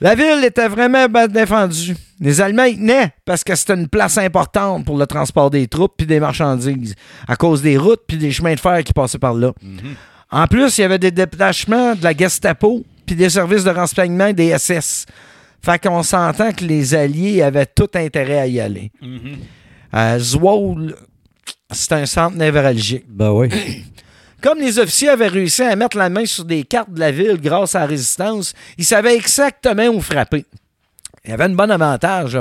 la... 0.00 0.14
Ville 0.14 0.44
était 0.44 0.68
vraiment 0.68 1.08
bien 1.08 1.26
défendue. 1.28 1.96
Les 2.20 2.40
Allemands 2.40 2.64
y 2.64 2.76
tenaient 2.76 3.12
parce 3.24 3.44
que 3.44 3.54
c'était 3.54 3.74
une 3.74 3.88
place 3.88 4.18
importante 4.18 4.84
pour 4.84 4.96
le 4.96 5.06
transport 5.06 5.50
des 5.50 5.66
troupes 5.68 5.94
puis 5.96 6.06
des 6.06 6.20
marchandises, 6.20 6.94
à 7.28 7.36
cause 7.36 7.62
des 7.62 7.76
routes 7.76 8.02
puis 8.06 8.16
des 8.16 8.30
chemins 8.30 8.54
de 8.54 8.60
fer 8.60 8.82
qui 8.84 8.92
passaient 8.92 9.18
par 9.18 9.34
là. 9.34 9.52
En 10.30 10.46
plus, 10.46 10.78
il 10.78 10.80
y 10.80 10.84
avait 10.84 10.98
des 10.98 11.10
détachements 11.10 11.94
de 11.94 12.02
la 12.02 12.16
Gestapo 12.16 12.84
puis 13.04 13.16
des 13.16 13.30
services 13.30 13.64
de 13.64 13.70
renseignement 13.70 14.32
des 14.32 14.56
SS. 14.58 15.06
Fait 15.62 15.82
qu'on 15.82 16.02
s'entend 16.02 16.52
que 16.52 16.64
les 16.64 16.94
Alliés 16.94 17.42
avaient 17.42 17.66
tout 17.66 17.90
intérêt 17.94 18.38
à 18.38 18.46
y 18.46 18.60
aller. 18.60 18.90
Euh, 19.94 20.18
Zwolle, 20.18 20.94
c'est 21.70 21.92
un 21.92 22.06
centre 22.06 22.36
névralgique. 22.36 23.04
Ben 23.08 23.30
oui. 23.30 23.48
Comme 24.42 24.58
les 24.58 24.78
officiers 24.78 25.08
avaient 25.08 25.28
réussi 25.28 25.62
à 25.62 25.76
mettre 25.76 25.96
la 25.96 26.10
main 26.10 26.26
sur 26.26 26.44
des 26.44 26.64
cartes 26.64 26.92
de 26.92 27.00
la 27.00 27.10
ville 27.10 27.40
grâce 27.40 27.74
à 27.74 27.80
la 27.80 27.86
résistance, 27.86 28.54
ils 28.76 28.84
savaient 28.84 29.16
exactement 29.16 29.86
où 29.86 30.00
frapper. 30.00 30.44
Il 31.24 31.30
y 31.30 31.32
avait 31.32 31.44
un 31.44 31.50
bon 31.50 31.70
avantage. 31.70 32.38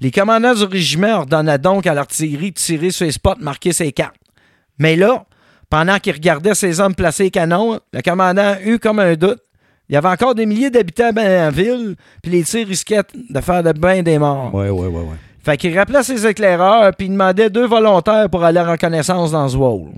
Les 0.00 0.10
commandants 0.10 0.54
du 0.54 0.64
régiment 0.64 1.18
ordonnaient 1.20 1.58
donc 1.58 1.86
à 1.86 1.94
l'artillerie 1.94 2.50
de 2.50 2.56
tirer 2.56 2.90
sur 2.90 3.06
les 3.06 3.12
spots 3.12 3.36
marqués 3.40 3.72
ses 3.72 3.92
cartes. 3.92 4.16
Mais 4.78 4.96
là, 4.96 5.24
pendant 5.70 5.98
qu'ils 5.98 6.14
regardaient 6.14 6.54
ces 6.54 6.80
hommes 6.80 6.94
placer 6.94 7.24
les 7.24 7.30
canons, 7.30 7.80
le 7.92 8.02
commandant 8.02 8.56
eut 8.64 8.78
comme 8.78 8.98
un 8.98 9.14
doute. 9.14 9.40
Il 9.88 9.94
y 9.94 9.96
avait 9.96 10.08
encore 10.08 10.34
des 10.34 10.46
milliers 10.46 10.70
d'habitants 10.70 11.12
dans 11.12 11.22
la 11.22 11.50
ville, 11.50 11.96
puis 12.22 12.30
les 12.30 12.44
tirs 12.44 12.66
risquaient 12.66 13.02
de 13.14 13.40
faire 13.40 13.62
de 13.62 13.72
bain 13.72 14.02
des 14.02 14.18
morts. 14.18 14.54
Ouais, 14.54 14.70
ouais, 14.70 14.86
ouais. 14.86 15.04
Fait 15.42 15.56
qu'il 15.56 15.76
rappelait 15.76 16.02
ses 16.02 16.26
éclaireurs, 16.26 16.94
puis 16.96 17.06
il 17.06 17.12
demandait 17.12 17.50
deux 17.50 17.66
volontaires 17.66 18.28
pour 18.28 18.44
aller 18.44 18.60
en 18.60 18.70
reconnaissance 18.70 19.32
dans 19.32 19.48
Zwolle. 19.48 19.92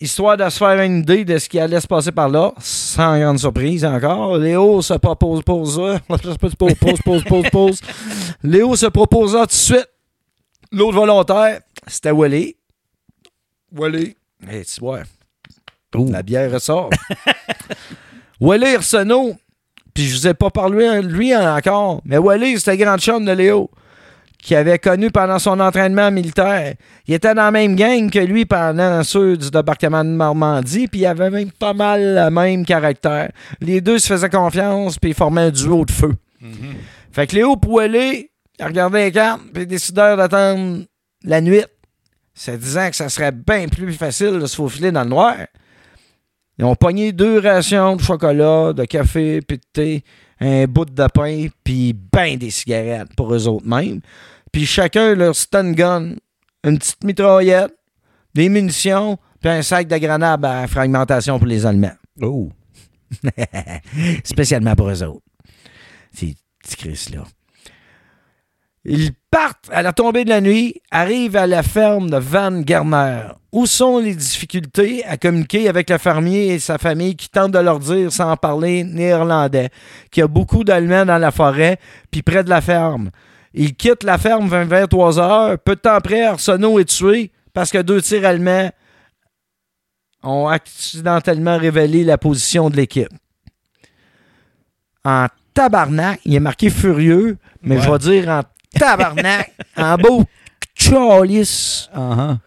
Histoire 0.00 0.36
de 0.36 0.48
se 0.48 0.58
faire 0.58 0.80
une 0.80 0.98
idée 0.98 1.24
de 1.24 1.38
ce 1.38 1.48
qui 1.48 1.58
allait 1.58 1.80
se 1.80 1.86
passer 1.88 2.12
par 2.12 2.28
là, 2.28 2.52
sans 2.60 3.18
grande 3.18 3.38
surprise 3.38 3.84
encore, 3.84 4.38
Léo 4.38 4.80
se 4.80 4.94
propose, 4.94 5.42
pose, 5.42 5.74
pose, 6.08 6.36
pose, 6.38 6.54
pose, 6.54 6.98
pose, 7.04 7.24
pose, 7.24 7.50
pose. 7.50 7.80
Léo 8.44 8.76
se 8.76 8.86
proposa 8.86 9.40
tout 9.40 9.46
de 9.46 9.52
suite. 9.52 9.88
L'autre 10.70 10.94
volontaire, 10.94 11.60
c'était 11.88 12.12
Willy. 12.12 12.54
Willy. 13.72 14.14
Hey, 14.48 14.64
tu 14.64 14.80
vois, 14.80 15.00
Ouh. 15.96 16.10
la 16.12 16.22
bière 16.22 16.52
ressort. 16.52 16.90
Willy 18.40 18.76
Arsenault, 18.76 19.34
puis 19.92 20.06
je 20.06 20.16
vous 20.16 20.28
ai 20.28 20.34
pas 20.34 20.50
parlé 20.50 21.02
de 21.02 21.08
lui 21.08 21.34
encore, 21.34 22.02
mais 22.04 22.18
Willy, 22.20 22.60
c'était 22.60 22.76
grand 22.76 22.98
chum 22.98 23.24
de 23.24 23.32
Léo, 23.32 23.68
qui 24.42 24.54
avait 24.54 24.78
connu 24.78 25.10
pendant 25.10 25.38
son 25.38 25.58
entraînement 25.60 26.10
militaire. 26.10 26.74
Il 27.06 27.14
était 27.14 27.34
dans 27.34 27.42
la 27.42 27.50
même 27.50 27.74
gang 27.74 28.08
que 28.08 28.18
lui 28.20 28.46
pendant 28.46 29.02
ceux 29.02 29.36
du 29.36 29.50
débarquement 29.50 30.04
de 30.04 30.10
Normandie, 30.10 30.86
puis 30.86 31.00
il 31.00 31.06
avait 31.06 31.30
même 31.30 31.50
pas 31.50 31.74
mal 31.74 32.14
le 32.14 32.30
même 32.30 32.64
caractère. 32.64 33.30
Les 33.60 33.80
deux 33.80 33.98
se 33.98 34.06
faisaient 34.06 34.30
confiance, 34.30 34.98
puis 34.98 35.10
ils 35.10 35.14
formaient 35.14 35.42
un 35.42 35.50
duo 35.50 35.84
de 35.84 35.90
feu. 35.90 36.14
Fait 37.10 37.26
que 37.26 37.34
Léo 37.34 37.58
ils 38.60 38.64
regardaient 38.64 39.06
les 39.06 39.12
cartes, 39.12 39.42
puis 39.52 39.66
décidèrent 39.66 40.16
d'attendre 40.16 40.84
la 41.24 41.40
nuit, 41.40 41.64
se 42.34 42.52
disant 42.52 42.90
que 42.90 42.96
ça 42.96 43.08
serait 43.08 43.32
bien 43.32 43.66
plus 43.68 43.92
facile 43.92 44.38
de 44.38 44.46
se 44.46 44.56
faufiler 44.56 44.92
dans 44.92 45.02
le 45.02 45.10
noir. 45.10 45.36
Ils 46.58 46.64
ont 46.64 46.74
pogné 46.74 47.12
deux 47.12 47.38
rations 47.38 47.96
de 47.96 48.02
chocolat, 48.02 48.72
de 48.72 48.84
café, 48.84 49.40
puis 49.40 49.58
de 49.58 49.62
thé, 49.72 50.04
un 50.40 50.66
bout 50.66 50.84
de 50.84 51.06
pain, 51.12 51.48
puis 51.64 51.92
ben 51.92 52.36
des 52.36 52.50
cigarettes 52.50 53.14
pour 53.16 53.34
eux 53.34 53.48
autres 53.48 53.66
mêmes. 53.66 54.00
Puis 54.52 54.66
chacun 54.66 55.14
leur 55.14 55.34
stun 55.34 55.72
gun, 55.72 56.14
une 56.64 56.78
petite 56.78 57.04
mitraillette, 57.04 57.74
des 58.34 58.48
munitions, 58.48 59.18
puis 59.40 59.50
un 59.50 59.62
sac 59.62 59.88
de 59.88 59.96
grenades 59.98 60.44
à 60.44 60.66
fragmentation 60.66 61.38
pour 61.38 61.46
les 61.46 61.66
Allemands. 61.66 61.96
Oh. 62.20 62.50
Spécialement 64.24 64.74
pour 64.74 64.90
eux 64.90 65.02
autres. 65.02 65.24
Ces 66.12 66.34
petits 66.62 66.76
Chris-là. 66.76 67.24
Ils 68.84 69.12
partent 69.30 69.68
à 69.70 69.82
la 69.82 69.92
tombée 69.92 70.24
de 70.24 70.30
la 70.30 70.40
nuit, 70.40 70.80
arrivent 70.90 71.36
à 71.36 71.46
la 71.46 71.62
ferme 71.62 72.10
de 72.10 72.16
Van 72.16 72.62
Gerner. 72.66 73.22
Où 73.52 73.66
sont 73.66 73.98
les 73.98 74.14
difficultés 74.14 75.04
à 75.04 75.16
communiquer 75.16 75.68
avec 75.68 75.90
le 75.90 75.98
fermier 75.98 76.48
et 76.54 76.58
sa 76.58 76.78
famille 76.78 77.16
qui 77.16 77.28
tentent 77.30 77.52
de 77.52 77.58
leur 77.58 77.78
dire 77.78 78.12
sans 78.12 78.36
parler 78.36 78.84
néerlandais 78.84 79.70
qu'il 80.10 80.20
y 80.20 80.24
a 80.24 80.28
beaucoup 80.28 80.64
d'Allemands 80.64 81.06
dans 81.06 81.18
la 81.18 81.30
forêt 81.30 81.78
puis 82.10 82.22
près 82.22 82.44
de 82.44 82.50
la 82.50 82.60
ferme? 82.60 83.10
Ils 83.54 83.74
quittent 83.74 84.04
la 84.04 84.18
ferme 84.18 84.48
vers 84.48 84.66
23 84.66 85.18
heures. 85.18 85.58
Peu 85.58 85.74
de 85.74 85.80
temps 85.80 85.94
après, 85.94 86.22
Arsenault 86.22 86.78
est 86.78 86.84
tué 86.88 87.32
parce 87.54 87.70
que 87.70 87.78
deux 87.78 88.02
tirs 88.02 88.26
allemands 88.26 88.70
ont 90.22 90.46
accidentellement 90.48 91.56
révélé 91.58 92.04
la 92.04 92.18
position 92.18 92.68
de 92.70 92.76
l'équipe. 92.76 93.08
En 95.04 95.26
tabarnak, 95.54 96.20
il 96.24 96.34
est 96.34 96.40
marqué 96.40 96.68
furieux, 96.70 97.38
mais 97.62 97.76
Ouais. 97.76 97.82
je 97.82 97.90
vais 97.90 97.98
dire 97.98 98.28
en 98.28 98.42
tabarnak, 98.74 99.52
en 99.76 99.96
beau 99.96 100.24
chalice, 100.74 101.88
Uh-huh. 101.94 102.38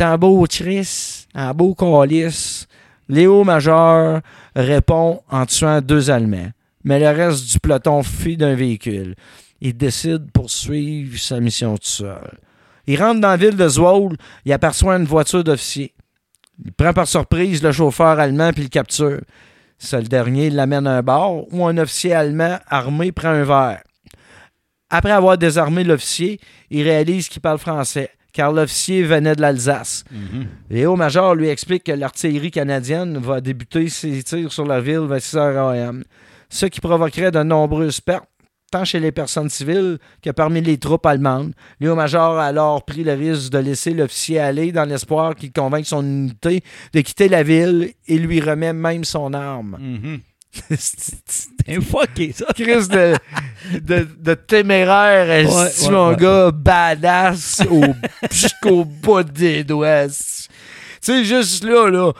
en 0.00 0.18
beau 0.18 0.46
Chris, 0.48 1.26
en 1.34 1.54
beau 1.54 1.74
calice. 1.74 2.66
Léo 3.08 3.44
Major 3.44 4.20
répond 4.56 5.22
en 5.30 5.46
tuant 5.46 5.80
deux 5.80 6.10
Allemands, 6.10 6.50
mais 6.82 6.98
le 6.98 7.08
reste 7.08 7.50
du 7.52 7.60
peloton 7.60 8.02
fuit 8.02 8.36
d'un 8.36 8.54
véhicule. 8.56 9.14
Il 9.60 9.76
décide 9.76 10.26
de 10.26 10.30
poursuivre 10.32 11.16
sa 11.18 11.38
mission 11.40 11.76
tout 11.76 11.84
seul. 11.86 12.38
Il 12.88 13.00
rentre 13.00 13.20
dans 13.20 13.28
la 13.28 13.36
ville 13.36 13.56
de 13.56 13.68
Zwolle, 13.68 14.16
il 14.44 14.52
aperçoit 14.52 14.96
une 14.96 15.04
voiture 15.04 15.44
d'officier. 15.44 15.94
Il 16.64 16.72
prend 16.72 16.92
par 16.92 17.06
surprise 17.06 17.62
le 17.62 17.70
chauffeur 17.72 18.18
allemand 18.18 18.52
puis 18.52 18.64
le 18.64 18.68
capture. 18.68 19.20
Ce 19.78 19.96
dernier 19.96 20.50
l'amène 20.50 20.86
à 20.86 20.96
un 20.98 21.02
bar 21.02 21.32
où 21.52 21.64
un 21.66 21.78
officier 21.78 22.12
allemand 22.12 22.58
armé 22.68 23.12
prend 23.12 23.28
un 23.28 23.44
verre. 23.44 23.82
Après 24.90 25.10
avoir 25.10 25.36
désarmé 25.36 25.82
l'officier, 25.84 26.38
il 26.70 26.82
réalise 26.82 27.28
qu'il 27.28 27.42
parle 27.42 27.58
français, 27.58 28.10
car 28.32 28.52
l'officier 28.52 29.02
venait 29.02 29.34
de 29.34 29.40
l'Alsace. 29.40 30.04
Léo 30.70 30.94
Major 30.94 31.34
lui 31.34 31.48
explique 31.48 31.84
que 31.84 31.92
l'artillerie 31.92 32.50
canadienne 32.50 33.18
va 33.18 33.40
débuter 33.40 33.88
ses 33.88 34.22
tirs 34.22 34.52
sur 34.52 34.64
la 34.64 34.80
ville 34.80 35.06
vers 35.08 35.20
6 35.20 35.36
heures 35.36 35.68
AM, 35.70 36.04
ce 36.48 36.66
qui 36.66 36.80
provoquerait 36.80 37.32
de 37.32 37.42
nombreuses 37.42 38.00
pertes, 38.00 38.28
tant 38.70 38.84
chez 38.84 39.00
les 39.00 39.12
personnes 39.12 39.48
civiles 39.48 39.98
que 40.22 40.30
parmi 40.30 40.60
les 40.60 40.78
troupes 40.78 41.06
allemandes. 41.06 41.52
Léo 41.80 41.94
Major 41.94 42.38
a 42.38 42.46
alors 42.46 42.84
pris 42.84 43.02
le 43.02 43.14
risque 43.14 43.50
de 43.50 43.58
laisser 43.58 43.92
l'officier 43.92 44.38
aller 44.38 44.70
dans 44.70 44.84
l'espoir 44.84 45.34
qu'il 45.34 45.52
convainque 45.52 45.86
son 45.86 46.02
unité 46.02 46.62
de 46.92 47.00
quitter 47.00 47.28
la 47.28 47.42
ville 47.42 47.92
et 48.06 48.18
lui 48.18 48.40
remet 48.40 48.72
même 48.72 49.04
son 49.04 49.32
arme. 49.32 49.78
Mhm. 49.80 50.20
C'est 50.70 51.80
fucké, 51.80 52.32
ça. 52.32 52.46
Chris 52.54 52.88
de, 52.88 53.14
de, 53.80 54.06
de 54.18 54.34
téméraire, 54.34 55.46
Ouais, 55.48 55.52
ouais, 55.54 55.90
mon 55.90 56.10
ouais. 56.10 56.16
gars, 56.16 56.50
badass 56.52 57.62
au, 57.70 57.82
jusqu'au 58.30 58.84
bout 58.84 59.22
des 59.22 59.64
doigts? 59.64 60.08
sais, 61.00 61.24
juste 61.24 61.64
là, 61.64 61.88
là, 61.90 62.12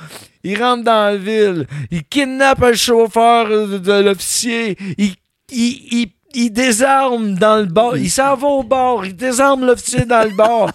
il 0.44 0.62
rentre 0.62 0.84
dans 0.84 1.10
la 1.12 1.16
ville, 1.16 1.66
il 1.90 2.04
kidnappe 2.04 2.62
un 2.62 2.72
chauffeur 2.72 3.48
de, 3.48 3.78
de 3.78 3.92
l'officier, 4.02 4.76
il, 4.96 5.14
il, 5.50 5.88
il, 5.92 6.12
il 6.34 6.50
désarme 6.50 7.34
dans 7.34 7.56
le 7.56 7.66
bar, 7.66 7.96
il 7.96 8.10
s'en 8.10 8.36
va 8.36 8.46
au 8.48 8.62
bar, 8.62 9.04
il 9.04 9.16
désarme 9.16 9.66
l'officier 9.66 10.04
dans 10.04 10.22
le 10.28 10.36
bar. 10.36 10.70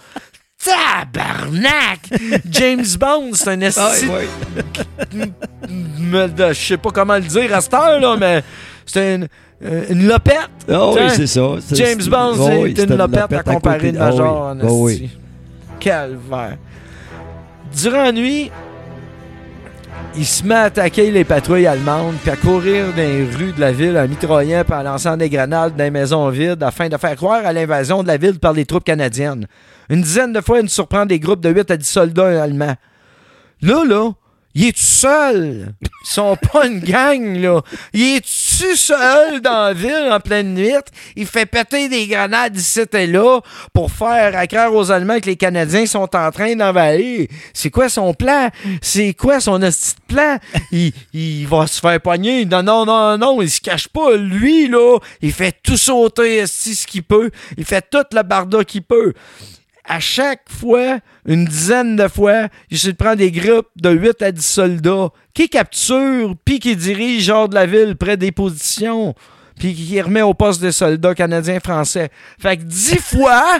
Tabarnak! 0.64 2.00
James 2.50 2.84
Bond, 2.98 3.30
c'est 3.34 3.48
un 3.50 3.60
esti 3.60 4.06
de- 5.10 6.48
je 6.52 6.54
sais 6.54 6.76
pas 6.76 6.90
comment 6.90 7.14
le 7.16 7.20
dire 7.22 7.54
à 7.54 7.60
cette 7.60 7.74
heure, 7.74 7.98
là, 8.00 8.16
mais 8.18 8.42
c'est 8.86 9.14
une, 9.16 9.28
euh, 9.64 9.84
une 9.90 10.06
lopette. 10.06 10.36
Ah 10.70 10.90
oui, 10.92 11.00
c'est 11.14 11.26
ça. 11.26 11.40
James 11.72 12.00
c'est- 12.00 12.08
Bond, 12.10 12.34
Oh 12.38 12.44
c'est 12.46 12.56
oui, 12.58 12.74
une 12.78 12.96
lopette 12.96 13.32
à 13.32 13.42
comparer 13.42 13.78
côté 13.78 13.92
de 13.92 13.98
Ah 13.98 14.10
oui, 14.10 14.18
Major. 14.18 14.36
en 14.42 14.60
ah 14.60 14.64
oui. 14.68 14.92
esti. 14.94 15.10
Calvaire. 15.80 16.56
Durant 17.76 18.02
la 18.04 18.12
nuit, 18.12 18.50
il 20.16 20.26
se 20.26 20.44
met 20.44 20.54
à 20.54 20.62
attaquer 20.64 21.10
les 21.10 21.24
patrouilles 21.24 21.66
allemandes, 21.66 22.14
puis 22.22 22.30
à 22.30 22.36
courir 22.36 22.86
dans 22.90 22.96
les 23.02 23.24
rues 23.24 23.52
de 23.52 23.60
la 23.60 23.72
ville 23.72 23.96
en 23.98 24.06
mitraillant 24.06 24.62
puis 24.64 24.74
en 24.74 24.82
lançant 24.82 25.16
des 25.16 25.28
grenades 25.30 25.74
dans 25.74 25.84
les 25.84 25.90
maisons 25.90 26.28
vides 26.28 26.62
afin 26.62 26.88
de 26.88 26.96
faire 26.98 27.16
croire 27.16 27.44
à 27.46 27.52
l'invasion 27.52 28.02
de 28.02 28.08
la 28.08 28.16
ville 28.18 28.38
par 28.38 28.52
les 28.52 28.64
troupes 28.66 28.84
canadiennes. 28.84 29.46
Une 29.92 30.00
dizaine 30.00 30.32
de 30.32 30.40
fois, 30.40 30.60
il 30.60 30.62
nous 30.62 30.68
surprend 30.68 31.04
des 31.04 31.20
groupes 31.20 31.42
de 31.42 31.50
8 31.50 31.70
à 31.70 31.76
10 31.76 31.86
soldats 31.86 32.42
allemands. 32.42 32.76
Là, 33.60 33.84
là, 33.84 34.10
Il 34.54 34.68
est 34.68 34.72
tout 34.72 34.82
seul. 34.82 35.74
Ils 35.82 36.10
sont 36.10 36.34
pas 36.36 36.66
une 36.66 36.80
gang, 36.80 37.38
là. 37.38 37.60
Il 37.92 38.16
est 38.16 38.20
tout 38.20 38.74
seul 38.74 39.42
dans 39.42 39.66
la 39.66 39.74
ville 39.74 40.08
en 40.10 40.18
pleine 40.18 40.54
nuit. 40.54 40.72
Il 41.14 41.26
fait 41.26 41.44
péter 41.44 41.90
des 41.90 42.06
grenades 42.06 42.56
ici 42.56 42.80
et 42.92 43.06
là 43.06 43.40
pour 43.74 43.90
faire 43.90 44.34
accroire 44.34 44.74
aux 44.74 44.90
Allemands 44.90 45.20
que 45.20 45.26
les 45.26 45.36
Canadiens 45.36 45.84
sont 45.84 46.16
en 46.16 46.30
train 46.30 46.56
d'envahir. 46.56 47.26
C'est 47.52 47.70
quoi 47.70 47.90
son 47.90 48.14
plan? 48.14 48.48
C'est 48.80 49.12
quoi 49.12 49.40
son 49.40 49.58
de 49.58 49.68
plan? 50.08 50.38
Il, 50.70 51.46
va 51.48 51.66
se 51.66 51.80
faire 51.80 52.00
pogner. 52.00 52.46
Non, 52.46 52.62
non, 52.62 52.86
non, 52.86 53.18
non. 53.18 53.42
Il 53.42 53.50
se 53.50 53.60
cache 53.60 53.88
pas. 53.88 54.16
Lui, 54.16 54.68
là, 54.68 54.98
il 55.20 55.32
fait 55.32 55.54
tout 55.62 55.76
sauter 55.76 56.46
ce 56.46 56.86
qu'il 56.86 57.02
peut. 57.02 57.30
Il 57.58 57.66
fait 57.66 57.84
tout 57.90 58.04
le 58.12 58.22
barda 58.22 58.64
qu'il 58.64 58.82
peut 58.82 59.12
à 59.84 60.00
chaque 60.00 60.48
fois, 60.48 60.98
une 61.26 61.44
dizaine 61.44 61.96
de 61.96 62.08
fois, 62.08 62.48
il 62.70 62.78
se 62.78 62.90
prend 62.90 63.16
des 63.16 63.30
groupes 63.30 63.68
de 63.76 63.90
8 63.90 64.22
à 64.22 64.32
10 64.32 64.44
soldats 64.44 65.08
qui 65.34 65.48
capturent 65.48 66.34
puis 66.44 66.60
qui 66.60 66.76
dirigent 66.76 67.32
hors 67.34 67.48
de 67.48 67.54
la 67.54 67.66
ville 67.66 67.96
près 67.96 68.16
des 68.16 68.32
positions 68.32 69.14
puis 69.58 69.74
qui 69.74 70.00
remet 70.00 70.22
au 70.22 70.34
poste 70.34 70.60
des 70.60 70.72
soldats 70.72 71.14
canadiens 71.14 71.60
français. 71.60 72.10
Fait 72.40 72.56
que 72.56 72.62
10 72.62 72.96
fois, 73.00 73.58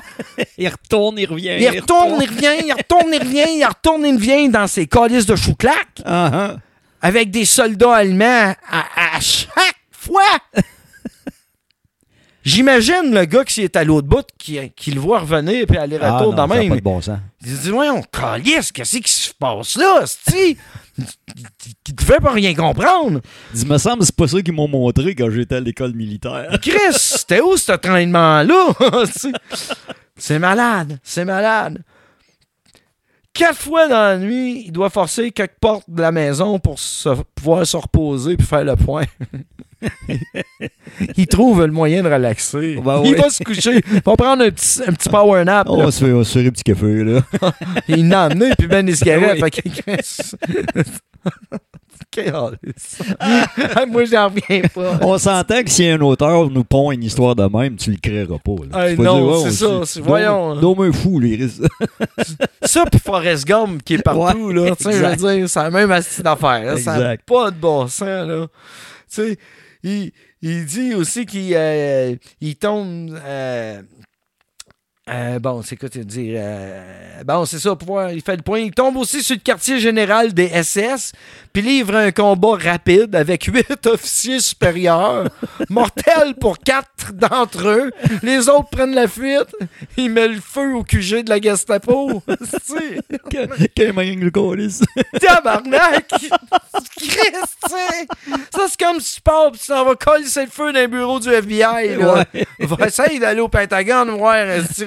Il 0.58 0.68
retourne, 0.68 1.18
il 1.18 1.26
revient. 1.26 1.56
il 1.60 1.80
retourne, 1.80 2.18
il 2.20 2.28
revient, 2.28 2.64
il 2.66 2.72
retourne, 2.72 3.10
il 3.12 3.18
revient, 3.18 3.58
il 3.58 3.64
retourne, 3.64 4.06
il 4.06 4.14
revient 4.14 4.48
dans 4.48 4.66
ses 4.66 4.86
calices 4.86 5.26
de 5.26 5.36
chou-clac 5.36 5.88
ah. 6.04 6.56
avec 7.00 7.30
des 7.30 7.44
soldats 7.44 7.96
allemands 7.96 8.54
à, 8.70 9.16
à 9.16 9.20
chaque 9.20 9.76
fois. 9.90 10.22
J'imagine 12.44 13.12
le 13.14 13.24
gars 13.24 13.44
qui 13.44 13.60
est 13.62 13.76
à 13.76 13.84
l'autre 13.84 14.08
bout, 14.08 14.26
qui, 14.36 14.58
qui 14.74 14.90
le 14.90 15.00
voit 15.00 15.20
revenir, 15.20 15.64
puis 15.66 15.76
Ah, 15.78 15.82
aller-retour 15.82 16.30
non, 16.30 16.36
dans 16.36 16.48
même. 16.48 16.68
pas 16.70 16.76
de 16.76 16.80
bon 16.80 17.00
sens. 17.00 17.18
Il 17.44 17.56
dit, 17.56 17.70
voyons, 17.70 18.02
calice, 18.02 18.72
qu'est-ce 18.72 18.98
qui 18.98 19.10
se 19.12 19.32
passe 19.32 19.76
là, 19.76 20.02
c'ti? 20.06 20.56
Il 21.86 21.94
devait 21.94 22.18
pas 22.18 22.32
rien 22.32 22.54
comprendre. 22.54 23.20
Il 23.54 23.66
me 23.66 23.78
semble 23.78 24.00
que 24.00 24.04
c'est 24.06 24.16
pas 24.16 24.28
ça 24.28 24.42
qu'ils 24.42 24.52
m'ont 24.54 24.68
montré 24.68 25.14
quand 25.14 25.30
j'étais 25.30 25.54
à 25.56 25.60
l'école 25.60 25.94
militaire. 25.94 26.58
Chris, 26.62 26.78
c'était 26.94 27.40
où 27.40 27.56
cet 27.56 27.70
entraînement-là? 27.86 28.74
C'est 30.16 30.38
malade, 30.38 30.98
c'est 31.02 31.24
malade. 31.24 31.82
Quatre 33.32 33.56
fois 33.58 33.88
dans 33.88 33.94
la 34.02 34.18
nuit, 34.18 34.64
il 34.66 34.72
doit 34.72 34.90
forcer 34.90 35.32
quelques 35.32 35.56
portes 35.60 35.88
de 35.88 36.00
la 36.02 36.12
maison 36.12 36.58
pour 36.60 36.78
se- 36.78 37.08
pouvoir 37.34 37.66
se 37.66 37.76
reposer 37.78 38.36
puis 38.36 38.46
faire 38.46 38.62
le 38.62 38.76
point. 38.76 39.06
il 41.16 41.26
trouve 41.26 41.64
le 41.64 41.72
moyen 41.72 42.02
de 42.02 42.08
relaxer. 42.12 42.78
Ben 42.84 43.02
il 43.04 43.16
va 43.16 43.30
se 43.30 43.42
coucher, 43.42 43.80
il 43.92 44.00
va 44.04 44.16
prendre 44.16 44.44
un 44.44 44.50
petit, 44.50 44.80
un 44.86 44.92
petit 44.92 45.08
power 45.08 45.44
nap. 45.44 45.66
On 45.68 45.82
va 45.84 45.90
se 45.90 46.04
faire, 46.04 46.16
un 46.46 46.50
petit 46.50 46.62
café, 46.62 47.04
là. 47.04 47.20
Il 47.88 48.08
l'a 48.08 48.24
amené 48.24 48.50
puis 48.58 48.66
ben 48.68 48.84
des 48.84 48.94
cigarettes. 48.94 49.40
Câlisse. 52.10 53.02
Ah, 53.18 53.86
Moi, 53.88 54.04
j'en 54.04 54.28
reviens 54.28 54.62
pas. 54.74 54.98
On 55.00 55.16
s'entend 55.16 55.62
que 55.62 55.70
si 55.70 55.86
un 55.88 56.00
auteur 56.00 56.50
nous 56.50 56.64
pond 56.64 56.92
une 56.92 57.04
histoire 57.04 57.34
de 57.34 57.44
même, 57.44 57.76
tu 57.76 57.90
le 57.90 57.96
créeras 57.96 58.38
pas. 58.38 58.52
Là. 58.70 58.90
Hey, 58.90 58.98
non, 58.98 59.48
c'est 59.50 59.64
on- 59.64 59.84
ça, 59.84 60.00
voyons. 60.02 60.56
Dôme 60.56 60.82
un 60.82 60.92
fou, 60.92 61.18
les 61.20 61.36
risques. 61.36 61.62
Ça, 62.64 62.84
puis 62.90 63.00
Forrest 63.00 63.46
Gump 63.46 63.82
qui 63.82 63.94
est 63.94 64.02
partout, 64.02 64.48
Ouais, 64.48 64.54
là. 64.54 64.76
Tu 64.76 64.84
sais, 64.84 64.92
je 64.92 65.04
veux 65.04 65.16
dire, 65.38 65.48
c'est 65.48 65.62
la 65.62 65.70
même 65.70 65.90
astuce 65.90 66.20
d'affaires. 66.22 66.64
là. 66.64 66.76
Ça 66.76 66.98
n'a 66.98 67.16
pas 67.16 67.50
de 67.50 67.56
bon 67.56 67.86
sens, 67.88 68.00
là. 68.28 68.46
Tu 68.46 68.48
sais, 69.08 69.38
il, 69.82 70.12
il 70.42 70.64
dit 70.66 70.94
aussi 70.94 71.26
qu'il 71.26 71.52
euh, 71.54 72.16
il 72.40 72.56
tombe. 72.56 73.18
euh, 73.24 73.82
euh, 75.10 75.40
bon, 75.40 75.62
c'est 75.62 75.74
quoi 75.76 75.88
tu 75.88 75.98
veux 75.98 76.04
dire? 76.04 76.40
euh, 76.40 77.24
bon, 77.24 77.44
c'est 77.44 77.58
ça, 77.58 77.74
pour 77.74 77.88
voir, 77.88 78.12
il 78.12 78.22
fait 78.22 78.36
le 78.36 78.42
point. 78.42 78.60
Il 78.60 78.70
tombe 78.70 78.96
aussi 78.96 79.20
sur 79.20 79.34
le 79.34 79.40
quartier 79.40 79.80
général 79.80 80.32
des 80.32 80.46
SS, 80.62 81.10
puis 81.52 81.60
livre 81.60 81.96
un 81.96 82.12
combat 82.12 82.56
rapide 82.56 83.16
avec 83.16 83.42
huit 83.52 83.84
officiers 83.86 84.38
supérieurs, 84.38 85.28
mortel 85.68 86.36
pour 86.40 86.58
quatre 86.58 87.12
d'entre 87.14 87.66
eux. 87.66 87.90
Les 88.22 88.48
autres 88.48 88.68
prennent 88.70 88.94
la 88.94 89.08
fuite. 89.08 89.56
Il 89.96 90.10
met 90.10 90.28
le 90.28 90.40
feu 90.40 90.72
au 90.76 90.84
QG 90.84 91.24
de 91.24 91.30
la 91.30 91.40
Gestapo. 91.40 92.22
Quel 93.74 93.92
le. 93.92 94.82
Tabarnak! 95.20 96.08
Christ! 96.96 97.58
Ça, 98.54 98.66
c'est 98.68 98.80
comme 98.80 99.00
si 99.00 99.16
tu 99.16 99.20
pars 99.20 99.50
pis 99.50 99.58
tu 99.58 99.66
t'en 99.66 99.84
vas 99.84 99.96
coller 99.96 100.24
le 100.24 100.46
feu 100.46 100.72
dans 100.72 100.80
le 100.80 100.86
bureau 100.86 101.18
du 101.18 101.28
FBI. 101.28 101.96
Là. 101.96 102.24
Ouais. 102.32 102.46
Va 102.60 102.86
essayer 102.86 103.18
d'aller 103.18 103.40
au 103.40 103.48
Pentagone 103.48 104.10
voir 104.10 104.36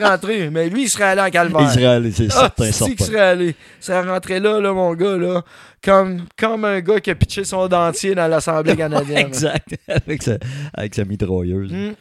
rentrer. 0.09 0.49
Mais 0.49 0.69
lui, 0.69 0.83
il 0.83 0.89
serait 0.89 1.03
allé 1.05 1.21
en 1.21 1.29
calvaire. 1.29 1.61
Il 1.61 1.69
serait 1.69 1.85
allé, 1.85 2.11
c'est 2.11 2.27
Ah, 2.31 2.51
certain, 2.57 2.71
certain. 2.71 3.03
serait 3.05 3.19
allé. 3.19 3.55
Ça 3.79 4.01
rentrait 4.03 4.39
là, 4.39 4.59
là, 4.59 4.73
mon 4.73 4.93
gars, 4.93 5.17
là. 5.17 5.43
Comme, 5.83 6.21
comme 6.37 6.65
un 6.65 6.79
gars 6.81 6.99
qui 6.99 7.11
a 7.11 7.15
pitché 7.15 7.43
son 7.43 7.67
dentier 7.67 8.15
dans 8.15 8.27
l'Assemblée 8.27 8.75
canadienne. 8.77 9.17
Exact. 9.27 9.67
Avec 9.87 10.23
sa, 10.23 10.37
avec 10.73 10.95
sa 10.95 11.05
mitrailleuse. 11.05 11.71
Hmm. 11.71 11.93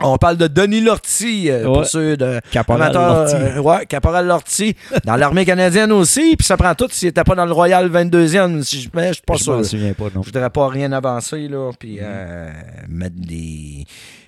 On 0.00 0.16
parle 0.18 0.36
de 0.36 0.48
Denis 0.48 0.80
Lortie, 0.80 1.50
euh, 1.50 1.64
pour 1.64 1.86
ceux 1.86 2.16
de 2.16 2.40
Caporal 2.50 2.92
Lortie. 2.92 3.34
euh, 3.36 3.60
ouais, 3.60 3.86
Caporal 3.86 4.26
Lortie. 4.26 4.74
Dans 5.04 5.16
l'armée 5.16 5.44
canadienne 5.44 5.92
aussi, 5.92 6.34
puis 6.36 6.44
ça 6.46 6.56
prend 6.56 6.74
tout 6.74 6.88
s'il 6.90 7.08
n'était 7.08 7.22
pas 7.24 7.34
dans 7.36 7.46
le 7.46 7.52
Royal 7.52 7.88
22e, 7.90 8.62
si 8.62 8.76
je 8.76 8.82
je 8.82 9.12
suis 9.12 9.22
pas 9.22 9.36
Je 9.36 9.42
sûr. 9.42 9.56
m'en 9.56 9.62
souviens 9.64 9.92
pas, 9.94 10.04
non. 10.14 10.22
Je 10.22 10.26
voudrais 10.26 10.50
pas 10.50 10.68
rien 10.68 10.90
avancer, 10.92 11.46
là, 11.48 11.70
puis 11.78 11.98
euh, 12.02 12.50
mettre 12.88 13.16
des, 13.16 13.84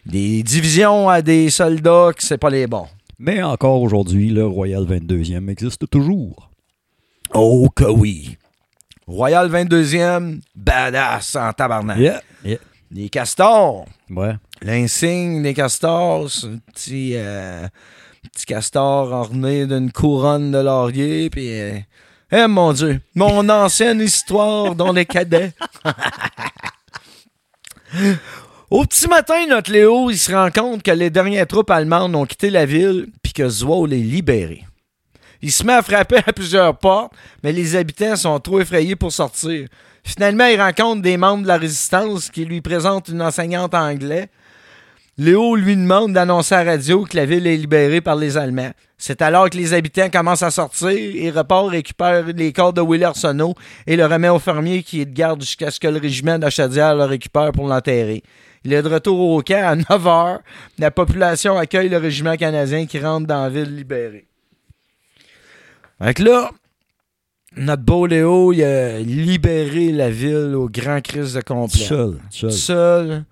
des 0.07 0.43
divisions 0.45 1.09
à 1.09 1.21
des 1.21 1.51
soldats 1.51 2.11
qui 2.17 2.25
c'est 2.25 2.39
pas 2.39 2.51
les 2.51 2.67
bons. 2.69 2.87
Mais 3.19 3.43
encore 3.43 3.83
aujourd'hui, 3.83 4.31
le 4.31 4.47
Royal 4.47 4.85
22e 4.85 5.49
existe 5.51 5.91
toujours. 5.91 6.51
Oh 7.35 7.69
que 7.75 7.85
oui! 7.85 8.37
Royal 9.07 9.51
22e, 9.51 10.41
badass 10.55 11.37
en 11.37 11.53
tabarnak. 11.53 11.99
Yeah. 11.99 12.21
yeah. 12.45 12.59
Les 12.93 13.09
castors, 13.09 13.85
Ouais. 14.11 14.35
L'insigne 14.63 15.43
des 15.43 15.55
castors, 15.55 16.31
un 16.45 16.59
petit, 16.73 17.13
euh, 17.15 17.67
petit 18.33 18.47
castor 18.47 19.13
orné 19.13 19.67
d'une 19.67 19.93
couronne 19.93 20.53
de 20.53 20.59
laurier, 20.59 21.31
puis... 21.31 21.61
euh, 21.61 21.79
eh 22.33 22.49
mon 22.49 22.73
Dieu, 22.73 23.01
mon 23.15 23.49
ancienne 23.49 24.01
histoire 24.01 24.75
dans 24.75 24.93
les 24.93 25.07
cadets. 25.07 25.53
Au 28.69 28.85
petit 28.85 29.07
matin, 29.07 29.47
notre 29.49 29.71
Léo, 29.71 30.11
il 30.11 30.19
se 30.19 30.33
rend 30.33 30.51
compte 30.51 30.83
que 30.83 30.91
les 30.91 31.09
dernières 31.09 31.47
troupes 31.47 31.71
allemandes 31.71 32.17
ont 32.17 32.27
quitté 32.27 32.51
la 32.51 32.67
ville 32.67 33.07
puis 33.23 33.33
que 33.33 33.49
Zwoll 33.49 33.93
est 33.93 33.99
libéré. 33.99 34.65
Il 35.41 35.53
se 35.53 35.63
met 35.63 35.75
à 35.75 35.83
frapper 35.83 36.19
à 36.27 36.33
plusieurs 36.33 36.77
portes, 36.77 37.13
mais 37.45 37.53
les 37.53 37.77
habitants 37.77 38.17
sont 38.17 38.41
trop 38.41 38.61
effrayés 38.61 38.97
pour 38.97 39.13
sortir. 39.13 39.69
Finalement, 40.03 40.47
il 40.47 40.61
rencontre 40.61 41.03
des 41.03 41.17
membres 41.17 41.45
de 41.45 41.49
la 41.49 41.59
résistance 41.59 42.29
qui 42.29 42.45
lui 42.45 42.61
présentent 42.61 43.09
une 43.09 43.23
enseignante 43.23 43.75
anglais. 43.75 44.31
Léo 45.19 45.57
lui 45.57 45.75
demande 45.77 46.13
d'annoncer 46.13 46.55
à 46.55 46.63
la 46.63 46.73
radio 46.73 47.05
que 47.05 47.17
la 47.17 47.25
ville 47.25 47.47
est 47.47 47.57
libérée 47.57 48.03
par 48.03 48.17
les 48.17 48.37
Allemands. 48.37 48.73
C'est 48.99 49.23
alors 49.23 49.49
que 49.49 49.57
les 49.57 49.73
habitants 49.73 50.11
commencent 50.11 50.43
à 50.43 50.51
sortir 50.51 50.91
et 50.91 51.31
repart 51.31 51.69
récupère 51.71 52.27
les 52.27 52.53
corps 52.53 52.75
de 52.75 52.83
Willy 52.83 53.05
Arsenault 53.05 53.55
et 53.87 53.97
le 53.97 54.05
remet 54.05 54.29
au 54.29 54.39
fermier 54.39 54.83
qui 54.83 55.01
est 55.01 55.07
de 55.07 55.15
garde 55.15 55.41
jusqu'à 55.41 55.71
ce 55.71 55.81
que 55.81 55.89
le 55.89 55.99
régiment 55.99 56.39
d'Achadière 56.39 56.95
le 56.95 57.05
récupère 57.05 57.53
pour 57.53 57.67
l'enterrer. 57.67 58.23
Il 58.63 58.75
est 58.75 58.83
de 58.83 58.89
retour 58.91 59.19
au 59.19 59.41
camp 59.41 59.67
à 59.67 59.75
9 59.75 59.87
h. 59.89 60.39
La 60.79 60.91
population 60.91 61.57
accueille 61.57 61.89
le 61.89 61.97
régiment 61.97 62.37
canadien 62.37 62.85
qui 62.85 62.99
rentre 62.99 63.27
dans 63.27 63.43
la 63.43 63.49
ville 63.49 63.75
libérée. 63.75 64.27
Fait 66.03 66.13
que 66.13 66.25
là, 66.25 66.51
notre 67.57 67.83
beau 67.83 68.05
Léo, 68.05 68.53
il 68.53 68.63
a 68.63 68.99
libéré 68.99 69.93
la 69.93 70.11
ville 70.11 70.55
au 70.55 70.69
grand 70.69 71.01
crise 71.01 71.33
de 71.33 71.41
complet. 71.41 71.85
Seul. 71.85 72.19
Seul. 72.29 72.53
Seul. 72.53 73.25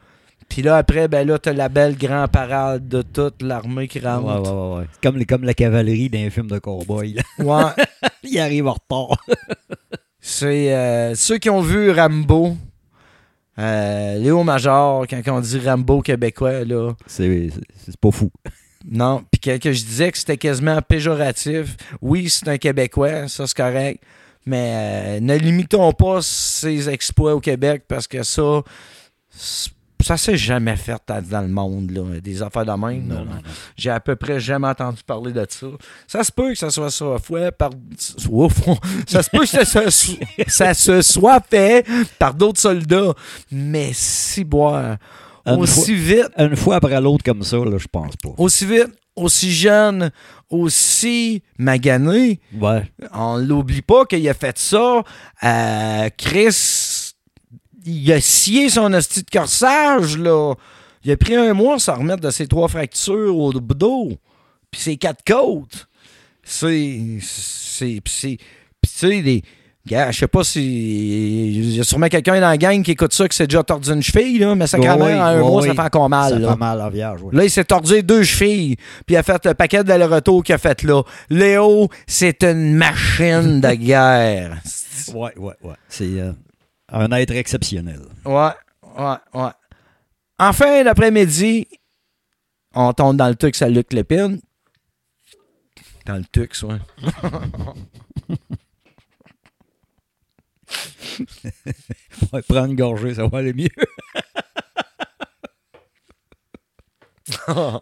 Puis 0.49 0.63
là, 0.63 0.77
après, 0.77 1.09
ben 1.09 1.27
là, 1.27 1.39
t'as 1.39 1.53
la 1.53 1.69
belle 1.69 1.97
grand 1.97 2.29
parade 2.29 2.89
de 2.89 3.03
toute 3.03 3.43
l'armée 3.43 3.89
qui 3.89 3.99
Ouais, 3.99 4.05
ouais, 4.07 4.11
rentre. 4.13 4.53
ouais, 4.53 4.79
ouais. 4.81 4.87
Comme, 5.03 5.17
les- 5.17 5.25
comme 5.25 5.45
la 5.45 5.55
cavalerie 5.55 6.09
d'un 6.11 6.31
film 6.31 6.47
de 6.49 6.59
cowboy. 6.59 7.17
Ouais. 7.39 7.63
Il 8.23 8.39
arrive 8.39 8.67
en 8.69 8.75
retard. 8.75 9.19
C'est 10.21 10.75
euh, 10.75 11.15
ceux 11.15 11.39
qui 11.39 11.51
ont 11.51 11.61
vu 11.61 11.91
Rambo. 11.91 12.57
euh, 13.59 14.19
Léo 14.19 14.43
Major, 14.43 15.07
quand 15.09 15.21
on 15.29 15.41
dit 15.41 15.59
Rambo 15.59 16.01
québécois, 16.03 16.65
là. 16.65 16.93
C'est 17.07 17.51
c'est 17.85 17.97
pas 17.97 18.11
fou. 18.11 18.31
Non. 18.87 19.25
Puis 19.31 19.41
que, 19.41 19.57
que 19.59 19.73
je 19.73 19.85
disais 19.85 20.13
que 20.13 20.19
c'était 20.19 20.37
quasiment 20.37 20.81
péjoratif. 20.83 21.77
Oui, 22.03 22.29
c'est 22.29 22.49
un 22.49 22.59
Québécois, 22.59 23.29
ça 23.29 23.47
c'est 23.47 23.57
correct. 23.57 24.03
Mais 24.47 24.73
euh, 24.75 25.21
ne 25.21 25.37
limitons 25.37 25.93
pas 25.93 26.21
ses 26.21 26.91
exploits 26.91 27.35
au 27.35 27.41
Québec 27.41 27.85
parce 27.89 28.07
que 28.07 28.23
ça, 28.23 28.63
ça 30.05 30.17
s'est 30.17 30.37
jamais 30.37 30.77
fait 30.77 31.01
dans- 31.07 31.41
le 31.41 31.49
monde, 31.49 31.91
là, 31.91 32.21
des 32.21 32.43
affaires 32.43 32.65
de 32.65 32.73
même. 32.73 33.09
là. 33.09 33.25
J'ai 33.77 33.91
à 33.91 33.99
peu 34.01 34.15
près 34.17 34.39
jamais 34.39 34.69
entendu 34.69 35.03
parler 35.07 35.33
de 35.33 35.45
ça. 35.49 35.67
Ça 36.07 36.23
se 36.23 36.31
peut 36.31 36.51
que 36.51 36.59
ça 36.59 36.71
soit 36.71 36.91
soit 36.91 37.19
fait 37.19 37.51
par. 37.57 37.71
Ouf. 38.31 38.53
ça 39.07 39.23
se 39.23 39.31
peut 39.31 39.41
que 39.41 39.47
ça, 39.47 39.65
se 39.65 39.91
so- 39.91 40.13
ça 40.47 40.75
se 40.75 41.03
soit 41.03 41.41
fait 41.49 41.87
par 42.19 42.35
d'autres 42.35 42.61
soldats. 42.61 43.15
Mais 43.51 43.91
si 43.93 44.45
boire. 44.45 44.97
Une 45.47 45.57
Aussi 45.57 45.95
vite, 45.95 46.29
Une 46.39 46.57
fois 46.57 46.77
après 46.77 46.99
l'autre 47.03 47.23
comme 47.23 47.43
ça, 47.43 47.59
là, 47.59 47.77
je 47.77 47.87
pense 47.87 48.17
pas. 48.17 48.31
aussi 48.39 48.65
vite, 48.65 48.89
aussi 49.15 49.53
jeune, 49.53 50.11
aussi 50.49 51.43
magané, 51.59 52.41
Ouais. 52.59 52.91
on 53.13 53.37
l'oublie 53.37 53.83
pas 53.83 54.07
qu'il 54.07 54.27
a 54.29 54.33
fait 54.35 54.57
ça. 54.59 55.03
Euh, 55.43 56.09
Chris, 56.17 56.49
il 57.85 58.13
a 58.13 58.21
scié 58.21 58.69
son 58.69 58.93
hostie 58.93 59.23
de 59.23 59.31
corsage, 59.31 60.17
là. 60.19 60.55
Il 61.05 61.13
a 61.13 61.17
pris 61.17 61.35
un 61.35 61.53
mois 61.53 61.77
à 61.77 61.79
s'en 61.79 61.97
remettre 61.97 62.23
de 62.23 62.31
ses 62.31 62.47
trois 62.47 62.69
fractures 62.69 63.37
au 63.37 63.53
dos, 63.53 64.13
puis 64.71 64.81
ses 64.81 64.97
quatre 64.97 65.23
côtes. 65.27 65.87
C'est. 66.43 67.01
C'est. 67.21 68.01
Puis 68.03 68.41
tu 68.83 68.89
sais, 68.89 69.23
des. 69.23 69.43
Gars, 69.87 70.11
je 70.13 70.21
sais 70.21 70.29
pas 70.29 70.43
si. 70.45 70.63
Il 70.63 71.75
y 71.77 71.81
a 71.81 71.85
sûrement 71.85 72.09
quelqu'un 72.09 72.41
dans 72.41 72.49
la 72.49 72.57
gang 72.57 72.83
qui 72.83 72.93
écoute 72.93 73.13
ça 73.13 73.29
qui 73.29 73.37
s'est 73.37 73.47
déjà 73.47 73.63
tordu 73.63 73.91
une 73.91 74.03
cheville, 74.03 74.39
là, 74.39 74.55
mais 74.55 74.67
ça, 74.67 74.79
quand 74.79 74.97
Oui, 74.97 75.09
même, 75.09 75.19
en 75.21 75.25
un 75.25 75.43
oui, 75.43 75.47
mois, 75.47 75.61
oui. 75.61 75.69
ça 75.69 75.75
fait 75.75 75.81
encore 75.83 76.09
mal. 76.09 76.33
Ça 76.33 76.39
là. 76.39 76.51
fait 76.53 76.59
mal 76.59 76.79
la 76.79 76.89
vierge, 76.89 77.23
ouais. 77.23 77.37
Là, 77.37 77.45
il 77.45 77.51
s'est 77.51 77.65
tordu 77.65 78.03
deux 78.03 78.23
chevilles, 78.23 78.77
puis 79.05 79.15
il 79.15 79.17
a 79.19 79.23
fait 79.23 79.45
le 79.45 79.53
paquet 79.53 79.85
d'aller-retour 79.85 80.43
qu'il 80.43 80.55
a 80.55 80.59
fait 80.59 80.83
là. 80.85 81.03
Léo, 81.29 81.91
c'est 82.07 82.43
une 82.45 82.75
machine 82.77 83.61
de 83.61 83.75
guerre. 83.75 84.57
Ouais, 85.15 85.33
ouais, 85.37 85.53
ouais. 85.63 85.75
C'est 85.91 86.05
euh, 86.19 86.33
un 86.95 87.11
être 87.13 87.33
exceptionnel. 87.33 88.01
Ouais, 88.25 88.51
ouais, 88.99 89.17
ouais. 89.35 89.51
En 90.39 90.53
fin 90.53 90.85
d'après-midi, 90.85 91.67
on 92.75 92.93
tombe 92.93 93.17
dans 93.17 93.29
le 93.29 93.35
tux 93.35 93.63
à 93.63 93.69
Luc 93.69 93.93
Lépine. 93.93 94.41
Dans 96.07 96.17
le 96.17 96.25
tux, 96.25 96.63
ouais. 96.65 96.79
Ouais, 102.33 102.43
prendre 102.43 102.67
une 102.67 102.77
gorgée, 102.77 103.15
ça 103.15 103.27
va 103.27 103.39
aller 103.39 103.53
mieux. 103.53 103.69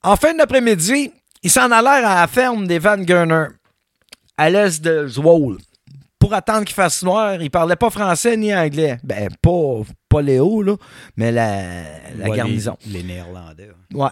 En 0.00 0.14
fin 0.16 0.32
d'après-midi, 0.32 1.12
ils 1.42 1.50
s'en 1.50 1.72
allèrent 1.72 2.08
à 2.08 2.20
la 2.20 2.26
ferme 2.28 2.68
des 2.68 2.78
Van 2.78 2.98
Gurner, 2.98 3.46
à 4.36 4.48
l'est 4.48 4.80
de 4.80 5.08
Zwolle. 5.08 5.58
Pour 6.28 6.36
attendre 6.36 6.64
qu'il 6.66 6.74
fasse 6.74 7.02
noir, 7.02 7.40
ils 7.40 7.50
parlaient 7.50 7.74
pas 7.74 7.88
français 7.88 8.36
ni 8.36 8.54
anglais. 8.54 8.98
Ben, 9.02 9.30
pas, 9.40 9.80
pas 10.10 10.20
Léo, 10.20 10.60
là, 10.62 10.74
mais 11.16 11.32
la, 11.32 11.56
la 12.18 12.28
Ouais, 12.28 12.36
garnison. 12.36 12.76
Les, 12.86 12.98
les 12.98 13.02
Néerlandais. 13.14 13.70
Ouais. 13.94 14.08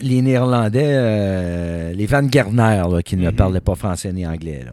Les 0.00 0.22
Néerlandais, 0.22 0.80
euh, 0.86 1.92
les 1.92 2.06
Van 2.06 2.26
Gerner, 2.30 2.84
là, 2.90 3.02
qui 3.02 3.16
ne 3.18 3.30
parlaient 3.30 3.60
pas 3.60 3.74
français 3.74 4.14
ni 4.14 4.26
anglais. 4.26 4.62
là. 4.64 4.72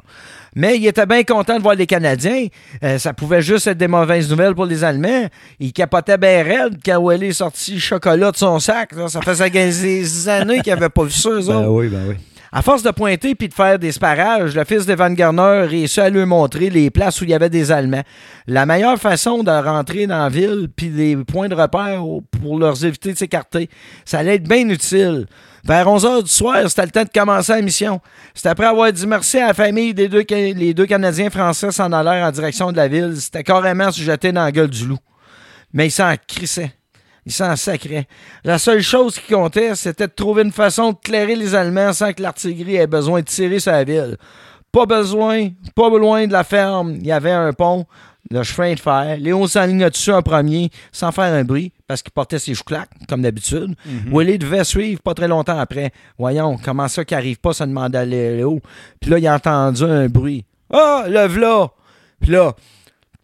Mais 0.55 0.77
ils 0.77 0.87
étaient 0.87 1.05
bien 1.05 1.23
contents 1.25 1.57
de 1.57 1.61
voir 1.61 1.75
les 1.75 1.85
Canadiens. 1.85 2.47
Euh, 2.81 2.97
ça 2.97 3.11
pouvait 3.13 3.41
juste 3.41 3.67
être 3.67 3.77
des 3.77 3.89
mauvaises 3.89 4.29
nouvelles 4.29 4.55
pour 4.55 4.65
les 4.65 4.85
Allemands. 4.85 5.25
Ils 5.59 5.73
capotaient 5.73 6.17
bien 6.17 6.43
raide 6.43 6.77
quand 6.85 7.05
Welly 7.05 7.27
est 7.27 7.33
sorti 7.33 7.77
chocolat 7.77 8.31
de 8.31 8.37
son 8.37 8.57
sac. 8.59 8.93
là. 8.93 9.09
Ça 9.09 9.21
faisait 9.21 9.49
des 9.49 10.29
années 10.29 10.61
qu'ils 10.61 10.73
n'avaient 10.73 10.87
pas 10.87 11.03
vu 11.03 11.11
ça, 11.11 11.29
eux 11.29 11.41
Ben 11.45 11.55
autres. 11.57 11.69
oui, 11.71 11.87
ben 11.89 12.05
oui. 12.07 12.15
À 12.51 12.61
force 12.61 12.83
de 12.83 12.91
pointer 12.91 13.35
puis 13.35 13.49
de 13.49 13.53
faire 13.53 13.79
des 13.79 13.91
sparages, 13.91 14.55
le 14.55 14.63
fils 14.63 14.85
de 14.85 14.93
Van 14.93 15.09
Garner 15.11 15.65
réussit 15.67 15.99
à 15.99 16.09
lui 16.09 16.25
montrer 16.25 16.69
les 16.69 16.89
places 16.89 17.19
où 17.21 17.23
il 17.23 17.31
y 17.31 17.33
avait 17.33 17.49
des 17.49 17.71
Allemands. 17.71 18.03
La 18.47 18.65
meilleure 18.65 18.97
façon 18.97 19.43
de 19.43 19.51
rentrer 19.51 20.07
dans 20.07 20.23
la 20.23 20.29
ville 20.29 20.69
puis 20.75 20.89
des 20.89 21.17
points 21.17 21.49
de 21.49 21.55
repère 21.55 22.03
pour 22.41 22.59
leur 22.59 22.83
éviter 22.83 23.13
de 23.13 23.17
s'écarter, 23.17 23.69
ça 24.05 24.19
allait 24.19 24.35
être 24.35 24.47
bien 24.47 24.69
utile. 24.69 25.25
Vers 25.65 25.87
11 25.87 26.05
h 26.05 26.23
du 26.23 26.29
soir, 26.29 26.69
c'était 26.69 26.85
le 26.85 26.91
temps 26.91 27.03
de 27.03 27.09
commencer 27.09 27.53
la 27.53 27.61
mission. 27.61 27.99
C'était 28.35 28.49
après 28.49 28.67
avoir 28.67 28.91
dit 28.93 29.07
merci 29.07 29.39
à 29.39 29.47
la 29.47 29.53
famille 29.55 29.95
des 29.95 30.07
deux, 30.07 30.23
les 30.29 30.75
deux 30.75 30.85
Canadiens 30.85 31.31
français 31.31 31.71
s'en 31.71 31.91
allèrent 31.91 32.27
en 32.27 32.31
direction 32.31 32.71
de 32.71 32.77
la 32.77 32.87
ville. 32.87 33.15
C'était 33.17 33.43
carrément 33.43 33.91
se 33.91 33.99
jeter 33.99 34.31
dans 34.31 34.43
la 34.43 34.51
gueule 34.51 34.69
du 34.69 34.85
loup. 34.85 34.99
Mais 35.73 35.87
ils 35.87 35.91
s'en 35.91 36.13
crissaient. 36.27 36.71
Ils 37.25 37.31
s'en 37.31 37.55
sacraient. 37.55 38.07
La 38.43 38.59
seule 38.59 38.81
chose 38.81 39.17
qui 39.17 39.33
comptait, 39.33 39.73
c'était 39.75 40.07
de 40.07 40.11
trouver 40.11 40.43
une 40.43 40.51
façon 40.51 40.91
de 40.91 40.97
clairer 41.03 41.35
les 41.35 41.55
Allemands 41.55 41.93
sans 41.93 42.13
que 42.13 42.21
l'artillerie 42.21 42.75
ait 42.75 42.87
besoin 42.87 43.21
de 43.21 43.25
tirer 43.25 43.59
sur 43.59 43.71
la 43.71 43.83
ville. 43.83 44.17
Pas 44.71 44.85
besoin, 44.85 45.49
pas 45.73 45.89
loin 45.89 46.27
de 46.27 46.33
la 46.33 46.43
ferme, 46.43 46.97
il 46.99 47.07
y 47.07 47.11
avait 47.11 47.31
un 47.31 47.53
pont, 47.53 47.85
le 48.29 48.43
chemin 48.43 48.73
de 48.73 48.79
fer. 48.79 49.17
Léon 49.19 49.47
s'enligna 49.47 49.89
dessus 49.89 50.11
en 50.11 50.21
premier, 50.21 50.69
sans 50.91 51.11
faire 51.11 51.33
un 51.33 51.43
bruit, 51.43 51.71
parce 51.87 52.01
qu'il 52.03 52.11
portait 52.11 52.39
ses 52.39 52.53
chouclacs, 52.53 52.89
comme 53.07 53.21
d'habitude. 53.21 53.75
Willy 54.11 54.37
devait 54.37 54.63
suivre 54.63 55.01
pas 55.01 55.13
très 55.13 55.27
longtemps 55.27 55.57
après. 55.57 55.91
Voyons, 56.17 56.57
comment 56.63 56.87
ça 56.87 57.05
qu'il 57.05 57.17
arrive 57.17 57.39
pas, 57.39 57.53
ça 57.53 57.65
demandait 57.65 57.99
à 57.99 58.05
Léo? 58.05 58.59
Puis 58.99 59.09
là, 59.09 59.17
il 59.17 59.27
a 59.27 59.35
entendu 59.35 59.83
un 59.83 60.07
bruit. 60.07 60.45
Ah, 60.71 61.05
le 61.07 61.25
v'là! 61.27 61.69
Puis 62.19 62.31
là, 62.31 62.53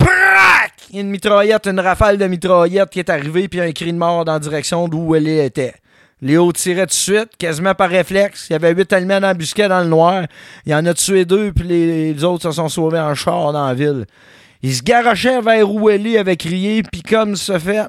Prac! 0.03 0.71
Une 0.93 1.09
mitraillette, 1.09 1.67
une 1.67 1.79
rafale 1.79 2.17
de 2.17 2.25
mitraillette 2.25 2.89
qui 2.89 2.99
est 2.99 3.09
arrivée, 3.09 3.47
puis 3.47 3.61
un 3.61 3.71
cri 3.71 3.93
de 3.93 3.97
mort 3.97 4.25
dans 4.25 4.33
la 4.33 4.39
direction 4.39 4.87
d'où 4.87 5.15
elle 5.15 5.27
était. 5.27 5.75
Léo 6.21 6.51
tirait 6.51 6.81
tout 6.81 6.87
de 6.87 6.91
suite, 6.91 7.29
quasiment 7.37 7.73
par 7.73 7.89
réflexe. 7.89 8.47
Il 8.49 8.53
y 8.53 8.55
avait 8.55 8.73
huit 8.73 8.91
Allemands 8.93 9.27
embusqués 9.27 9.67
dans 9.67 9.81
le 9.81 9.87
noir. 9.87 10.25
Il 10.65 10.75
en 10.75 10.85
a 10.85 10.93
tué 10.93 11.25
deux, 11.25 11.51
puis 11.51 11.67
les, 11.67 12.13
les 12.13 12.23
autres 12.23 12.43
se 12.43 12.51
sont 12.51 12.69
sauvés 12.69 12.99
en 12.99 13.15
char 13.15 13.51
dans 13.53 13.65
la 13.65 13.73
ville. 13.73 14.05
Il 14.61 14.73
se 14.73 14.83
garochait 14.83 15.41
vers 15.41 15.69
où 15.71 15.89
Ellie 15.89 16.17
avait 16.17 16.37
crié, 16.37 16.83
puis 16.83 17.01
comme 17.01 17.35
ce 17.35 17.57
fait, 17.57 17.87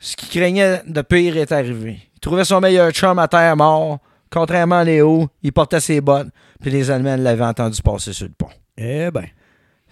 ce 0.00 0.16
qu'il 0.16 0.28
craignait 0.28 0.82
de 0.86 1.02
pire 1.02 1.36
est 1.36 1.52
arrivé. 1.52 2.00
Il 2.16 2.20
trouvait 2.20 2.44
son 2.44 2.60
meilleur 2.60 2.90
chum 2.90 3.18
à 3.18 3.28
terre 3.28 3.56
mort. 3.56 3.98
Contrairement 4.30 4.78
à 4.78 4.84
Léo, 4.84 5.28
il 5.44 5.52
portait 5.52 5.78
ses 5.78 6.00
bottes, 6.00 6.26
puis 6.60 6.72
les 6.72 6.90
Allemands 6.90 7.16
l'avaient 7.16 7.44
entendu 7.44 7.80
passer 7.80 8.12
sur 8.12 8.26
le 8.26 8.32
pont. 8.36 8.48
Eh 8.76 9.12
ben, 9.12 9.26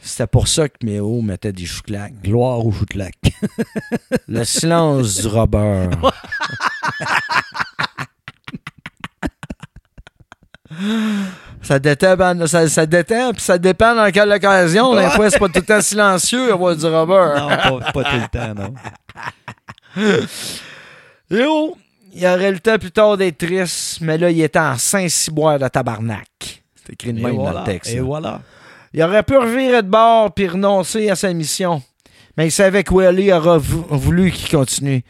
C'était 0.04 0.26
pour 0.26 0.48
ça 0.48 0.68
que 0.68 0.84
Méo 0.84 1.22
mettait 1.22 1.52
des 1.52 1.64
chouclacs. 1.64 2.20
gloire 2.22 2.66
au 2.66 2.72
choutlac. 2.72 3.14
Le 4.28 4.42
silence 4.44 5.20
du 5.20 5.28
robber. 5.28 5.88
ça 11.62 11.78
détend, 11.78 12.16
ben, 12.16 12.46
ça, 12.48 12.68
ça 12.68 12.84
détend, 12.84 13.32
puis 13.32 13.42
ça 13.42 13.58
dépend 13.58 13.94
dans 13.94 14.10
quelle 14.10 14.32
occasion. 14.32 14.96
Des 14.96 15.08
fois, 15.10 15.30
c'est 15.30 15.38
pas 15.38 15.46
tout 15.46 15.60
le 15.60 15.62
temps 15.62 15.80
silencieux 15.80 16.52
avoir 16.52 16.74
du 16.74 16.84
robber. 16.84 17.34
non, 17.38 17.48
pas, 17.80 17.92
pas 17.92 18.04
tout 18.04 18.16
le 18.16 18.28
temps, 18.28 18.54
non. 18.54 18.74
Léo, 21.30 21.76
il 22.12 22.26
aurait 22.26 22.50
le 22.50 22.58
temps 22.58 22.78
plus 22.78 22.90
tard 22.90 23.16
d'être 23.16 23.38
triste, 23.38 24.00
mais 24.00 24.18
là, 24.18 24.30
il 24.30 24.42
était 24.42 24.58
en 24.58 24.76
Saint-Cyboire 24.76 25.60
de 25.60 25.68
tabarnak. 25.68 26.64
C'est 26.74 26.94
écrit 26.94 27.12
de 27.12 27.22
même 27.22 27.36
dans 27.36 27.60
le 27.60 27.64
texte. 27.64 27.92
Et 27.92 27.96
là. 27.96 28.02
voilà. 28.02 28.40
Il 28.94 29.02
aurait 29.02 29.22
pu 29.22 29.36
revirer 29.36 29.82
de 29.82 29.88
bord 29.88 30.32
puis 30.34 30.48
renoncer 30.48 31.08
à 31.10 31.16
sa 31.16 31.32
mission. 31.32 31.82
Mais 32.36 32.46
il 32.48 32.50
savait 32.50 32.82
que 32.84 32.92
Willie 32.94 33.32
aurait 33.32 33.58
vou- 33.58 33.86
voulu 33.90 34.30
qu'il 34.30 34.56
continue. 34.56 35.02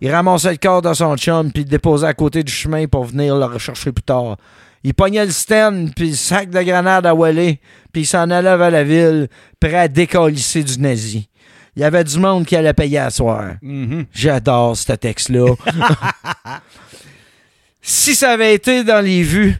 Il 0.00 0.10
ramassait 0.10 0.52
le 0.52 0.56
corps 0.58 0.82
de 0.82 0.92
son 0.94 1.16
chum 1.16 1.50
puis 1.52 1.64
le 1.64 1.68
déposait 1.68 2.06
à 2.06 2.14
côté 2.14 2.42
du 2.42 2.52
chemin 2.52 2.86
pour 2.86 3.04
venir 3.04 3.36
le 3.36 3.44
rechercher 3.44 3.90
plus 3.92 4.02
tard. 4.02 4.36
Il 4.84 4.94
pognait 4.94 5.24
le 5.24 5.32
stand 5.32 5.92
puis 5.94 6.10
le 6.10 6.14
sac 6.16 6.50
de 6.50 6.62
grenades 6.62 7.06
à 7.06 7.14
Willie 7.14 7.58
puis 7.92 8.02
il 8.02 8.06
s'en 8.06 8.30
allait 8.30 8.56
vers 8.56 8.70
la 8.70 8.84
ville, 8.84 9.28
prêt 9.58 9.74
à 9.74 9.88
décalisser 9.88 10.62
du 10.62 10.78
nazi. 10.78 11.28
Il 11.76 11.82
y 11.82 11.84
avait 11.84 12.04
du 12.04 12.18
monde 12.18 12.44
qui 12.44 12.54
allait 12.56 12.72
payer 12.74 12.98
à 12.98 13.10
soir. 13.10 13.52
Mhm. 13.62 14.06
J'adore 14.12 14.76
ce 14.76 14.92
texte-là. 14.92 15.54
si 17.82 18.14
ça 18.14 18.30
avait 18.32 18.54
été 18.54 18.84
dans 18.84 19.04
les 19.04 19.22
vues, 19.22 19.56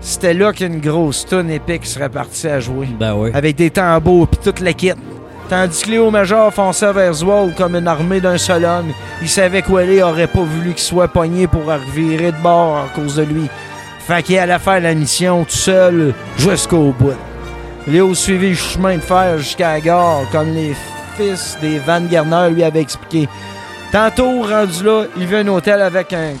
c'était 0.00 0.34
là 0.34 0.52
qu'une 0.52 0.80
grosse 0.80 1.26
tonne 1.26 1.50
épique 1.50 1.86
serait 1.86 2.08
partie 2.08 2.48
à 2.48 2.60
jouer 2.60 2.88
Ben 2.98 3.14
oui. 3.14 3.30
avec 3.34 3.56
des 3.56 3.70
tambours 3.70 4.28
puis 4.28 4.40
toute 4.42 4.60
la 4.60 4.72
kit. 4.72 4.92
Tandis 5.48 5.82
que 5.82 5.90
Léo 5.90 6.10
Major 6.10 6.52
fonçait 6.52 6.92
vers 6.92 7.12
Zwolle 7.14 7.54
comme 7.54 7.74
une 7.74 7.88
armée 7.88 8.20
d'un 8.20 8.36
seul 8.36 8.64
homme, 8.66 8.92
il 9.22 9.28
savait 9.28 9.64
Wally 9.66 10.02
aurait 10.02 10.26
pas 10.26 10.42
voulu 10.42 10.70
qu'il 10.70 10.78
soit 10.82 11.08
pogné 11.08 11.46
pour 11.46 11.64
revirer 11.64 12.32
de 12.32 12.42
bord 12.42 12.76
à 12.76 12.94
cause 12.94 13.16
de 13.16 13.22
lui. 13.22 13.48
Fait 14.06 14.22
qu'il 14.22 14.38
allait 14.38 14.58
faire 14.58 14.80
la 14.80 14.94
mission 14.94 15.44
tout 15.44 15.50
seul 15.50 16.12
jusqu'au 16.36 16.92
bout. 16.98 17.14
Léo 17.86 18.14
suivit 18.14 18.50
le 18.50 18.54
chemin 18.54 18.96
de 18.96 19.00
fer 19.00 19.38
jusqu'à 19.38 19.72
la 19.74 19.80
gare, 19.80 20.20
comme 20.30 20.52
les 20.52 20.76
fils 21.16 21.56
des 21.62 21.78
Van 21.78 22.02
Gerner 22.10 22.50
lui 22.50 22.62
avaient 22.62 22.82
expliqué. 22.82 23.26
Tantôt, 23.90 24.42
rendu 24.42 24.84
là, 24.84 25.04
il 25.16 25.26
vit 25.26 25.36
un 25.36 25.48
hôtel 25.48 25.80
avec 25.80 26.12
un 26.12 26.32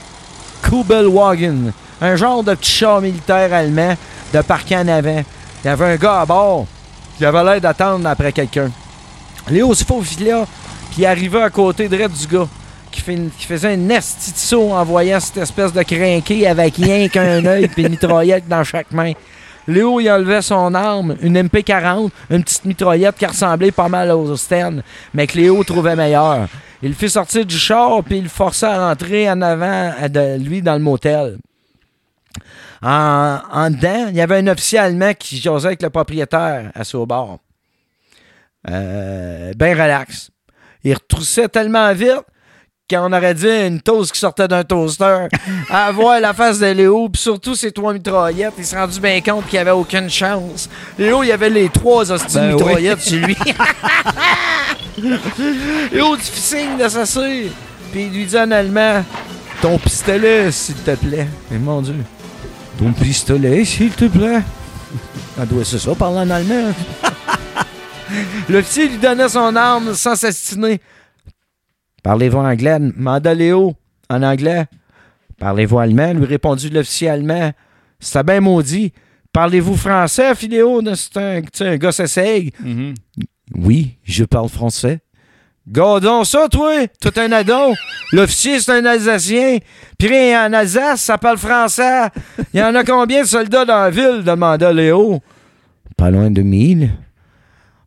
Kubelwagen, 0.62 1.72
un 2.00 2.16
genre 2.16 2.42
de 2.42 2.54
petit 2.54 2.70
char 2.70 3.00
militaire 3.00 3.52
allemand 3.52 3.94
de 4.32 4.40
parquet 4.40 4.76
en 4.76 4.88
avant. 4.88 5.22
Il 5.64 5.66
y 5.66 5.70
avait 5.70 5.86
un 5.86 5.96
gars 5.96 6.20
à 6.20 6.26
bord 6.26 6.66
qui 7.16 7.24
avait 7.24 7.44
l'air 7.44 7.60
d'attendre 7.60 8.08
après 8.08 8.32
quelqu'un. 8.32 8.70
Léo 9.50 9.74
se 9.74 9.84
faufilait 9.84 10.30
là, 10.30 10.46
puis 10.92 11.06
arriva 11.06 11.44
à 11.44 11.50
côté 11.50 11.88
de 11.88 11.96
du 11.96 12.26
gars 12.26 12.48
qui, 12.90 13.46
faisait 13.46 13.74
un 13.74 13.88
esti 13.90 14.32
saut 14.34 14.72
en 14.72 14.84
voyant 14.84 15.20
cette 15.20 15.38
espèce 15.38 15.72
de 15.72 15.82
crinqué 15.82 16.46
avec 16.46 16.76
rien 16.76 17.08
qu'un 17.12 17.44
œil 17.44 17.68
puis 17.68 17.82
une 17.82 17.90
mitraillette 17.90 18.48
dans 18.48 18.64
chaque 18.64 18.90
main. 18.92 19.12
Léo, 19.66 20.00
il 20.00 20.10
enlevait 20.10 20.40
son 20.40 20.74
arme, 20.74 21.16
une 21.20 21.38
MP40, 21.38 22.08
une 22.30 22.42
petite 22.42 22.64
mitraillette 22.64 23.16
qui 23.16 23.26
ressemblait 23.26 23.70
pas 23.70 23.88
mal 23.88 24.10
aux 24.12 24.34
Sten, 24.34 24.82
mais 25.12 25.26
que 25.26 25.36
Léo 25.36 25.62
trouvait 25.62 25.94
meilleure. 25.94 26.48
Il 26.82 26.90
le 26.90 26.94
fit 26.94 27.10
sortir 27.10 27.44
du 27.44 27.58
char, 27.58 28.02
puis 28.02 28.18
il 28.18 28.22
le 28.24 28.28
forçait 28.30 28.66
à 28.66 28.88
rentrer 28.88 29.30
en 29.30 29.42
avant 29.42 29.92
de 30.08 30.38
lui 30.38 30.62
dans 30.62 30.74
le 30.74 30.78
motel. 30.78 31.38
En, 32.82 33.38
en 33.50 33.70
dedans, 33.70 34.06
il 34.08 34.16
y 34.16 34.20
avait 34.20 34.36
un 34.38 34.46
officier 34.48 34.78
allemand 34.78 35.12
qui 35.18 35.38
jasait 35.38 35.66
avec 35.68 35.82
le 35.82 35.90
propriétaire 35.90 36.70
assis 36.74 36.96
au 36.96 37.06
bar. 37.06 37.38
Euh, 38.70 39.52
ben 39.56 39.72
relax. 39.72 40.30
Il 40.84 40.94
retroussait 40.94 41.48
tellement 41.48 41.92
vite 41.92 42.22
quand 42.90 43.06
on 43.06 43.12
aurait 43.12 43.34
dit 43.34 43.46
une 43.46 43.82
toast 43.82 44.12
qui 44.12 44.18
sortait 44.18 44.48
d'un 44.48 44.64
toaster, 44.64 45.26
à 45.70 45.92
voir 45.92 46.20
la 46.20 46.32
face 46.32 46.58
de 46.58 46.66
Léo, 46.68 47.10
puis 47.10 47.20
surtout 47.20 47.54
ses 47.54 47.70
trois 47.70 47.92
mitraillettes, 47.92 48.54
il 48.56 48.64
s'est 48.64 48.78
rendu 48.78 48.98
bien 48.98 49.20
compte 49.20 49.44
qu'il 49.44 49.54
n'y 49.54 49.58
avait 49.58 49.72
aucune 49.72 50.08
chance. 50.08 50.70
Léo, 50.98 51.22
il 51.22 51.30
avait 51.30 51.50
les 51.50 51.68
trois 51.68 52.10
hosties 52.10 52.34
Ben 52.38 52.54
oui. 52.54 52.54
mitraillettes 52.54 53.02
chez 53.02 53.18
lui. 53.18 53.36
Léo, 55.92 56.16
tu 56.16 56.22
fais 56.22 56.40
signe 56.40 56.78
de 56.82 56.88
s'asseoir. 56.88 57.26
Puis 57.92 58.04
il 58.04 58.12
lui 58.12 58.24
dit 58.24 58.38
en 58.38 58.50
allemand 58.50 59.04
Ton 59.60 59.76
pistolet, 59.78 60.50
s'il 60.50 60.76
te 60.76 60.94
plaît. 60.94 61.26
Mais 61.50 61.58
mon 61.58 61.82
Dieu. 61.82 61.94
Ton 62.78 62.92
pistolet, 62.92 63.64
s'il 63.64 63.90
te 63.90 64.04
plaît. 64.04 64.40
Ah, 65.38 65.44
doit 65.46 65.64
c'est 65.64 65.78
ça, 65.78 65.94
parler 65.94 66.18
en 66.18 66.30
allemand. 66.30 66.72
L'officier 68.48 68.88
lui 68.88 68.98
donnait 68.98 69.28
son 69.28 69.54
arme 69.56 69.94
sans 69.94 70.14
s'astiner. 70.16 70.80
Parlez-vous 72.02 72.38
anglais? 72.38 72.78
Manda 72.96 73.34
Léo. 73.34 73.74
En 74.08 74.22
anglais? 74.22 74.66
Parlez-vous 75.38 75.78
allemand? 75.78 76.12
lui 76.14 76.24
répondit 76.24 76.70
l'officier 76.70 77.08
allemand. 77.08 77.52
C'était 78.00 78.22
bien 78.22 78.40
maudit. 78.40 78.92
Parlez-vous 79.32 79.76
français, 79.76 80.34
Philéo? 80.34 80.80
C'est 80.94 81.16
un, 81.16 81.42
un 81.60 81.76
gars 81.76 81.92
s'essaye. 81.92 82.52
Oui, 83.54 83.96
je 84.04 84.24
parle 84.24 84.48
français. 84.48 85.00
Gardons 85.70 86.24
ça, 86.24 86.48
toi! 86.50 86.86
Tout 86.98 87.12
un 87.16 87.30
adon! 87.30 87.74
L'officier, 88.12 88.58
c'est 88.58 88.72
un 88.72 88.84
Alsacien. 88.86 89.58
Puis 89.98 90.34
en 90.34 90.52
Alsace, 90.54 91.02
ça 91.02 91.18
parle 91.18 91.36
français. 91.36 92.08
Il 92.54 92.60
y 92.60 92.62
en 92.62 92.74
a 92.74 92.84
combien 92.84 93.22
de 93.22 93.26
soldats 93.26 93.66
dans 93.66 93.82
la 93.82 93.90
ville? 93.90 94.22
demanda 94.24 94.72
Léo. 94.72 95.20
Pas 95.96 96.10
loin 96.10 96.30
de 96.30 96.40
mille. 96.40 96.90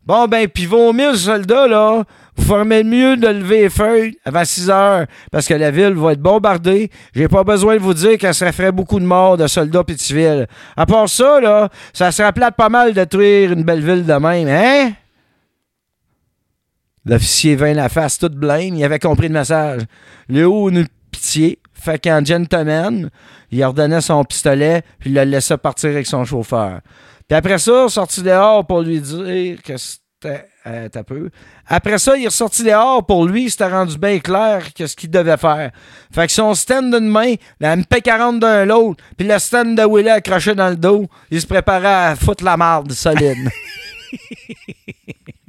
Bon, 0.06 0.26
ben, 0.26 0.46
puis 0.48 0.66
vos 0.66 0.92
mille 0.92 1.16
soldats, 1.16 1.66
là, 1.66 2.04
vous 2.36 2.44
formez 2.44 2.84
mieux 2.84 3.16
de 3.16 3.28
lever 3.28 3.62
les 3.62 3.70
feuilles 3.70 4.16
avant 4.24 4.44
6 4.44 4.70
heures, 4.70 5.06
parce 5.30 5.46
que 5.46 5.54
la 5.54 5.70
ville 5.70 5.94
va 5.94 6.12
être 6.12 6.20
bombardée. 6.20 6.90
J'ai 7.14 7.28
pas 7.28 7.44
besoin 7.44 7.74
de 7.76 7.80
vous 7.80 7.94
dire 7.94 8.18
que 8.18 8.32
ça 8.32 8.52
ferait 8.52 8.72
beaucoup 8.72 8.98
de 9.00 9.04
morts 9.04 9.36
de 9.36 9.46
soldats 9.46 9.84
et 9.88 9.94
de 9.94 9.98
civils. 9.98 10.46
À 10.76 10.86
part 10.86 11.08
ça, 11.08 11.40
là, 11.40 11.68
ça 11.92 12.10
serait 12.12 12.32
plate 12.32 12.56
pas 12.56 12.68
mal 12.68 12.90
de 12.90 13.00
détruire 13.00 13.52
une 13.52 13.64
belle 13.64 13.84
ville 13.84 14.04
de 14.04 14.14
même, 14.14 14.48
hein? 14.48 14.92
L'officier 17.04 17.56
vint 17.56 17.74
la 17.74 17.88
face 17.88 18.18
toute 18.18 18.34
blême, 18.34 18.76
il 18.76 18.84
avait 18.84 18.98
compris 19.00 19.28
le 19.28 19.34
message. 19.34 19.82
Léo 20.28 20.70
eut 20.70 20.86
pitié, 21.10 21.58
fait 21.74 21.98
qu'en 21.98 22.24
gentleman, 22.24 23.10
il 23.50 23.62
ordonnait 23.64 24.00
son 24.00 24.22
pistolet, 24.24 24.82
puis 25.00 25.10
il 25.10 25.14
le 25.14 25.24
laissait 25.24 25.58
partir 25.58 25.90
avec 25.90 26.06
son 26.06 26.24
chauffeur. 26.24 26.80
Puis 27.28 27.36
après 27.36 27.58
ça, 27.58 27.88
sorti 27.88 28.22
dehors 28.22 28.66
pour 28.66 28.82
lui 28.82 29.00
dire 29.00 29.62
que 29.62 29.76
c'était. 29.76 30.46
euh, 30.66 30.88
t'as 30.88 31.02
peu. 31.02 31.30
Après 31.66 31.98
ça, 31.98 32.16
il 32.16 32.22
est 32.22 32.28
ressorti 32.28 32.62
dehors 32.62 33.04
pour 33.04 33.26
lui, 33.26 33.50
c'était 33.50 33.66
rendu 33.66 33.98
bien 33.98 34.20
clair 34.20 34.72
que 34.72 34.86
ce 34.86 34.94
qu'il 34.94 35.10
devait 35.10 35.36
faire. 35.36 35.72
Fait 36.14 36.26
que 36.28 36.32
son 36.32 36.54
stand 36.54 36.94
d'une 36.94 37.08
main, 37.08 37.34
la 37.58 37.76
MP40 37.76 38.38
d'un 38.38 38.64
l'autre, 38.64 39.02
puis 39.16 39.26
le 39.26 39.38
stand 39.40 39.76
de 39.76 39.82
Willy 39.82 40.10
accroché 40.10 40.54
dans 40.54 40.70
le 40.70 40.76
dos, 40.76 41.06
il 41.30 41.40
se 41.40 41.46
préparait 41.46 42.10
à 42.10 42.16
foutre 42.16 42.44
la 42.44 42.56
marde 42.56 42.92
solide. 42.92 43.50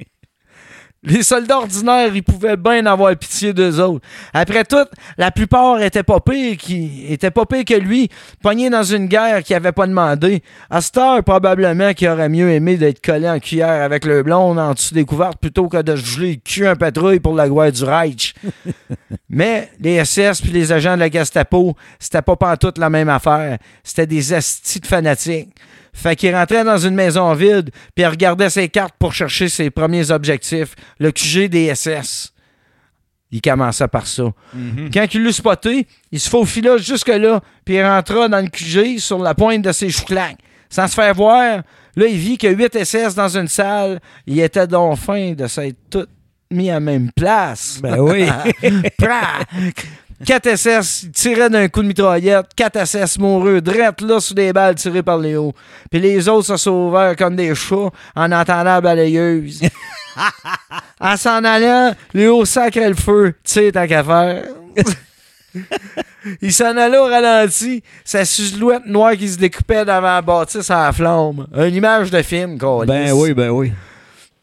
Les 1.06 1.22
soldats 1.22 1.58
ordinaires, 1.58 2.16
ils 2.16 2.22
pouvaient 2.22 2.56
bien 2.56 2.86
avoir 2.86 3.14
pitié 3.14 3.52
d'eux 3.52 3.78
autres. 3.78 4.06
Après 4.32 4.64
tout, 4.64 4.86
la 5.18 5.30
plupart 5.30 5.82
étaient 5.82 6.02
pas 6.02 6.18
pires, 6.20 6.56
qui, 6.56 7.04
étaient 7.08 7.30
pas 7.30 7.44
pires 7.44 7.66
que 7.66 7.74
lui, 7.74 8.08
pognés 8.42 8.70
dans 8.70 8.82
une 8.82 9.06
guerre 9.06 9.42
qu'il 9.42 9.54
avait 9.54 9.72
pas 9.72 9.86
demandé. 9.86 10.42
À 10.70 10.80
cette 10.80 10.96
heure, 10.96 11.22
probablement 11.22 11.92
qu'il 11.92 12.08
aurait 12.08 12.30
mieux 12.30 12.50
aimé 12.50 12.78
d'être 12.78 13.04
collé 13.04 13.28
en 13.28 13.38
cuillère 13.38 13.82
avec 13.82 14.06
le 14.06 14.22
blonde 14.22 14.58
en 14.58 14.72
dessous 14.72 14.94
des 14.94 15.04
couvertes 15.04 15.38
plutôt 15.38 15.68
que 15.68 15.82
de 15.82 15.94
geler 15.94 16.32
le 16.32 16.40
cul 16.42 16.66
un 16.66 16.74
patrouille 16.74 17.20
pour 17.20 17.34
la 17.34 17.50
guerre 17.50 17.72
du 17.72 17.84
Reich. 17.84 18.34
Mais 19.28 19.70
les 19.80 20.02
SS 20.02 20.40
puis 20.40 20.52
les 20.52 20.72
agents 20.72 20.94
de 20.94 21.00
la 21.00 21.10
Gestapo, 21.10 21.76
c'était 21.98 22.22
pas 22.22 22.36
pantoute 22.36 22.78
la 22.78 22.88
même 22.88 23.10
affaire. 23.10 23.58
C'était 23.82 24.06
des 24.06 24.32
astis 24.32 24.80
de 24.80 24.86
fanatiques. 24.86 25.54
Fait 25.94 26.16
qu'il 26.16 26.34
rentrait 26.34 26.64
dans 26.64 26.76
une 26.76 26.94
maison 26.94 27.32
vide, 27.34 27.70
puis 27.94 28.04
il 28.04 28.06
regardait 28.06 28.50
ses 28.50 28.68
cartes 28.68 28.94
pour 28.98 29.14
chercher 29.14 29.48
ses 29.48 29.70
premiers 29.70 30.10
objectifs, 30.10 30.74
le 30.98 31.12
QG 31.12 31.48
des 31.48 31.72
SS. 31.74 32.32
Il 33.30 33.40
commençait 33.40 33.88
par 33.88 34.06
ça. 34.06 34.24
Quand 34.92 35.06
il 35.14 35.24
l'eut 35.24 35.32
spoté, 35.32 35.86
il 36.12 36.20
se 36.20 36.28
faufila 36.28 36.76
jusque-là, 36.78 37.40
puis 37.64 37.76
il 37.76 37.82
rentra 37.84 38.28
dans 38.28 38.40
le 38.40 38.48
QG 38.48 38.98
sur 38.98 39.18
la 39.18 39.34
pointe 39.34 39.62
de 39.62 39.72
ses 39.72 39.88
chouclacs. 39.88 40.36
Sans 40.68 40.88
se 40.88 40.94
faire 40.94 41.14
voir, 41.14 41.62
là, 41.96 42.06
il 42.06 42.16
vit 42.16 42.38
que 42.38 42.48
8 42.48 42.84
SS 42.84 43.14
dans 43.14 43.36
une 43.36 43.48
salle. 43.48 44.00
Il 44.26 44.40
était 44.40 44.66
donc 44.66 44.98
fin 44.98 45.32
de 45.32 45.46
s'être 45.46 45.78
tout 45.90 46.06
mis 46.50 46.70
à 46.70 46.80
même 46.80 47.10
place. 47.12 47.78
Ben 47.82 47.98
oui. 48.00 48.26
Pra! 50.18 50.26
4 50.26 50.56
SS 50.56 51.02
ils 51.04 51.10
tiraient 51.12 51.50
d'un 51.50 51.68
coup 51.68 51.82
de 51.82 51.88
mitraillette. 51.88 52.46
4 52.56 52.86
SS 52.86 53.18
moureux, 53.18 53.60
drette 53.60 54.00
là 54.00 54.20
sous 54.20 54.34
des 54.34 54.52
balles 54.52 54.74
tirées 54.74 55.02
par 55.02 55.18
Léo. 55.18 55.52
Puis 55.90 56.00
les 56.00 56.28
autres 56.28 56.46
se 56.46 56.56
sauvèrent 56.56 57.16
comme 57.16 57.36
des 57.36 57.54
chats 57.54 57.90
en 58.14 58.32
entendant 58.32 58.64
la 58.64 58.80
balayeuse. 58.80 59.62
en 61.00 61.16
s'en 61.16 61.44
allant, 61.44 61.94
Léo 62.12 62.44
sacrait 62.44 62.88
le 62.88 62.94
feu. 62.94 63.34
Tu 63.44 63.52
sais, 63.52 63.72
tant 63.72 63.86
qu'à 63.86 64.04
faire. 64.04 64.44
Il 66.42 66.52
s'en 66.52 66.76
allait 66.76 66.98
au 66.98 67.04
ralenti, 67.04 67.82
sa 68.04 68.24
silhouette 68.24 68.86
noire 68.86 69.12
qui 69.16 69.28
se 69.28 69.38
découpait 69.38 69.84
devant 69.84 70.00
la 70.00 70.22
bâtisse 70.22 70.70
à 70.70 70.86
la 70.86 70.92
flamme. 70.92 71.46
Une 71.54 71.74
image 71.74 72.10
de 72.10 72.22
film, 72.22 72.58
quoi. 72.58 72.86
Ben 72.86 73.12
oui, 73.12 73.34
ben 73.34 73.50
oui. 73.50 73.72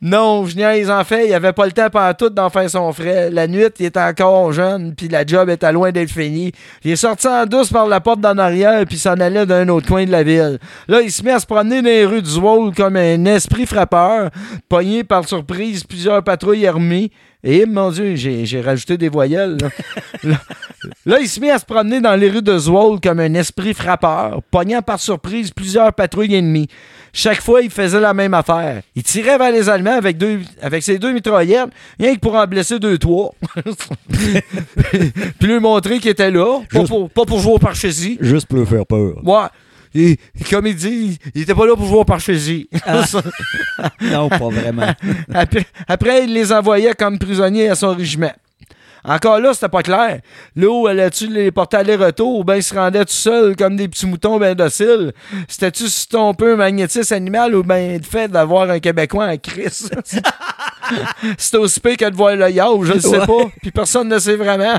Non, 0.03 0.47
je 0.47 0.55
niaise 0.55 0.89
en 0.89 1.03
fait, 1.03 1.27
il 1.27 1.33
avait 1.35 1.53
pas 1.53 1.67
le 1.67 1.73
temps 1.73 1.91
pendant 1.91 2.15
tout 2.15 2.31
d'en 2.31 2.49
faire 2.49 2.67
son 2.67 2.91
frais. 2.91 3.29
La 3.29 3.47
nuit, 3.47 3.65
il 3.77 3.85
était 3.85 3.99
encore 3.99 4.51
jeune, 4.51 4.95
puis 4.95 5.07
la 5.07 5.23
job 5.23 5.47
était 5.47 5.71
loin 5.71 5.91
d'être 5.91 6.09
finie. 6.09 6.51
Il 6.83 6.89
est 6.89 6.95
sorti 6.95 7.27
en 7.27 7.45
douce 7.45 7.69
par 7.69 7.85
la 7.85 8.01
porte 8.01 8.19
d'en 8.19 8.35
arrière, 8.39 8.83
puis 8.87 8.97
s'en 8.97 9.19
allait 9.19 9.45
d'un 9.45 9.69
autre 9.69 9.87
coin 9.87 10.03
de 10.05 10.11
la 10.11 10.23
ville. 10.23 10.57
Là, 10.87 11.01
il 11.01 11.11
se 11.11 11.21
met 11.21 11.29
à 11.29 11.39
se 11.39 11.45
promener 11.45 11.83
dans 11.83 11.87
les 11.87 12.05
rues 12.05 12.23
du 12.23 12.31
Zwol 12.31 12.73
comme 12.73 12.95
un 12.95 13.25
esprit 13.25 13.67
frappeur, 13.67 14.31
pogné 14.67 15.03
par 15.03 15.27
surprise 15.27 15.83
plusieurs 15.83 16.23
patrouilles 16.23 16.65
armées. 16.65 17.11
Et 17.43 17.67
mon 17.67 17.91
Dieu, 17.91 18.15
j'ai 18.15 18.61
rajouté 18.61 18.97
des 18.97 19.09
voyelles. 19.09 19.57
Là. 19.61 19.69
là, 20.23 20.37
là, 21.05 21.19
il 21.19 21.27
se 21.27 21.39
met 21.39 21.51
à 21.51 21.59
se 21.59 21.65
promener 21.65 22.01
dans 22.01 22.15
les 22.15 22.29
rues 22.29 22.41
de 22.41 22.57
Zwol 22.57 22.99
comme 22.99 23.19
un 23.19 23.33
esprit 23.35 23.75
frappeur, 23.75 24.41
pognant 24.49 24.81
par 24.81 24.99
surprise 24.99 25.51
plusieurs 25.51 25.93
patrouilles 25.93 26.35
ennemies. 26.35 26.67
Chaque 27.13 27.41
fois, 27.41 27.61
il 27.61 27.69
faisait 27.69 27.99
la 27.99 28.13
même 28.13 28.33
affaire. 28.33 28.81
Il 28.95 29.03
tirait 29.03 29.37
vers 29.37 29.51
les 29.51 29.67
Allemands 29.67 29.97
avec, 29.97 30.17
deux, 30.17 30.39
avec 30.61 30.81
ses 30.81 30.97
deux 30.97 31.11
mitraillettes, 31.11 31.69
rien 31.99 32.15
que 32.15 32.19
pour 32.19 32.35
en 32.35 32.45
blesser 32.47 32.79
deux, 32.79 32.97
trois. 32.97 33.33
Puis 34.09 35.47
lui 35.47 35.59
montrer 35.59 35.99
qu'il 35.99 36.11
était 36.11 36.31
là, 36.31 36.61
pas 36.71 36.79
Juste- 36.79 36.89
pour, 36.89 37.09
pas 37.09 37.25
pour 37.25 37.39
jouer 37.39 37.53
au 37.53 37.59
parchesie. 37.59 38.17
Juste 38.21 38.47
pour 38.47 38.59
le 38.59 38.65
faire 38.65 38.85
peur. 38.85 39.15
Ouais. 39.23 39.47
Et, 39.93 40.17
comme 40.49 40.67
il 40.67 40.75
dit, 40.75 41.19
il 41.35 41.41
était 41.41 41.53
pas 41.53 41.65
là 41.65 41.75
pour 41.75 41.85
jouer 41.85 41.99
au 41.99 42.05
parchesie. 42.05 42.69
Non, 44.01 44.29
pas 44.29 44.37
vraiment. 44.49 44.93
Après, 45.33 45.65
après, 45.87 46.23
il 46.23 46.33
les 46.33 46.51
envoyait 46.53 46.93
comme 46.93 47.17
prisonniers 47.19 47.69
à 47.69 47.75
son 47.75 47.93
régiment. 47.95 48.31
Encore 49.03 49.39
là, 49.39 49.53
c'était 49.53 49.69
pas 49.69 49.81
clair. 49.83 50.19
Là, 50.55 50.87
elle 50.91 50.99
a-tu 50.99 51.27
les 51.27 51.51
porter 51.51 51.77
aller-retour 51.77 52.39
ou 52.39 52.43
bien 52.43 52.57
il 52.57 52.63
se 52.63 52.73
rendait 52.75 53.03
tout 53.05 53.13
seul 53.13 53.55
comme 53.55 53.75
des 53.75 53.87
petits 53.87 54.05
moutons 54.05 54.37
bien 54.39 54.53
dociles? 54.55 55.11
C'était-tu 55.47 55.87
si 55.87 56.07
un 56.13 56.33
peu 56.33 56.53
un 56.53 56.55
magnétisme 56.57 57.13
animal 57.13 57.55
ou 57.55 57.63
bien 57.63 57.97
le 57.97 58.03
fait 58.03 58.27
d'avoir 58.27 58.69
un 58.69 58.79
Québécois 58.79 59.25
en 59.27 59.37
crise? 59.37 59.89
C'était 61.37 61.57
aussi 61.57 61.79
pire 61.79 61.97
que 61.97 62.09
de 62.09 62.15
voir 62.15 62.35
le 62.35 62.49
yao, 62.49 62.83
je 62.83 62.93
le 62.93 62.99
sais 62.99 63.19
Ouais. 63.19 63.25
pas. 63.25 63.51
Puis 63.61 63.71
personne 63.71 64.07
ne 64.07 64.19
sait 64.19 64.35
vraiment. 64.35 64.77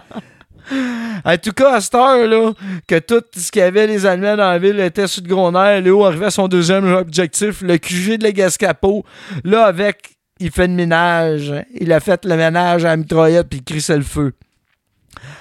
En 1.24 1.36
tout 1.38 1.52
cas, 1.52 1.74
à 1.74 1.80
cette 1.80 1.94
heure, 1.94 2.26
là, 2.26 2.52
que 2.86 2.98
tout 2.98 3.22
ce 3.36 3.50
qu'il 3.50 3.60
y 3.60 3.64
avait, 3.64 3.86
les 3.86 4.06
Allemands 4.06 4.36
dans 4.36 4.48
la 4.50 4.58
ville 4.58 4.78
était 4.80 5.06
sur 5.06 5.22
le 5.22 5.28
gros 5.28 5.50
nerf, 5.50 5.80
Léo 5.80 6.04
arrivait 6.04 6.26
à 6.26 6.30
son 6.30 6.48
deuxième 6.48 6.86
objectif, 6.94 7.62
le 7.62 7.78
QG 7.78 8.18
de 8.18 8.24
la 8.24 8.32
Gascapo. 8.32 9.04
Là, 9.44 9.64
avec, 9.66 10.16
il 10.42 10.50
fait 10.50 10.66
le 10.66 10.74
ménage. 10.74 11.54
Il 11.80 11.92
a 11.92 12.00
fait 12.00 12.24
le 12.24 12.36
ménage 12.36 12.84
à 12.84 12.88
la 12.88 12.96
mitraillette 12.96 13.48
puis 13.48 13.60
il 13.60 13.64
crissait 13.64 13.96
le 13.96 14.02
feu. 14.02 14.32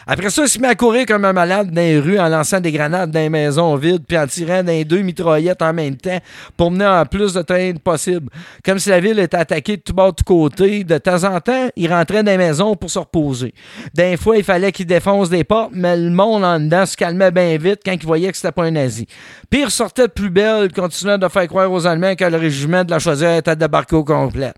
Après 0.07 0.29
ça, 0.29 0.43
il 0.43 0.49
se 0.49 0.59
met 0.59 0.67
à 0.67 0.75
courir 0.75 1.05
comme 1.05 1.25
un 1.25 1.33
malade 1.33 1.71
dans 1.71 1.81
les 1.81 1.99
rues 1.99 2.19
en 2.19 2.27
lançant 2.27 2.59
des 2.59 2.71
grenades 2.71 3.11
dans 3.11 3.19
les 3.19 3.29
maisons 3.29 3.75
vides 3.75 4.03
puis 4.07 4.17
en 4.17 4.27
tirant 4.27 4.63
dans 4.63 4.71
les 4.71 4.85
deux 4.85 5.01
mitraillettes 5.01 5.61
en 5.61 5.73
même 5.73 5.95
temps 5.95 6.19
pour 6.57 6.71
mener 6.71 6.85
en 6.85 7.05
plus 7.05 7.33
de 7.33 7.41
train 7.41 7.73
possible. 7.83 8.29
Comme 8.63 8.79
si 8.79 8.89
la 8.89 8.99
ville 8.99 9.19
était 9.19 9.37
attaquée 9.37 9.77
de 9.77 9.81
tout 9.81 9.93
bord, 9.93 10.13
de 10.13 10.21
côté. 10.21 10.83
De 10.83 10.97
temps 10.97 11.23
en 11.23 11.39
temps, 11.39 11.69
il 11.75 11.91
rentrait 11.91 12.23
dans 12.23 12.31
les 12.31 12.37
maisons 12.37 12.75
pour 12.75 12.89
se 12.89 12.99
reposer. 12.99 13.53
D'un 13.93 14.17
fois, 14.17 14.37
il 14.37 14.43
fallait 14.43 14.71
qu'il 14.71 14.85
défonce 14.85 15.29
des 15.29 15.43
portes, 15.43 15.71
mais 15.73 15.95
le 15.95 16.09
monde 16.09 16.43
en 16.43 16.59
dedans 16.59 16.85
se 16.85 16.97
calmait 16.97 17.31
bien 17.31 17.57
vite 17.57 17.81
quand 17.85 17.93
il 17.93 18.05
voyait 18.05 18.31
que 18.31 18.37
c'était 18.37 18.51
pas 18.51 18.63
un 18.63 18.71
nazi. 18.71 19.05
Puis 19.49 19.61
il 19.61 19.65
ressortait 19.65 20.07
de 20.07 20.11
plus 20.11 20.29
belle, 20.29 20.71
continuant 20.71 21.17
de 21.17 21.27
faire 21.27 21.47
croire 21.47 21.71
aux 21.71 21.85
Allemands 21.85 22.15
que 22.15 22.25
le 22.25 22.37
régiment 22.37 22.83
de 22.83 22.91
la 22.91 22.99
Chaudière 22.99 23.37
était 23.37 23.55
débarqué 23.55 23.95
au 23.95 24.03
complet. 24.03 24.53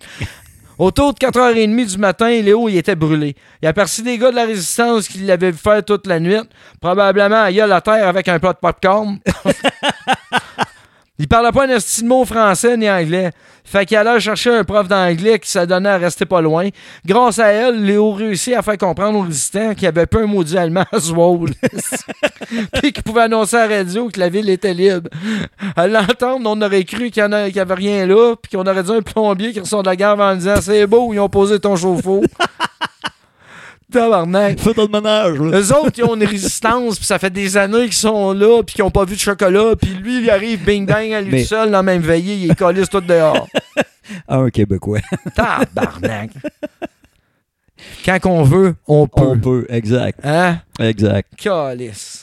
Autour 0.77 1.13
de 1.13 1.19
4h30 1.19 1.85
du 1.91 1.97
matin, 1.97 2.29
Léo 2.29 2.67
il 2.67 2.77
était 2.77 2.95
brûlé. 2.95 3.35
Il 3.61 3.67
a 3.67 3.69
aperçu 3.69 4.01
des 4.01 4.17
gars 4.17 4.31
de 4.31 4.35
la 4.35 4.45
résistance 4.45 5.07
qui 5.07 5.19
l'avaient 5.19 5.51
vu 5.51 5.57
faire 5.57 5.83
toute 5.83 6.07
la 6.07 6.19
nuit. 6.19 6.41
Probablement 6.81 7.43
à 7.43 7.51
gueule 7.51 7.71
à 7.71 7.81
terre 7.81 8.07
avec 8.07 8.27
un 8.27 8.39
plat 8.39 8.53
de 8.53 8.57
popcorn. 8.57 9.19
Il 11.19 11.27
parlait 11.27 11.51
pas 11.51 11.67
un 11.71 11.79
style 11.79 12.07
mot 12.07 12.25
français 12.25 12.75
ni 12.75 12.89
anglais. 12.89 13.31
Fait 13.63 13.85
qu'il 13.85 13.95
allait 13.95 14.19
chercher 14.19 14.49
un 14.49 14.63
prof 14.63 14.87
d'anglais 14.87 15.37
qui 15.39 15.49
s'adonnait 15.49 15.89
à 15.89 15.97
rester 15.97 16.25
pas 16.25 16.41
loin. 16.41 16.67
Grâce 17.05 17.37
à 17.39 17.47
elle, 17.49 17.85
Léo 17.85 18.11
réussit 18.11 18.55
à 18.55 18.61
faire 18.63 18.77
comprendre 18.79 19.19
aux 19.19 19.21
résistants 19.21 19.73
qu'il 19.75 19.87
avait 19.87 20.07
pas 20.07 20.21
un 20.21 20.25
maudit 20.25 20.57
allemand 20.57 20.85
à 20.91 20.99
Swole. 20.99 21.51
Puis 22.73 22.91
qu'il 22.91 23.03
pouvait 23.03 23.21
annoncer 23.21 23.55
à 23.55 23.67
la 23.67 23.77
radio 23.77 24.09
que 24.09 24.19
la 24.19 24.27
ville 24.29 24.49
était 24.49 24.73
libre. 24.73 25.09
À 25.75 25.87
l'entendre, 25.87 26.49
on 26.49 26.61
aurait 26.61 26.83
cru 26.83 27.09
qu'il 27.11 27.21
y, 27.21 27.25
en 27.25 27.31
a- 27.31 27.45
qu'il 27.45 27.57
y 27.57 27.59
avait 27.59 27.73
rien 27.75 28.05
là, 28.05 28.35
puis 28.35 28.57
qu'on 28.57 28.65
aurait 28.65 28.83
dit 28.83 28.91
un 28.91 29.01
plombier 29.01 29.53
qui 29.53 29.59
ressort 29.59 29.83
de 29.83 29.89
la 29.89 29.95
gare 29.95 30.19
en 30.19 30.35
disant 30.35 30.55
C'est 30.61 30.85
beau, 30.87 31.13
ils 31.13 31.19
ont 31.19 31.29
posé 31.29 31.59
ton 31.59 31.75
chauffe-eau. 31.75 32.23
Tabarnak. 33.93 34.59
Fais 34.59 34.73
ton 34.73 34.87
ménage, 34.89 35.37
là. 35.39 35.59
Eux 35.59 35.73
autres, 35.73 35.93
ils 35.97 36.03
ont 36.03 36.15
une 36.15 36.25
résistance, 36.25 36.97
puis 36.97 37.05
ça 37.05 37.19
fait 37.19 37.29
des 37.29 37.55
années 37.57 37.83
qu'ils 37.85 37.93
sont 37.93 38.33
là, 38.33 38.61
puis 38.63 38.75
qu'ils 38.75 38.83
n'ont 38.83 38.91
pas 38.91 39.05
vu 39.05 39.15
de 39.15 39.19
chocolat, 39.19 39.75
puis 39.79 39.91
lui, 39.91 40.21
il 40.23 40.29
arrive 40.29 40.63
bing 40.63 40.85
bang 40.85 41.13
à 41.13 41.21
lui 41.21 41.31
Mais- 41.31 41.43
seul 41.43 41.67
dans 41.67 41.77
la 41.77 41.83
même 41.83 42.01
veillée, 42.01 42.35
il 42.35 42.51
est 42.51 42.55
collé 42.55 42.85
tout 42.87 43.01
dehors. 43.01 43.47
Ah, 44.27 44.37
un 44.39 44.49
Québécois. 44.49 44.99
Tabarnak. 45.35 46.31
Quand 48.05 48.19
on 48.25 48.43
veut, 48.43 48.75
on 48.87 49.07
peut. 49.07 49.21
On 49.21 49.37
peut, 49.37 49.65
exact. 49.69 50.19
Hein? 50.23 50.59
Exact. 50.79 51.29
Calice. 51.37 52.22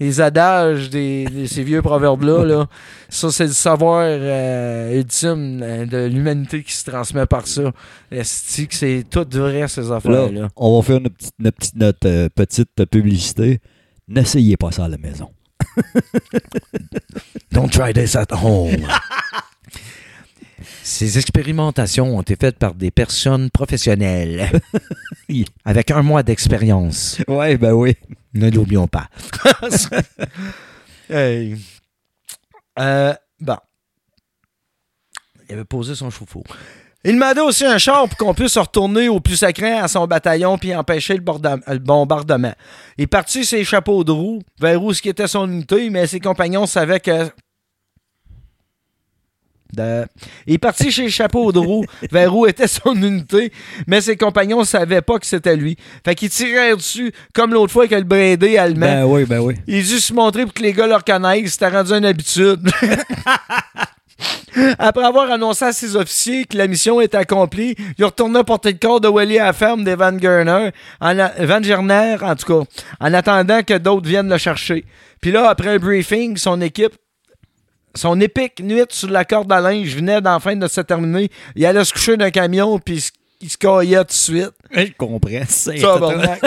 Les 0.00 0.20
adages 0.20 0.90
des, 0.90 1.24
de 1.26 1.46
ces 1.46 1.62
vieux 1.62 1.80
proverbes-là, 1.80 2.44
là, 2.44 2.66
ça, 3.08 3.30
c'est 3.30 3.46
le 3.46 3.52
savoir 3.52 4.02
euh, 4.04 4.98
ultime 4.98 5.60
euh, 5.62 5.86
de 5.86 6.06
l'humanité 6.06 6.64
qui 6.64 6.72
se 6.72 6.84
transmet 6.90 7.26
par 7.26 7.46
ça. 7.46 7.72
C'est 8.24 9.04
tout 9.08 9.24
vrai, 9.30 9.68
ces 9.68 9.82
Là, 9.82 9.94
affaires-là. 9.96 10.48
on 10.56 10.76
va 10.76 10.82
faire 10.84 11.00
notre 11.00 11.14
petite, 11.16 11.34
notre 11.38 11.56
petite, 11.58 11.76
notre, 11.76 12.08
euh, 12.08 12.28
petite 12.34 12.84
publicité. 12.86 13.60
N'essayez 14.08 14.56
pas 14.56 14.72
ça 14.72 14.86
à 14.86 14.88
la 14.88 14.98
maison. 14.98 15.30
Don't 17.52 17.70
try 17.70 17.92
this 17.92 18.16
at 18.16 18.26
home. 18.32 18.86
Ces 20.82 21.18
expérimentations 21.18 22.16
ont 22.16 22.20
été 22.22 22.36
faites 22.36 22.58
par 22.58 22.74
des 22.74 22.90
personnes 22.90 23.48
professionnelles 23.50 24.50
avec 25.64 25.90
un 25.90 26.02
mois 26.02 26.22
d'expérience. 26.22 27.18
Ouais, 27.28 27.56
ben 27.56 27.72
oui. 27.72 27.94
Ne 28.34 28.50
l'oublions 28.50 28.88
pas. 28.88 29.08
Hey. 31.10 31.54
Euh, 32.78 33.12
bon. 33.38 33.58
Il 35.46 35.54
avait 35.54 35.66
posé 35.66 35.94
son 35.94 36.08
chauffe-eau. 36.08 36.42
Il 37.04 37.12
demandait 37.16 37.42
aussi 37.42 37.66
un 37.66 37.76
char 37.76 38.08
pour 38.08 38.16
qu'on 38.16 38.32
puisse 38.32 38.56
retourner 38.56 39.10
au 39.10 39.20
plus 39.20 39.36
sacré 39.36 39.72
à 39.72 39.86
son 39.86 40.06
bataillon 40.06 40.56
puis 40.56 40.74
empêcher 40.74 41.18
le, 41.18 41.78
bombardement. 41.78 42.54
Il 42.96 43.06
partit 43.08 43.44
ses 43.44 43.62
chapeaux 43.64 44.02
de 44.02 44.12
roue 44.12 44.40
vers 44.58 44.82
où 44.82 44.92
qui 44.92 45.10
était 45.10 45.26
son 45.26 45.46
unité, 45.46 45.90
mais 45.90 46.06
ses 46.06 46.20
compagnons 46.20 46.64
savaient 46.64 47.00
que. 47.00 47.28
De- 49.74 50.06
Il 50.46 50.54
est 50.54 50.58
parti 50.58 50.90
chez 50.90 51.08
Chapeau 51.10 51.52
de 51.52 51.58
roue 51.58 51.84
vers 52.10 52.34
où 52.34 52.46
était 52.46 52.68
son 52.68 52.94
unité, 52.94 53.52
mais 53.86 54.00
ses 54.00 54.16
compagnons 54.16 54.64
savaient 54.64 55.02
pas 55.02 55.18
que 55.18 55.26
c'était 55.26 55.56
lui. 55.56 55.76
Fait 56.04 56.14
qu'ils 56.14 56.30
tirèrent 56.30 56.76
dessus 56.76 57.12
comme 57.34 57.52
l'autre 57.52 57.72
fois 57.72 57.84
avec 57.84 57.98
le 57.98 58.04
bridé 58.04 58.56
allemand. 58.58 58.86
Ben 58.86 59.04
oui, 59.04 59.24
ben 59.24 59.40
oui. 59.40 59.54
Il 59.66 59.78
a 59.80 59.82
dû 59.82 60.00
se 60.00 60.12
montrer 60.12 60.44
pour 60.44 60.54
que 60.54 60.62
les 60.62 60.72
gars 60.72 60.86
le 60.86 60.94
reconnaissent. 60.94 61.52
C'était 61.52 61.68
rendu 61.68 61.92
une 61.92 62.04
habitude. 62.04 62.70
Après 64.78 65.04
avoir 65.04 65.30
annoncé 65.30 65.64
à 65.64 65.72
ses 65.72 65.96
officiers 65.96 66.44
que 66.44 66.56
la 66.56 66.68
mission 66.68 67.00
était 67.00 67.16
accomplie, 67.16 67.74
il 67.98 68.04
retourna 68.04 68.44
porter 68.44 68.70
le 68.72 68.78
corps 68.78 69.00
de 69.00 69.08
Wally 69.08 69.38
à 69.40 69.46
la 69.46 69.52
ferme 69.52 69.82
des 69.82 69.96
Van 69.96 70.16
Gerner, 70.16 70.70
en 71.00 71.18
a- 71.18 71.44
Van 71.44 71.60
Gerner, 71.62 72.16
en 72.22 72.36
tout 72.36 72.46
cas, 72.62 72.66
en 73.00 73.12
attendant 73.14 73.62
que 73.64 73.76
d'autres 73.76 74.06
viennent 74.08 74.28
le 74.30 74.38
chercher. 74.38 74.84
Puis 75.20 75.32
là, 75.32 75.48
après 75.50 75.70
un 75.70 75.78
briefing, 75.78 76.36
son 76.36 76.60
équipe, 76.60 76.92
son 77.94 78.20
épique 78.20 78.60
nuit 78.60 78.84
sur 78.90 79.10
la 79.10 79.24
corde 79.24 79.52
à 79.52 79.60
linge 79.60 79.94
venait 79.94 80.20
d'enfin 80.20 80.56
de 80.56 80.66
se 80.68 80.80
terminer. 80.80 81.30
Il 81.56 81.64
allait 81.66 81.84
se 81.84 81.92
coucher 81.92 82.16
d'un 82.16 82.30
camion, 82.30 82.78
puis 82.78 82.94
il 82.96 83.00
se- 83.00 83.10
il 83.40 83.50
se 83.50 83.58
caillait 83.58 83.98
tout 83.98 84.04
de 84.06 84.12
suite. 84.12 84.50
Je 84.72 84.92
comprends. 84.96 85.30
C'est 85.48 85.74
Tabarnak. 85.80 86.40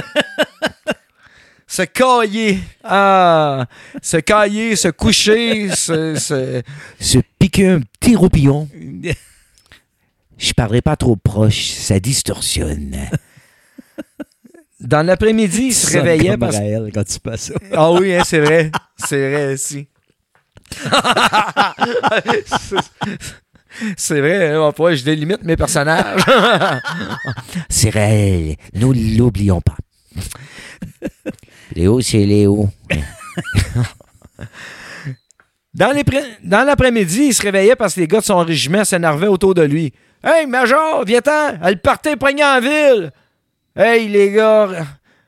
se 1.68 1.82
cailler. 1.84 2.60
Ah, 2.84 3.66
se 4.02 4.18
cailler, 4.18 4.76
se 4.76 4.88
coucher, 4.90 5.70
se, 5.76 6.16
se- 6.16 6.62
Se 7.00 7.20
piquer 7.40 7.68
un 7.70 7.80
petit 8.00 8.16
roupillon. 8.16 8.68
Je 10.40 10.54
parlerai 10.54 10.82
pas 10.82 10.96
trop 10.96 11.16
proche, 11.16 11.72
ça 11.72 12.00
distorsionne. 12.00 12.96
Dans 14.80 15.04
l'après-midi, 15.04 15.68
il 15.70 15.74
se 15.74 15.92
réveillait 15.98 16.38
parce 16.38 16.56
Raël 16.58 16.92
quand 16.94 17.04
tu 17.04 17.20
passes 17.20 17.42
ça. 17.52 17.54
Ah 17.74 17.92
oui, 17.92 18.14
hein, 18.14 18.22
c'est 18.24 18.40
vrai. 18.40 18.72
C'est 18.98 19.32
vrai 19.32 19.54
aussi. 19.54 19.88
c'est 23.98 24.20
vrai, 24.22 24.54
hein, 24.54 24.60
parfois, 24.60 24.96
je 24.96 25.04
délimite 25.04 25.44
mes 25.44 25.56
personnages. 25.56 26.22
C'est 27.70 27.90
réel, 27.90 28.56
nous 28.74 28.94
l'oublions 28.94 29.62
pas. 29.62 29.76
Léo, 31.76 32.02
c'est 32.02 32.26
Léo. 32.26 32.70
Dans, 35.74 35.92
les 35.92 36.04
pré- 36.04 36.24
dans 36.44 36.66
l'après-midi, 36.66 37.26
il 37.28 37.34
se 37.36 37.44
réveillait 37.44 37.76
parce 37.76 37.94
que 37.94 38.00
les 38.00 38.08
gars 38.08 38.20
de 38.20 38.26
son 38.26 38.40
régiment 38.40 38.84
s'énervaient 38.84 39.28
autour 39.28 39.54
de 39.54 39.62
lui. 39.62 39.94
Hey, 40.24 40.48
Major, 40.48 41.04
viens-t'en, 41.06 41.60
elle 41.64 41.80
partait 41.80 42.16
poignée 42.16 42.44
en 42.44 42.60
ville. 42.60 43.12
Hey, 43.76 44.08
les 44.10 44.32
gars, 44.32 44.70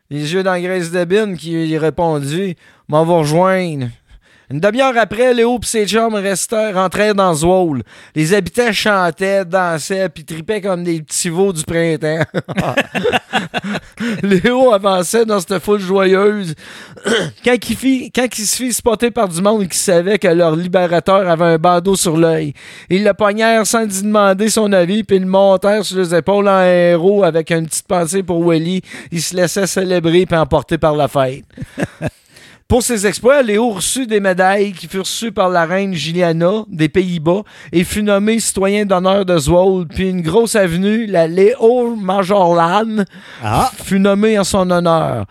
les 0.09 0.33
yeux 0.33 0.41
dans 0.41 0.53
la 0.53 0.61
graisse 0.61 0.89
de 0.89 1.05
bine 1.05 1.37
qui 1.37 1.77
répondu, 1.77 2.55
m'en 2.87 3.05
va 3.05 3.13
rejoindre. 3.15 3.89
Une 4.51 4.59
demi-heure 4.59 4.97
après, 4.97 5.33
Léo 5.33 5.59
et 5.61 5.65
ses 5.65 5.85
chums 5.87 6.15
restèrent, 6.15 6.73
rentrèrent 6.73 7.13
dans 7.13 7.33
Zwolle. 7.35 7.83
Les 8.15 8.33
habitants 8.33 8.71
chantaient, 8.71 9.45
dansaient, 9.45 10.09
puis 10.09 10.25
tripaient 10.25 10.59
comme 10.61 10.83
des 10.83 11.01
petits 11.03 11.29
veaux 11.29 11.53
du 11.53 11.63
printemps. 11.63 12.23
Léo 14.23 14.73
avançait 14.73 15.25
dans 15.25 15.39
cette 15.39 15.59
foule 15.59 15.79
joyeuse. 15.79 16.55
quand, 17.45 17.55
il 17.69 17.75
fit- 17.75 18.11
quand 18.11 18.27
il 18.37 18.45
se 18.45 18.55
fit 18.55 18.73
spotter 18.73 19.11
par 19.11 19.27
du 19.27 19.41
monde 19.41 19.67
qui 19.67 19.77
savait 19.77 20.17
que 20.17 20.27
leur 20.27 20.55
libérateur 20.55 21.29
avait 21.29 21.45
un 21.45 21.57
bandeau 21.57 21.95
sur 21.95 22.17
l'œil, 22.17 22.53
ils 22.89 23.03
le 23.03 23.13
pognèrent 23.13 23.67
sans 23.67 23.83
lui 23.83 24.01
demander 24.01 24.49
son 24.49 24.71
avis, 24.73 25.03
puis 25.03 25.17
ils 25.17 25.23
le 25.23 25.27
montèrent 25.29 25.85
sur 25.85 25.97
les 25.97 26.15
épaules 26.15 26.47
en 26.47 26.61
héros 26.63 27.23
avec 27.23 27.51
une 27.51 27.67
petite 27.67 27.87
pensée 27.87 28.23
pour 28.23 28.43
Willy. 28.49 28.81
Il 29.11 29.21
se 29.21 29.35
laissait 29.35 29.67
célébrer 29.67 30.25
puis 30.25 30.37
emporter 30.37 30.77
par 30.77 30.95
la 30.95 31.07
fête. 31.07 31.43
Pour 32.69 32.83
ses 32.83 33.07
exploits, 33.07 33.41
Léo 33.41 33.71
reçut 33.71 34.05
des 34.05 34.19
médailles 34.19 34.73
qui 34.73 34.87
furent 34.87 35.01
reçues 35.01 35.31
par 35.31 35.49
la 35.49 35.65
reine 35.65 35.95
Juliana 35.95 36.65
des 36.67 36.87
Pays-Bas 36.87 37.41
et 37.71 37.83
fut 37.83 38.03
nommé 38.03 38.39
citoyen 38.39 38.85
d'honneur 38.85 39.25
de 39.25 39.35
Zwolle. 39.39 39.87
Puis 39.87 40.07
une 40.09 40.21
grosse 40.21 40.55
avenue, 40.55 41.07
la 41.07 41.25
Léo 41.27 41.95
Majorlan, 41.95 43.03
Ah! 43.43 43.71
fut 43.83 43.99
nommée 43.99 44.37
en 44.37 44.43
son 44.43 44.69
honneur. 44.69 45.25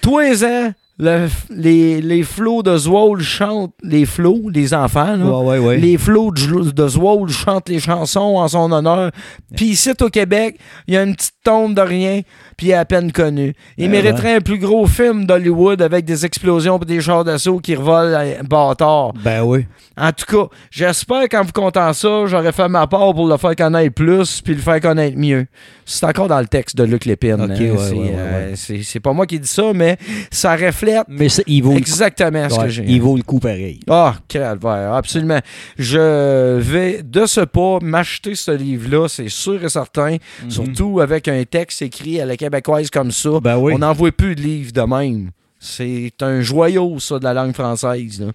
Tous 0.00 0.20
les 0.20 0.44
ans, 0.44 0.72
le- 0.98 1.28
les, 1.50 2.00
les 2.00 2.22
flots 2.22 2.62
de 2.62 2.76
Zwolle 2.76 3.20
chantent, 3.20 3.74
les 3.82 4.06
flots, 4.06 4.48
les 4.52 4.72
enfants, 4.72 5.16
là, 5.16 5.24
Ouais, 5.24 5.58
ouais, 5.58 5.66
ouais. 5.66 5.76
les 5.78 5.98
flots 5.98 6.30
de, 6.30 6.70
de 6.70 6.88
Zwolle 6.88 7.28
chantent 7.30 7.68
les 7.68 7.80
chansons 7.80 8.36
en 8.36 8.46
son 8.46 8.70
honneur. 8.70 9.10
Puis 9.56 9.66
ici, 9.66 9.90
au 10.00 10.08
Québec, 10.10 10.60
il 10.86 10.94
y 10.94 10.96
a 10.96 11.02
une 11.02 11.16
petite 11.16 11.34
tombe 11.42 11.74
de 11.74 11.80
rien, 11.80 12.20
puis 12.56 12.68
il 12.68 12.70
est 12.70 12.74
à 12.74 12.84
peine 12.84 13.12
connu. 13.12 13.54
Il 13.78 13.84
Eh 13.86 13.88
mériterait 13.88 14.34
un 14.36 14.40
plus 14.40 14.58
gros 14.58 14.86
film 14.86 15.26
d'Hollywood 15.26 15.82
avec 15.82 16.04
des 16.04 16.24
explosions 16.24 16.78
et 16.80 16.84
des 16.84 17.00
chars 17.00 17.24
d'assaut 17.24 17.58
qui 17.58 17.74
revolent 17.74 18.36
bâtard. 18.48 19.12
Ben 19.14 19.42
oui. 19.42 19.66
En 19.96 20.10
tout 20.10 20.24
cas, 20.26 20.48
j'espère 20.70 21.28
qu'en 21.28 21.42
vous 21.44 21.52
comptant 21.52 21.92
ça, 21.92 22.26
j'aurais 22.26 22.50
fait 22.52 22.68
ma 22.68 22.86
part 22.88 23.14
pour 23.14 23.28
le 23.28 23.36
faire 23.36 23.54
connaître 23.54 23.94
plus 23.94 24.40
puis 24.40 24.54
le 24.54 24.60
faire 24.60 24.80
connaître 24.80 25.16
mieux. 25.16 25.46
C'est 25.86 26.04
encore 26.06 26.28
dans 26.28 26.40
le 26.40 26.46
texte 26.46 26.76
de 26.76 26.82
Luc 26.84 27.04
Lépine. 27.04 27.34
Ok, 27.34 27.50
hein. 27.50 27.50
ouais, 27.50 27.76
c'est, 27.78 27.94
ouais, 27.94 28.00
ouais, 28.00 28.14
euh, 28.16 28.54
c'est- 28.82 29.00
pas 29.00 29.12
moi 29.12 29.26
qui 29.26 29.38
dis 29.38 29.46
ça, 29.46 29.72
mais 29.74 29.96
ça 30.30 30.56
reflète 30.56 31.04
Mais 31.08 31.28
ça, 31.28 31.42
il 31.46 31.62
vaut 31.62 31.70
le 31.70 31.76
coup. 31.76 31.80
exactement 31.82 32.48
ce 32.48 32.58
que 32.58 32.68
j'ai. 32.68 32.84
il 32.88 33.00
vaut 33.02 33.16
le 33.16 33.22
coup 33.22 33.38
pareil. 33.38 33.80
Ah, 33.88 34.14
calvaire, 34.26 34.94
absolument. 34.94 35.40
Je 35.78 36.58
vais 36.58 37.02
de 37.04 37.26
ce 37.26 37.42
pas 37.42 37.78
m'acheter 37.82 38.34
ce 38.34 38.50
livre-là, 38.50 39.08
c'est 39.08 39.28
sûr 39.28 39.62
et 39.62 39.68
certain. 39.68 40.16
Surtout 40.48 41.00
avec 41.00 41.28
un 41.28 41.42
texte 41.44 41.82
écrit 41.82 42.20
à 42.20 42.26
la 42.26 42.36
québécoise 42.44 42.90
comme 42.90 43.10
ça. 43.10 43.40
Ben 43.40 43.56
oui. 43.56 43.74
On 43.74 43.78
n'en 43.78 43.92
voit 43.92 44.12
plus 44.12 44.34
de 44.34 44.42
livres 44.42 44.72
de 44.72 44.82
même. 44.82 45.30
C'est 45.58 46.12
un 46.20 46.40
joyau, 46.40 46.98
ça, 46.98 47.18
de 47.18 47.24
la 47.24 47.34
langue 47.34 47.54
française. 47.54 48.20
Là. 48.20 48.32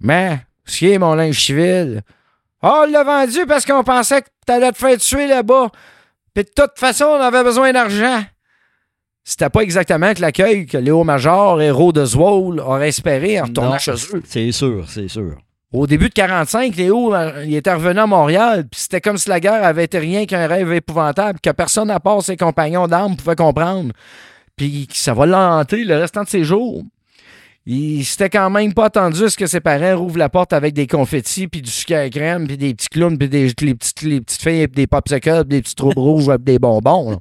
Mais, 0.00 0.40
ce 0.64 0.78
qui 0.78 0.90
est 0.90 0.98
mon 0.98 1.14
linge 1.14 1.40
civil. 1.40 2.02
Ah, 2.62 2.82
on 2.82 2.90
l'a 2.90 3.04
vendu 3.04 3.46
parce 3.46 3.64
qu'on 3.64 3.84
pensait 3.84 4.22
que 4.22 4.28
t'allais 4.44 4.72
te 4.72 4.78
faire 4.78 4.98
tuer 4.98 5.26
là-bas. 5.26 5.70
Puis 6.34 6.44
de 6.44 6.50
toute 6.54 6.78
façon, 6.78 7.04
on 7.04 7.20
avait 7.20 7.42
besoin 7.42 7.72
d'argent. 7.72 8.22
C'était 9.24 9.50
pas 9.50 9.62
exactement 9.62 10.14
que 10.14 10.20
l'accueil 10.20 10.66
que 10.66 10.78
Léo 10.78 11.02
Major, 11.02 11.60
héros 11.60 11.92
de 11.92 12.04
Zwolle, 12.04 12.60
aurait 12.60 12.88
espéré 12.88 13.40
en 13.40 13.44
retournant 13.44 13.78
chez 13.78 13.92
eux. 13.92 14.22
C'est 14.24 14.52
sûr, 14.52 14.84
c'est 14.88 15.08
sûr. 15.08 15.36
Au 15.72 15.86
début 15.86 16.08
de 16.08 16.14
45, 16.14 16.76
Léo, 16.76 17.12
euh, 17.14 17.44
il 17.44 17.56
était 17.56 17.72
revenu 17.72 17.98
à 17.98 18.06
Montréal, 18.06 18.66
puis 18.70 18.80
c'était 18.80 19.00
comme 19.00 19.18
si 19.18 19.28
la 19.28 19.40
guerre 19.40 19.64
avait 19.64 19.84
été 19.84 19.98
rien 19.98 20.24
qu'un 20.24 20.46
rêve 20.46 20.72
épouvantable 20.72 21.40
que 21.40 21.50
personne 21.50 21.90
à 21.90 21.98
part 21.98 22.22
ses 22.22 22.36
compagnons 22.36 22.86
d'armes 22.86 23.16
pouvait 23.16 23.36
comprendre. 23.36 23.92
Puis 24.56 24.86
que 24.86 24.96
ça 24.96 25.12
va 25.12 25.26
l'hanter 25.26 25.84
le 25.84 25.96
restant 25.96 26.22
de 26.22 26.28
ses 26.28 26.44
jours. 26.44 26.82
Il 27.66 28.04
s'était 28.04 28.30
quand 28.30 28.48
même 28.48 28.72
pas 28.74 28.84
attendu 28.84 29.24
à 29.24 29.28
ce 29.28 29.36
que 29.36 29.46
ses 29.46 29.58
parents 29.58 29.98
rouvrent 29.98 30.18
la 30.18 30.28
porte 30.28 30.52
avec 30.52 30.72
des 30.72 30.86
confettis, 30.86 31.48
puis 31.48 31.62
du 31.62 31.70
sucre 31.70 31.96
à 31.96 32.08
crème, 32.08 32.46
puis 32.46 32.56
des 32.56 32.72
petits 32.72 32.88
clowns, 32.88 33.18
puis 33.18 33.28
des, 33.28 33.52
les, 33.60 33.74
petites, 33.74 34.02
les 34.02 34.20
petites 34.20 34.40
filles, 34.42 34.68
puis 34.68 34.76
des 34.76 34.86
popsicles, 34.86 35.40
puis 35.40 35.48
des 35.48 35.62
petits 35.62 35.74
troubles 35.74 35.94
rouges, 35.98 36.26
puis 36.26 36.38
des 36.44 36.58
bonbons. 36.60 37.10
là. 37.10 37.18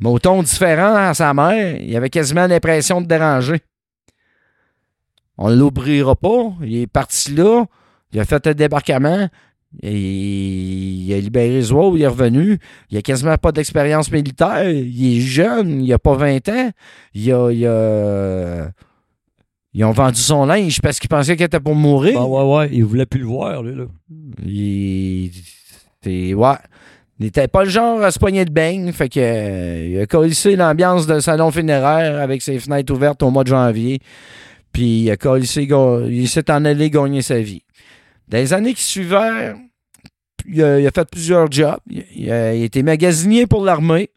Mais 0.00 0.08
au 0.08 0.18
ton 0.18 0.42
différent 0.42 0.94
à 0.96 1.12
sa 1.12 1.34
mère, 1.34 1.76
il 1.78 1.94
avait 1.94 2.08
quasiment 2.08 2.46
l'impression 2.46 3.02
de 3.02 3.06
déranger. 3.06 3.60
On 5.42 5.48
ne 5.50 5.56
l'oubliera 5.56 6.14
pas. 6.14 6.52
Il 6.62 6.76
est 6.76 6.86
parti 6.86 7.34
là. 7.34 7.64
Il 8.12 8.20
a 8.20 8.24
fait 8.24 8.46
un 8.46 8.52
débarquement. 8.52 9.28
Et 9.82 9.96
il 9.96 11.14
a 11.14 11.18
libéré 11.18 11.62
oies, 11.70 11.92
il 11.94 12.02
est 12.02 12.06
revenu. 12.08 12.58
Il 12.90 12.98
a 12.98 13.02
quasiment 13.02 13.36
pas 13.36 13.52
d'expérience 13.52 14.10
militaire. 14.12 14.68
Il 14.68 15.16
est 15.16 15.20
jeune, 15.20 15.80
il 15.82 15.92
a 15.92 15.98
pas 15.98 16.14
20 16.14 16.48
ans. 16.48 16.70
Il 17.14 17.32
a, 17.32 17.50
il 17.52 17.66
a- 17.66 18.70
Ils 19.72 19.84
ont 19.84 19.92
vendu 19.92 20.20
son 20.20 20.44
linge 20.46 20.80
parce 20.80 20.98
qu'ils 20.98 21.08
pensaient 21.08 21.36
qu'il 21.36 21.46
était 21.46 21.60
pour 21.60 21.76
mourir. 21.76 22.18
Ah 22.20 22.26
ouais, 22.26 22.56
ouais, 22.56 22.68
il 22.72 22.84
voulait 22.84 23.06
plus 23.06 23.20
le 23.20 23.26
voir, 23.26 23.62
lui, 23.62 23.76
là. 23.76 23.84
Il... 24.44 25.30
c'est- 26.02 26.34
ouais. 26.34 26.54
Il 27.20 27.24
n'était 27.26 27.48
pas 27.48 27.62
le 27.64 27.70
genre 27.70 28.02
à 28.02 28.10
se 28.10 28.18
poigner 28.18 28.44
de 28.44 28.50
beigne. 28.50 28.90
Fait 28.92 29.08
que, 29.08 29.20
euh, 29.20 29.86
il 29.88 30.00
a 30.00 30.06
collissé 30.06 30.56
l'ambiance 30.56 31.06
d'un 31.06 31.20
salon 31.20 31.50
funéraire 31.52 32.18
avec 32.20 32.42
ses 32.42 32.58
fenêtres 32.58 32.92
ouvertes 32.92 33.22
au 33.22 33.30
mois 33.30 33.44
de 33.44 33.48
janvier. 33.48 34.00
Puis 34.72 35.06
il 35.06 36.08
il 36.10 36.28
s'est 36.28 36.50
en 36.50 36.64
allé 36.64 36.90
gagner 36.90 37.22
sa 37.22 37.40
vie. 37.40 37.62
Dans 38.28 38.38
les 38.38 38.52
années 38.52 38.74
qui 38.74 38.84
suivaient, 38.84 39.54
il 40.46 40.62
a, 40.62 40.78
il 40.80 40.86
a 40.86 40.90
fait 40.90 41.08
plusieurs 41.10 41.50
jobs. 41.50 41.80
Il, 41.88 42.30
a, 42.30 42.54
il 42.54 42.62
a 42.62 42.64
été 42.64 42.82
magasinier 42.82 43.46
pour 43.46 43.64
l'armée. 43.64 44.10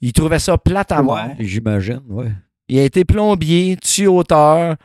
Il 0.00 0.12
trouvait 0.12 0.38
ça 0.38 0.58
plate 0.58 0.92
à 0.92 1.02
mort. 1.02 1.18
J'imagine, 1.38 2.02
ouais. 2.08 2.30
Il 2.68 2.78
a 2.78 2.84
été 2.84 3.04
plombier, 3.04 3.76
tuyauteur. 3.76 4.76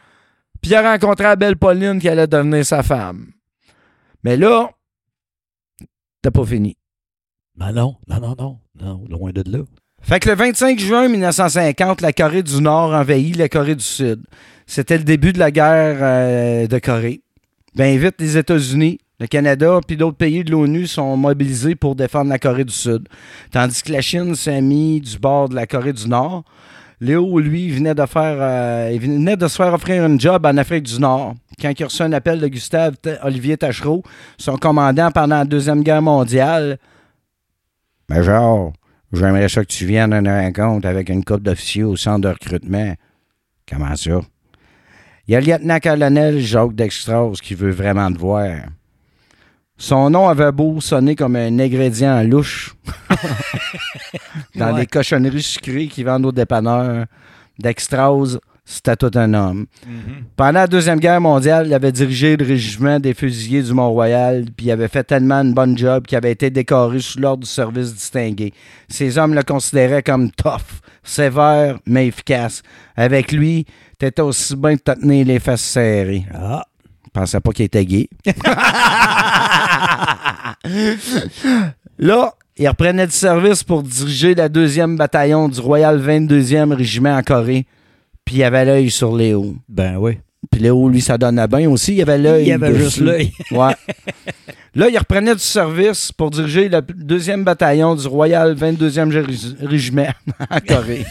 Puis 0.61 0.71
il 0.71 0.75
a 0.75 0.91
rencontré 0.91 1.25
la 1.25 1.35
belle 1.35 1.57
Pauline 1.57 1.99
qui 1.99 2.07
allait 2.07 2.27
devenir 2.27 2.65
sa 2.65 2.83
femme. 2.83 3.31
Mais 4.23 4.37
là, 4.37 4.69
t'as 6.21 6.31
pas 6.31 6.45
fini. 6.45 6.77
Ben 7.55 7.71
non, 7.71 7.97
non, 8.07 8.19
non, 8.19 8.35
non, 8.37 8.59
non, 8.79 9.03
loin 9.09 9.31
de 9.31 9.43
là. 9.51 9.63
Fait 10.01 10.19
que 10.19 10.29
le 10.29 10.35
25 10.35 10.79
juin 10.79 11.07
1950, 11.07 12.01
la 12.01 12.13
Corée 12.13 12.43
du 12.43 12.61
Nord 12.61 12.93
envahit 12.93 13.35
la 13.35 13.49
Corée 13.49 13.75
du 13.75 13.83
Sud. 13.83 14.23
C'était 14.71 14.97
le 14.97 15.03
début 15.03 15.33
de 15.33 15.39
la 15.39 15.51
guerre 15.51 15.97
euh, 15.99 16.65
de 16.65 16.79
Corée. 16.79 17.19
Bien 17.75 17.97
vite, 17.97 18.15
les 18.19 18.37
États-Unis, 18.37 18.99
le 19.19 19.27
Canada 19.27 19.81
puis 19.85 19.97
d'autres 19.97 20.15
pays 20.15 20.45
de 20.45 20.51
l'ONU 20.51 20.87
sont 20.87 21.17
mobilisés 21.17 21.75
pour 21.75 21.93
défendre 21.93 22.29
la 22.29 22.39
Corée 22.39 22.63
du 22.63 22.73
Sud. 22.73 23.09
Tandis 23.51 23.83
que 23.83 23.91
la 23.91 23.99
Chine 23.99 24.33
s'est 24.33 24.61
mis 24.61 25.01
du 25.01 25.19
bord 25.19 25.49
de 25.49 25.55
la 25.55 25.67
Corée 25.67 25.91
du 25.91 26.07
Nord. 26.07 26.45
Léo, 27.01 27.37
lui, 27.39 27.69
venait 27.69 27.93
de 27.93 28.01
euh, 28.01 29.47
se 29.49 29.55
faire 29.57 29.73
offrir 29.73 30.05
un 30.05 30.17
job 30.17 30.45
en 30.45 30.55
Afrique 30.55 30.83
du 30.83 31.01
Nord. 31.01 31.35
Quand 31.61 31.77
il 31.77 31.83
a 31.83 31.87
reçu 31.87 32.03
un 32.03 32.13
appel 32.13 32.39
de 32.39 32.47
Gustave 32.47 32.95
Olivier 33.23 33.57
Tachereau, 33.57 34.03
son 34.37 34.55
commandant 34.55 35.11
pendant 35.11 35.39
la 35.39 35.45
Deuxième 35.45 35.83
Guerre 35.83 36.01
mondiale. 36.01 36.77
Major, 38.07 38.71
j'aimerais 39.11 39.49
ça 39.49 39.65
que 39.65 39.73
tu 39.73 39.85
viennes 39.85 40.13
à 40.13 40.19
une 40.19 40.29
rencontre 40.29 40.87
avec 40.87 41.09
une 41.09 41.25
couple 41.25 41.43
d'officiers 41.43 41.83
au 41.83 41.97
centre 41.97 42.21
de 42.21 42.29
recrutement. 42.29 42.95
Comment 43.69 43.97
ça? 43.97 44.21
Il 45.31 45.35
y 45.35 45.37
a 45.37 45.39
le 45.39 45.45
lieutenant-colonel 45.45 46.39
Jacques 46.41 46.75
Dextros 46.75 47.35
qui 47.41 47.55
veut 47.55 47.71
vraiment 47.71 48.11
te 48.11 48.17
voir. 48.17 48.49
Son 49.77 50.09
nom 50.09 50.27
avait 50.27 50.51
beau 50.51 50.81
sonner 50.81 51.15
comme 51.15 51.37
un 51.37 51.57
ingrédient 51.57 52.21
louche 52.23 52.75
dans 54.57 54.73
Ouais. 54.73 54.81
les 54.81 54.85
cochonneries 54.87 55.41
sucrées 55.41 55.87
qui 55.87 56.03
vendent 56.03 56.25
aux 56.25 56.31
dépanneurs. 56.33 57.05
Dextros, 57.57 58.39
c'était 58.65 58.97
tout 58.97 59.11
un 59.15 59.33
homme. 59.33 59.67
Pendant 60.35 60.51
la 60.59 60.67
Deuxième 60.67 60.99
Guerre 60.99 61.21
mondiale, 61.21 61.67
il 61.67 61.73
avait 61.73 61.93
dirigé 61.93 62.35
le 62.35 62.45
régiment 62.45 62.99
des 62.99 63.13
fusiliers 63.13 63.63
du 63.63 63.73
Mont-Royal, 63.73 64.43
puis 64.57 64.65
il 64.65 64.71
avait 64.71 64.89
fait 64.89 65.05
tellement 65.05 65.41
une 65.43 65.53
bonne 65.53 65.77
job 65.77 66.05
qu'il 66.07 66.17
avait 66.17 66.31
été 66.33 66.49
décoré 66.49 66.99
sous 66.99 67.19
l'ordre 67.19 67.43
du 67.45 67.49
service 67.49 67.93
distingué. 67.93 68.53
Ces 68.89 69.17
hommes 69.17 69.33
le 69.33 69.43
considéraient 69.43 70.03
comme 70.03 70.29
tough, 70.31 70.81
sévère, 71.03 71.79
mais 71.85 72.07
efficace. 72.07 72.63
Avec 72.97 73.31
lui, 73.31 73.65
t'étais 74.01 74.23
aussi 74.23 74.55
bien 74.55 74.73
de 74.73 74.79
te 74.79 74.91
tenir 74.99 75.27
les 75.27 75.39
fesses 75.39 75.61
serrées. 75.61 76.25
Ah, 76.33 76.65
Je 77.05 77.09
pensais 77.13 77.39
pas 77.39 77.51
qu'il 77.51 77.65
était 77.65 77.85
gay. 77.85 78.09
Là, 81.99 82.33
il 82.57 82.67
reprenait 82.67 83.05
du 83.05 83.13
service 83.13 83.63
pour 83.63 83.83
diriger 83.83 84.33
la 84.33 84.49
deuxième 84.49 84.97
bataillon 84.97 85.47
du 85.49 85.59
Royal 85.59 86.01
22e 86.01 86.73
Régiment 86.73 87.15
en 87.15 87.21
Corée. 87.21 87.67
Puis 88.25 88.37
il 88.37 88.43
avait 88.43 88.65
l'œil 88.65 88.89
sur 88.89 89.15
Léo. 89.15 89.55
ben 89.69 89.97
oui. 89.97 90.17
Puis 90.49 90.59
Léo, 90.61 90.89
lui, 90.89 91.01
ça 91.01 91.17
donne 91.17 91.45
bien 91.49 91.69
aussi. 91.69 91.95
Il 91.95 92.01
avait 92.01 92.17
l'œil. 92.17 92.43
Il 92.43 92.47
y 92.49 92.51
avait 92.51 92.69
dessus. 92.71 92.81
juste 92.83 92.97
l'œil. 92.99 93.31
Ouais. 93.51 93.73
Là, 94.73 94.87
il 94.89 94.97
reprenait 94.97 95.33
du 95.35 95.41
service 95.41 96.11
pour 96.13 96.31
diriger 96.31 96.69
le 96.69 96.81
deuxième 96.81 97.43
bataillon 97.43 97.93
du 97.93 98.07
Royal 98.07 98.55
22e 98.55 99.11
Géri- 99.11 99.55
Régiment 99.61 100.07
en 100.49 100.59
Corée. 100.65 101.05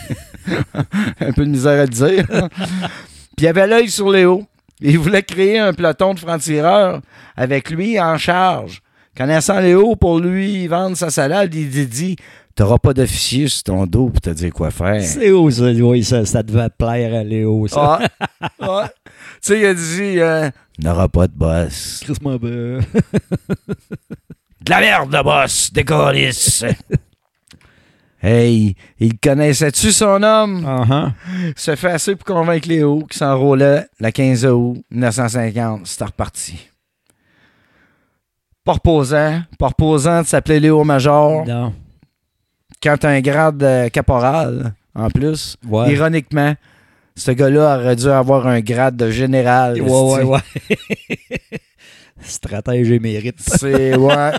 un 1.20 1.32
peu 1.32 1.44
de 1.44 1.50
misère 1.50 1.78
à 1.80 1.82
le 1.82 1.88
dire. 1.88 2.26
Puis 2.26 3.44
il 3.44 3.46
avait 3.46 3.66
l'œil 3.66 3.90
sur 3.90 4.10
Léo. 4.10 4.44
Il 4.80 4.98
voulait 4.98 5.22
créer 5.22 5.58
un 5.58 5.74
peloton 5.74 6.14
de 6.14 6.18
francs-tireurs 6.20 7.02
avec 7.36 7.70
lui 7.70 8.00
en 8.00 8.16
charge. 8.16 8.80
Connaissant 9.14 9.60
Léo, 9.60 9.94
pour 9.94 10.18
lui 10.20 10.66
vendre 10.66 10.96
sa 10.96 11.10
salade, 11.10 11.54
il 11.54 11.68
dit, 11.68 12.16
T'auras 12.54 12.78
pas 12.78 12.94
d'officier 12.94 13.48
sur 13.48 13.62
ton 13.64 13.86
dos 13.86 14.08
pour 14.08 14.20
te 14.22 14.30
dire 14.30 14.52
quoi 14.52 14.70
faire. 14.70 15.02
C'est 15.02 15.30
où 15.32 15.50
ça, 15.50 15.64
oui, 15.70 16.02
ça, 16.02 16.24
ça 16.24 16.42
devait 16.42 16.68
plaire 16.76 17.14
à 17.20 17.22
Léo, 17.24 17.68
ça. 17.68 17.98
Ouais. 17.98 18.66
Ouais. 18.66 18.84
Tu 19.42 19.48
sais, 19.48 19.60
il 19.60 19.66
a 19.66 19.74
dit 19.74 20.20
euh, 20.20 20.50
N'aura 20.78 21.08
pas 21.08 21.26
de 21.26 21.32
boss. 21.32 22.04
Ben. 22.20 22.38
De 24.60 24.70
la 24.70 24.80
merde, 24.80 25.12
le 25.12 25.22
boss, 25.22 25.72
décollisse. 25.72 26.64
hey, 28.22 28.74
il 28.98 29.18
connaissait-tu 29.18 29.92
son 29.92 30.22
homme? 30.22 30.64
Uh-huh. 30.66 31.54
Se 31.56 31.74
fait 31.76 31.92
assez 31.92 32.14
pour 32.16 32.26
convaincre 32.26 32.68
Léo 32.68 33.06
qui 33.10 33.16
s'enrôlait 33.16 33.86
le 33.98 34.10
15 34.10 34.44
août 34.44 34.84
1950. 34.90 35.86
C'était 35.86 36.04
reparti. 36.04 36.68
Pas 38.62 38.72
reposant. 38.72 39.42
Pas 39.58 39.68
reposant 39.68 40.20
de 40.20 40.26
s'appeler 40.26 40.60
Léo 40.60 40.84
Major. 40.84 41.46
Non. 41.46 41.72
Quand 42.82 42.96
t'as 42.98 43.10
un 43.10 43.20
grade 43.20 43.56
de 43.56 43.88
caporal, 43.88 44.74
en 44.94 45.08
plus. 45.08 45.56
Ouais. 45.66 45.92
Ironiquement, 45.92 46.54
ce 47.16 47.30
gars-là 47.32 47.78
aurait 47.78 47.96
dû 47.96 48.08
avoir 48.08 48.46
un 48.46 48.60
grade 48.60 48.96
de 48.96 49.10
général. 49.10 49.80
Ouais, 49.80 49.88
ouais, 49.90 50.22
ouais. 50.24 50.40
Stratège 52.22 52.90
et 52.90 52.98
mérite. 52.98 53.36
C'est, 53.40 53.96
ouais. 53.96 54.32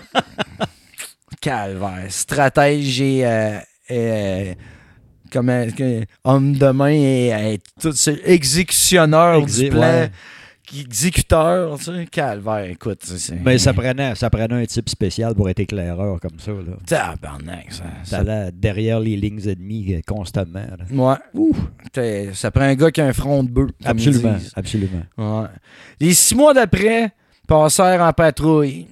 Calvaire. 1.42 2.06
Stratège 2.10 3.02
et. 3.02 3.26
euh, 3.26 3.58
et, 3.90 3.98
euh, 3.98 4.54
comme 5.32 5.50
homme 6.26 6.58
de 6.58 6.68
main 6.72 6.88
et 6.90 7.34
euh, 7.34 7.58
tout 7.82 7.94
ce 7.94 8.12
exécutionneur 8.26 9.40
Exé- 9.42 9.64
du 9.64 9.70
plan. 9.70 9.80
ouais. 9.82 10.12
Exécuteur, 10.80 11.78
tu 11.78 11.86
sais. 11.86 12.06
Calvaire, 12.10 12.66
écoute. 12.66 13.00
Mais 13.44 13.58
ça 13.58 13.74
prenait, 13.74 14.16
ça 14.16 14.30
prenait 14.30 14.62
un 14.64 14.66
type 14.66 14.90
spécial 14.90 15.36
pour 15.36 15.50
être 15.50 15.60
éclaireur 15.60 16.20
comme 16.20 16.40
ça. 16.40 16.52
Là. 16.52 16.78
Tabarnak, 16.86 17.72
ça. 17.72 17.84
Ça 18.04 18.10
ça- 18.10 18.18
allait 18.20 18.52
derrière 18.52 19.00
les 19.00 19.16
lignes 19.18 19.42
ennemies 19.48 19.96
euh, 19.96 20.02
constamment. 20.08 20.60
là. 20.94 21.18
Ouais. 21.94 22.30
Ça 22.34 22.52
prend 22.52 22.64
un 22.64 22.76
gars 22.76 22.92
qui 22.92 23.02
a 23.02 23.06
un 23.08 23.14
front 23.14 23.44
de 23.44 23.50
bœuf. 23.50 23.70
Absolument, 23.84 24.38
absolument. 24.56 25.04
Ouais. 25.18 25.48
Les 26.00 26.14
six 26.14 26.36
mois 26.36 26.54
d'après, 26.54 27.12
passèrent 27.48 28.02
en 28.02 28.14
patrouille. 28.14 28.88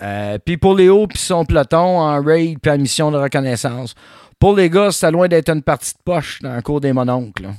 Euh, 0.00 0.38
puis 0.44 0.56
pour 0.56 0.74
Léo 0.76 1.06
puis 1.06 1.18
son 1.18 1.44
peloton, 1.44 1.78
en 2.00 2.20
raid 2.22 2.58
puis 2.60 2.70
en 2.72 2.78
mission 2.78 3.10
de 3.10 3.16
reconnaissance. 3.18 3.94
Pour 4.38 4.56
les 4.56 4.68
gars, 4.68 4.90
c'était 4.90 5.12
loin 5.12 5.28
d'être 5.28 5.48
une 5.50 5.62
partie 5.62 5.92
de 5.92 5.98
poche 6.04 6.40
dans 6.42 6.54
le 6.56 6.62
cours 6.62 6.80
des 6.80 6.92
mononcles. 6.92 7.44
là. 7.44 7.50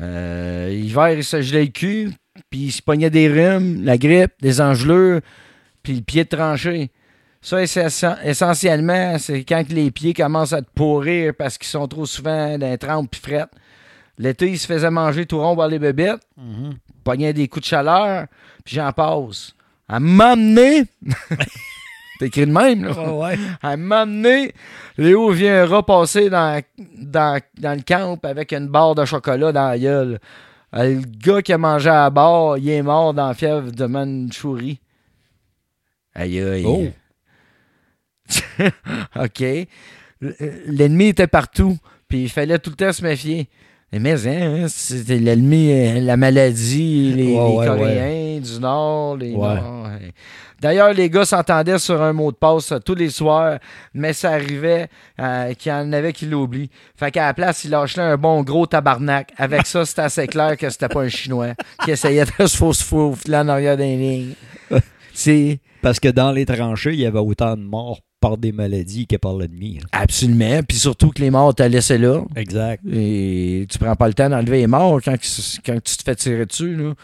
Euh, 0.00 0.70
hiver, 0.72 1.10
il 1.10 1.24
se 1.24 1.42
gelait 1.42 1.64
le 1.64 1.70
cul, 1.70 2.10
puis 2.50 2.60
il 2.60 2.72
se 2.72 2.82
pognait 2.82 3.10
des 3.10 3.28
rhumes, 3.28 3.84
la 3.84 3.98
grippe, 3.98 4.32
des 4.40 4.60
engelures, 4.60 5.20
puis 5.82 5.94
le 5.94 6.02
pied 6.02 6.24
de 6.24 6.28
tranché. 6.28 6.90
Ça, 7.40 7.62
essentiellement, 8.24 9.18
c'est 9.18 9.44
quand 9.44 9.68
les 9.68 9.90
pieds 9.90 10.14
commencent 10.14 10.52
à 10.52 10.62
te 10.62 10.70
pourrir 10.74 11.34
parce 11.36 11.58
qu'ils 11.58 11.68
sont 11.68 11.88
trop 11.88 12.06
souvent 12.06 12.56
dans 12.56 12.70
les 12.70 12.78
trempes 12.78 13.10
puis 13.10 13.20
frettes. 13.20 13.50
L'été, 14.16 14.50
il 14.50 14.58
se 14.58 14.66
faisait 14.66 14.90
manger 14.90 15.26
tout 15.26 15.40
rond 15.40 15.56
par 15.56 15.66
les 15.66 15.80
bébêtes 15.80 16.20
pognait 17.02 17.32
des 17.32 17.48
coups 17.48 17.64
de 17.64 17.68
chaleur, 17.68 18.26
puis 18.64 18.76
j'en 18.76 18.92
passe. 18.92 19.54
À 19.88 20.00
m'amener, 20.00 20.84
t'as 22.22 22.26
écrit 22.26 22.46
de 22.46 22.52
même, 22.52 22.84
là. 22.84 23.12
ouais. 23.12 23.36
À 23.62 23.76
m'amener, 23.76 24.52
Léo 24.96 25.30
vient 25.30 25.66
repasser 25.66 26.30
dans, 26.30 26.62
dans, 26.98 27.40
dans 27.58 27.74
le 27.76 27.82
camp 27.82 28.18
avec 28.22 28.52
une 28.52 28.68
barre 28.68 28.94
de 28.94 29.04
chocolat 29.04 29.50
dans 29.52 29.68
la 29.68 29.78
gueule. 29.78 30.20
Euh, 30.74 30.94
Le 30.94 31.02
gars 31.02 31.42
qui 31.42 31.52
a 31.52 31.58
mangé 31.58 31.90
à 31.90 32.04
la 32.04 32.10
barre, 32.10 32.58
il 32.58 32.68
est 32.70 32.82
mort 32.82 33.12
dans 33.12 33.28
la 33.28 33.34
fièvre 33.34 33.70
de 33.72 33.86
Mandchourie. 33.86 34.80
Aïe 36.14 36.40
aïe. 36.40 36.64
Oh. 36.66 36.86
OK. 39.16 39.40
L- 39.40 39.66
L'ennemi 40.66 41.08
était 41.08 41.26
partout, 41.26 41.76
puis 42.08 42.22
il 42.24 42.28
fallait 42.28 42.58
tout 42.58 42.70
le 42.70 42.76
temps 42.76 42.92
se 42.92 43.02
méfier. 43.02 43.48
Mais 43.92 44.26
hein, 44.26 44.66
c'était 44.68 45.18
l'ennemi, 45.18 45.70
euh, 45.70 46.00
la 46.00 46.16
maladie, 46.16 47.12
les, 47.14 47.24
Ouais, 47.24 47.50
les 47.50 47.56
ouais, 47.56 47.66
Coréens 47.66 48.40
du 48.40 48.58
Nord, 48.58 49.16
les. 49.18 49.32
Nord, 49.32 49.84
ouais. 49.84 50.12
D'ailleurs, 50.62 50.94
les 50.94 51.10
gars 51.10 51.26
s'entendaient 51.26 51.78
sur 51.78 52.00
un 52.00 52.12
mot 52.12 52.30
de 52.32 52.36
passe 52.36 52.72
euh, 52.72 52.78
tous 52.78 52.94
les 52.94 53.10
soirs, 53.10 53.58
mais 53.92 54.12
ça 54.12 54.30
arrivait 54.30 54.88
euh, 55.20 55.52
qu'il 55.54 55.70
y 55.70 55.74
en 55.74 55.92
avait 55.92 56.12
qui 56.12 56.24
l'oublient. 56.24 56.70
Fait 56.96 57.10
qu'à 57.10 57.26
la 57.26 57.34
place, 57.34 57.64
il 57.64 57.70
lâchait 57.72 58.00
un 58.00 58.16
bon 58.16 58.42
gros 58.42 58.66
tabarnak. 58.66 59.32
Avec 59.36 59.66
ça, 59.66 59.84
c'était 59.84 60.02
assez 60.02 60.26
clair 60.26 60.56
que 60.56 60.70
c'était 60.70 60.88
pas 60.88 61.02
un 61.02 61.08
Chinois 61.08 61.54
qui 61.84 61.90
essayait 61.90 62.24
de 62.24 62.46
se 62.46 62.56
fausse 62.56 62.82
faufiler 62.82 63.38
en 63.38 63.48
arrière 63.48 63.76
des 63.76 63.96
lignes. 63.96 64.34
C'est 65.12 65.60
Parce 65.82 66.00
que 66.00 66.08
dans 66.08 66.30
les 66.32 66.46
tranchées, 66.46 66.94
il 66.94 67.00
y 67.00 67.06
avait 67.06 67.18
autant 67.18 67.56
de 67.56 67.62
morts 67.62 67.98
par 68.22 68.38
des 68.38 68.52
maladies 68.52 69.06
que 69.06 69.16
par 69.16 69.34
l'ennemi. 69.34 69.80
hein. 69.82 69.86
absolument. 69.92 70.62
Puis 70.66 70.78
surtout 70.78 71.10
que 71.10 71.20
les 71.20 71.30
morts 71.30 71.54
t'as 71.54 71.68
laissé 71.68 71.98
là. 71.98 72.22
Exact. 72.36 72.82
Et 72.90 73.66
tu 73.68 73.78
prends 73.78 73.96
pas 73.96 74.06
le 74.08 74.14
temps 74.14 74.30
d'enlever 74.30 74.58
les 74.60 74.66
morts 74.66 75.00
quand, 75.04 75.16
quand 75.66 75.78
tu 75.84 75.96
te 75.98 76.02
fais 76.02 76.14
tirer 76.16 76.46
dessus. 76.46 76.74
Là. 76.76 76.94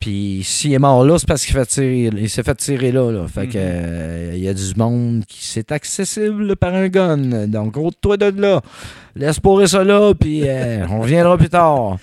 Puis 0.00 0.40
s'il 0.44 0.72
est 0.72 0.78
mort 0.80 1.04
là, 1.04 1.16
c'est 1.18 1.28
parce 1.28 1.44
qu'il 1.44 1.54
fait 1.54 1.66
tirer, 1.66 2.10
il 2.16 2.28
s'est 2.30 2.42
fait 2.42 2.54
tirer 2.56 2.90
là. 2.92 3.10
là. 3.12 3.28
Fait 3.28 3.46
que 3.46 3.58
Mhm. 3.58 3.64
euh, 3.64 4.32
il 4.34 4.42
y 4.42 4.48
a 4.48 4.54
du 4.54 4.72
monde 4.76 5.24
qui 5.28 5.44
c'est 5.44 5.70
accessible 5.72 6.56
par 6.56 6.74
un 6.74 6.88
gun. 6.88 7.46
Donc 7.46 7.76
ôte-toi 7.76 8.16
de 8.16 8.40
là. 8.40 8.60
Laisse 9.14 9.38
pourrir 9.40 9.68
ça 9.68 9.84
là, 9.84 10.14
puis 10.14 10.42
euh, 10.46 10.86
on 10.88 11.00
reviendra 11.02 11.36
plus 11.36 11.50
tard. 11.50 11.98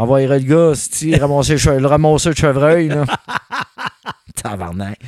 Envoyera 0.00 0.38
le 0.38 0.44
gars, 0.44 0.72
si 0.74 1.14
ramasser 1.16 1.56
le, 1.56 1.86
ramasser 1.86 2.30
de 2.30 2.36
chevreuil. 2.36 2.88
Là. 2.88 3.04
Tabarnak. 4.42 4.98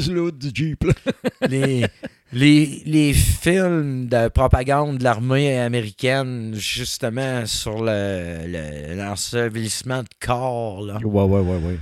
Sur 0.00 0.14
l'autre 0.14 0.38
du 0.38 0.50
Jeep. 0.52 0.84
là. 0.84 0.92
les, 1.48 1.84
les, 2.32 2.82
les 2.84 3.12
films 3.12 4.06
de 4.08 4.28
propagande 4.28 4.98
de 4.98 5.04
l'armée 5.04 5.58
américaine, 5.58 6.54
justement, 6.54 7.46
sur 7.46 7.82
le, 7.82 8.46
le- 8.46 8.96
l'ensevelissement 8.96 10.02
de 10.02 10.08
corps, 10.24 10.82
là. 10.82 10.98
Ouais, 11.04 11.22
ouais, 11.24 11.40
ouais, 11.40 11.56
ouais. 11.64 11.78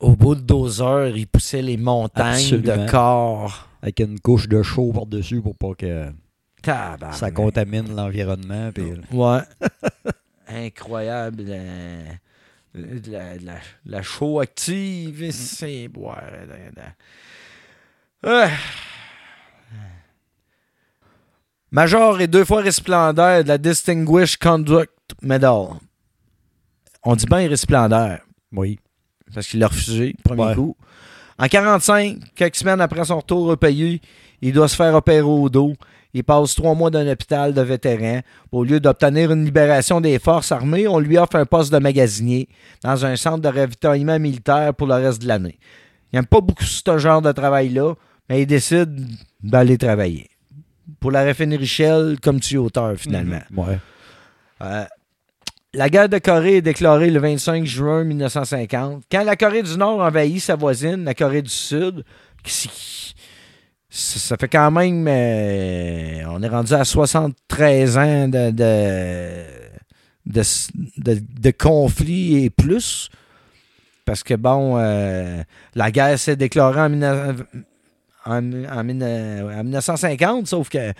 au 0.00 0.16
bout 0.16 0.34
de 0.34 0.40
12 0.40 0.80
heures, 0.82 1.16
ils 1.16 1.26
poussaient 1.26 1.62
les 1.62 1.76
montagnes 1.76 2.54
Absolument. 2.54 2.84
de 2.86 2.90
corps. 2.90 3.68
Avec 3.82 4.00
une 4.00 4.18
couche 4.18 4.48
de 4.48 4.62
chaud 4.62 4.90
par-dessus 4.92 5.40
pour 5.40 5.54
pas 5.56 5.74
que 5.78 6.06
Tabarnak. 6.62 7.14
ça 7.14 7.30
contamine 7.30 7.94
l'environnement. 7.94 8.70
puis- 8.74 8.92
Ouais. 9.12 9.38
Incroyable. 10.48 11.44
euh, 11.48 12.02
de 12.74 13.10
la, 13.10 13.38
de 13.38 13.46
la, 13.46 13.54
la 13.86 14.02
chaux 14.02 14.40
active. 14.40 15.30
C'est 15.32 15.88
boire. 15.88 16.22
Ah. 18.22 18.48
Major 21.70 22.20
est 22.20 22.28
deux 22.28 22.44
fois 22.44 22.62
récipiendaire 22.62 23.42
de 23.44 23.48
la 23.48 23.58
Distinguished 23.58 24.38
Conduct 24.38 24.92
Medal. 25.22 25.68
On 27.04 27.14
dit 27.14 27.26
bien 27.26 27.48
récipiendaire 27.48 28.22
Oui. 28.52 28.78
parce 29.34 29.46
qu'il 29.46 29.60
l'a 29.60 29.68
refusé, 29.68 30.14
premier 30.24 30.44
Ouais. 30.46 30.54
coup. 30.54 30.76
En 31.38 31.46
45, 31.46 32.34
quelques 32.34 32.56
semaines 32.56 32.80
après 32.80 33.04
son 33.04 33.18
retour 33.18 33.46
au 33.48 33.56
pays, 33.56 34.00
il 34.40 34.52
doit 34.52 34.66
se 34.68 34.76
faire 34.76 34.94
opérer 34.94 35.20
au 35.20 35.48
dos. 35.48 35.74
Il 36.18 36.24
passe 36.24 36.56
trois 36.56 36.74
mois 36.74 36.90
dans 36.90 36.98
un 36.98 37.06
hôpital 37.12 37.54
de 37.54 37.60
vétérans. 37.62 38.22
Au 38.50 38.64
lieu 38.64 38.80
d'obtenir 38.80 39.30
une 39.30 39.44
libération 39.44 40.00
des 40.00 40.18
forces 40.18 40.50
armées, 40.50 40.88
on 40.88 40.98
lui 40.98 41.16
offre 41.16 41.36
un 41.36 41.46
poste 41.46 41.72
de 41.72 41.78
magasinier 41.78 42.48
dans 42.82 43.06
un 43.06 43.14
centre 43.14 43.38
de 43.38 43.46
ravitaillement 43.56 44.18
militaire 44.18 44.74
pour 44.74 44.88
le 44.88 44.94
reste 44.94 45.22
de 45.22 45.28
l'année. 45.28 45.60
Il 46.12 46.16
n'aime 46.16 46.26
pas 46.26 46.40
beaucoup 46.40 46.64
ce 46.64 46.98
genre 46.98 47.22
de 47.22 47.30
travail-là, 47.30 47.94
mais 48.28 48.42
il 48.42 48.46
décide 48.46 49.06
d'aller 49.40 49.78
travailler. 49.78 50.28
Pour 50.98 51.12
la 51.12 51.22
raffinerie 51.24 51.66
Shell 51.68 52.16
comme 52.20 52.40
tuyauteur, 52.40 52.96
finalement. 52.96 53.42
Ouais. 53.56 53.78
Euh, 54.62 54.84
la 55.72 55.88
guerre 55.88 56.08
de 56.08 56.18
Corée 56.18 56.56
est 56.56 56.62
déclarée 56.62 57.10
le 57.12 57.20
25 57.20 57.64
juin 57.64 58.02
1950. 58.02 59.04
Quand 59.12 59.22
la 59.22 59.36
Corée 59.36 59.62
du 59.62 59.76
Nord 59.78 60.00
envahit 60.00 60.40
sa 60.40 60.56
voisine, 60.56 61.04
la 61.04 61.14
Corée 61.14 61.42
du 61.42 61.50
Sud, 61.50 62.02
qui- 62.42 63.14
ça, 63.90 64.18
ça 64.18 64.36
fait 64.36 64.48
quand 64.48 64.70
même. 64.70 65.06
euh, 65.08 66.22
on 66.28 66.42
est 66.42 66.48
rendu 66.48 66.72
à 66.74 66.84
73 66.84 67.98
ans 67.98 68.28
de, 68.28 68.50
de, 68.50 69.44
de, 70.26 70.42
de- 70.98 71.22
de 71.40 71.50
conflit 71.50 72.44
et 72.44 72.50
plus. 72.50 73.08
Parce 74.04 74.22
que, 74.22 74.34
bon, 74.34 74.76
euh, 74.78 75.42
la 75.74 75.90
guerre 75.90 76.18
s'est 76.18 76.36
déclarée 76.36 76.80
en, 76.80 76.90
19 76.90 77.42
en- 78.24 78.64
en 78.64 78.84
19 78.84 79.58
en 79.58 79.62
1950, 79.64 80.46
sauf 80.46 80.68
que 80.68 80.92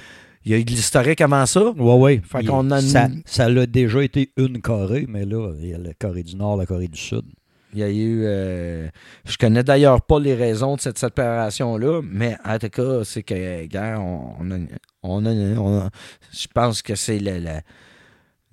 il 0.44 0.52
y 0.52 0.54
a 0.54 0.58
eu 0.58 0.64
de 0.64 0.70
l'historique 0.70 1.20
avant 1.20 1.44
ça. 1.46 1.70
Ouais, 1.72 1.94
ouais. 1.94 2.22
Fait 2.24 2.44
qu'on 2.44 2.70
a 2.70 2.80
une- 2.80 2.88
ça 3.26 3.48
l'a 3.48 3.66
déjà 3.66 4.02
été 4.02 4.30
une 4.36 4.60
Corée, 4.62 5.04
mais 5.08 5.24
là, 5.26 5.52
il 5.60 5.68
y 5.68 5.74
a 5.74 5.78
la 5.78 5.92
Corée 5.94 6.22
du 6.22 6.36
Nord, 6.36 6.56
la 6.56 6.64
Corée 6.66 6.88
du 6.88 6.98
Sud. 6.98 7.22
Il 7.74 7.80
y 7.80 7.82
a 7.82 7.90
eu. 7.90 8.22
euh, 8.24 8.88
je 9.26 9.36
connais 9.36 9.62
d'ailleurs 9.62 10.00
pas 10.02 10.18
les 10.18 10.34
raisons 10.34 10.76
de 10.76 10.80
cette 10.80 10.98
séparation-là, 10.98 12.00
mais 12.02 12.36
en 12.44 12.58
tout 12.58 12.70
cas, 12.70 13.04
c'est 13.04 13.22
que, 13.22 13.66
gars, 13.66 13.98
on, 14.00 14.32
on 14.40 14.50
a, 14.50 14.56
on 15.02 15.26
a- 15.26 15.58
on 15.60 15.78
a- 15.80 15.90
Je 16.32 16.46
pense 16.54 16.80
que 16.82 16.94
c'est 16.94 17.18
la, 17.18 17.38
la, 17.38 17.60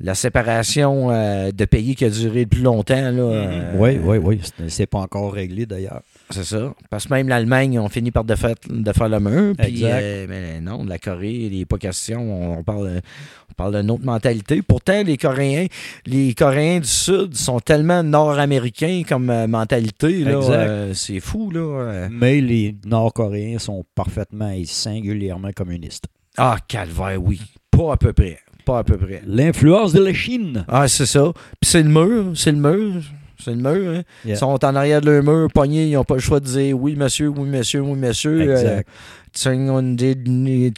la 0.02 0.16
séparation 0.16 1.12
euh, 1.12 1.52
de 1.52 1.64
pays 1.66 1.96
qui 1.96 2.04
a 2.04 2.10
duré 2.10 2.42
le 2.42 2.48
plus 2.48 2.62
longtemps. 2.62 2.96
Là, 3.12 3.22
euh, 3.24 3.74
oui, 3.78 3.98
oui, 4.04 4.18
oui. 4.18 4.42
C'est- 4.68 4.86
pas 4.86 5.00
encore 5.00 5.32
réglé 5.34 5.66
d'ailleurs. 5.66 6.02
C'est 6.32 6.44
ça. 6.44 6.74
Parce 6.90 7.06
que 7.06 7.14
même 7.14 7.30
l'Allemagne 7.30 7.80
ont 7.80 7.88
fini 7.88 8.12
par 8.12 8.24
de, 8.26 8.36
fait, 8.36 8.58
de 8.68 8.92
faire 8.92 9.08
le 9.10 9.20
mur. 9.20 9.54
Puis, 9.58 9.82
euh, 9.84 10.26
mais 10.28 10.60
non, 10.60 10.84
de 10.84 10.90
la 10.90 10.98
Corée, 10.98 11.32
il 11.34 11.58
n'est 11.58 11.66
pas 11.66 11.78
question. 11.78 12.20
On, 12.20 12.58
on 12.60 12.64
parle, 12.64 13.00
on 13.45 13.45
parle 13.56 13.80
d'une 13.82 13.92
autre 13.92 14.06
mentalité. 14.06 14.62
Pourtant, 14.62 15.04
les 15.04 15.18
Coréens, 15.18 15.68
les 16.06 16.34
Coréens 16.34 16.80
du 16.80 16.88
Sud 16.88 17.36
sont 17.36 17.60
tellement 17.60 18.04
nord-américains 18.04 19.02
comme 19.08 19.30
euh, 19.30 19.48
mentalité. 19.48 20.20
là, 20.24 20.40
euh, 20.50 20.94
c'est 20.94 21.20
fou, 21.20 21.52
là. 21.52 21.60
euh. 21.60 22.08
Mais 22.12 22.42
les 22.42 22.76
Nord-Coréens 22.86 23.60
sont 23.60 23.84
parfaitement 23.96 24.50
et 24.52 24.66
singulièrement 24.66 25.52
communistes. 25.52 26.06
Ah, 26.38 26.58
calvaire, 26.68 27.22
oui. 27.22 27.42
Pas 27.72 27.94
à 27.94 27.98
peu 27.98 28.14
près. 28.14 28.40
Pas 28.66 28.80
à 28.80 28.84
peu 28.84 28.98
près. 28.98 29.22
L'influence 29.26 29.94
de 29.94 30.04
la 30.04 30.14
Chine. 30.14 30.66
Ah, 30.68 30.88
c'est 30.88 31.06
ça. 31.06 31.32
Puis 31.62 31.70
c'est 31.72 31.84
le 31.84 31.90
mur. 31.90 32.32
C'est 32.36 32.52
le 32.52 32.58
mur. 32.58 33.02
C'est 33.44 33.52
le 33.52 33.58
mur. 33.58 33.92
hein. 33.92 34.02
Yeah. 34.26 34.36
Ils 34.36 34.38
sont 34.38 34.64
en 34.66 34.76
arrière 34.76 35.02
de 35.02 35.12
leur 35.12 35.24
mur, 35.24 35.48
pognés. 35.54 35.88
Ils 35.88 35.94
n'ont 35.94 36.04
pas 36.04 36.16
le 36.16 36.20
choix 36.22 36.40
de 36.40 36.46
dire 36.46 36.80
oui, 36.80 36.96
monsieur, 36.96 37.28
oui, 37.30 37.48
monsieur, 37.50 37.82
oui, 37.82 37.98
monsieur. 37.98 38.42
Exact. 38.52 38.88
Euh, 38.88 38.92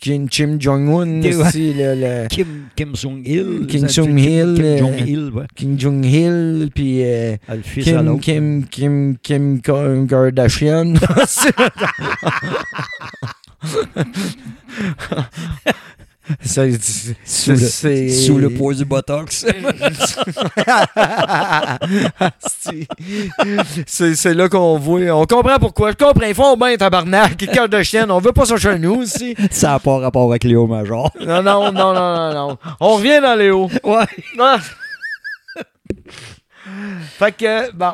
Kim 0.01 0.27
Kim 0.29 0.59
Jong-un, 0.59 1.05
le, 1.21 2.27
Kim, 2.27 2.47
Kim 2.75 2.95
Jong-il. 2.95 3.67
Kim 3.67 3.88
Jong-il, 3.88 4.55
Kim 4.55 4.65
euh, 4.65 4.77
Jong-il, 4.79 5.29
ouais. 5.31 5.43
Kim 5.55 5.79
Jong-il, 5.79 6.69
puis 6.73 7.03
euh, 7.03 7.35
Ah, 7.47 7.53
Kim. 7.57 8.19
Kim, 8.19 8.65
Kim, 8.65 9.15
Kim 9.21 9.61
Ka- 9.61 10.05
Kardashian. 10.09 10.95
Ça, 16.41 16.64
Sous 17.26 17.52
le- 17.52 17.58
c'est- 17.58 18.10
Sous 18.10 18.38
le 18.38 18.49
poids 18.49 18.74
du 18.74 18.86
Botox. 18.86 19.45
c'est 23.86 24.34
là 24.34 24.49
qu'on 24.49 24.78
voit. 24.78 25.02
On 25.12 25.26
comprend 25.26 25.60
pourquoi. 25.60 25.91
Je 25.91 25.98
comprends. 25.98 26.26
Ils 26.28 26.36
font 26.36 26.58
bien, 26.58 26.76
tabarnak. 26.76 27.38
Cœur 27.38 27.70
de 27.70 27.82
chienne. 27.84 28.12
On 28.12 28.20
veut 28.20 28.34
pas 28.34 28.45
ça 28.45 28.58
chez 28.58 28.78
nous 28.80 28.95
aussi. 29.02 29.36
ça 29.52 29.72
n'a 29.72 29.80
pas 29.80 29.99
rapport 29.99 30.30
avec 30.30 30.44
Léo 30.44 30.68
Major. 30.68 31.12
Non, 31.20 31.41
non, 31.41 31.72
non, 31.72 31.94
non, 31.94 32.16
non, 32.16 32.34
non. 32.49 32.58
On 32.80 32.95
revient 32.95 33.20
dans 33.22 33.56
hauts. 33.56 33.70
Ouais. 33.84 34.06
Ah. 34.40 34.58
fait 37.18 37.32
que, 37.32 37.72
bon, 37.72 37.94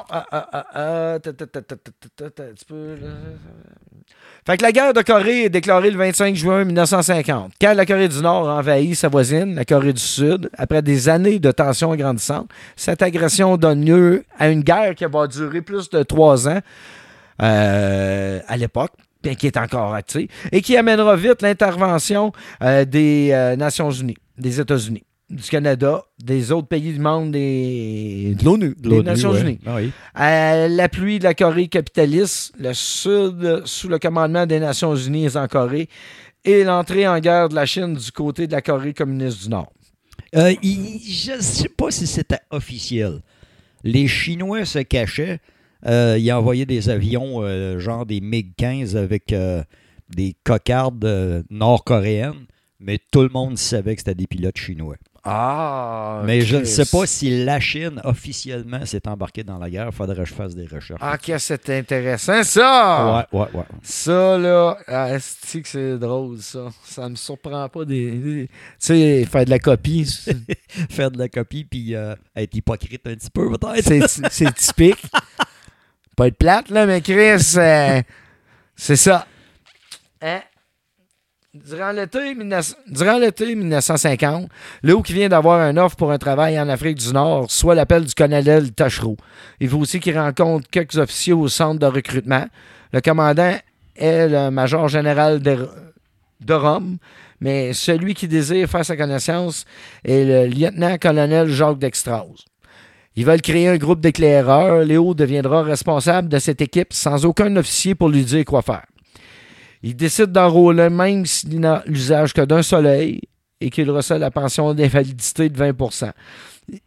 Fait 4.45 4.57
que 4.57 4.64
la 4.64 4.74
guerre 4.74 4.94
de 4.94 5.02
Corée 5.02 5.45
est 5.45 5.49
déclarée 5.49 5.90
le 5.90 5.98
25 5.98 6.36
juin 6.36 6.65
1950. 6.65 7.53
Quand 7.61 7.74
la 7.74 7.86
Corée 7.86 8.10
du 8.10 8.22
Nord 8.22 8.49
envahit 8.49 8.94
sa 8.94 9.07
voisine, 9.07 9.56
la 9.56 9.64
Corée 9.64 9.94
du 9.94 10.02
Sud, 10.02 10.49
après 10.57 10.82
des 10.82 11.07
années 11.07 11.40
de 11.40 11.49
tensions 11.52 11.95
grandissantes, 11.95 12.49
cette 12.76 13.02
agression 13.02 13.56
donne 13.56 13.86
lieu 13.86 14.26
à 14.38 14.49
une 14.49 14.60
guerre 14.60 14.95
qui 14.95 15.06
va 15.06 15.28
durer 15.28 15.61
plus 15.61 15.90
de 15.90 16.03
trois 16.03 16.49
ans 16.49 16.60
euh, 17.41 18.41
à 18.45 18.57
l'époque, 18.57 18.91
bien 19.24 19.36
qui 19.36 19.48
est 19.48 19.56
encore 19.56 19.94
active, 19.94 20.28
et 20.52 20.61
qui 20.61 20.76
amènera 20.76 21.15
vite 21.15 21.41
l'intervention 21.41 22.34
euh, 22.61 22.84
des 22.84 23.30
euh, 23.32 23.56
Nations 23.56 23.91
Unies, 23.91 24.18
des 24.38 24.60
États-Unis, 24.60 25.03
du 25.30 25.44
Canada, 25.50 26.04
des 26.24 26.52
autres 26.52 26.68
pays 26.68 26.94
du 26.94 27.00
monde, 27.00 27.32
des, 27.32 28.36
de 28.38 28.44
l'ONU, 28.45 28.76
des 28.78 29.02
Nations 29.02 29.34
Unies. 29.34 29.60
Ah 29.66 29.76
oui. 29.78 29.91
À 30.14 30.68
l'appui 30.68 31.20
de 31.20 31.24
la 31.24 31.34
Corée 31.34 31.68
capitaliste, 31.68 32.54
le 32.60 32.74
Sud, 32.74 33.62
sous 33.66 33.88
le 33.88 33.98
commandement 34.00 34.45
des 34.45 34.60
Nations 34.60 34.95
Unies 34.95 35.36
en 35.36 35.48
Corée, 35.48 35.90
et 36.45 36.64
l'entrée 36.64 37.08
en 37.08 37.20
guerre 37.20 37.50
de 37.50 37.56
la 37.56 37.66
Chine 37.66 37.94
du 37.95 38.12
côté 38.12 38.48
de 38.48 38.52
la 38.52 38.62
Corée 38.62 38.94
communiste 38.94 39.44
du 39.44 39.50
Nord. 39.50 39.72
Euh, 40.36 40.54
il- 40.62 41.00
je 41.02 41.32
ne 41.34 41.41
sais 41.41 41.70
pas 41.70 41.90
si 41.90 42.06
c'était 42.06 42.40
officiel. 42.52 43.20
Les 43.84 44.08
Chinois 44.08 44.66
se 44.66 44.80
cachaient. 44.80 45.40
Euh, 45.86 46.18
ils 46.20 46.32
envoyaient 46.32 46.66
des 46.66 46.90
avions, 46.90 47.41
euh, 47.44 47.80
genre 47.80 48.06
des 48.06 48.20
MiG-15 48.22 48.95
avec 48.95 49.34
euh, 49.34 49.64
des 50.16 50.36
cocardes 50.44 51.04
euh, 51.06 51.44
nord-coréennes, 51.50 52.45
mais 52.80 53.00
tout 53.12 53.22
le 53.22 53.30
monde 53.30 53.58
savait 53.58 53.95
que 53.95 54.02
c'était 54.02 54.16
des 54.16 54.28
pilotes 54.28 54.58
chinois. 54.58 54.95
Ah. 55.26 56.22
Mais 56.26 56.41
je 56.41 56.58
ne 56.58 56.66
sais 56.66 56.86
pas 56.86 57.06
si 57.08 57.45
la 57.45 57.60
Chine 57.62 58.02
officiellement 58.04 58.86
s'est 58.86 59.08
embarquée 59.08 59.44
dans 59.44 59.58
la 59.58 59.70
guerre. 59.70 59.88
Il 59.90 59.95
faudrait 59.95 60.18
que 60.18 60.26
je 60.26 60.34
fasse 60.34 60.54
des 60.54 60.66
recherches. 60.68 61.00
Ah, 61.02 61.18
que 61.18 61.38
c'est 61.38 61.70
intéressant, 61.70 62.44
ça! 62.44 63.26
Ouais, 63.32 63.40
ouais, 63.40 63.48
ouais. 63.54 63.64
Ça, 63.82 64.38
là, 64.38 64.78
ah, 64.88 65.08
c'est 65.20 65.62
que 65.62 65.68
c'est 65.70 65.98
drôle, 65.98 66.40
ça? 66.41 66.68
Ça 66.84 67.08
me 67.08 67.16
surprend 67.16 67.70
pas 67.70 67.86
des. 67.86 68.12
des- 68.12 68.48
Tu 68.48 68.52
sais, 68.80 69.26
faire 69.26 69.45
de 69.45 69.50
la 69.50 69.60
copie, 69.60 70.06
Faire 70.90 71.10
de 71.12 71.18
la 71.20 71.30
copie 71.30 71.64
puis 71.64 71.95
euh, 71.95 72.16
être 72.36 72.54
hypocrite 72.56 73.08
un 73.08 73.16
petit 73.16 73.30
peu, 73.30 73.50
peut-être. 73.50 73.84
c'est 74.10 74.30
c'est 74.30 74.54
typique. 74.56 75.02
Pas 76.18 76.28
être 76.28 76.38
plate, 76.38 76.70
là, 76.70 76.86
mais 76.86 77.02
Chris, 77.02 77.54
euh, 77.58 78.02
c'est 78.76 78.95
ça. 78.98 79.26
Hein? 80.22 80.41
Durant 81.54 81.92
l'été 81.92 82.34
19 82.34 82.74
durant 82.88 83.20
l'été 83.20 83.54
1950, 83.54 84.50
Léo 84.82 85.04
qui 85.04 85.14
vient 85.14 85.30
d'avoir 85.30 85.60
un 85.60 85.78
offre 85.78 85.96
pour 85.96 86.12
un 86.12 86.18
travail 86.18 86.60
en 86.60 86.68
Afrique 86.68 86.98
du 86.98 87.14
Nord, 87.14 87.52
soit 87.52 87.76
l'appel 87.76 88.06
du 88.06 88.14
colonel 88.16 88.72
Tachereau. 88.72 89.18
Il 89.60 89.70
faut 89.70 89.78
aussi 89.78 90.00
qu'il 90.00 90.18
rencontre 90.18 90.68
quelques 90.72 90.98
officiers 90.98 91.34
au 91.34 91.48
centre 91.48 91.78
de 91.78 91.86
recrutement. 91.86 92.48
Le 92.92 93.02
commandant 93.02 93.56
est 93.96 94.28
le 94.30 94.50
major 94.50 94.88
général 94.88 95.44
de, 95.44 95.70
de 96.42 96.54
Rome, 96.56 96.98
mais 97.40 97.74
celui 97.74 98.16
qui 98.16 98.28
désire 98.28 98.68
faire 98.68 98.84
sa 98.84 98.98
connaissance 98.98 99.66
est 100.04 100.26
le 100.26 100.48
lieutenant-colonel 100.48 101.50
Jacques 101.50 101.78
Dextrose. 101.78 102.46
Ils 103.16 103.28
veulent 103.28 103.44
créer 103.44 103.68
un 103.68 103.78
groupe 103.78 104.02
d'éclaireurs. 104.02 104.80
Léo 104.80 105.14
deviendra 105.14 105.62
responsable 105.62 106.30
de 106.30 106.40
cette 106.40 106.62
équipe 106.62 106.94
sans 106.94 107.26
aucun 107.26 107.56
officier 107.58 107.94
pour 107.94 108.10
lui 108.10 108.24
dire 108.24 108.44
quoi 108.44 108.64
faire. 108.64 108.86
Il 109.84 109.96
décide 109.96 110.32
d'enrôler 110.32 110.90
même 110.90 111.26
s'il 111.26 111.60
n'a 111.60 111.84
l'usage 111.86 112.34
que 112.34 112.42
d'un 112.42 112.64
soleil 112.64 113.22
et 113.62 113.70
qu'il 113.70 113.90
reçoit 113.92 114.18
la 114.18 114.32
pension 114.32 114.74
d'invalidité 114.74 115.50
de 115.50 115.58
20% 115.58 116.12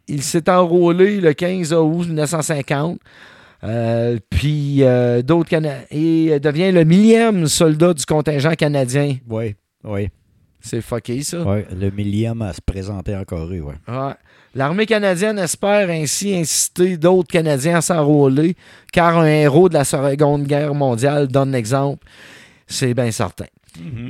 Il 0.07 0.23
s'est 0.23 0.49
enrôlé 0.49 1.21
le 1.21 1.33
15 1.33 1.73
août 1.73 2.07
1950. 2.07 2.99
euh, 3.63 4.17
puis 4.29 4.79
euh, 4.83 5.21
d'autres 5.21 5.49
Cana- 5.49 5.81
et 5.91 6.39
devient 6.39 6.71
le 6.71 6.83
millième 6.83 7.47
soldat 7.47 7.93
du 7.93 8.05
contingent 8.05 8.53
canadien. 8.55 9.15
Oui, 9.29 9.55
oui. 9.83 10.09
C'est 10.59 10.81
fucké 10.81 11.21
ça. 11.21 11.43
Ouais, 11.43 11.65
le 11.79 11.89
millième 11.91 12.41
à 12.41 12.51
se 12.53 12.61
présenter 12.61 13.15
en 13.15 13.23
Corée. 13.23 13.61
Ouais. 13.61 13.73
L'armée 14.55 14.85
canadienne 14.87 15.37
espère 15.39 15.89
ainsi 15.89 16.35
inciter 16.35 16.97
d'autres 16.97 17.27
Canadiens 17.31 17.77
à 17.77 17.81
s'enrôler, 17.81 18.55
car 18.91 19.19
un 19.19 19.25
héros 19.27 19.69
de 19.69 19.75
la 19.75 19.83
Seconde 19.83 20.43
Guerre 20.45 20.73
mondiale 20.73 21.27
donne 21.27 21.51
l'exemple. 21.51 22.05
C'est 22.67 22.93
bien 22.93 23.11
certain. 23.11 23.45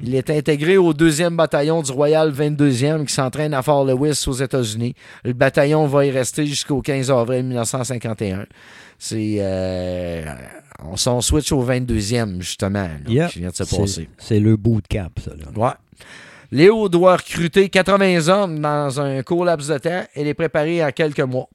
Il 0.04 0.16
est 0.16 0.30
intégré 0.30 0.78
au 0.78 0.94
2e 0.94 1.36
bataillon 1.36 1.82
du 1.82 1.92
Royal 1.92 2.32
22e 2.32 3.06
qui 3.06 3.14
s'entraîne 3.14 3.54
à 3.54 3.62
Fort 3.62 3.84
Lewis 3.86 4.24
aux 4.28 4.34
États-Unis. 4.34 4.94
Le 5.26 5.34
bataillon 5.34 5.86
va 5.88 6.06
y 6.06 6.12
rester 6.12 6.46
jusqu'au 6.46 6.82
15 6.82 7.12
avril 7.12 7.44
1951. 7.44 8.46
C'est. 8.98 9.38
euh, 9.40 10.24
on 10.84 10.96
s'en 10.96 11.20
switch 11.22 11.52
au 11.52 11.64
22e, 11.64 12.42
justement, 12.42 12.84
là, 12.84 12.90
Yep. 13.08 13.30
qui 13.32 13.40
vient 13.40 13.50
de 13.50 13.56
se 13.56 13.66
C'est- 13.66 13.78
passer. 13.78 14.10
C'est 14.18 14.40
le 14.40 14.56
bootcamp, 14.56 15.10
ça. 15.24 15.32
Là. 15.32 15.46
Ouais. 15.56 15.74
Léo 16.52 16.88
doit 16.88 17.18
recruter 17.18 17.68
80 17.68 18.30
hommes 18.30 18.60
dans 18.60 19.02
un 19.02 19.22
court 19.22 19.44
laps 19.44 19.68
de 19.70 19.78
temps 19.80 20.04
et 20.16 20.24
les 20.24 20.34
préparer 20.34 20.84
en 20.84 20.92
quelques 20.92 21.20
mois. 21.20 21.50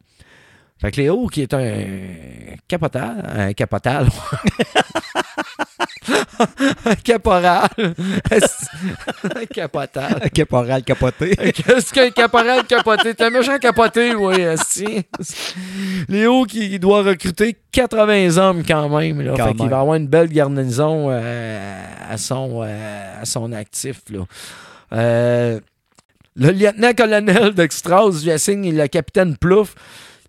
Fait 0.79 0.91
que 0.91 1.01
Léo, 1.01 1.29
qui 1.29 1.43
est 1.43 1.55
un 1.55 2.57
capotal, 2.69 3.25
un 3.37 3.53
capotal, 3.55 4.09
un 6.85 6.95
caporal, 6.97 7.69
un 7.79 9.47
capotal. 9.47 10.31
Caporal 10.33 10.83
capoté. 10.83 11.37
Qu'est-ce 11.37 11.93
qu'un 11.93 12.11
caporal 12.11 12.65
capoté? 12.65 13.15
T'es 13.15 13.25
un 13.25 13.31
méchant 13.31 13.59
capoté, 13.59 14.15
oui, 14.15 14.41
esti. 14.41 15.07
Léo 16.09 16.45
qui 16.45 16.79
doit 16.79 17.03
recruter 17.03 17.57
80 17.73 18.37
hommes 18.39 18.63
quand 18.67 18.89
même. 18.89 19.21
Là. 19.21 19.35
Quand 19.37 19.49
fait 19.49 19.55
qu'il 19.55 19.69
va 19.69 19.81
avoir 19.81 19.97
une 19.97 20.09
belle 20.09 20.29
garnison 20.29 21.09
euh, 21.11 21.85
à, 22.11 22.17
son, 22.17 22.63
euh, 22.63 23.23
à 23.23 23.25
son 23.25 23.53
actif. 23.53 24.03
Là. 24.11 24.21
Euh, 24.93 25.61
le 26.35 26.51
lieutenant-colonel 26.51 27.55
de 27.55 27.67
Strauss 27.71 28.25
lui 28.25 28.31
assigne 28.31 28.75
le 28.77 28.87
capitaine 28.89 29.37
Plouffe, 29.37 29.75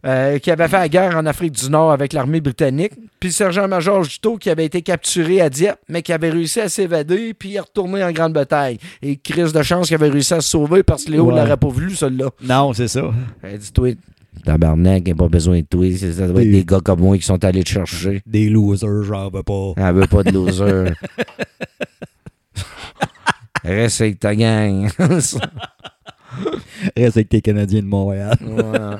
euh, 0.06 0.38
qui 0.40 0.52
avait 0.52 0.68
fait 0.68 0.78
la 0.78 0.90
guerre 0.90 1.18
en 1.18 1.26
Afrique 1.26 1.54
du 1.54 1.70
Nord 1.70 1.92
avec 1.92 2.14
l'armée 2.14 2.42
britannique. 2.42 2.94
Puis 3.20 3.30
le 3.30 3.34
sergent-major 3.34 4.04
Juteau, 4.04 4.38
qui 4.38 4.50
avait 4.50 4.66
été 4.66 4.82
capturé 4.82 5.40
à 5.42 5.50
Dieppe, 5.50 5.80
mais 5.88 6.02
qui 6.02 6.12
avait 6.14 6.30
réussi 6.30 6.60
à 6.60 6.68
s'évader, 6.70 7.34
puis 7.34 7.56
est 7.56 7.60
retourné 7.62 8.04
en 8.04 8.12
grande 8.12 8.34
bataille. 8.34 8.78
Et 9.02 9.16
crise 9.18 9.54
de 9.54 9.64
chance 9.64 9.88
qu'il 9.88 9.96
avait 9.96 10.10
réussi 10.10 10.34
à 10.34 10.42
se 10.42 10.50
sauver 10.50 10.84
parce 10.84 11.06
que 11.06 11.12
Léo 11.12 11.26
Ouais. 11.32 11.36
l'aurait 11.40 11.58
pas 11.58 11.68
voulu, 11.70 11.96
celui-là. 11.96 12.30
Non, 12.42 12.74
c'est 12.74 12.90
ça. 12.90 13.02
Elle 13.42 13.58
dit, 13.60 13.72
toi, 13.72 13.90
tabarnak, 14.44 15.00
il 15.02 15.06
n'y 15.06 15.12
a 15.12 15.16
pas 15.16 15.30
besoin 15.30 15.60
de 15.62 15.66
toi. 15.66 15.86
C'est- 15.98 16.12
Ça 16.14 16.28
doit 16.28 16.42
être 16.42 16.48
Oui. 16.48 16.52
des 16.52 16.66
gars 16.66 16.82
comme 16.84 17.00
moi 17.00 17.18
qui 17.18 17.24
sont 17.24 17.44
allés 17.46 17.64
te 17.64 17.70
chercher. 17.70 18.22
Des 18.26 18.50
losers, 18.50 19.04
j'en 19.04 19.30
veux 19.30 19.44
pas. 19.44 19.74
Elle 19.78 19.96
veut 19.96 20.08
pas 20.08 20.24
de 20.24 20.32
loser. 20.32 20.92
Reste 23.64 24.02
avec 24.02 24.20
ta 24.20 24.36
gang. 24.36 24.90
Reste 25.00 25.40
avec 26.98 27.30
tes 27.30 27.42
Canadiens 27.42 27.82
de 27.82 27.88
Montréal. 27.88 28.38
Ouais. 28.42 28.98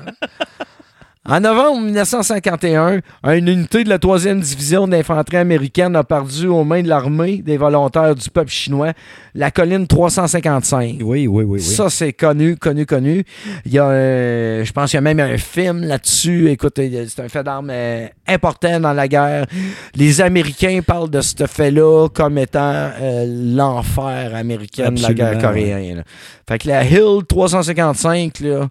En 1.26 1.40
novembre 1.40 1.80
1951, 1.80 3.00
une 3.32 3.48
unité 3.48 3.82
de 3.82 3.88
la 3.88 3.96
3e 3.96 4.40
division 4.40 4.86
d'infanterie 4.86 5.38
américaine 5.38 5.96
a 5.96 6.04
perdu 6.04 6.48
aux 6.48 6.64
mains 6.64 6.82
de 6.82 6.88
l'armée 6.88 7.38
des 7.38 7.56
volontaires 7.56 8.14
du 8.14 8.28
peuple 8.28 8.50
chinois 8.50 8.92
la 9.34 9.50
colline 9.50 9.86
355. 9.86 10.96
Oui, 11.00 11.26
oui, 11.26 11.26
oui, 11.26 11.44
oui. 11.46 11.60
Ça, 11.62 11.88
c'est 11.88 12.12
connu, 12.12 12.56
connu, 12.56 12.84
connu. 12.84 13.24
Il 13.64 13.72
y 13.72 13.78
a, 13.78 13.86
euh, 13.88 14.64
je 14.66 14.72
pense 14.72 14.90
qu'il 14.90 14.98
y 14.98 14.98
a 14.98 15.00
même 15.00 15.18
un 15.18 15.38
film 15.38 15.84
là-dessus. 15.84 16.50
Écoute, 16.50 16.78
euh, 16.78 17.06
c'est 17.08 17.22
un 17.22 17.28
fait 17.30 17.42
d'armes 17.42 17.70
euh, 17.72 18.06
important 18.28 18.78
dans 18.78 18.92
la 18.92 19.08
guerre. 19.08 19.46
Les 19.94 20.20
Américains 20.20 20.80
parlent 20.86 21.08
de 21.10 21.22
ce 21.22 21.46
fait-là 21.46 22.08
comme 22.12 22.36
étant 22.36 22.90
euh, 23.00 23.24
l'enfer 23.56 24.34
américain 24.34 24.92
de 24.92 25.00
la 25.00 25.14
guerre 25.14 25.38
coréenne. 25.38 25.96
là. 25.96 26.02
Fait 26.46 26.58
que 26.58 26.68
la 26.68 26.84
Hill 26.84 27.22
355, 27.26 28.40
là, 28.40 28.68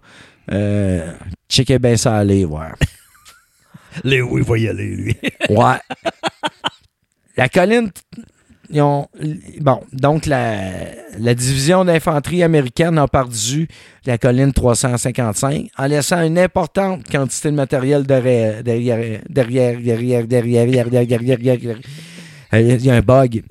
euh, 0.52 1.12
checkez 1.48 1.78
bien 1.78 1.96
ça 1.96 2.16
aller, 2.18 2.44
voir. 2.44 2.74
Léo, 4.02 4.38
il 4.38 4.44
va 4.44 4.58
y 4.58 4.68
aller, 4.68 4.96
lui. 4.96 5.16
Ouais. 5.50 5.78
la 7.36 7.48
colline. 7.48 7.90
ils 8.70 8.80
ont- 8.80 9.06
bon, 9.60 9.82
donc 9.92 10.26
la, 10.26 10.56
la 11.18 11.34
division 11.34 11.84
d'infanterie 11.84 12.42
américaine 12.42 12.98
a 12.98 13.06
perdu 13.06 13.68
la 14.06 14.18
colline 14.18 14.52
355 14.52 15.68
en 15.78 15.86
laissant 15.86 16.22
une 16.22 16.38
importante 16.38 17.08
quantité 17.08 17.50
de 17.50 17.56
matériel 17.56 18.04
derrière, 18.04 18.64
derrière, 18.64 19.20
derrière, 19.28 19.78
derrière, 19.80 20.26
derrière, 20.26 20.66
derrière, 20.66 21.06
derrière, 21.06 21.38
derrière. 21.38 21.78
Euh, 22.52 22.60
Il 22.60 22.84
y 22.84 22.90
a 22.90 22.94
un 22.96 23.00
bug. 23.00 23.42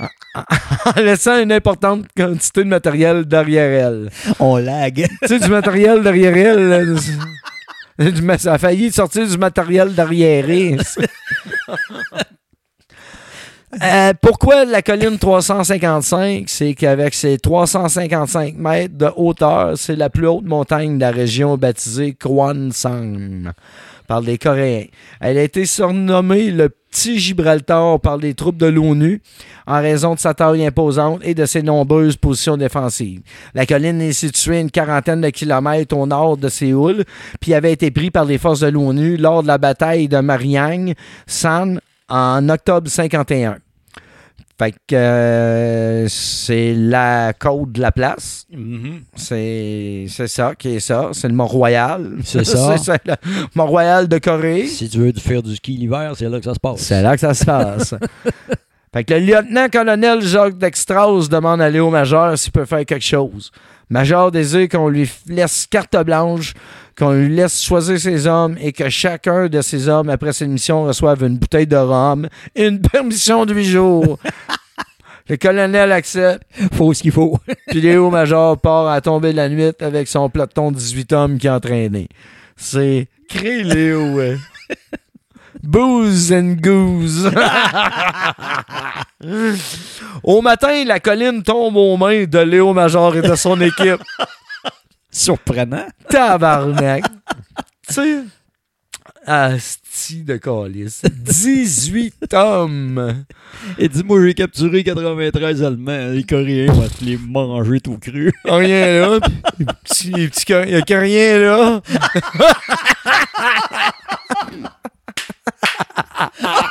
En- 0.00 0.92
laissant 1.02 1.38
une 1.40 1.52
importante 1.52 2.06
quantité 2.16 2.64
de 2.64 2.68
matériel 2.68 3.24
derrière 3.24 3.86
elle. 3.88 4.10
On 4.38 4.56
lag. 4.56 4.94
Tu 5.22 5.28
sais, 5.28 5.38
du 5.38 5.48
matériel 5.48 6.02
derrière 6.02 6.36
elle. 6.36 6.68
là, 7.98 8.38
ça 8.38 8.54
a 8.54 8.58
failli 8.58 8.92
sortir 8.92 9.26
du 9.26 9.38
matériel 9.38 9.94
derrière 9.94 10.48
elle. 10.48 10.80
Euh, 13.82 14.14
pourquoi 14.22 14.64
la 14.64 14.80
colline 14.80 15.18
355? 15.18 16.44
C'est 16.48 16.74
qu'avec 16.74 17.12
ses 17.12 17.38
355 17.38 18.56
mètres 18.56 18.96
de 18.96 19.10
hauteur, 19.14 19.76
c'est 19.76 19.94
la 19.94 20.08
plus 20.08 20.26
haute 20.26 20.46
montagne 20.46 20.96
de 20.96 21.02
la 21.02 21.10
région 21.10 21.58
baptisée 21.58 22.14
Kwansan 22.14 23.52
par 24.08 24.20
les 24.20 24.38
Coréens. 24.38 24.86
Elle 25.20 25.38
a 25.38 25.42
été 25.42 25.64
surnommée 25.66 26.50
le 26.50 26.70
Petit 26.90 27.18
Gibraltar 27.18 28.00
par 28.00 28.16
les 28.16 28.32
troupes 28.32 28.56
de 28.56 28.66
l'ONU 28.66 29.20
en 29.66 29.80
raison 29.80 30.14
de 30.14 30.18
sa 30.18 30.32
taille 30.32 30.66
imposante 30.66 31.20
et 31.22 31.34
de 31.34 31.44
ses 31.44 31.62
nombreuses 31.62 32.16
positions 32.16 32.56
défensives. 32.56 33.20
La 33.54 33.66
colline 33.66 34.00
est 34.00 34.12
située 34.12 34.56
à 34.56 34.60
une 34.60 34.70
quarantaine 34.70 35.20
de 35.20 35.28
kilomètres 35.28 35.94
au 35.94 36.06
nord 36.06 36.38
de 36.38 36.48
Séoul, 36.48 37.04
puis 37.40 37.52
avait 37.52 37.72
été 37.72 37.90
prise 37.90 38.10
par 38.10 38.24
les 38.24 38.38
forces 38.38 38.60
de 38.60 38.68
l'ONU 38.68 39.18
lors 39.18 39.42
de 39.42 39.48
la 39.48 39.58
bataille 39.58 40.08
de 40.08 40.18
Mariang 40.18 40.94
San 41.26 41.78
en 42.08 42.48
octobre 42.48 42.88
51. 42.88 43.58
Fait 44.58 44.74
que 44.88 44.96
euh, 44.96 46.08
c'est 46.08 46.74
la 46.74 47.32
côte 47.32 47.70
de 47.72 47.80
la 47.80 47.92
place. 47.92 48.44
Mhm. 48.50 49.02
C'est 49.14 50.06
c'est 50.08 50.26
ça 50.26 50.54
qui 50.56 50.76
est 50.76 50.80
ça. 50.80 51.10
C'est 51.12 51.28
le 51.28 51.34
Mont-Royal. 51.34 52.16
C'est 52.24 52.44
ça. 52.44 52.76
c'est 52.76 53.06
le 53.06 53.14
Mont-Royal 53.54 54.08
de 54.08 54.18
Corée. 54.18 54.66
Si 54.66 54.88
tu 54.88 54.98
veux 54.98 55.12
faire 55.12 55.44
du 55.44 55.54
ski 55.54 55.76
l'hiver, 55.76 56.14
c'est 56.16 56.28
là 56.28 56.38
que 56.38 56.44
ça 56.44 56.54
se 56.54 56.60
passe. 56.60 56.80
C'est 56.80 57.02
là 57.02 57.14
que 57.14 57.20
ça 57.20 57.34
se 57.34 57.44
passe. 57.44 57.94
fait 58.92 59.04
que 59.04 59.14
le 59.14 59.20
lieutenant-colonel 59.20 60.22
Jacques 60.22 60.58
Dextrose 60.58 61.28
demande 61.28 61.60
à 61.60 61.70
Léo 61.70 61.88
Major 61.90 62.36
s'il 62.36 62.50
peut 62.50 62.64
faire 62.64 62.84
quelque 62.84 63.04
chose. 63.04 63.52
Major 63.90 64.32
désire 64.32 64.68
qu'on 64.68 64.88
lui 64.88 65.10
laisse 65.28 65.66
carte 65.70 65.96
blanche, 66.04 66.52
qu'on 66.98 67.12
lui 67.12 67.34
laisse 67.34 67.62
choisir 67.62 67.98
ses 67.98 68.26
hommes 68.26 68.56
et 68.60 68.72
que 68.72 68.90
chacun 68.90 69.46
de 69.46 69.60
ses 69.62 69.88
hommes, 69.88 70.10
après 70.10 70.32
cette 70.32 70.48
mission, 70.48 70.82
reçoive 70.82 71.22
une 71.22 71.38
bouteille 71.38 71.66
de 71.66 71.76
rhum 71.76 72.28
et 72.56 72.66
une 72.66 72.80
permission 72.92 73.46
de 73.46 73.54
huit 73.54 73.66
jours. 73.66 74.18
Le 75.28 75.36
colonel 75.36 75.92
accepte. 75.92 76.42
Faut 76.72 76.92
ce 76.94 77.02
qu'il 77.02 77.12
faut. 77.12 77.38
Puis 77.68 77.80
Léo-Major 77.80 78.58
part 78.58 78.88
à 78.88 79.00
tomber 79.00 79.32
de 79.32 79.36
la 79.36 79.48
nuit 79.48 79.72
avec 79.80 80.08
son 80.08 80.28
peloton 80.28 80.72
de 80.72 80.76
18 80.76 81.12
hommes 81.12 81.38
qui 81.38 81.46
a 81.46 81.56
entraîné. 81.56 82.08
C'est 82.56 83.06
crée 83.28 83.62
Léo, 83.62 84.14
ouais. 84.14 84.36
Booze 85.62 86.32
and 86.32 86.56
goose. 86.60 87.30
Au 90.22 90.40
matin, 90.40 90.84
la 90.84 90.98
colline 90.98 91.42
tombe 91.42 91.76
aux 91.76 91.96
mains 91.96 92.24
de 92.24 92.38
Léo 92.38 92.72
Major 92.72 93.14
et 93.16 93.22
de 93.22 93.34
son 93.34 93.60
équipe. 93.60 94.00
Surprenant. 95.18 95.86
Tabarnak. 96.08 97.04
tu 97.88 97.94
sais, 97.94 98.18
asti 99.26 100.22
de 100.22 100.36
calice. 100.36 101.02
18 101.04 102.14
hommes. 102.34 103.24
Et 103.78 103.88
dis-moi, 103.88 104.22
j'ai 104.24 104.34
capturé 104.34 104.84
93 104.84 105.62
Allemands. 105.62 106.10
Les 106.12 106.22
Coréens 106.22 106.72
vont 106.72 106.88
te 106.88 107.04
les 107.04 107.16
manger 107.18 107.80
tout 107.80 107.98
cru. 107.98 108.32
Rien 108.44 109.00
là. 109.00 109.18
puis 109.20 109.34
les 109.58 109.66
petits- 109.66 110.12
les 110.12 110.28
petits 110.28 110.44
cor- 110.44 110.64
Il 110.64 110.70
n'y 110.70 110.74
a 110.76 110.82
que 110.82 110.94
rien 110.94 111.38
là. 111.38 111.82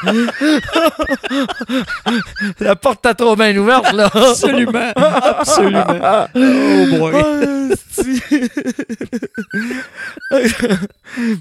La 2.59 2.75
porte 2.75 3.01
t'a 3.01 3.13
trop 3.13 3.35
bien 3.35 3.55
ouverte, 3.57 3.91
là. 3.93 4.09
Absolument. 4.13 4.91
Absolument. 4.95 6.27
Oh 6.35 6.97
boy. 6.97 7.13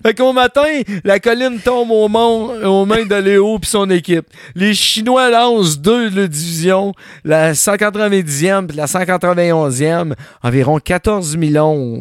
Fait 0.02 0.14
qu'au 0.14 0.32
matin, 0.32 0.62
la 1.04 1.18
colline 1.20 1.58
tombe 1.60 1.90
aux, 1.90 2.08
mains- 2.08 2.64
aux 2.66 2.86
mains 2.86 3.04
de 3.04 3.14
Léo 3.16 3.58
et 3.62 3.66
son 3.66 3.90
équipe. 3.90 4.26
Les 4.54 4.74
Chinois 4.74 5.30
lancent 5.30 5.78
deux 5.78 6.10
de 6.10 6.26
divisions, 6.26 6.92
la 7.24 7.52
190e 7.52 8.72
et 8.72 8.76
la 8.76 8.86
191e, 8.86 10.14
environ 10.42 10.78
14 10.78 11.36
millions. 11.36 11.96
Euh, 11.96 12.00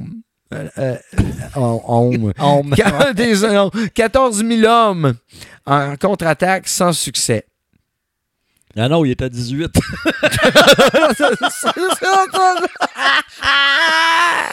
euh, 0.77 0.95
en- 1.55 1.81
en- 1.87 2.11
Homme. 2.39 2.73
Qua- 2.75 3.13
des- 3.13 3.41
non, 3.53 3.69
14 3.93 4.43
000 4.45 4.63
hommes 4.69 5.13
en 5.65 5.95
contre-attaque 5.97 6.67
sans 6.67 6.93
succès. 6.93 7.45
Ah 8.77 8.89
non, 8.89 9.05
il 9.05 9.11
est 9.11 9.21
à 9.21 9.29
18. 9.29 9.71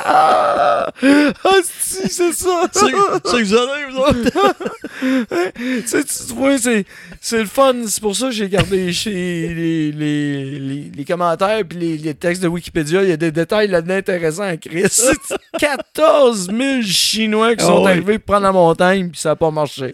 Ah, 0.05 0.86
si, 1.65 2.09
c'est 2.09 2.32
ça. 2.32 2.62
C'est 2.73 2.90
que 2.93 3.43
vous 3.43 3.55
allez, 3.55 3.85
vous 3.90 3.99
autres. 3.99 4.19
C'est- 5.86 6.27
tu 6.28 6.35
vois, 6.35 6.59
c'est, 6.59 6.85
c'est 7.20 7.39
le 7.40 7.47
fun. 7.47 7.74
C'est 7.86 8.01
pour 8.01 8.15
ça 8.16 8.27
que 8.27 8.32
j'ai 8.32 8.49
gardé 8.49 8.93
chez 8.93 9.11
les, 9.11 9.93
les, 9.93 10.59
les, 10.59 10.90
les 10.94 11.05
commentaires 11.05 11.62
puis 11.69 11.78
les, 11.78 11.97
les 11.99 12.15
textes 12.15 12.43
de 12.43 12.49
Wikipédia. 12.49 13.03
Il 13.03 13.09
y 13.09 13.12
a 13.12 13.16
des 13.16 13.31
détails 13.32 13.69
là-dedans 13.69 13.94
intéressants 13.94 14.43
à 14.44 14.57
Chris. 14.57 14.85
14 15.59 16.47
000 16.51 16.82
Chinois 16.82 17.55
qui 17.57 17.65
Ah 17.65 17.66
sont 17.69 17.85
oui. 17.85 17.90
arrivés 17.90 18.19
pour 18.19 18.32
prendre 18.35 18.47
la 18.47 18.53
montagne 18.53 19.11
puis 19.11 19.20
ça 19.20 19.31
n'a 19.31 19.36
pas 19.36 19.51
marché. 19.51 19.93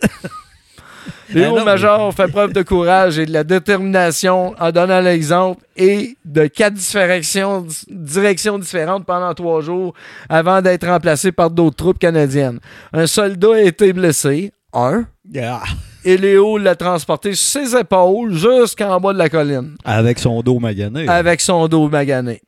Léo 1.32 1.56
Ah 1.60 1.64
Major 1.64 2.12
fait 2.14 2.28
preuve 2.28 2.52
de 2.52 2.62
courage 2.62 3.18
et 3.18 3.26
de 3.26 3.32
la 3.32 3.44
détermination 3.44 4.54
en 4.58 4.70
donnant 4.72 5.00
l'exemple 5.00 5.62
et 5.76 6.16
de 6.24 6.46
quatre 6.46 6.74
directions, 6.74 7.66
directions 7.88 8.58
différentes 8.58 9.04
pendant 9.04 9.32
trois 9.34 9.60
jours 9.60 9.94
avant 10.28 10.62
d'être 10.62 10.86
remplacé 10.86 11.32
par 11.32 11.50
d'autres 11.50 11.76
troupes 11.76 11.98
canadiennes. 11.98 12.60
Un 12.92 13.06
soldat 13.06 13.54
a 13.54 13.60
été 13.60 13.92
blessé, 13.92 14.52
un, 14.72 15.04
Ah. 15.36 15.62
et 16.04 16.16
Léo 16.16 16.56
l'a 16.58 16.74
transporté 16.76 17.34
sur 17.34 17.60
ses 17.62 17.76
épaules 17.76 18.32
jusqu'en 18.34 18.98
bas 19.00 19.12
de 19.12 19.18
la 19.18 19.28
colline, 19.28 19.76
Avec 19.84 20.18
son 20.18 20.40
dos 20.42 20.58
magané. 20.58 21.08
avec 21.08 21.40
son 21.40 21.68
dos 21.68 21.88
magané. 21.88 22.40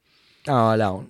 En 0.49 0.73
Hollande. 0.73 1.05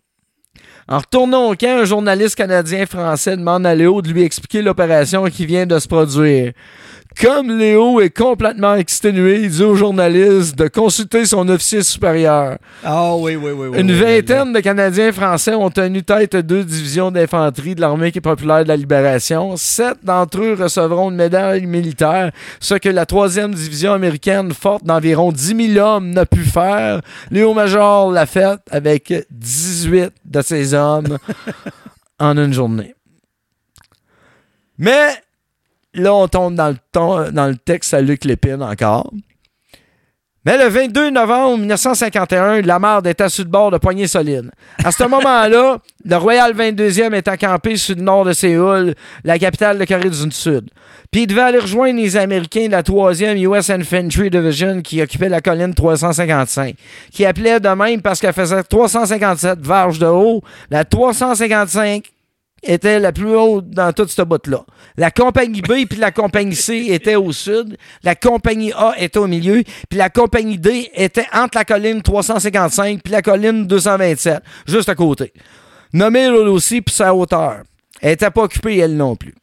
En 0.88 0.98
retournant 0.98 1.50
au 1.50 1.54
camp, 1.54 1.78
un 1.82 1.84
journaliste 1.84 2.34
canadien-français 2.34 3.36
demande 3.36 3.64
à 3.64 3.76
Léo 3.76 4.02
de 4.02 4.08
lui 4.08 4.22
expliquer 4.24 4.60
l'opération 4.60 5.24
qui 5.26 5.46
vient 5.46 5.64
de 5.64 5.78
se 5.78 5.86
produire. 5.86 6.52
Comme 7.20 7.58
Léo 7.58 8.00
est 8.00 8.16
complètement 8.16 8.76
exténué, 8.76 9.40
il 9.42 9.50
dit 9.50 9.62
au 9.62 9.74
journaliste 9.74 10.56
de 10.56 10.68
consulter 10.68 11.26
son 11.26 11.48
officier 11.48 11.82
supérieur. 11.82 12.56
Ah 12.84 13.14
oui, 13.16 13.36
oui, 13.36 13.50
oui. 13.50 13.68
oui, 13.68 13.80
Une 13.80 13.90
oui, 13.90 13.98
vingtaine 14.00 14.52
de 14.52 14.60
Canadiens 14.60 15.12
français 15.12 15.54
ont 15.54 15.70
tenu 15.70 16.02
tête 16.02 16.34
à 16.34 16.42
deux 16.42 16.64
divisions 16.64 17.10
d'infanterie 17.10 17.74
de 17.74 17.80
l'armée 17.80 18.12
populaire 18.12 18.62
de 18.62 18.68
la 18.68 18.76
libération. 18.76 19.56
Sept 19.56 19.98
d'entre 20.04 20.40
eux 20.40 20.54
recevront 20.54 21.10
une 21.10 21.16
médaille 21.16 21.66
militaire, 21.66 22.30
ce 22.60 22.74
que 22.74 22.88
la 22.88 23.06
troisième 23.06 23.54
division 23.54 23.92
américaine, 23.92 24.52
forte 24.52 24.84
d'environ 24.84 25.32
10 25.32 25.74
000 25.74 25.86
hommes, 25.86 26.10
n'a 26.10 26.26
pu 26.26 26.40
faire. 26.44 27.00
Léo 27.30 27.52
Major 27.54 28.10
l'a 28.12 28.26
fait 28.26 28.58
avec 28.70 29.12
18 29.30 30.12
de 30.24 30.42
ses 30.42 30.74
hommes 30.74 31.18
en 32.18 32.36
une 32.38 32.52
journée. 32.52 32.94
Mais 34.78 35.10
là, 35.94 36.14
on 36.14 36.28
tombe 36.28 36.54
dans 36.54 36.68
le, 36.68 36.76
ton- 36.92 37.30
dans 37.30 37.46
le 37.48 37.56
texte 37.56 37.94
à 37.94 38.00
Luc 38.00 38.24
Lépine 38.24 38.62
encore. 38.62 39.10
Mais 40.46 40.56
le 40.56 40.70
22 40.70 41.10
novembre 41.10 41.58
1951, 41.58 42.62
la 42.62 42.78
marde 42.78 43.06
était 43.06 43.28
sur 43.28 43.44
le 43.44 43.50
bord 43.50 43.70
de 43.70 43.76
Poignée 43.76 44.06
Solide. 44.06 44.50
À 44.82 44.90
ce 44.90 45.04
moment-là, 45.08 45.76
le 46.02 46.16
Royal 46.16 46.54
22e 46.54 47.12
est 47.12 47.36
campé 47.38 47.76
sur 47.76 47.94
le 47.94 48.00
nord 48.02 48.24
de 48.24 48.32
Séoul, 48.32 48.94
la 49.22 49.38
capitale 49.38 49.78
de 49.78 49.84
Corée 49.84 50.08
du 50.08 50.30
Sud. 50.30 50.70
Puis 51.10 51.22
il 51.22 51.26
devait 51.26 51.42
aller 51.42 51.58
rejoindre 51.58 52.00
les 52.00 52.16
Américains 52.16 52.66
de 52.68 52.70
la 52.72 52.82
3e 52.82 53.36
US 53.36 53.68
Infantry 53.68 54.30
Division 54.30 54.80
qui 54.80 55.02
occupait 55.02 55.28
la 55.28 55.42
colline 55.42 55.74
355, 55.74 56.74
qui 57.12 57.26
appelait 57.26 57.60
de 57.60 57.68
même 57.68 58.00
parce 58.00 58.18
qu'elle 58.18 58.32
faisait 58.32 58.62
357 58.62 59.58
varges 59.58 59.98
de 59.98 60.06
haut. 60.06 60.40
La 60.70 60.86
355 60.86 62.04
était 62.62 62.98
la 62.98 63.12
plus 63.12 63.34
haute 63.36 63.70
dans 63.70 63.92
toute 63.92 64.10
cette 64.10 64.28
bout-là. 64.28 64.64
La 64.96 65.10
compagnie 65.10 65.62
B 65.62 65.86
puis 65.88 65.98
la 65.98 66.10
compagnie 66.10 66.54
C 66.54 66.86
étaient 66.88 67.16
au 67.16 67.32
sud, 67.32 67.76
la 68.02 68.14
compagnie 68.14 68.72
A 68.72 68.94
était 68.98 69.18
au 69.18 69.26
milieu, 69.26 69.62
puis 69.88 69.98
la 69.98 70.10
compagnie 70.10 70.58
D 70.58 70.90
était 70.94 71.26
entre 71.32 71.58
la 71.58 71.64
colline 71.64 72.02
355 72.02 73.02
puis 73.02 73.12
la 73.12 73.22
colline 73.22 73.66
227, 73.66 74.42
juste 74.66 74.88
à 74.88 74.94
côté. 74.94 75.32
Nommée 75.92 76.20
elle 76.20 76.34
aussi 76.34 76.82
puis 76.82 76.94
sa 76.94 77.14
hauteur. 77.14 77.62
Elle 78.02 78.10
n'était 78.10 78.30
pas 78.30 78.42
occupée, 78.42 78.78
elle 78.78 78.96
non 78.96 79.16
plus. 79.16 79.34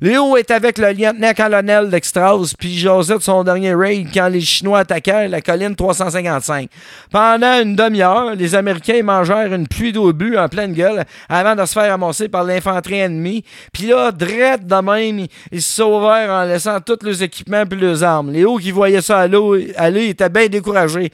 Léo 0.00 0.36
est 0.36 0.50
avec 0.50 0.78
le 0.78 0.92
lieutenant-colonel 0.92 1.88
d'Extras, 1.88 2.52
puis 2.58 2.82
de 2.84 3.18
son 3.20 3.42
dernier 3.44 3.74
raid 3.74 4.08
quand 4.12 4.28
les 4.28 4.40
Chinois 4.40 4.80
attaquèrent 4.80 5.28
la 5.28 5.40
colline 5.40 5.74
355. 5.74 6.68
Pendant 7.10 7.60
une 7.62 7.74
demi-heure, 7.74 8.34
les 8.34 8.54
Américains 8.54 9.02
mangèrent 9.02 9.52
une 9.52 9.66
pluie 9.66 9.92
d'obus 9.92 10.36
en 10.36 10.48
pleine 10.48 10.74
gueule 10.74 11.04
avant 11.28 11.56
de 11.56 11.64
se 11.64 11.72
faire 11.72 11.90
ramasser 11.90 12.28
par 12.28 12.44
l'infanterie 12.44 12.98
ennemie. 13.00 13.44
Puis 13.72 13.86
là, 13.86 14.12
drette 14.12 14.66
de 14.66 14.76
même, 14.76 15.26
ils- 15.50 15.62
se 15.62 15.72
sauvèrent 15.76 16.30
en 16.30 16.44
laissant 16.44 16.80
tous 16.80 16.98
leurs 17.02 17.22
équipements 17.22 17.64
puis 17.66 17.80
leurs 17.80 18.02
armes. 18.04 18.30
Léo, 18.30 18.58
qui 18.58 18.70
voyait 18.70 19.00
ça 19.02 19.20
aller, 19.20 20.08
était 20.08 20.28
bien 20.28 20.46
découragé. 20.48 21.10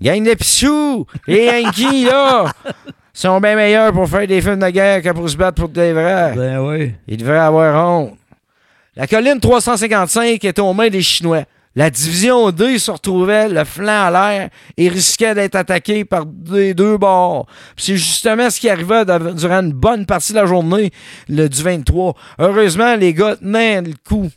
Gagne 0.00 0.24
de 0.24 0.34
pissou! 0.34 1.06
Les 1.26 1.46
Yankees, 1.46 2.04
là! 2.04 2.52
sont 3.20 3.40
bien 3.40 3.54
meilleurs 3.56 3.92
pour 3.92 4.08
faire 4.08 4.26
des 4.26 4.40
films 4.40 4.58
de 4.60 4.70
guerre 4.70 5.02
que 5.02 5.10
pour 5.10 5.28
se 5.28 5.36
battre 5.36 5.56
pour 5.62 5.68
des 5.68 5.92
vrais. 5.92 6.34
Ben 6.36 6.58
oui. 6.60 6.92
Il 7.08 7.16
devrait 7.18 7.38
avoir 7.38 7.88
honte. 7.88 8.16
La 8.96 9.06
colline 9.06 9.38
355 9.40 10.44
était 10.44 10.60
aux 10.60 10.72
mains 10.72 10.88
des 10.88 11.02
Chinois. 11.02 11.44
La 11.76 11.88
division 11.88 12.50
D 12.50 12.78
se 12.80 12.90
retrouvait 12.90 13.48
le 13.48 13.62
flanc 13.64 14.06
à 14.06 14.10
l'air 14.10 14.50
et 14.76 14.88
risquait 14.88 15.34
d'être 15.36 15.54
attaquée 15.54 16.04
par 16.04 16.26
des 16.26 16.74
deux 16.74 16.96
bords. 16.98 17.46
C'est 17.76 17.96
justement 17.96 18.50
ce 18.50 18.58
qui 18.58 18.68
arriva 18.68 19.04
dav- 19.04 19.34
durant 19.36 19.60
une 19.60 19.72
bonne 19.72 20.04
partie 20.04 20.32
de 20.32 20.38
la 20.38 20.46
journée 20.46 20.90
le, 21.28 21.48
du 21.48 21.62
23. 21.62 22.14
Heureusement, 22.40 22.96
les 22.96 23.14
gars 23.14 23.36
tenaient 23.36 23.82
le 23.82 23.92
coup. 24.04 24.28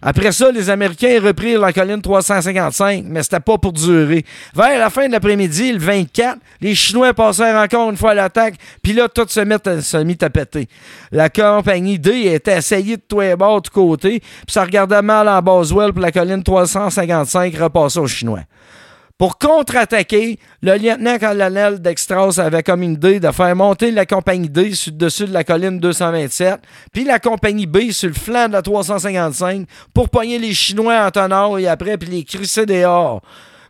Après 0.00 0.30
ça, 0.32 0.50
les 0.52 0.70
Américains 0.70 1.20
reprirent 1.20 1.60
la 1.60 1.72
colline 1.72 2.00
355, 2.00 3.04
mais 3.06 3.22
c'était 3.22 3.40
pas 3.40 3.58
pour 3.58 3.72
durer. 3.72 4.24
Vers 4.54 4.78
la 4.78 4.90
fin 4.90 5.06
de 5.06 5.12
l'après-midi, 5.12 5.72
le 5.72 5.78
24, 5.78 6.38
les 6.60 6.74
Chinois 6.74 7.12
passèrent 7.14 7.56
encore 7.56 7.90
une 7.90 7.96
fois 7.96 8.12
à 8.12 8.14
l'attaque, 8.14 8.54
puis 8.82 8.92
là, 8.92 9.08
tout 9.08 9.26
se 9.28 9.40
mit, 9.40 9.54
à, 9.54 9.80
se 9.80 10.28
péter. 10.28 10.68
La 11.10 11.28
compagnie 11.28 11.98
D 11.98 12.26
était 12.26 12.52
assaillie 12.52 12.96
de 12.96 13.02
tous 13.08 13.20
les 13.20 13.34
bords, 13.34 13.62
de 13.62 13.68
côté, 13.68 14.20
puis 14.20 14.52
ça 14.52 14.64
regardait 14.64 15.02
mal 15.02 15.28
en 15.28 15.42
Boswell, 15.42 15.92
puis 15.92 16.02
la 16.02 16.12
colline 16.12 16.42
355 16.42 17.56
repassait 17.56 17.98
aux 17.98 18.06
Chinois. 18.06 18.42
Pour 19.18 19.36
contre-attaquer, 19.36 20.38
le 20.62 20.76
lieutenant-colonel 20.76 21.82
d'Extras 21.82 22.38
avait 22.38 22.62
comme 22.62 22.84
une 22.84 22.92
idée 22.92 23.18
de 23.18 23.32
faire 23.32 23.56
monter 23.56 23.90
la 23.90 24.06
compagnie 24.06 24.48
D 24.48 24.72
sur 24.74 24.92
le 24.92 24.98
dessus 24.98 25.26
de 25.26 25.32
la 25.32 25.42
colline 25.42 25.80
227, 25.80 26.60
puis 26.92 27.02
la 27.02 27.18
compagnie 27.18 27.66
B 27.66 27.90
sur 27.90 28.10
le 28.10 28.14
flanc 28.14 28.46
de 28.46 28.52
la 28.52 28.62
355 28.62 29.66
pour 29.92 30.08
pogner 30.08 30.38
les 30.38 30.54
Chinois 30.54 31.04
en 31.04 31.10
tonneau 31.10 31.58
et 31.58 31.66
après, 31.66 31.98
puis 31.98 32.08
les 32.08 32.22
crisser 32.22 32.64
dehors. 32.64 33.20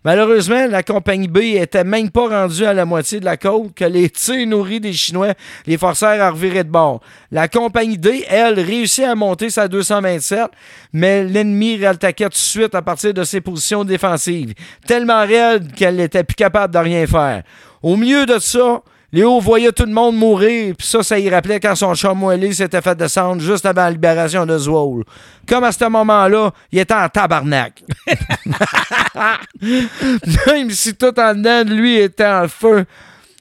Malheureusement, 0.05 0.66
la 0.69 0.83
compagnie 0.83 1.29
B 1.29 1.39
était 1.39 1.85
même 1.85 2.11
pas 2.11 2.29
rendue 2.29 2.65
à 2.65 2.73
la 2.73 2.85
moitié 2.85 3.20
de 3.20 3.25
la 3.25 3.37
côte 3.37 3.75
que 3.75 3.85
les 3.85 4.11
tirs 4.11 4.47
nourris 4.47 4.81
des 4.81 4.93
Chinois 4.93 5.35
les 5.66 5.77
forcèrent 5.77 6.23
à 6.23 6.31
revirer 6.31 6.65
de 6.65 6.70
bord. 6.70 7.01
La 7.33 7.49
compagnie 7.49 7.99
D, 7.99 8.25
elle, 8.29 8.61
réussit 8.61 9.05
à 9.05 9.15
monter 9.15 9.51
sa 9.51 9.69
227, 9.69 10.51
mais 10.93 11.25
l'ennemi 11.25 11.77
réattaquait 11.77 12.25
tout 12.25 12.31
de 12.31 12.35
suite 12.37 12.75
à 12.75 12.83
partir 12.83 13.12
de 13.12 13.25
ses 13.25 13.41
positions 13.41 13.85
défensives, 13.85 14.55
tellement 14.87 15.27
raide 15.27 15.75
qu'elle 15.75 15.97
n'était 15.97 16.25
plus 16.25 16.37
capable 16.37 16.73
de 16.73 16.79
rien 16.79 17.07
faire. 17.07 17.43
Au 17.83 17.97
milieu 17.97 18.27
de 18.27 18.39
ça, 18.39 18.83
Léo 19.10 19.40
voyait 19.40 19.72
tout 19.72 19.86
le 19.86 19.93
monde 19.93 20.16
mourir, 20.16 20.74
puis 20.76 20.86
ça, 20.86 21.02
ça 21.02 21.18
y 21.18 21.30
rappelait 21.30 21.60
quand 21.60 21.74
son 21.74 21.94
chat 21.94 22.12
moellé 22.12 22.52
s'était 22.52 22.82
fait 22.82 22.94
descendre 22.94 23.40
juste 23.40 23.64
avant 23.64 23.85
la 23.85 23.90
libération 23.90 24.44
de 24.44 24.59
Zwoll. 24.59 25.05
Comme 25.47 25.64
à 25.64 25.72
ce 25.72 25.89
moment-là, 25.89 26.52
il 26.70 26.78
était 26.78 26.93
en 26.93 27.09
tabarnak. 27.09 27.82
Même 29.62 30.70
si 30.70 30.94
tout 30.94 31.18
en 31.18 31.35
dedans 31.35 31.64
de 31.64 31.72
lui 31.72 31.97
était 31.97 32.26
en 32.26 32.48
feu, 32.48 32.85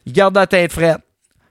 il 0.06 0.14
garde 0.14 0.36
la 0.36 0.48
tête 0.48 0.72
frette. 0.72 1.02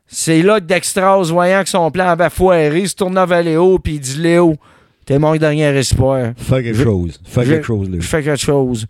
C'est 0.06 0.40
là 0.40 0.60
que 0.60 0.64
Dextras, 0.64 1.24
voyant 1.24 1.62
que 1.62 1.68
son 1.68 1.90
plan 1.90 2.08
avait 2.08 2.30
foiré, 2.30 2.86
se 2.86 2.94
tourna 2.94 3.26
vers 3.26 3.42
Léo, 3.42 3.78
puis 3.78 3.94
il 3.94 4.00
dit 4.00 4.16
Léo, 4.16 4.56
t'es 5.04 5.18
manque 5.18 5.38
de 5.38 5.46
rien 5.46 5.74
espoir. 5.74 6.32
Fais 6.38 6.62
quelque 6.62 6.82
chose. 6.82 7.20
Fais 7.26 7.44
quelque 7.44 7.66
chose. 7.66 7.88
Je 7.92 8.00
fais 8.06 8.22
quelque 8.22 8.40
chose. 8.40 8.86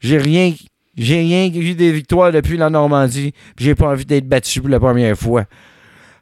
J'ai 0.00 0.18
rien. 0.18 0.52
J'ai 0.96 1.18
rien 1.18 1.46
eu 1.46 1.74
des 1.74 1.92
victoires 1.92 2.30
depuis 2.30 2.56
la 2.56 2.70
Normandie, 2.70 3.32
j'ai 3.58 3.74
pas 3.74 3.88
envie 3.88 4.04
d'être 4.04 4.28
battu 4.28 4.60
pour 4.60 4.70
la 4.70 4.78
première 4.78 5.16
fois. 5.16 5.44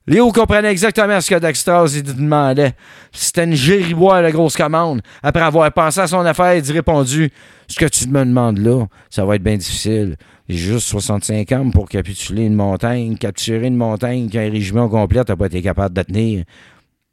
Léo 0.06 0.32
comprenait 0.32 0.72
exactement 0.72 1.20
ce 1.20 1.30
que 1.30 1.38
Dextras 1.38 1.92
lui 1.94 2.02
demandait. 2.02 2.72
C'était 3.12 3.44
une 3.44 3.54
gériboire, 3.54 4.20
la 4.20 4.32
grosse 4.32 4.56
commande. 4.56 5.00
Après 5.22 5.42
avoir 5.42 5.70
pensé 5.72 6.00
à 6.00 6.08
son 6.08 6.20
affaire, 6.20 6.56
il 6.56 6.62
dit 6.62 6.72
répondu 6.72 7.30
Ce 7.68 7.76
que 7.76 7.86
tu 7.86 8.08
me 8.08 8.24
demandes 8.24 8.58
là, 8.58 8.86
ça 9.10 9.24
va 9.24 9.36
être 9.36 9.44
bien 9.44 9.56
difficile. 9.56 10.16
J'ai 10.48 10.58
juste 10.58 10.88
65 10.88 11.52
ans 11.52 11.70
pour 11.70 11.88
capituler 11.88 12.46
une 12.46 12.54
montagne, 12.54 13.16
capturer 13.16 13.68
une 13.68 13.76
montagne 13.76 14.28
qu'un 14.28 14.50
régiment 14.50 14.88
complet 14.88 15.22
n'a 15.26 15.36
pas 15.36 15.46
été 15.46 15.62
capable 15.62 15.94
de 15.94 16.02
tenir. 16.02 16.44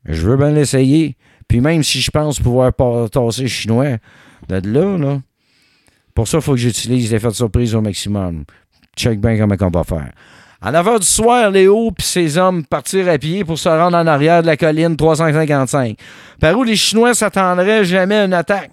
Je 0.06 0.27
veux 0.27 0.38
bien 0.38 0.52
l'essayer. 0.52 1.15
Puis 1.48 1.61
même 1.61 1.84
si 1.84 2.02
je 2.02 2.10
pense 2.10 2.40
pouvoir 2.40 2.73
tasser 3.11 3.44
le 3.44 3.48
chinois, 3.48 3.98
de 4.48 4.68
là, 4.68 4.98
là. 4.98 5.22
Pour 6.19 6.27
ça, 6.27 6.39
il 6.39 6.43
faut 6.43 6.51
que 6.51 6.57
j'utilise 6.57 7.13
l'effet 7.13 7.29
de 7.29 7.33
surprise 7.33 7.73
au 7.73 7.79
maximum. 7.79 8.43
Check 8.97 9.21
bien 9.21 9.37
comment 9.37 9.55
on 9.57 9.69
va 9.69 9.85
faire. 9.85 10.11
À 10.61 10.69
9 10.69 10.85
h 10.85 10.99
du 10.99 11.05
soir, 11.05 11.49
Léo 11.49 11.91
et 11.97 12.01
ses 12.01 12.37
hommes 12.37 12.65
partirent 12.65 13.07
à 13.07 13.17
pied 13.17 13.45
pour 13.45 13.57
se 13.57 13.69
rendre 13.69 13.95
en 13.95 14.05
arrière 14.05 14.41
de 14.41 14.47
la 14.47 14.57
colline 14.57 14.97
355, 14.97 15.95
par 16.41 16.57
où 16.57 16.65
les 16.65 16.75
Chinois 16.75 17.13
s'attendraient 17.13 17.85
jamais 17.85 18.17
à 18.17 18.25
une 18.25 18.33
attaque? 18.33 18.71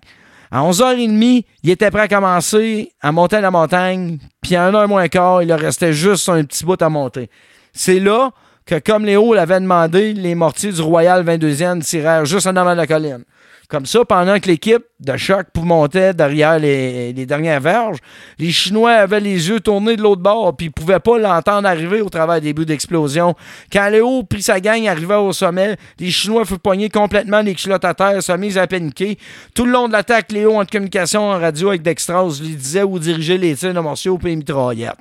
À 0.51 0.63
11h30, 0.63 1.45
il 1.63 1.71
était 1.71 1.93
prêt 1.93 2.01
à 2.01 2.09
commencer 2.09 2.91
à 3.01 3.13
monter 3.13 3.41
la 3.41 3.53
montagne, 3.53 4.19
puis 4.43 4.57
à 4.57 4.69
1h 4.69 4.89
moins 4.89 5.07
quart, 5.07 5.41
il 5.41 5.49
leur 5.49 5.61
restait 5.61 5.93
juste 5.93 6.29
un 6.29 6.43
petit 6.43 6.65
bout 6.65 6.83
à 6.83 6.89
monter. 6.89 7.31
C'est 7.73 8.01
là 8.01 8.33
que, 8.65 8.81
comme 8.81 9.05
Léo 9.05 9.35
l'avait 9.35 9.61
demandé, 9.61 10.15
les 10.15 10.35
mortiers 10.35 10.73
du 10.73 10.81
Royal 10.81 11.25
22e 11.25 11.81
tirèrent 11.81 12.25
juste 12.25 12.49
en 12.49 12.57
avant 12.57 12.73
de 12.73 12.79
la 12.79 12.89
colline. 12.89 13.23
Comme 13.69 13.85
ça, 13.85 14.05
pendant 14.05 14.39
que 14.39 14.47
l'équipe 14.47 14.85
de 15.01 15.17
choc 15.17 15.47
montait 15.57 16.15
derrière 16.15 16.59
les, 16.59 17.13
dernières 17.27 17.61
verges, 17.61 17.99
les 18.39 18.53
Chinois 18.53 18.93
avaient 18.93 19.19
les 19.19 19.49
yeux 19.49 19.59
tournés 19.59 19.97
de 19.97 20.03
l'autre 20.03 20.23
bord 20.23 20.57
puis 20.57 20.67
ils 20.67 20.73
pouvaient 20.73 21.01
pas 21.01 21.19
l'entendre 21.19 21.67
arriver 21.67 22.01
au 22.01 22.09
travers 22.09 22.41
des 22.41 22.53
buts 22.53 22.65
d'explosion. 22.65 23.35
Quand 23.73 23.89
Léo 23.89 24.23
pris 24.23 24.43
sa 24.43 24.61
gang 24.61 24.87
arriva 24.87 25.21
au 25.21 25.33
sommet, 25.33 25.77
les 25.99 26.11
Chinois 26.13 26.45
furent 26.45 26.61
poignés 26.61 26.89
complètement 26.89 27.41
les 27.41 27.55
culottes 27.55 27.85
à 27.85 27.95
terre, 27.95 28.23
se 28.23 28.33
mis 28.33 28.57
à 28.57 28.69
paniquer. 28.69 29.19
Tout 29.55 29.65
le 29.65 29.73
long 29.73 29.89
de 29.89 29.93
l'attaque, 29.93 30.31
Léo, 30.31 30.61
en 30.61 30.65
communication 30.65 31.31
en 31.31 31.39
radio 31.39 31.71
avec 31.71 31.83
Dextras, 31.83 32.39
lui 32.41 32.55
disait 32.55 32.85
où 32.85 32.99
diriger 33.01 33.37
les 33.37 33.57
tirs 33.57 33.75
de 33.75 33.81
morceaux 33.81 34.19
et 34.23 34.29
les 34.29 34.37
mitraillettes. 34.37 34.95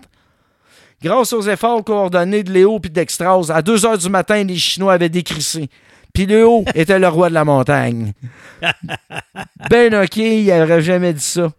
Grâce 1.03 1.33
aux 1.33 1.41
efforts 1.41 1.83
coordonnés 1.83 2.41
de 2.41 2.51
Léo 2.51 2.79
et 2.83 2.89
Dextras, 2.89 3.51
à 3.53 3.61
2 3.61 3.85
heures 3.85 3.97
du 3.97 4.09
matin, 4.09 4.43
les 4.43 4.55
Chinois 4.55 4.93
avaient 4.93 5.09
décrissé. 5.09 5.69
Puis 6.15 6.25
Léo 6.25 6.63
était 6.73 6.97
le 6.97 7.09
roi 7.09 7.29
de 7.29 7.33
la 7.35 7.45
montagne. 7.45 8.13
Ben 9.69 9.93
ok, 9.93 10.17
il 10.17 10.51
aurait 10.51 10.81
jamais 10.81 11.13
dit 11.13 11.19
ça. 11.19 11.51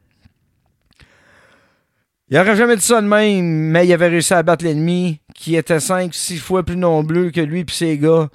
Il 2.30 2.38
aurait 2.38 2.56
jamais 2.56 2.76
dit 2.76 2.82
ça 2.82 3.00
de 3.00 3.06
même, 3.06 3.44
mais 3.44 3.86
il 3.86 3.92
avait 3.92 4.08
réussi 4.08 4.32
à 4.32 4.42
battre 4.42 4.64
l'ennemi, 4.64 5.20
qui 5.34 5.56
était 5.56 5.78
5 5.78 6.12
six 6.14 6.38
fois 6.38 6.64
plus 6.64 6.76
nombreux 6.76 7.30
que 7.30 7.40
lui 7.40 7.60
et 7.60 7.66
ses 7.68 7.98
gars. 7.98 8.28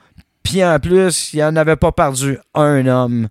Puis 0.44 0.64
en 0.64 0.80
plus, 0.80 1.34
il 1.34 1.44
en 1.44 1.56
avait 1.56 1.76
pas 1.76 1.92
perdu 1.92 2.38
un 2.54 2.86
homme. 2.86 3.28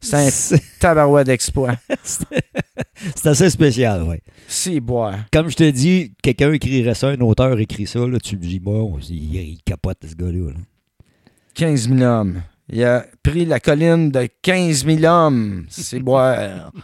C'est 0.00 0.16
un 0.16 0.58
tabarouette 0.80 1.26
d'exploit. 1.26 1.76
c'est 2.02 3.26
assez 3.26 3.50
spécial, 3.50 4.02
ouais. 4.04 4.22
C'est 4.48 4.80
boire. 4.80 5.18
Comme 5.32 5.50
je 5.50 5.56
te 5.56 5.70
dis, 5.70 6.14
quelqu'un 6.22 6.52
écrirait 6.52 6.94
ça, 6.94 7.08
un 7.08 7.20
auteur 7.20 7.58
écrit 7.60 7.86
ça, 7.86 8.00
là, 8.00 8.18
tu 8.18 8.36
te 8.36 8.42
dis, 8.42 8.60
bon, 8.60 8.98
il, 9.08 9.34
il 9.36 9.62
capote 9.64 9.98
ce 10.08 10.14
gars-là. 10.14 10.52
là. 10.52 10.60
15 11.54 11.88
000 11.88 12.00
hommes. 12.02 12.42
Il 12.72 12.84
a 12.84 13.04
pris 13.22 13.44
la 13.44 13.58
colline 13.58 14.10
de 14.10 14.28
15 14.42 14.84
000 14.86 15.04
hommes. 15.04 15.66
C'est 15.68 16.00
boire. 16.00 16.72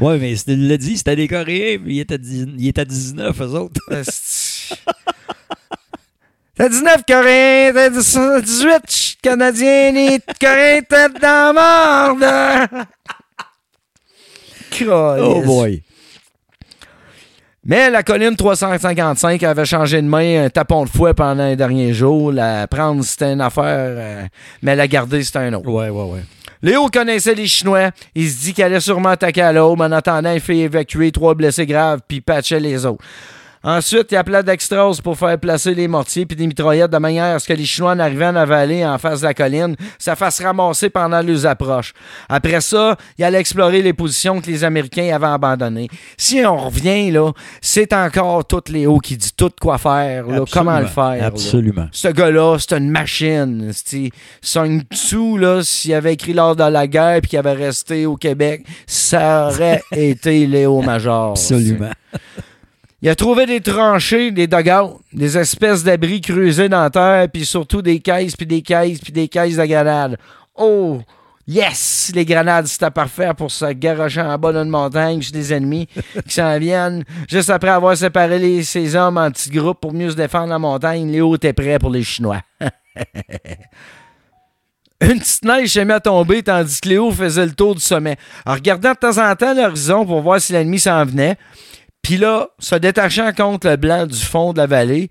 Ouais, 0.00 0.18
mais 0.18 0.32
il 0.32 0.66
l'a 0.66 0.76
dit, 0.76 0.98
c'était 0.98 1.14
des 1.14 1.28
Coréens, 1.28 1.78
puis 1.78 1.98
il 1.98 2.00
était, 2.00 2.16
il 2.16 2.66
était 2.66 2.80
à 2.80 2.84
19, 2.84 3.40
eux 3.40 3.44
autres. 3.44 3.80
T'as 6.56 6.68
19 6.68 7.02
Coréens, 7.06 7.72
t'as 7.72 7.88
18 8.40 9.18
Canadiens, 9.22 9.92
les 9.92 10.18
Coréens 10.40 10.78
étaient 10.78 11.08
dans 11.20 11.54
la 11.54 12.14
merde. 12.18 12.86
Oh 14.90 15.42
boy. 15.42 15.82
Mais 17.68 17.90
la 17.90 18.02
colline 18.02 18.34
355 18.34 19.42
avait 19.42 19.66
changé 19.66 20.00
de 20.00 20.06
main, 20.06 20.46
un 20.46 20.48
tapon 20.48 20.86
de 20.86 20.88
fouet 20.88 21.12
pendant 21.12 21.44
les 21.46 21.54
derniers 21.54 21.92
jours. 21.92 22.32
La 22.32 22.66
prendre, 22.66 23.04
c'était 23.04 23.30
une 23.34 23.42
affaire, 23.42 23.64
euh, 23.66 24.24
mais 24.62 24.74
la 24.74 24.88
garder, 24.88 25.22
c'était 25.22 25.40
un 25.40 25.52
autre. 25.52 25.68
Ouais, 25.68 25.90
ouais, 25.90 26.04
ouais. 26.04 26.20
Léo 26.62 26.88
connaissait 26.88 27.34
les 27.34 27.46
Chinois. 27.46 27.90
Il 28.14 28.30
se 28.30 28.40
dit 28.40 28.54
qu'elle 28.54 28.72
allait 28.72 28.80
sûrement 28.80 29.10
attaquer 29.10 29.42
à 29.42 29.52
l'aube. 29.52 29.82
En 29.82 29.92
attendant, 29.92 30.32
il 30.32 30.40
fait 30.40 30.56
évacuer 30.56 31.12
trois 31.12 31.34
blessés 31.34 31.66
graves 31.66 32.00
puis 32.08 32.22
patchait 32.22 32.58
les 32.58 32.86
autres. 32.86 33.04
Ensuite, 33.62 34.12
il 34.12 34.16
appela 34.16 34.42
Dextros 34.42 35.00
pour 35.02 35.16
faire 35.18 35.38
placer 35.38 35.74
les 35.74 35.88
mortiers 35.88 36.26
puis 36.26 36.36
des 36.36 36.46
mitraillettes 36.46 36.90
de 36.90 36.98
manière 36.98 37.34
à 37.34 37.38
ce 37.38 37.48
que 37.48 37.52
les 37.52 37.64
Chinois 37.64 37.92
en 37.92 37.98
arrivant 37.98 38.34
à 38.36 38.44
vallée 38.44 38.84
en 38.86 38.98
face 38.98 39.20
de 39.20 39.26
la 39.26 39.34
colline, 39.34 39.74
ça 39.98 40.14
fasse 40.16 40.40
ramasser 40.42 40.90
pendant 40.90 41.20
leurs 41.22 41.46
approches. 41.46 41.92
Après 42.28 42.60
ça, 42.60 42.96
il 43.18 43.24
allait 43.24 43.40
explorer 43.40 43.82
les 43.82 43.92
positions 43.92 44.40
que 44.40 44.46
les 44.46 44.64
Américains 44.64 45.14
avaient 45.14 45.26
abandonnées. 45.26 45.88
Si 46.16 46.44
on 46.44 46.56
revient, 46.56 47.10
là, 47.10 47.32
c'est 47.60 47.92
encore 47.92 48.46
tout 48.46 48.62
Léo 48.68 48.98
qui 48.98 49.16
dit 49.16 49.32
tout 49.36 49.50
quoi 49.60 49.78
faire, 49.78 50.26
là, 50.26 50.44
comment 50.52 50.78
le 50.78 50.86
faire. 50.86 51.16
là. 51.16 51.26
Absolument. 51.26 51.88
Ce 51.92 52.08
gars-là, 52.08 52.56
c'est 52.58 52.76
une 52.76 52.90
machine. 52.90 53.72
Sun 54.40 54.82
Tzu, 54.92 55.38
là, 55.38 55.62
s'il 55.62 55.94
avait 55.94 56.14
écrit 56.14 56.32
lors 56.32 56.54
de 56.56 56.64
la 56.64 56.86
guerre 56.86 57.20
puis 57.20 57.30
qu'il 57.30 57.38
avait 57.38 57.52
resté 57.52 58.06
au 58.06 58.16
Québec, 58.16 58.64
ça 58.86 59.48
aurait 59.48 59.82
été 59.92 60.46
Léo 60.46 60.80
Major. 60.82 61.30
Absolument. 61.30 61.90
Il 63.00 63.08
a 63.08 63.14
trouvé 63.14 63.46
des 63.46 63.60
tranchées, 63.60 64.32
des 64.32 64.48
dugouts, 64.48 65.00
des 65.12 65.38
espèces 65.38 65.84
d'abris 65.84 66.20
creusés 66.20 66.68
dans 66.68 66.82
la 66.82 66.90
terre, 66.90 67.28
puis 67.32 67.46
surtout 67.46 67.80
des 67.80 68.00
caisses, 68.00 68.34
puis 68.34 68.46
des 68.46 68.60
caisses, 68.60 68.98
puis 68.98 69.12
des 69.12 69.28
caisses 69.28 69.56
de 69.56 69.64
grenades. 69.64 70.18
Oh! 70.56 71.00
Yes! 71.46 72.10
Les 72.12 72.24
grenades, 72.24 72.66
c'était 72.66 72.90
parfait 72.90 73.30
pour 73.36 73.52
se 73.52 73.72
garrocher 73.72 74.20
en 74.20 74.36
bas 74.36 74.52
d'une 74.52 74.68
montagne 74.68 75.22
chez 75.22 75.30
des 75.30 75.54
ennemis 75.54 75.86
qui 76.26 76.34
s'en 76.34 76.58
viennent. 76.58 77.04
Juste 77.28 77.50
après 77.50 77.70
avoir 77.70 77.96
séparé 77.96 78.38
les, 78.38 78.64
ses 78.64 78.96
hommes 78.96 79.16
en 79.16 79.30
petits 79.30 79.50
groupes 79.50 79.80
pour 79.80 79.94
mieux 79.94 80.10
se 80.10 80.16
défendre 80.16 80.48
la 80.48 80.58
montagne, 80.58 81.08
Léo 81.08 81.36
était 81.36 81.52
prêt 81.52 81.78
pour 81.78 81.90
les 81.90 82.02
Chinois. 82.02 82.42
Une 85.00 85.20
petite 85.20 85.44
neige 85.44 85.72
s'est 85.72 85.84
mise 85.84 85.94
à 85.94 86.00
tomber 86.00 86.42
tandis 86.42 86.80
que 86.80 86.88
Léo 86.88 87.12
faisait 87.12 87.46
le 87.46 87.52
tour 87.52 87.76
du 87.76 87.80
sommet. 87.80 88.16
En 88.44 88.54
regardant 88.54 88.90
de 88.90 88.96
temps 88.96 89.18
en 89.18 89.36
temps 89.36 89.54
l'horizon 89.54 90.04
pour 90.04 90.20
voir 90.20 90.40
si 90.40 90.52
l'ennemi 90.52 90.80
s'en 90.80 91.04
venait, 91.04 91.38
puis 92.08 92.16
là, 92.16 92.48
se 92.58 92.74
détachant 92.74 93.34
contre 93.34 93.68
le 93.68 93.76
blanc 93.76 94.06
du 94.06 94.18
fond 94.18 94.54
de 94.54 94.58
la 94.58 94.66
vallée, 94.66 95.10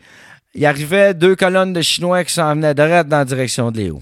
il 0.56 0.66
arrivait 0.66 1.14
deux 1.14 1.36
colonnes 1.36 1.72
de 1.72 1.84
Chinois 1.84 2.24
qui 2.24 2.34
s'en 2.34 2.56
venaient 2.56 2.74
dans 2.74 3.08
la 3.08 3.24
direction 3.24 3.70
de 3.70 3.78
Léo. 3.78 4.02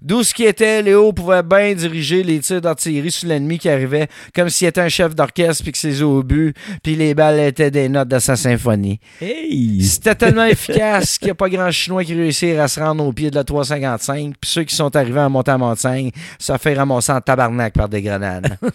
D'où 0.00 0.22
ce 0.22 0.32
qui 0.32 0.44
était, 0.44 0.82
Léo 0.82 1.12
pouvait 1.12 1.42
bien 1.42 1.74
diriger 1.74 2.22
les 2.22 2.38
tirs 2.38 2.60
d'artillerie 2.60 3.10
sur 3.10 3.28
l'ennemi 3.28 3.58
qui 3.58 3.68
arrivait, 3.68 4.06
comme 4.32 4.48
s'il 4.50 4.68
était 4.68 4.82
un 4.82 4.88
chef 4.88 5.16
d'orchestre 5.16 5.64
puis 5.64 5.72
que 5.72 5.78
ses 5.78 6.00
obus, 6.00 6.54
puis 6.84 6.94
les 6.94 7.12
balles 7.12 7.40
étaient 7.40 7.72
des 7.72 7.88
notes 7.88 8.06
de 8.06 8.20
sa 8.20 8.36
symphonie. 8.36 9.00
Hey! 9.20 9.82
C'était 9.82 10.14
tellement 10.14 10.44
efficace 10.44 11.18
qu'il 11.18 11.26
n'y 11.26 11.32
a 11.32 11.34
pas 11.34 11.48
grand 11.48 11.72
Chinois 11.72 12.04
qui 12.04 12.14
réussirent 12.14 12.62
à 12.62 12.68
se 12.68 12.78
rendre 12.78 13.04
au 13.04 13.12
pied 13.12 13.32
de 13.32 13.34
la 13.34 13.42
355. 13.42 14.36
Puis 14.40 14.48
ceux 14.48 14.62
qui 14.62 14.76
sont 14.76 14.94
arrivés 14.94 15.18
à 15.18 15.28
monter 15.28 15.50
à 15.50 15.58
montagne, 15.58 16.12
ça 16.38 16.56
fait 16.56 16.74
ramasser 16.74 17.10
en 17.10 17.20
tabarnak 17.20 17.74
par 17.74 17.88
des 17.88 18.00
grenades. 18.00 18.58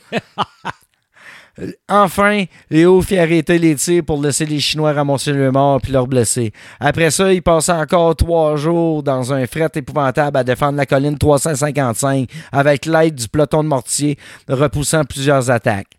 Enfin, 1.89 2.45
Léo 2.69 3.01
fit 3.01 3.17
arrêter 3.17 3.59
les 3.59 3.75
tirs 3.75 4.03
pour 4.05 4.21
laisser 4.21 4.45
les 4.45 4.59
Chinois 4.59 4.93
ramasser 4.93 5.33
leurs 5.33 5.51
morts 5.51 5.81
puis 5.81 5.91
leurs 5.91 6.07
blessés. 6.07 6.51
Après 6.79 7.11
ça, 7.11 7.31
il 7.33 7.41
passait 7.41 7.71
encore 7.71 8.15
trois 8.15 8.55
jours 8.55 9.03
dans 9.03 9.33
un 9.33 9.45
fret 9.47 9.69
épouvantable 9.75 10.37
à 10.37 10.43
défendre 10.43 10.77
la 10.77 10.85
colline 10.85 11.17
355 11.17 12.29
avec 12.51 12.85
l'aide 12.85 13.15
du 13.15 13.27
peloton 13.27 13.63
de 13.63 13.69
mortier, 13.69 14.17
repoussant 14.47 15.03
plusieurs 15.03 15.51
attaques. 15.51 15.91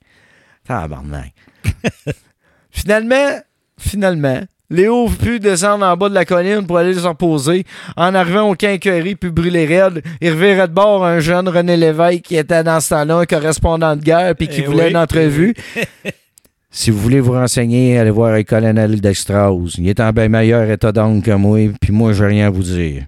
Tabarnak. 0.67 1.33
Finalement, 2.71 3.39
finalement, 3.79 4.41
Léo 4.73 5.07
pu 5.09 5.39
descendre 5.39 5.85
en 5.85 5.97
bas 5.97 6.09
de 6.09 6.15
la 6.15 6.25
colline 6.25 6.67
pour 6.67 6.79
aller 6.79 6.95
se 6.95 7.07
reposer. 7.07 7.65
En 7.95 8.15
arrivant 8.15 8.49
au 8.51 8.55
quinquerie 8.55 9.15
puis 9.17 9.31
brûler 9.31 9.67
raide, 9.67 10.03
il 10.21 10.31
revirait 10.31 10.67
de 10.67 10.73
bord 10.73 11.05
un 11.05 11.21
jeune 11.21 11.47
René 11.49 11.77
Lévesque 11.77 12.23
qui 12.23 12.37
était 12.37 12.65
dans 12.65 12.81
ce 12.81 12.89
temps-là 12.89 13.19
un 13.19 13.27
correspondant 13.27 13.95
de 13.95 14.03
guerre 14.03 14.35
puis 14.35 14.49
qui 14.49 14.63
Eh 14.63 14.67
voulait 14.67 14.85
oui. 14.85 14.91
une 14.91 14.97
entrevue. 14.97 15.55
si 16.71 16.91
vous 16.91 16.99
voulez 16.99 17.21
vous 17.21 17.33
renseigner, 17.33 17.99
allez 17.99 18.11
voir 18.11 18.33
le 18.33 18.43
colonel 18.45 18.99
Dextrose. 19.01 19.75
Il 19.79 19.89
est 19.89 20.01
en 20.01 20.11
bien 20.11 20.29
meilleur 20.29 20.69
état 20.71 20.91
d'âme 20.91 21.21
que 21.21 21.33
moi, 21.33 21.59
puis 21.81 21.93
moi, 21.93 22.15
j'ai 22.15 22.25
rien 22.25 22.47
à 22.47 22.51
vous 22.51 22.63
dire. 22.63 23.05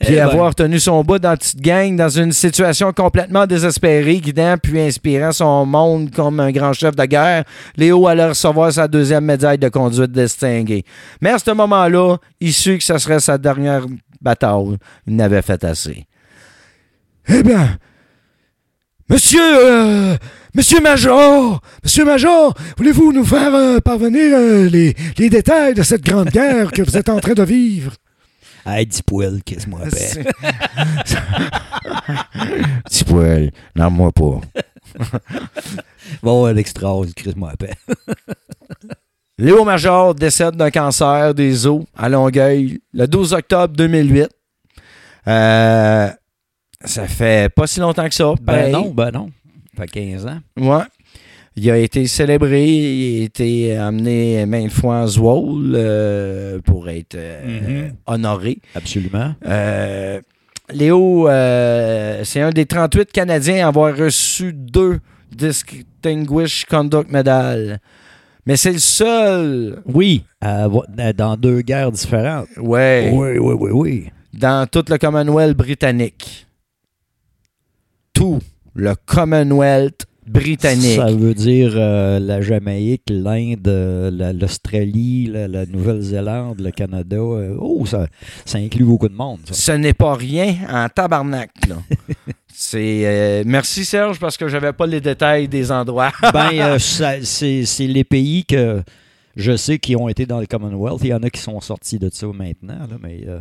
Puis 0.00 0.10
Eh 0.12 0.16
ben. 0.16 0.28
avoir 0.28 0.54
tenu 0.54 0.78
son 0.78 1.02
bout 1.02 1.18
dans 1.18 1.30
la 1.30 1.36
petite 1.36 1.60
gang 1.60 1.96
dans 1.96 2.08
une 2.08 2.32
situation 2.32 2.92
complètement 2.92 3.46
désespérée, 3.46 4.18
guidant 4.18 4.54
puis 4.62 4.80
inspirant 4.80 5.32
son 5.32 5.66
monde 5.66 6.10
comme 6.12 6.38
un 6.38 6.52
grand 6.52 6.72
chef 6.72 6.94
de 6.94 7.04
guerre, 7.04 7.44
Léo 7.76 8.06
allait 8.06 8.28
recevoir 8.28 8.72
sa 8.72 8.86
deuxième 8.86 9.24
médaille 9.24 9.58
de 9.58 9.68
conduite 9.68 10.12
distinguée. 10.12 10.84
Mais 11.20 11.30
à 11.30 11.38
ce 11.38 11.50
moment-là, 11.50 12.16
il 12.40 12.52
sut 12.52 12.78
que 12.78 12.84
ce 12.84 12.96
serait 12.98 13.18
sa 13.18 13.38
dernière 13.38 13.86
bataille. 14.20 14.76
Il 15.06 15.16
n'avait 15.16 15.42
fait 15.42 15.64
assez. 15.64 16.06
Eh 17.28 17.42
bien, 17.42 17.76
monsieur, 19.10 19.40
euh, 19.42 20.16
monsieur 20.54 20.80
Major, 20.80 21.60
monsieur 21.82 22.04
Major, 22.04 22.54
voulez-vous 22.76 23.12
nous 23.12 23.24
faire 23.24 23.54
euh, 23.54 23.78
parvenir 23.80 24.32
euh, 24.32 24.68
les, 24.68 24.94
les 25.18 25.28
détails 25.28 25.74
de 25.74 25.82
cette 25.82 26.04
grande 26.04 26.30
guerre 26.30 26.70
que 26.70 26.82
vous 26.82 26.96
êtes 26.96 27.08
en 27.08 27.18
train 27.18 27.34
de 27.34 27.42
vivre? 27.42 27.92
Hey, 28.70 28.84
dis 28.86 29.02
poil, 29.02 29.42
qu'est-ce-moi 29.44 29.80
paix. 29.90 30.24
Petit 32.84 33.04
poil, 33.04 33.50
non, 33.74 33.90
moi 33.90 34.12
pas. 34.12 34.40
Bon, 36.22 36.46
l'extra, 36.46 36.92
qu'est-ce-moi 37.14 37.52
paix. 37.58 37.74
Léo 39.38 39.64
Major 39.64 40.14
décède 40.14 40.56
d'un 40.56 40.70
cancer 40.70 41.34
des 41.34 41.66
os 41.66 41.84
à 41.96 42.08
Longueuil 42.08 42.80
le 42.92 43.06
12 43.06 43.34
octobre 43.34 43.74
2008. 43.76 44.28
Euh, 45.28 46.10
ça 46.84 47.06
fait 47.06 47.52
pas 47.54 47.66
si 47.66 47.80
longtemps 47.80 48.08
que 48.08 48.14
ça. 48.14 48.32
Ben 48.40 48.44
pareil. 48.44 48.72
non, 48.72 48.90
ben 48.90 49.10
non. 49.10 49.30
Ça 49.76 49.82
fait 49.84 49.88
15 49.88 50.26
ans. 50.26 50.40
Ouais. 50.56 50.84
Il 51.60 51.68
a 51.72 51.76
été 51.78 52.06
célébré, 52.06 52.64
il 52.66 53.22
a 53.22 53.24
été 53.24 53.76
amené 53.76 54.46
maintes 54.46 54.70
fois 54.70 54.98
en 55.02 55.06
Zwolle 55.08 55.72
euh, 55.74 56.60
pour 56.60 56.88
être 56.88 57.16
euh, 57.16 57.88
Mhm. 57.88 57.94
honoré. 58.06 58.58
Absolument. 58.76 59.34
Euh, 59.44 60.20
Léo, 60.72 61.26
c'est 62.24 62.40
un 62.42 62.50
des 62.50 62.66
38 62.66 63.10
Canadiens 63.10 63.64
à 63.64 63.68
avoir 63.68 63.96
reçu 63.96 64.52
deux 64.52 65.00
Distinguished 65.34 66.66
Conduct 66.68 67.10
Medal. 67.10 67.80
Mais 68.46 68.56
c'est 68.56 68.72
le 68.72 68.78
seul, 68.78 69.82
Oui, 69.86 70.22
dans 70.40 71.36
deux 71.36 71.60
guerres 71.62 71.90
différentes. 71.92 72.48
ouais, 72.58 73.10
Oui, 73.12 73.36
oui, 73.38 73.54
oui, 73.58 73.70
oui. 73.72 74.10
dans 74.32 74.66
tout 74.70 74.84
le 74.88 74.96
Commonwealth 74.98 75.56
britannique. 75.56 76.46
Tout 78.12 78.38
le 78.74 78.94
Commonwealth 79.06 80.04
britannique. 80.28 80.96
Ça 80.96 81.06
veut 81.12 81.34
dire 81.34 81.72
euh, 81.74 82.18
la 82.18 82.40
Jamaïque, 82.40 83.02
l'Inde, 83.10 83.66
euh, 83.68 84.10
la- 84.10 84.32
l'Australie, 84.32 85.26
la, 85.26 85.48
la 85.48 85.66
Nouvelle-Zélande, 85.66 86.60
le 86.60 86.70
Canada. 86.70 87.16
euh, 87.16 87.56
oh, 87.60 87.84
ça, 87.86 88.06
ça 88.44 88.58
inclut 88.58 88.84
beaucoup 88.84 89.08
de 89.08 89.14
monde. 89.14 89.40
ça. 89.46 89.54
Ce 89.54 89.72
n'est 89.72 89.94
pas 89.94 90.14
rien 90.14 90.54
en 90.70 90.88
tabarnak, 90.88 91.50
là. 91.68 91.76
c'est. 92.54 93.42
merci 93.46 93.84
Serge 93.84 94.18
parce 94.18 94.36
que 94.36 94.48
j'avais 94.48 94.72
pas 94.72 94.86
les 94.86 95.00
détails 95.00 95.48
des 95.48 95.70
endroits. 95.72 96.12
ben, 96.32 96.78
c'est 97.22 97.64
c'est 97.64 97.86
les 97.86 98.04
pays 98.04 98.44
que 98.44 98.82
je 99.36 99.56
sais 99.56 99.78
qui 99.78 99.94
ont 99.94 100.08
été 100.08 100.26
dans 100.26 100.40
le 100.40 100.46
Commonwealth. 100.46 101.00
Il 101.02 101.08
y 101.08 101.14
en 101.14 101.22
a 101.22 101.30
qui 101.30 101.40
sont 101.40 101.60
sortis 101.60 101.98
de 101.98 102.10
ça 102.12 102.26
maintenant, 102.26 102.78
là, 102.90 102.96
mais 103.02 103.22
euh, 103.28 103.38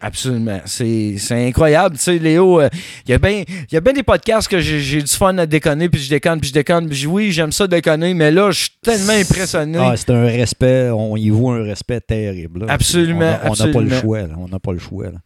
Absolument. 0.00 0.60
C'est 0.64 1.16
incroyable. 1.30 1.96
Tu 1.96 2.02
sais, 2.02 2.18
Léo, 2.18 2.60
euh, 2.60 2.68
il 3.06 3.10
y 3.10 3.14
a 3.14 3.18
bien 3.18 3.42
bien 3.82 3.92
des 3.92 4.02
podcasts 4.02 4.48
que 4.48 4.60
j'ai 4.60 5.02
du 5.02 5.12
fun 5.12 5.36
à 5.38 5.46
déconner, 5.46 5.88
puis 5.88 6.00
je 6.00 6.08
déconne, 6.10 6.40
puis 6.40 6.48
je 6.50 6.54
déconne. 6.54 6.88
Puis 6.88 6.96
je- 6.98 7.08
oui, 7.08 7.32
j'aime 7.32 7.52
ça 7.52 7.66
déconner, 7.66 8.14
mais 8.14 8.30
là, 8.30 8.50
je 8.50 8.60
suis 8.60 8.70
tellement 8.82 9.12
impressionné. 9.12 9.78
ah, 9.78 9.94
c'est 9.96 10.10
un 10.10 10.24
respect, 10.26 10.90
on 10.90 11.16
y 11.16 11.30
voit 11.30 11.56
un 11.56 11.62
respect 11.64 12.00
terrible. 12.00 12.60
là. 12.60 12.72
Absolument, 12.72 13.38
On 13.44 13.54
n'a 13.66 13.72
pas 13.72 13.80
le 13.80 13.88
choix. 14.00 14.20
là. 14.22 14.34
On 14.38 14.48
n'a 14.48 14.58
pas 14.58 14.72
le 14.72 14.78
choix. 14.78 15.04
là. 15.06 15.18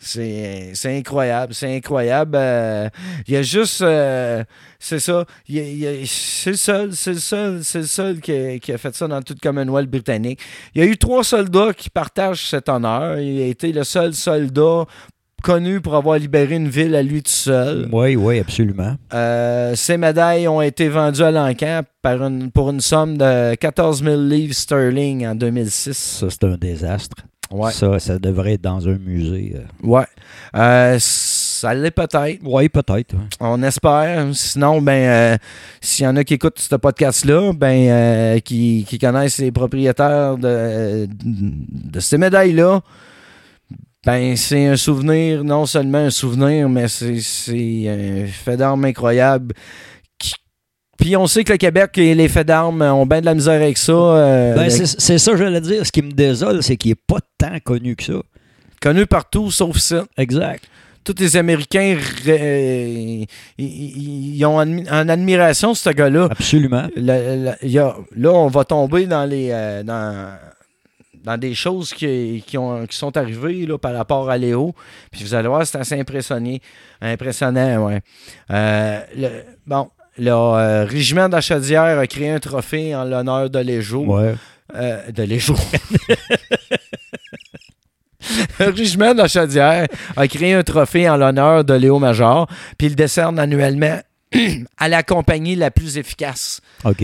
C'est 0.00 0.72
incroyable, 0.96 1.54
c'est 1.54 1.74
incroyable. 1.76 2.36
Euh, 2.36 2.88
Il 3.26 3.34
y 3.34 3.36
a 3.36 3.42
juste, 3.42 3.82
euh, 3.82 4.44
c'est 4.78 5.00
ça, 5.00 5.24
c'est 5.48 6.50
le 6.50 6.56
seul, 6.56 6.92
c'est 6.94 7.12
le 7.14 7.18
seul, 7.18 7.64
c'est 7.64 7.78
le 7.80 7.86
seul 7.86 8.20
qui 8.20 8.32
a, 8.32 8.58
qui 8.58 8.72
a 8.72 8.78
fait 8.78 8.94
ça 8.94 9.08
dans 9.08 9.20
tout 9.22 9.34
le 9.34 9.40
Commonwealth 9.40 9.90
britannique. 9.90 10.40
Il 10.74 10.82
y 10.82 10.86
a 10.86 10.88
eu 10.88 10.96
trois 10.96 11.24
soldats 11.24 11.72
qui 11.74 11.90
partagent 11.90 12.46
cet 12.48 12.68
honneur. 12.68 13.18
Il 13.18 13.42
a 13.42 13.46
été 13.46 13.72
le 13.72 13.84
seul 13.84 14.14
soldat 14.14 14.84
connu 15.42 15.80
pour 15.80 15.94
avoir 15.94 16.18
libéré 16.18 16.56
une 16.56 16.68
ville 16.68 16.94
à 16.96 17.02
lui 17.02 17.22
tout 17.22 17.30
seul. 17.30 17.88
Oui, 17.92 18.16
oui, 18.16 18.38
absolument. 18.40 18.96
Euh, 19.14 19.74
ces 19.76 19.96
médailles 19.96 20.48
ont 20.48 20.60
été 20.62 20.88
vendues 20.88 21.22
à 21.22 21.30
l'encan 21.30 21.82
par 22.02 22.22
une- 22.24 22.50
pour 22.50 22.70
une 22.70 22.80
somme 22.80 23.16
de 23.18 23.54
14 23.54 24.02
000 24.02 24.20
livres 24.20 24.54
sterling 24.54 25.26
en 25.26 25.34
2006. 25.36 25.96
Ça, 25.96 26.26
c'est 26.30 26.44
un 26.44 26.56
désastre. 26.56 27.16
Ouais. 27.50 27.72
Ça, 27.72 27.98
ça 27.98 28.18
devrait 28.18 28.54
être 28.54 28.60
dans 28.62 28.86
un 28.88 28.98
musée. 28.98 29.54
euh. 29.56 29.86
Ouais. 29.86 30.04
Euh, 30.54 30.96
ça 31.00 31.72
l'est 31.74 31.90
peut-être. 31.90 32.40
Oui, 32.44 32.68
peut-être. 32.68 33.14
ouais. 33.14 33.20
On 33.40 33.62
espère. 33.62 34.26
Sinon, 34.34 34.82
ben, 34.82 34.92
euh, 34.92 35.36
s'il 35.80 36.04
y 36.04 36.08
en 36.08 36.16
a 36.16 36.24
qui 36.24 36.34
écoutent 36.34 36.58
ce 36.58 36.74
podcast-là, 36.76 37.52
ben, 37.54 37.88
euh, 37.88 38.38
qui, 38.40 38.84
qui 38.88 38.98
connaissent 38.98 39.38
les 39.38 39.50
propriétaires 39.50 40.36
de, 40.36 41.08
de 41.10 42.00
ces 42.00 42.18
médailles-là, 42.18 42.80
ben, 44.06 44.36
c'est 44.36 44.66
un 44.66 44.76
souvenir, 44.76 45.42
non 45.42 45.66
seulement 45.66 45.98
un 45.98 46.10
souvenir, 46.10 46.68
mais 46.68 46.86
c'est 46.88 47.88
un 47.88 48.26
fait 48.26 48.56
d'armes 48.56 48.84
incroyable. 48.84 49.54
Puis 50.98 51.16
on 51.16 51.28
sait 51.28 51.44
que 51.44 51.52
le 51.52 51.58
Québec 51.58 51.96
et 51.98 52.12
les 52.14 52.28
faits 52.28 52.48
d'armes 52.48 52.82
ont 52.82 53.06
bien 53.06 53.20
de 53.20 53.24
la 53.26 53.34
misère 53.34 53.54
avec 53.62 53.78
ça. 53.78 53.92
euh, 53.92 54.54
Ben, 54.56 54.68
c'est 54.68 55.18
ça, 55.18 55.36
j'allais 55.36 55.60
dire. 55.60 55.86
Ce 55.86 55.92
qui 55.92 56.02
me 56.02 56.10
désole, 56.10 56.60
c'est 56.62 56.76
qu'il 56.76 56.90
n'est 56.90 56.96
pas 57.06 57.18
tant 57.38 57.58
connu 57.60 57.96
que 57.96 58.04
ça. 58.04 58.12
connu 58.82 59.06
partout, 59.06 59.50
sauf 59.50 59.78
ça. 59.78 60.04
Exact. 60.16 60.64
tous 61.04 61.14
les 61.20 61.36
Américains, 61.38 61.96
euh, 62.26 62.34
ils, 62.36 63.26
ils- 63.58 64.36
ils 64.36 64.44
ont 64.44 64.60
admi- 64.60 64.86
en 64.90 65.08
admiration 65.08 65.72
ce 65.74 65.88
gars-là. 65.90 66.28
Absolument. 66.30 66.86
La- 66.96 67.34
la- 67.36 67.56
il 67.62 67.70
y 67.70 67.78
a- 67.78 67.96
là, 68.14 68.30
on 68.32 68.48
va 68.48 68.64
tomber 68.64 69.06
dans 69.06 69.24
les 69.24 69.48
euh, 69.50 69.82
dans, 69.82 70.36
dans 71.24 71.38
des 71.38 71.54
choses 71.54 71.94
qui, 71.94 72.44
qui, 72.46 72.58
ont, 72.58 72.86
qui 72.86 72.96
sont 72.96 73.16
arrivées 73.16 73.64
là, 73.64 73.78
par 73.78 73.94
rapport 73.94 74.28
à 74.28 74.36
Léo. 74.36 74.74
Puis 75.10 75.24
vous 75.24 75.32
allez 75.34 75.48
voir, 75.48 75.66
c'est 75.66 75.78
assez 75.78 75.98
impressionné, 75.98 76.60
impressionnant. 77.00 77.86
Ouais. 77.86 78.00
Euh, 78.50 79.00
le- 79.16 79.44
bon, 79.66 79.88
le 80.18 80.30
euh, 80.30 80.84
régiment 80.84 81.28
d'Achadière 81.30 81.98
a 81.98 82.06
créé 82.06 82.28
un 82.30 82.38
trophée 82.38 82.94
en 82.94 83.04
l'honneur 83.04 83.48
de 83.48 83.58
Léjo. 83.60 84.04
Ouais. 84.04 84.34
Euh, 84.74 85.10
de 85.10 85.22
Léjo. 85.22 85.54
Le 86.70 86.76
régiment 88.58 89.12
de 89.12 89.18
la 89.18 89.28
Chaudière 89.28 89.86
a 90.16 90.28
créé 90.28 90.54
un 90.54 90.62
trophée 90.62 91.08
en 91.08 91.16
l'honneur 91.16 91.64
de 91.64 91.74
Léo 91.74 91.98
Major, 91.98 92.46
puis 92.76 92.86
il 92.88 92.90
le 92.90 92.96
décerne 92.96 93.38
annuellement 93.38 93.98
à 94.78 94.88
la 94.88 95.02
compagnie 95.02 95.54
la 95.56 95.70
plus 95.70 95.98
efficace. 95.98 96.60
OK. 96.84 97.02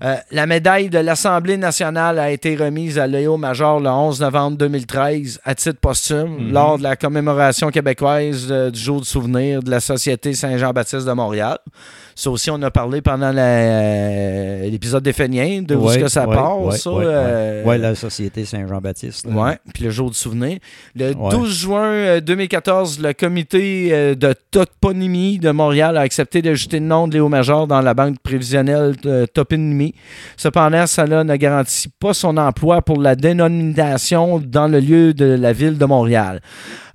Euh, 0.00 0.14
la 0.30 0.46
médaille 0.46 0.90
de 0.90 0.98
l'Assemblée 1.00 1.56
nationale 1.56 2.20
a 2.20 2.30
été 2.30 2.54
remise 2.54 3.00
à 3.00 3.08
Léo 3.08 3.36
Major 3.36 3.80
le 3.80 3.88
11 3.90 4.20
novembre 4.20 4.56
2013 4.56 5.40
à 5.44 5.56
titre 5.56 5.80
posthume 5.80 6.36
Mhm. 6.38 6.52
lors 6.52 6.78
de 6.78 6.84
la 6.84 6.94
commémoration 6.94 7.70
québécoise 7.70 8.46
euh, 8.48 8.70
du 8.70 8.78
jour 8.78 9.00
de 9.00 9.04
souvenir 9.06 9.60
de 9.60 9.70
la 9.72 9.80
Société 9.80 10.34
Saint-Jean-Baptiste 10.34 11.04
de 11.04 11.12
Montréal. 11.12 11.58
Ça 12.20 12.32
aussi, 12.32 12.50
on 12.50 12.60
a 12.62 12.70
parlé 12.72 13.00
pendant 13.00 13.30
euh, 13.32 14.68
l'épisode 14.68 15.04
des 15.04 15.12
Féniens 15.12 15.62
de 15.62 15.76
où 15.76 15.88
est-ce 15.88 16.00
que 16.00 16.08
ça 16.08 16.26
part, 16.26 16.72
ça. 16.72 16.90
ouais, 16.90 17.04
euh, 17.06 17.78
la 17.78 17.94
Société 17.94 18.44
Saint-Jean-Baptiste. 18.44 19.24
Ouais, 19.26 19.56
puis 19.72 19.84
le 19.84 19.90
jour 19.90 20.10
du 20.10 20.16
souvenir. 20.18 20.58
Le 20.96 21.14
Ouais. 21.14 21.30
12 21.30 21.48
juin 21.60 21.84
euh, 21.92 22.20
2014, 22.20 22.98
le 22.98 23.12
comité 23.12 23.90
euh, 23.92 24.16
de 24.16 24.34
toponymie 24.50 25.38
de 25.38 25.52
Montréal 25.52 25.96
a 25.96 26.00
accepté 26.00 26.42
d'ajouter 26.42 26.80
le 26.80 26.86
nom 26.86 27.06
de 27.06 27.14
Léo 27.14 27.28
Major 27.28 27.68
dans 27.68 27.82
la 27.82 27.94
banque 27.94 28.18
prévisionnelle 28.20 28.96
de 29.00 29.24
toponymie. 29.26 29.94
Cependant, 30.36 30.88
cela 30.88 31.22
ne 31.22 31.36
garantit 31.36 31.88
pas 32.00 32.14
son 32.14 32.36
emploi 32.36 32.82
pour 32.82 33.00
la 33.00 33.14
dénomination 33.14 34.40
dans 34.44 34.66
le 34.66 34.80
lieu 34.80 35.14
de 35.14 35.24
la 35.24 35.52
ville 35.52 35.78
de 35.78 35.84
Montréal. 35.84 36.40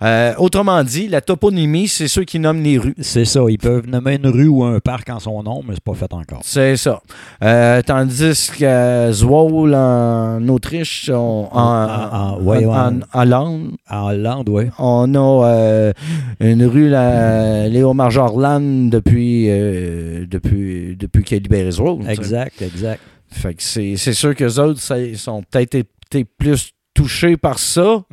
Euh, 0.03 0.33
autrement 0.37 0.83
dit, 0.83 1.07
la 1.07 1.21
toponymie, 1.21 1.87
c'est 1.87 2.07
ceux 2.07 2.23
qui 2.23 2.39
nomment 2.39 2.61
les 2.61 2.77
rues. 2.77 2.95
C'est 2.99 3.25
ça. 3.25 3.41
Ils 3.49 3.57
peuvent 3.57 3.87
nommer 3.87 4.15
une 4.15 4.27
rue 4.27 4.47
ou 4.47 4.63
un 4.63 4.79
parc 4.79 5.09
en 5.09 5.19
son 5.19 5.41
nom, 5.43 5.61
mais 5.65 5.75
c'est 5.75 5.83
pas 5.83 5.93
fait 5.93 6.11
encore. 6.13 6.41
C'est 6.43 6.75
ça. 6.77 7.01
Euh, 7.43 7.81
tandis 7.81 8.51
qu'à 8.57 9.11
Zwolle, 9.13 9.73
en 9.75 10.45
Autriche, 10.49 11.09
on- 11.13 11.47
en, 11.51 11.53
En- 11.53 12.15
en- 12.37 12.41
ouais, 12.41 12.65
en- 12.65 12.71
en- 12.71 12.99
en 13.13 13.21
Hollande, 13.21 13.71
En 13.89 14.07
Hollande, 14.09 14.49
oui. 14.49 14.63
On 14.79 15.13
a 15.15 15.47
euh, 15.47 15.93
une 16.39 16.65
rue, 16.65 16.89
la 16.89 17.67
Léo 17.69 17.93
Marjorland, 17.93 18.89
depuis, 18.89 19.45
euh, 19.49 20.25
depuis, 20.29 20.95
depuis 20.99 21.23
qu'il 21.23 21.37
a 21.37 21.39
libéré 21.39 21.71
Zwolle. 21.71 22.09
Exact, 22.09 22.61
exact. 22.61 23.01
Fait 23.29 23.53
que 23.55 23.63
c'est 23.63 23.95
c'est 23.97 24.13
sûr 24.13 24.35
qu'eux 24.35 24.59
autres, 24.59 24.79
ça, 24.79 24.99
ils 24.99 25.17
sont 25.17 25.41
peut-être 25.49 25.75
été 25.75 26.23
plus 26.25 26.71
touchés 26.93 27.35
par 27.37 27.57
ça, 27.57 28.03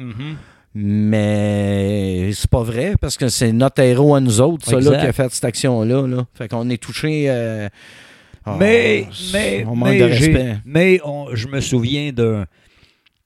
mais 0.75 2.31
c'est 2.35 2.51
pas 2.51 2.63
vrai 2.63 2.95
parce 3.01 3.17
que 3.17 3.29
c'est 3.29 3.53
notre 3.53 3.83
héros 3.83 4.15
à 4.15 4.21
nous 4.21 4.41
autres, 4.41 4.67
ça, 4.67 4.81
là, 4.81 5.01
qui 5.01 5.07
a 5.07 5.13
fait 5.13 5.33
cette 5.33 5.45
action-là. 5.45 6.07
Là. 6.07 6.27
Fait 6.35 6.49
qu'on 6.49 6.69
est 6.71 6.83
touchés. 6.83 7.25
euh, 7.29 7.69
Mais, 8.59 9.07
oh, 9.09 9.13
mais, 9.33 9.65
on 9.69 9.77
manque 9.77 9.89
mais, 9.91 9.99
de 10.01 10.09
j'ai- 10.09 10.33
respect. 10.33 10.57
mais 10.65 11.01
on- 11.05 11.35
je 11.35 11.49
me 11.49 11.61
souviens 11.61 12.13
d'un 12.13 12.47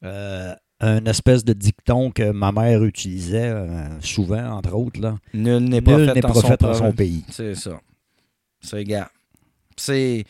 euh, 0.05 0.55
un 0.81 1.05
espèce 1.07 1.45
de 1.45 1.53
dicton 1.55 2.11
que 2.11 2.31
ma 2.31 2.53
mère 2.53 2.83
utilisait 2.85 3.49
euh, 3.49 4.01
souvent, 4.01 4.51
entre 4.57 4.75
autres. 4.75 5.01
Là. 5.01 5.17
Nul 5.33 5.61
n'est 5.65 5.81
Nul 5.81 5.83
prophète, 5.83 6.15
n'est 6.17 6.27
en, 6.27 6.29
prophète 6.31 6.75
son 6.75 6.93
pays. 6.93 7.25
C'est 7.31 7.55
ça. 7.55 7.81
C'est 8.61 8.85
gars. 8.85 9.11
C'est. 9.77 10.25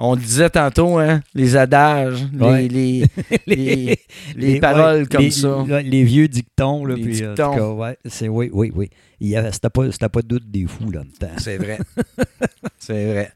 On 0.00 0.14
le 0.14 0.20
disait 0.20 0.48
tantôt, 0.50 0.98
hein, 0.98 1.20
les 1.34 1.56
adages, 1.56 2.24
les- 2.32 2.40
Ouais. 2.46 2.68
les, 2.68 3.04
les, 3.46 3.98
les 4.36 4.60
paroles 4.60 5.00
ouais, 5.02 5.06
comme 5.06 5.22
les- 5.22 5.30
ça. 5.32 5.64
Les 5.82 6.04
vieux 6.04 6.28
dictons. 6.28 6.84
Là, 6.84 6.94
Les 6.94 7.02
puis, 7.02 7.12
dictons. 7.14 7.54
cas, 7.56 7.68
ouais, 7.68 7.98
c'est, 8.04 8.28
oui, 8.28 8.48
oui, 8.52 8.70
oui. 8.74 8.90
Il 9.20 9.28
y 9.28 9.36
avait- 9.36 9.50
C'était 9.52 9.70
pas, 9.70 9.90
c'était 9.90 10.08
pas 10.08 10.22
de 10.22 10.28
doute 10.28 10.48
des 10.50 10.66
fous 10.66 10.90
là, 10.92 11.00
dedans. 11.02 11.32
C'est 11.38 11.56
vrai. 11.58 11.78
C'est 12.78 13.06
vrai. 13.12 13.32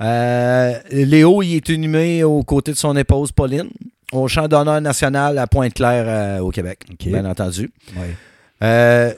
Euh, 0.00 0.74
Léo, 0.90 1.42
il 1.42 1.54
est 1.56 1.68
inhumé 1.68 2.24
aux 2.24 2.42
côtés 2.42 2.72
de 2.72 2.76
son 2.76 2.96
épouse 2.96 3.30
Pauline, 3.32 3.70
au 4.12 4.26
champ 4.28 4.48
d'honneur 4.48 4.80
national 4.80 5.38
à 5.38 5.46
Pointe-Claire, 5.46 6.04
euh, 6.06 6.38
au 6.40 6.50
Québec, 6.50 6.80
bien 7.06 7.24
entendu. 7.24 7.70
Euh, 8.62 9.12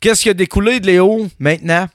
Qu'est-ce 0.00 0.22
qui 0.22 0.28
a 0.28 0.34
découlé 0.34 0.78
de 0.78 0.86
Léo 0.86 1.26
maintenant? 1.38 1.86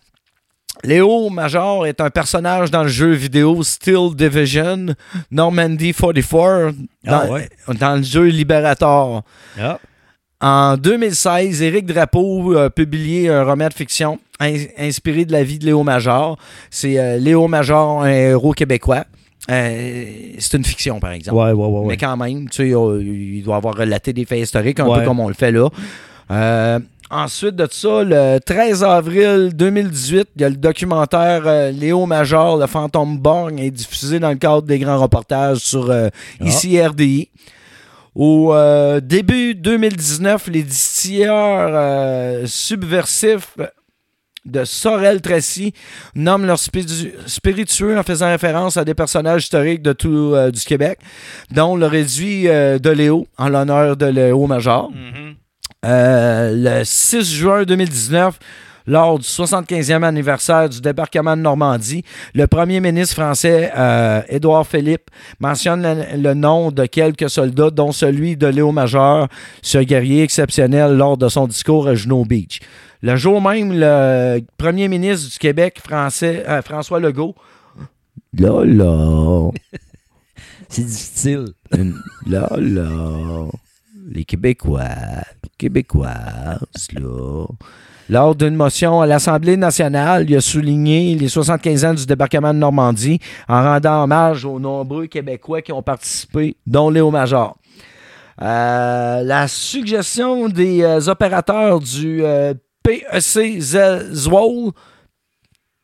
Léo 0.84 1.30
Major 1.30 1.86
est 1.86 2.02
un 2.02 2.10
personnage 2.10 2.72
dans 2.72 2.84
le 2.84 2.90
jeu 2.90 3.12
vidéo 3.12 3.62
Steel 3.64 4.16
Division 4.16 4.88
Normandy 5.30 5.94
44 5.94 6.74
dans, 7.04 7.12
Ah 7.12 7.26
ouais. 7.32 7.50
dans 7.80 7.96
le 7.98 8.04
jeu 8.04 8.26
Liberator. 8.26 9.24
Ah. 9.60 9.80
En 10.44 10.76
2016, 10.78 11.62
Éric 11.62 11.86
Drapeau 11.86 12.58
a 12.58 12.70
publié 12.72 13.30
un 13.30 13.44
roman 13.44 13.68
de 13.68 13.74
fiction 13.76 14.20
in- 14.40 14.66
inspiré 14.80 15.26
de 15.26 15.32
la 15.32 15.44
vie 15.44 15.60
de 15.60 15.66
Léo 15.68 15.84
Major. 15.84 16.36
C'est 16.72 16.98
euh, 16.98 17.18
Léo 17.18 17.48
Major, 17.48 18.02
un 18.02 18.10
héros 18.10 18.54
québécois. 18.54 19.06
Euh, 19.52 20.06
c'est 20.40 20.58
une 20.58 20.64
fiction, 20.66 21.00
par 21.00 21.12
exemple. 21.12 21.38
Ouais, 21.38 21.52
ouais. 21.52 21.86
Mais 21.88 21.98
quand 21.98 22.18
même, 22.18 22.50
tu 22.50 22.68
sais, 22.70 22.76
euh, 22.76 23.04
il 23.04 23.44
doit 23.44 23.58
avoir 23.58 23.76
relaté 23.76 24.14
des 24.14 24.26
faits 24.26 24.40
historiques, 24.40 24.80
un 24.80 24.86
peu 24.92 25.04
comme 25.04 25.20
on 25.20 25.28
le 25.28 25.34
fait 25.36 25.52
là. 25.52 25.68
Euh, 26.32 26.80
ensuite 27.12 27.56
de 27.56 27.68
ça, 27.70 28.04
le 28.04 28.40
13 28.40 28.84
avril 28.84 29.52
2018, 29.54 30.30
il 30.36 30.42
y 30.42 30.46
a 30.46 30.50
le 30.50 30.56
documentaire 30.56 31.44
euh, 31.46 31.72
Léo 31.72 32.06
Major, 32.06 32.58
le 32.58 32.68
fantôme 32.68 33.18
borgne, 33.20 33.60
est 33.60 33.72
diffusé 33.72 34.20
dans 34.20 34.30
le 34.30 34.36
cadre 34.38 34.64
des 34.64 34.80
grands 34.80 34.98
reportages 35.00 35.58
sur 35.60 35.90
euh, 35.92 36.10
Ah. 36.40 36.46
ici 36.46 36.82
RDI. 36.82 37.30
Au 38.16 38.54
euh, 38.54 39.00
début 39.00 39.56
2019, 39.56 40.48
les 40.48 40.64
distilleurs 40.64 41.70
euh, 41.74 42.46
subversifs 42.46 43.56
de 44.44 44.64
Sorel-Tracy 44.66 45.72
nomment 46.16 46.46
leur 46.46 46.58
spiritu- 46.58 47.14
spiritueux 47.28 47.98
en 47.98 48.04
faisant 48.04 48.28
référence 48.30 48.76
à 48.76 48.84
des 48.84 48.96
personnages 48.96 49.44
historiques 49.44 49.82
de 49.84 49.94
tout 49.94 50.34
du 50.52 50.60
Québec, 50.62 50.98
dont 51.52 51.76
le 51.76 51.86
réduit 51.86 52.46
de 52.46 52.90
Léo 52.90 53.28
en 53.38 53.50
l'honneur 53.50 53.96
de 53.98 54.08
Léo 54.08 54.48
Major. 54.48 54.92
Euh, 55.84 56.52
le 56.80 56.84
6 56.84 57.24
juin 57.34 57.64
2019, 57.64 58.38
lors 58.86 59.18
du 59.18 59.26
75e 59.28 60.04
anniversaire 60.04 60.70
du 60.70 60.80
débarquement 60.82 61.36
de 61.36 61.42
Normandie, 61.42 62.04
le 62.36 62.46
premier 62.48 62.80
ministre 62.80 63.16
français, 63.16 63.72
euh, 63.76 64.22
Édouard 64.30 64.68
Philippe, 64.68 65.10
mentionne 65.40 65.82
le, 65.82 66.22
le 66.22 66.34
nom 66.36 66.72
de 66.72 66.86
quelques 66.86 67.30
soldats, 67.30 67.72
dont 67.72 67.92
celui 67.92 68.38
de 68.38 68.48
Léo 68.48 68.72
Major, 68.72 69.28
ce 69.62 69.80
guerrier 69.80 70.24
exceptionnel 70.24 70.96
lors 70.98 71.18
de 71.18 71.28
son 71.30 71.48
discours 71.48 71.88
à 71.88 71.96
Juno 71.96 72.26
Beach. 72.26 72.60
Le 73.02 73.16
jour 73.16 73.42
même, 73.42 73.72
le 73.74 74.42
premier 74.58 74.88
ministre 74.88 75.32
du 75.32 75.38
Québec, 75.40 75.80
français, 75.84 76.44
euh, 76.48 76.62
François 76.62 77.00
Legault, 77.00 77.34
là, 78.38 78.64
là, 78.64 79.50
C'est 80.70 80.86
difficile. 80.86 81.48
là, 82.28 82.48
là, 82.58 83.48
les 84.10 84.24
Québécois, 84.24 84.86
Québécoises, 85.62 86.88
là. 86.94 87.46
Lors 88.10 88.34
d'une 88.34 88.56
motion 88.56 89.00
à 89.00 89.06
l'Assemblée 89.06 89.58
nationale, 89.58 90.26
il 90.28 90.36
a 90.36 90.42
souligné 90.42 91.14
les 91.14 91.28
75 91.28 91.86
ans 91.86 91.94
du 91.94 92.08
débarquement 92.08 92.52
de 92.52 92.58
Normandie 92.58 93.20
en 93.48 93.62
rendant 93.62 94.04
hommage 94.04 94.44
aux 94.44 94.60
nombreux 94.60 95.06
Québécois 95.06 95.62
qui 95.62 95.72
ont 95.72 95.84
participé, 95.84 96.58
dont 96.66 96.90
Léo 96.90 97.12
Major. 97.12 97.56
Euh, 98.42 99.22
la 99.22 99.48
suggestion 99.48 100.50
des 100.50 100.82
euh, 100.82 101.08
opérateurs 101.08 101.80
du 101.80 102.24
euh, 102.24 102.56
PEC 102.82 103.62
Zwolle, 103.62 104.72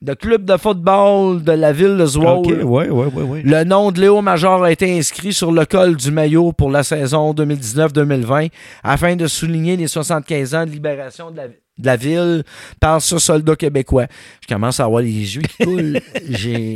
le 0.02 0.14
club 0.16 0.46
de 0.46 0.58
football 0.58 1.44
de 1.44 1.52
la 1.54 1.74
ville 1.74 1.98
de 1.98 2.06
Zwolle, 2.06 2.38
OK, 2.38 2.48
ouais, 2.48 2.90
ouais, 2.90 2.90
ouais, 2.90 3.24
ouais. 3.24 3.42
le 3.42 3.64
nom 3.64 3.92
de 3.92 4.00
Léo 4.00 4.22
Major 4.22 4.64
a 4.64 4.72
été 4.72 4.96
inscrit 4.98 5.34
sur 5.34 5.52
le 5.52 5.66
col 5.66 5.96
du 5.96 6.12
maillot 6.12 6.52
pour 6.52 6.70
la 6.70 6.84
saison 6.84 7.34
2019-2020 7.34 8.52
afin 8.84 9.16
de 9.16 9.26
souligner 9.26 9.76
les 9.76 9.88
75 9.88 10.54
ans 10.56 10.66
de 10.66 10.72
libération 10.72 11.32
de 11.32 11.38
la, 11.38 11.48
de 11.48 11.54
la 11.80 11.96
ville 11.96 12.44
par 12.80 13.02
ce 13.02 13.18
soldat 13.18 13.56
québécois. 13.56 14.06
Je 14.42 14.48
commence 14.48 14.80
à 14.80 14.86
avoir 14.86 15.02
les 15.02 15.36
yeux 15.36 15.42
qui 15.42 15.64
coulent. 15.64 16.00
J'ai... 16.30 16.76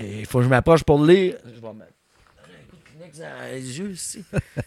Il 0.00 0.26
faut 0.26 0.38
que 0.38 0.44
je 0.44 0.48
m'approche 0.48 0.84
pour 0.84 0.98
le 1.00 1.12
lire. 1.12 1.34
Je 1.44 1.60
vais 1.60 1.74
mettre 1.74 3.18
dans 3.18 3.52
les 3.52 3.78
yeux 3.78 3.90
ici. 3.90 4.24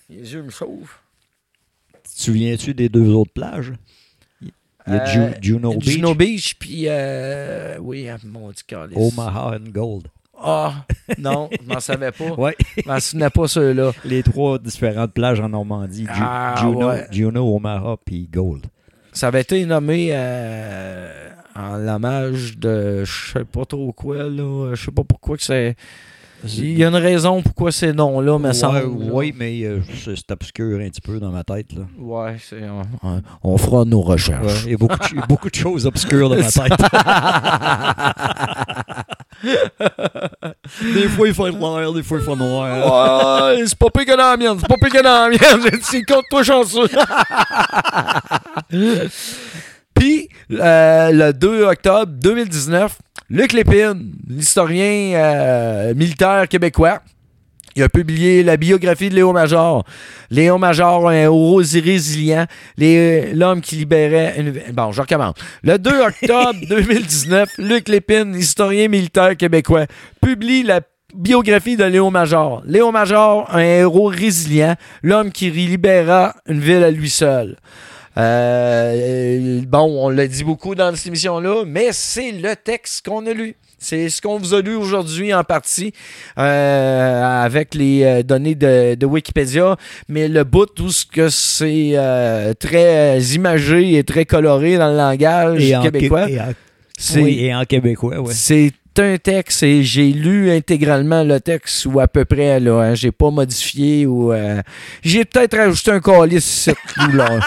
Les 0.10 0.34
yeux 0.34 0.44
me 0.44 0.50
chauffent. 0.50 1.02
Tu 2.04 2.18
te 2.18 2.22
souviens-tu 2.24 2.74
des 2.74 2.90
deux 2.90 3.10
autres 3.10 3.32
plages? 3.34 3.72
Il 4.88 4.94
y 4.94 4.98
a 4.98 5.06
Ju- 5.06 5.20
Euh, 5.20 5.30
Juno 5.42 5.74
Beach, 5.74 5.90
Juno 5.90 6.16
Beach, 6.16 6.56
puis... 6.60 6.86
euh, 6.88 7.78
oui, 7.80 8.10
ah, 8.10 8.18
mon 8.26 8.50
Dieu. 8.52 8.78
Omaha 8.96 9.56
and 9.58 9.70
Gold. 9.72 10.08
Ah, 10.44 10.86
non, 11.20 11.50
je 11.52 11.68
m'en 11.72 11.80
savais 11.80 12.12
pas. 12.12 12.32
Ouais. 12.38 12.56
Je 12.78 12.88
m'en 12.90 13.00
souvenais 13.00 13.30
pas, 13.30 13.48
ceux-là. 13.48 13.92
Les 14.04 14.24
trois 14.24 14.58
différentes 14.58 15.14
plages 15.14 15.40
en 15.40 15.50
Normandie. 15.50 16.08
Ah, 16.10 16.56
Juno, 16.60 16.88
ouais. 16.90 17.06
Juno, 17.12 17.56
Omaha, 17.56 17.98
puis 18.04 18.28
Gold. 18.32 18.66
Ça 19.14 19.28
avait 19.28 19.42
été 19.42 19.64
nommé 19.66 20.10
euh, 20.12 21.30
en 21.56 21.78
l'hommage 21.78 22.58
de 22.58 23.04
je 23.06 23.32
sais 23.34 23.46
pas 23.46 23.66
trop 23.66 23.92
quoi, 23.94 24.24
là. 24.24 24.74
Je 24.74 24.86
sais 24.86 24.92
pas 24.92 25.04
pourquoi 25.04 25.38
que 25.38 25.44
c'est. 25.44 25.76
Il 26.44 26.78
y 26.78 26.84
a 26.84 26.88
une 26.88 26.96
raison 26.96 27.42
pourquoi 27.42 27.72
ces 27.72 27.94
noms-là, 27.94 28.40
me 28.40 28.48
ouais, 28.48 28.54
semble. 28.54 28.86
oui, 28.86 29.34
mais 29.38 29.62
euh, 29.64 29.80
c'est 30.04 30.32
obscur 30.32 30.80
un 30.80 30.90
petit 30.90 31.02
peu 31.02 31.20
dans 31.20 31.30
ma 31.32 31.44
tête. 31.44 31.74
Là. 31.74 31.84
Ouais, 32.00 32.38
c'est. 32.40 32.62
On, 33.44 33.58
fera 33.58 33.86
nos 33.86 34.02
recherches. 34.02 34.46
Ouais, 34.46 34.62
il 34.66 34.72
y 34.72 34.74
a 34.74 34.78
beaucoup 34.78 34.98
de, 34.98 35.28
beaucoup 35.28 35.50
de 35.50 35.56
choses 35.56 35.86
obscures 35.86 36.30
dans 36.30 36.38
ma 36.38 36.52
tête. 36.52 36.72
des 40.94 41.10
fois, 41.10 41.28
il 41.28 41.34
fait 41.34 41.52
noir, 41.52 41.94
des 41.94 42.04
fois, 42.04 42.20
il 42.20 42.26
fait 42.26 42.36
noir. 42.36 43.54
Ouais, 43.56 43.64
c'est 43.66 43.78
pas 43.78 43.90
pire 43.90 44.06
que 44.06 44.12
dans 44.12 44.18
la 44.18 44.38
mienne, 44.38 44.58
c'est 44.60 44.68
pas 44.68 44.76
pire 44.82 44.90
que 44.90 45.04
dans 45.04 45.30
la 45.30 45.30
mienne. 45.30 45.62
J'ai 45.64 45.78
dit, 45.78 45.84
c'est 45.84 46.04
contre 46.04 46.28
toi 46.30 46.44
chanceux. 46.44 46.88
Puis, 49.94 50.30
euh, 50.52 51.12
le 51.12 51.34
2 51.34 51.64
octobre 51.66 52.12
2019, 52.14 52.98
Luc 53.32 53.54
Lépine, 53.54 54.12
l'historien 54.28 55.14
euh, 55.16 55.94
militaire 55.96 56.50
québécois, 56.50 57.00
il 57.78 57.84
a 57.84 57.88
publié 57.88 58.44
la 58.44 58.58
biographie 58.58 59.10
de 59.10 59.16
Léo 59.16 59.32
Major. 59.32 59.86
Léo 60.30 60.58
Major, 60.58 61.08
un 61.08 61.14
héros 61.14 61.56
résilient, 61.56 62.46
les- 62.76 63.34
l'homme 63.34 63.62
qui 63.62 63.78
libérait... 63.78 64.36
Une... 64.38 64.74
Bon, 64.74 64.92
je 64.92 65.00
recommence. 65.02 65.36
Le 65.64 65.78
2 65.80 65.92
octobre 66.08 66.60
2019, 66.68 67.48
Luc 67.60 67.88
Lépine, 67.88 68.36
historien 68.36 68.90
militaire 68.90 69.38
québécois, 69.38 69.86
publie 70.22 70.64
la 70.64 70.82
biographie 71.16 71.78
de 71.78 71.86
Léo 71.86 72.10
Major. 72.10 72.62
Léo 72.66 72.92
Major, 72.92 73.48
un 73.56 73.60
héros 73.60 74.08
résilient, 74.08 74.76
l'homme 75.04 75.32
qui 75.32 75.50
libéra 75.52 76.36
une 76.48 76.60
ville 76.60 76.84
à 76.84 76.92
lui 76.92 77.10
seul. 77.10 77.56
Euh, 78.18 79.62
bon, 79.68 80.06
on 80.06 80.10
l'a 80.10 80.28
dit 80.28 80.44
beaucoup 80.44 80.76
dans 80.76 80.94
cette 80.96 81.08
émission-là, 81.08 81.64
mais 81.66 81.90
c'est 81.92 82.32
le 82.32 82.56
texte 82.56 83.06
qu'on 83.08 83.26
a 83.26 83.34
lu. 83.34 83.56
C'est 83.84 84.10
ce 84.10 84.22
qu'on 84.22 84.38
vous 84.38 84.54
a 84.54 84.62
lu 84.62 84.76
aujourd'hui 84.76 85.34
en 85.34 85.44
partie 85.44 85.92
euh, 86.38 87.44
avec 87.44 87.74
les 87.74 88.04
euh, 88.04 88.22
données 88.22 88.54
de, 88.54 88.94
de 88.94 89.06
Wikipédia, 89.08 89.76
mais 90.08 90.28
le 90.28 90.44
bout 90.44 90.80
où 90.80 90.90
ce 90.92 91.04
que 91.04 91.30
c'est 91.30 91.94
euh, 91.96 92.54
très 92.54 93.20
imagé 93.34 93.98
et 93.98 94.04
très 94.04 94.26
coloré 94.26 94.78
dans 94.78 94.92
le 94.92 94.98
langage 94.98 95.64
Et 95.64 95.76
en, 95.76 95.82
québécois, 95.82 96.30
et 96.30 96.40
en- 96.40 96.54
c'est 96.96 97.22
oui, 97.22 97.40
et 97.46 97.56
en 97.56 97.66
québécois, 97.66 98.20
ouais. 98.20 98.34
c'est 98.36 98.72
un 99.00 99.18
texte 99.18 99.64
et 99.64 99.84
j'ai 99.84 100.12
lu 100.12 100.52
intégralement 100.52 101.24
le 101.24 101.40
texte 101.40 101.86
ou 101.86 102.00
à 102.00 102.08
peu 102.08 102.26
près 102.26 102.60
là. 102.60 102.82
Hein, 102.82 102.94
j'ai 102.96 103.12
pas 103.12 103.30
modifié 103.30 104.06
ou 104.06 104.34
euh, 104.34 104.62
j'ai 105.02 105.26
peut-être 105.26 105.58
rajouté 105.58 105.92
un 105.92 106.00
calice 106.00 106.70
ou 106.98 107.16
là. 107.16 107.40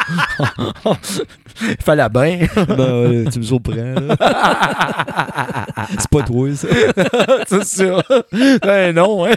Il 1.62 1.76
fallait 1.82 2.08
bien. 2.08 2.38
Ben, 2.74 3.28
tu 3.30 3.38
me 3.38 3.44
surprends. 3.44 3.74
C'est 5.98 6.08
pas 6.10 6.22
toi, 6.22 6.48
ça. 6.54 6.68
c'est 7.46 7.64
ça. 7.64 8.02
Ben 8.62 8.94
non, 8.94 9.26
hein. 9.26 9.34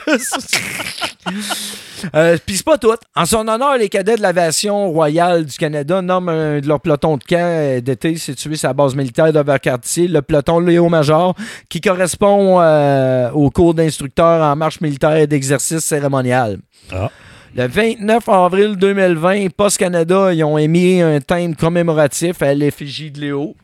Euh, 2.15 2.37
Puis 2.45 2.57
c'est 2.57 2.65
pas 2.65 2.77
tout. 2.77 2.93
En 3.15 3.25
son 3.25 3.47
honneur, 3.47 3.77
les 3.77 3.89
cadets 3.89 4.15
de 4.15 4.21
l'aviation 4.21 4.89
royale 4.91 5.45
du 5.45 5.57
Canada 5.57 6.01
nomment 6.01 6.29
un 6.29 6.59
de 6.59 6.67
leurs 6.67 6.79
pelotons 6.79 7.17
de 7.17 7.23
camp 7.23 7.37
euh, 7.39 7.81
d'été 7.81 8.15
situé 8.17 8.55
sur 8.55 8.69
la 8.69 8.73
base 8.73 8.95
militaire 8.95 9.33
de 9.33 9.39
Vacartier, 9.39 10.07
le 10.07 10.21
peloton 10.21 10.59
Léo-Major, 10.59 11.35
qui 11.69 11.81
correspond 11.81 12.61
euh, 12.61 13.29
au 13.31 13.49
cours 13.49 13.73
d'instructeurs 13.73 14.41
en 14.43 14.55
marche 14.55 14.79
militaire 14.81 15.15
et 15.15 15.27
d'exercice 15.27 15.79
cérémonial. 15.79 16.59
Ah. 16.91 17.09
Le 17.55 17.67
29 17.67 18.29
avril 18.29 18.75
2020, 18.77 19.47
Post 19.55 19.77
Canada, 19.77 20.33
ils 20.33 20.43
ont 20.43 20.57
émis 20.57 21.01
un 21.01 21.19
thème 21.19 21.55
commémoratif 21.55 22.41
à 22.41 22.53
l'effigie 22.53 23.11
de 23.11 23.21
Léo. 23.21 23.55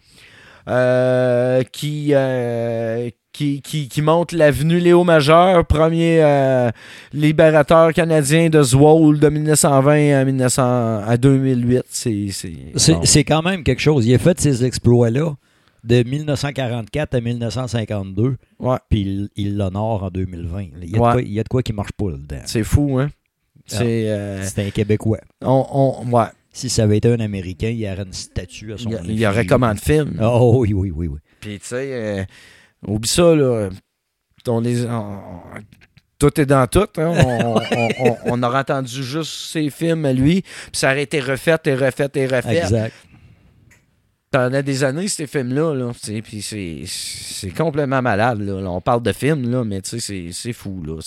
euh, 0.69 1.61
qui, 1.73 2.11
euh, 2.14 3.10
qui, 3.34 3.61
qui, 3.61 3.89
qui 3.89 4.01
montre 4.01 4.34
l'avenue 4.34 4.80
Léo 4.80 5.03
Majeur, 5.03 5.65
premier 5.65 6.23
euh, 6.23 6.72
libérateur 7.11 7.91
canadien 7.91 8.49
de 8.49 8.64
Zwolle 8.64 9.19
de 9.19 9.27
1920 9.27 10.14
à, 10.22 10.23
1900 10.23 11.01
à 11.05 11.18
2008. 11.18 11.81
C'est, 11.89 13.23
quand 13.26 13.41
même 13.41 13.64
quelque 13.64 13.81
chose. 13.81 14.05
Il 14.07 14.15
a 14.15 14.18
fait 14.19 14.39
ces 14.39 14.64
exploits-là 14.64 15.34
de 15.84 16.03
1944 16.03 17.15
à 17.15 17.19
1952, 17.19 18.38
Ouais, 18.60 18.77
puis 18.89 19.30
il- 19.35 19.57
l'honore 19.57 20.03
en 20.03 20.10
2020. 20.10 20.68
Il 20.81 20.89
y, 20.91 20.93
a 20.95 20.97
de 20.97 20.97
quoi, 20.99 21.22
il 21.22 21.34
y 21.34 21.39
a 21.41 21.43
de 21.43 21.49
quoi 21.49 21.61
qui 21.61 21.73
marche 21.73 21.91
pas 21.91 22.10
là-dedans. 22.11 22.41
c'est 22.45 22.64
fou, 22.64 22.99
hein? 22.99 23.10
C'est. 23.65 24.10
euh, 24.10 24.44
C'est 24.44 24.65
un 24.65 24.69
Québécois. 24.69 25.19
on, 25.41 25.65
on, 26.06 26.11
ouais. 26.11 26.26
Si 26.52 26.69
ça 26.69 26.84
avait 26.84 26.98
été 26.98 27.11
un 27.11 27.19
Américain, 27.19 27.69
il 27.69 27.80
y 27.80 27.90
aurait 27.90 28.03
une 28.03 28.14
statue 28.14 28.73
à 28.73 28.77
son 28.77 28.91
Il 29.06 29.19
y, 29.19 29.26
aurait 29.26 29.45
comment 29.48 29.73
de 29.73 29.80
film. 29.80 30.19
Oh 30.22 30.57
oui, 30.60 30.73
oui, 30.73 30.91
oui, 30.91 31.07
oui. 31.07 31.19
Puis, 31.40 31.60
tu 31.60 31.65
sais, 31.65 31.90
euh, 31.94 32.23
oublie 32.88 33.10
ça, 33.10 33.34
là. 33.35 33.69
On 34.48 34.61
tout 36.19 36.40
est 36.40 36.45
dans 36.45 36.68
tout. 36.68 36.88
hein. 36.98 37.14
On, 37.26 37.56
on- 37.99 38.18
on- 38.26 38.44
aurait 38.44 38.60
entendu 38.60 39.03
juste 39.03 39.31
ses 39.52 39.69
films 39.69 40.06
à 40.06 40.14
lui, 40.14 40.41
puis 40.41 40.52
ça 40.73 40.91
aurait 40.91 41.03
été 41.03 41.19
refait 41.19 41.57
et 41.65 41.73
refait 41.76 42.10
et 42.14 42.27
refait. 42.27 42.57
Exact. 42.60 42.94
Pendant 44.31 44.61
des 44.61 44.84
années, 44.84 45.07
ces 45.07 45.27
films-là, 45.27 45.73
là, 45.76 45.91
puis 46.23 46.41
c'est, 46.41 47.49
complètement 47.49 48.02
malade. 48.02 48.40
Là. 48.41 48.53
On 48.69 48.81
parle 48.81 49.03
de 49.03 49.11
films, 49.11 49.49
là, 49.52 49.64
mais 49.64 49.81
tu 49.81 49.90
sais, 49.91 49.99
c'est, 49.99 50.30
c'est 50.31 50.53
fou. 50.53 50.81
Là. 50.85 50.99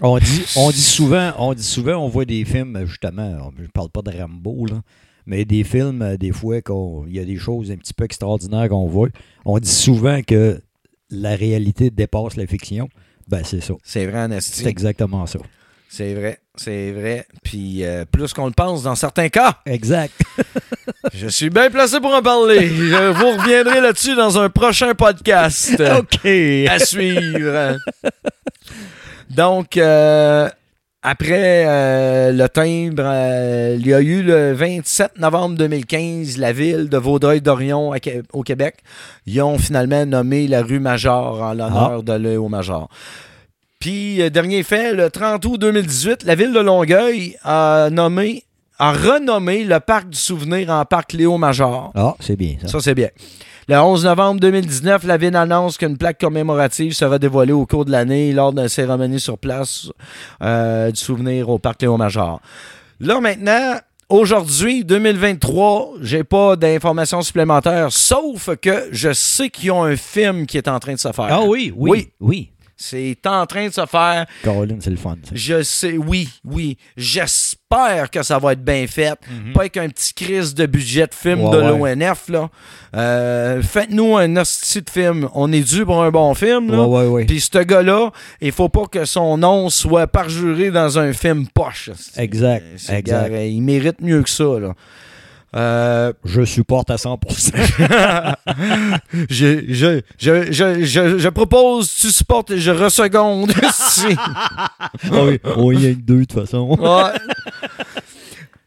On 0.00 0.18
dit, 0.18 0.44
on 0.56 0.70
dit 0.70 0.80
souvent, 0.80 1.32
on 1.38 1.54
dit 1.54 1.62
souvent, 1.62 1.94
on 1.96 2.08
voit 2.08 2.24
des 2.24 2.44
films, 2.44 2.84
justement, 2.86 3.50
je 3.58 3.66
parle 3.72 3.90
pas 3.90 4.02
de 4.02 4.16
Rambo, 4.16 4.66
là, 4.66 4.80
mais 5.26 5.44
des 5.44 5.64
films, 5.64 6.02
euh, 6.02 6.16
des 6.16 6.32
fois, 6.32 6.60
qu'on- 6.62 7.04
il 7.08 7.16
y 7.16 7.18
a 7.18 7.24
des 7.24 7.36
choses 7.36 7.70
un 7.70 7.76
petit 7.76 7.94
peu 7.94 8.04
extraordinaires 8.04 8.68
qu'on 8.68 8.86
voit. 8.86 9.08
On 9.44 9.58
dit 9.58 9.68
souvent 9.70 10.22
que 10.22 10.60
la 11.10 11.34
réalité 11.36 11.90
dépasse 11.90 12.36
la 12.36 12.46
fiction. 12.46 12.88
Ben, 13.28 13.42
c'est 13.44 13.60
ça. 13.60 13.74
c'est 13.82 14.06
vrai. 14.06 14.28
C'est 14.40 14.66
exactement 14.66 15.26
ça. 15.26 15.38
C'est 15.90 16.12
vrai, 16.14 16.38
c'est 16.54 16.92
vrai. 16.92 17.26
Puis 17.42 17.82
euh, 17.82 18.04
plus 18.04 18.34
qu'on 18.34 18.44
le 18.46 18.52
pense 18.52 18.82
dans 18.82 18.94
certains 18.94 19.30
cas. 19.30 19.58
Exact. 19.64 20.12
Je 21.14 21.28
suis 21.28 21.48
bien 21.48 21.70
placé 21.70 21.98
pour 21.98 22.12
en 22.14 22.20
parler. 22.22 22.68
Je 22.68 23.10
vous 23.10 23.30
reviendrai 23.38 23.80
là-dessus 23.80 24.14
dans 24.14 24.38
un 24.38 24.50
prochain 24.50 24.94
podcast. 24.94 25.80
OK. 25.98 26.26
à 26.26 26.78
suivre. 26.78 27.78
Donc, 29.30 29.76
euh, 29.76 30.48
après 31.02 31.64
euh, 31.66 32.32
le 32.32 32.48
timbre, 32.48 33.02
euh, 33.04 33.76
il 33.78 33.86
y 33.86 33.94
a 33.94 34.00
eu 34.00 34.22
le 34.22 34.52
27 34.52 35.18
novembre 35.18 35.56
2015, 35.56 36.38
la 36.38 36.52
ville 36.52 36.88
de 36.88 36.98
Vaudreuil-Dorion 36.98 37.92
au 38.32 38.42
Québec. 38.42 38.76
Ils 39.26 39.40
ont 39.42 39.58
finalement 39.58 40.04
nommé 40.06 40.48
la 40.48 40.62
rue 40.62 40.80
Major 40.80 41.40
en 41.42 41.54
l'honneur 41.54 42.02
de 42.02 42.12
Léo 42.14 42.48
Major. 42.48 42.88
Puis, 43.78 44.20
euh, 44.20 44.28
dernier 44.28 44.62
fait, 44.64 44.92
le 44.92 45.08
30 45.08 45.44
août 45.46 45.58
2018, 45.60 46.24
la 46.24 46.34
ville 46.34 46.52
de 46.52 46.58
Longueuil 46.58 47.36
a 47.44 47.90
nommé, 47.92 48.42
a 48.78 48.92
renommé 48.92 49.62
le 49.64 49.78
parc 49.78 50.08
du 50.08 50.18
souvenir 50.18 50.68
en 50.70 50.84
parc 50.84 51.12
Léo 51.12 51.38
Major. 51.38 51.92
Ah, 51.94 52.16
c'est 52.18 52.36
bien 52.36 52.56
ça. 52.62 52.68
Ça, 52.68 52.80
c'est 52.80 52.94
bien. 52.96 53.08
Le 53.70 53.76
11 53.76 54.04
novembre 54.06 54.40
2019, 54.40 55.04
la 55.04 55.18
ville 55.18 55.36
annonce 55.36 55.76
qu'une 55.76 55.98
plaque 55.98 56.18
commémorative 56.18 56.94
sera 56.94 57.18
dévoilée 57.18 57.52
au 57.52 57.66
cours 57.66 57.84
de 57.84 57.90
l'année 57.90 58.32
lors 58.32 58.50
d'une 58.54 58.66
cérémonie 58.66 59.20
sur 59.20 59.36
place 59.36 59.90
euh, 60.40 60.90
du 60.90 60.98
souvenir 60.98 61.50
au 61.50 61.58
Parc 61.58 61.82
Léo-Major. 61.82 62.40
Là, 63.00 63.20
maintenant, 63.20 63.74
aujourd'hui, 64.08 64.84
2023, 64.86 65.96
j'ai 66.00 66.24
pas 66.24 66.56
d'informations 66.56 67.20
supplémentaires, 67.20 67.92
sauf 67.92 68.48
que 68.56 68.88
je 68.90 69.12
sais 69.12 69.50
qu'ils 69.50 69.70
ont 69.72 69.82
un 69.84 69.96
film 69.96 70.46
qui 70.46 70.56
est 70.56 70.66
en 70.68 70.78
train 70.78 70.94
de 70.94 70.98
se 70.98 71.12
faire. 71.12 71.28
Ah 71.28 71.42
oui, 71.42 71.70
oui, 71.76 71.90
Oui. 71.90 72.08
oui. 72.20 72.50
C'est 72.80 73.18
en 73.26 73.44
train 73.44 73.66
de 73.66 73.72
se 73.72 73.84
faire. 73.86 74.24
Caroline, 74.44 74.80
c'est 74.80 74.90
le 74.90 74.96
fun. 74.96 75.16
ça. 75.24 75.30
Je 75.34 75.62
sais, 75.64 75.96
oui, 75.98 76.28
oui. 76.44 76.78
J'espère 76.96 78.08
que 78.10 78.22
ça 78.22 78.38
va 78.38 78.52
être 78.52 78.62
bien 78.64 78.86
fait. 78.86 79.18
Pas 79.52 79.60
avec 79.62 79.76
un 79.76 79.88
petit 79.88 80.14
crise 80.14 80.54
de 80.54 80.64
budget 80.66 81.06
de 81.08 81.14
film 81.14 81.40
Ouais, 81.42 81.56
de 81.56 81.72
ouais. 81.72 81.96
l'ONF, 81.96 82.28
là. 82.28 82.48
Euh, 82.94 83.60
Faites-nous 83.62 84.16
un 84.16 84.36
hostie 84.36 84.82
de 84.82 84.90
film. 84.90 85.28
On 85.34 85.52
est 85.52 85.60
dû 85.68 85.84
pour 85.84 86.02
un 86.02 86.10
bon 86.10 86.32
film, 86.34 86.70
là. 86.70 86.84
Ouais, 86.86 87.00
ouais, 87.02 87.06
ouais. 87.08 87.24
Puis 87.26 87.40
ce 87.40 87.58
gars-là, 87.58 88.10
il 88.40 88.52
faut 88.52 88.68
pas 88.68 88.86
que 88.86 89.04
son 89.04 89.36
nom 89.38 89.68
soit 89.70 90.06
parjuré 90.06 90.70
dans 90.70 90.98
un 90.98 91.12
film 91.12 91.46
poche. 91.52 91.90
Exact, 92.16 92.64
C'est- 92.76 92.94
exact. 92.98 93.30
gars, 93.32 93.42
il 93.44 93.60
mérite 93.62 94.00
mieux 94.00 94.22
que 94.22 94.30
ça, 94.30 94.44
là. 94.60 94.74
Euh, 95.56 96.12
Je 96.24 96.44
supporte 96.44 96.90
à 96.90 96.96
100%. 96.96 97.52
je, 99.30 99.64
je, 99.68 100.00
je, 100.18 100.52
je, 100.52 100.84
je, 100.84 101.18
je 101.18 101.28
propose, 101.28 101.92
tu 101.94 102.10
supportes 102.10 102.50
et 102.50 102.58
je 102.58 102.70
resseconde. 102.70 103.52
Si. 103.72 104.14
Ah 104.18 104.70
oui, 105.24 105.40
on 105.56 105.72
y 105.72 105.86
a 105.86 105.90
que 105.94 106.00
deux 106.00 106.20
de 106.20 106.24
toute 106.24 106.40
façon. 106.40 106.76
Ouais. 106.78 107.12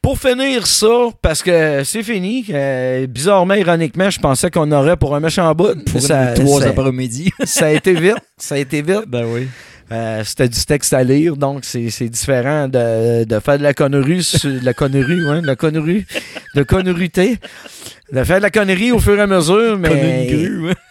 Pour 0.02 0.18
finir 0.18 0.66
ça, 0.66 1.10
parce 1.22 1.44
que 1.44 1.84
c'est 1.84 2.02
fini, 2.02 2.44
euh, 2.50 3.06
bizarrement, 3.06 3.54
ironiquement, 3.54 4.10
je 4.10 4.20
pensais 4.20 4.50
qu'on 4.50 4.72
aurait 4.72 4.98
pour 4.98 5.14
un 5.16 5.20
méchant 5.20 5.54
bout. 5.54 5.84
Pour 5.92 6.02
ça, 6.02 6.30
une 6.36 6.44
trois 6.44 6.66
après-midi. 6.66 7.32
ça 7.44 7.68
a 7.68 7.70
été 7.70 7.94
vite. 7.94 8.16
Ça 8.38 8.56
a 8.56 8.58
été 8.58 8.82
vite. 8.82 9.04
ben 9.08 9.26
oui. 9.28 9.48
Euh, 9.92 10.24
C'était 10.24 10.48
du 10.48 10.64
texte 10.66 10.94
à 10.94 11.04
lire, 11.04 11.36
donc 11.36 11.66
c'est 11.66 12.10
différent 12.10 12.68
de, 12.70 13.26
de 13.26 13.40
faire 13.40 13.58
de 13.58 13.64
la 13.64 13.74
connerie, 13.74 14.24
sur- 14.24 14.50
de 14.50 14.64
la 14.64 14.74
connerie, 14.74 15.18
de 15.42 15.46
la 15.46 15.56
connerie, 15.58 16.06
de 16.56 16.64
conneruté, 16.64 17.38
de 18.12 18.24
faire 18.24 18.38
de 18.38 18.44
la 18.44 18.50
connerie 18.52 18.92
au 18.94 19.00
fur 19.00 19.18
et 19.18 19.22
à 19.22 19.28
mesure, 19.28 19.78
mais 19.78 20.30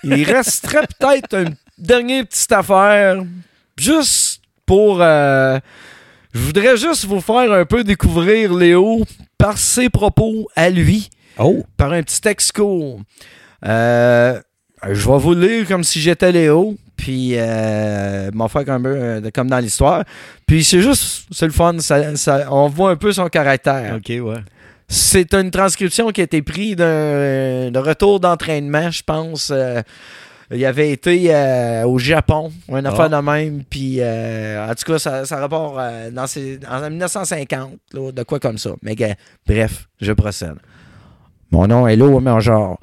il 0.05 0.25
resterait 0.25 0.87
peut-être 0.99 1.35
une 1.35 1.55
dernière 1.79 2.27
petite 2.27 2.53
affaire, 2.53 3.23
juste 3.79 4.43
pour... 4.67 4.99
euh, 5.01 5.59
je 6.35 6.39
voudrais 6.41 6.77
juste 6.77 7.07
vous 7.07 7.21
faire 7.21 7.51
un 7.53 7.65
peu 7.65 7.83
découvrir 7.83 8.55
Léo 8.55 9.05
par 9.39 9.57
ses 9.59 9.89
propos 9.89 10.49
à 10.55 10.69
lui, 10.71 11.09
Oh, 11.39 11.65
par 11.79 11.93
un 11.93 12.03
petit 12.03 12.21
texte 12.21 12.53
court. 12.53 13.01
Euh, 13.65 14.39
je 14.91 15.09
vais 15.09 15.19
vous 15.19 15.35
lire 15.35 15.67
comme 15.67 15.85
si 15.85 16.01
j'étais 16.01 16.31
Léo, 16.33 16.77
puis 17.01 17.31
euh, 17.35 18.31
m'en 18.35 18.47
faire 18.49 18.67
comme, 18.67 18.85
euh, 18.87 19.23
comme 19.35 19.49
dans 19.49 19.59
l'histoire. 19.59 20.05
Puis 20.47 20.63
c'est 20.63 20.83
juste, 20.83 21.27
c'est 21.33 21.47
le 21.47 21.53
fun, 21.53 21.79
ça- 21.79 22.15
ça- 22.17 22.47
on 22.53 22.69
voit 22.69 22.91
un 22.91 22.97
peu 22.97 23.11
son 23.13 23.29
caractère. 23.29 23.97
OK, 23.97 24.09
ouais. 24.11 24.41
C'est 24.87 25.33
une 25.35 25.51
transcription 25.51 26.11
qui 26.11 26.21
a 26.21 26.25
été 26.25 26.43
prise 26.43 26.77
d'un 26.77 27.71
retour 27.81 28.21
d'entraînement, 28.21 28.91
je 28.91 29.03
pense. 29.03 29.51
euh, 29.51 29.81
il 30.53 30.65
avait 30.67 30.91
été 30.91 31.33
euh, 31.33 31.85
au 31.87 31.99
Japon, 31.99 32.51
une 32.69 32.85
affaire 32.85 33.09
de 33.09 33.17
même. 33.17 33.63
Puis, 33.71 33.99
euh, 34.01 34.69
en 34.69 34.75
tout 34.75 34.93
cas, 34.93 34.99
ça, 34.99 35.25
ça 35.25 35.37
rapporte 35.39 35.77
euh, 35.79 36.11
dans 36.11 36.25
en 36.69 36.91
1950, 36.91 37.71
là, 37.95 38.11
de 38.13 38.23
quoi 38.25 38.41
comme 38.41 38.59
ça. 38.59 38.71
Mais 38.83 38.97
bref, 39.47 39.87
je 40.01 40.13
procède. 40.13 40.57
Mon 41.53 41.67
nom 41.69 41.87
est 41.87 41.95
Léo 41.97 42.19
Major. 42.21 42.79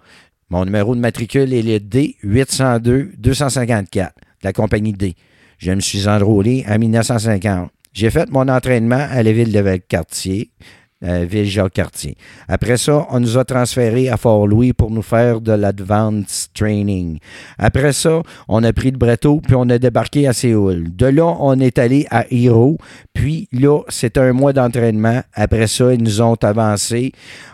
Mon 0.49 0.64
numéro 0.64 0.95
de 0.95 1.02
matricule 1.02 1.53
est 1.53 1.61
le 1.61 1.80
D802-254 1.80 3.95
de 3.95 4.03
la 4.44 4.53
compagnie 4.53 4.94
D. 4.94 5.15
Je 5.57 5.74
me 5.74 5.82
suis 5.82 6.07
enrôlé 6.07 6.64
en 6.69 6.80
1950. 6.80 7.69
J'ai 7.91 8.10
fait 8.10 8.30
mon 8.30 8.48
entraînement 8.48 9.06
à 9.10 9.24
la 9.24 9.34
ville 9.34 9.52
de 9.52 9.60
Valcartier, 9.60 10.52
euh, 11.03 11.26
ville 11.30 11.45
Jacques-Cartier. 11.45 12.18
Après 12.48 12.78
ça, 12.78 13.06
on 13.11 13.19
nous 13.19 13.38
a 13.38 13.45
transférés 13.45 14.10
à 14.10 14.18
Fort-Louis 14.18 14.74
pour 14.74 14.90
nous 14.90 15.03
faire 15.03 15.41
de 15.41 15.52
l'advanced 15.52 16.49
training. 16.53 17.19
Après 17.60 17.94
ça, 17.94 18.22
on 18.48 18.64
a 18.64 18.74
pris 18.74 18.91
le 18.91 18.98
breteau 18.98 19.40
puis 19.40 19.56
on 19.56 19.69
a 19.69 19.78
débarqué 19.78 20.28
à 20.28 20.34
Séoul. 20.34 20.95
De 20.95 21.06
là, 21.06 21.36
on 21.40 21.60
est 21.60 21.78
allé 21.78 22.07
à 22.10 22.26
Hiro. 22.32 22.78
Puis 23.14 23.48
là, 23.52 23.82
c'était 23.90 24.22
un 24.22 24.34
mois 24.34 24.53
d'entraînement. 24.53 25.22
Après 25.34 25.68
ça, 25.68 25.94
ils 25.94 26.02
nous 26.02 26.22
ont 26.22 26.36
avancé. 26.41 27.11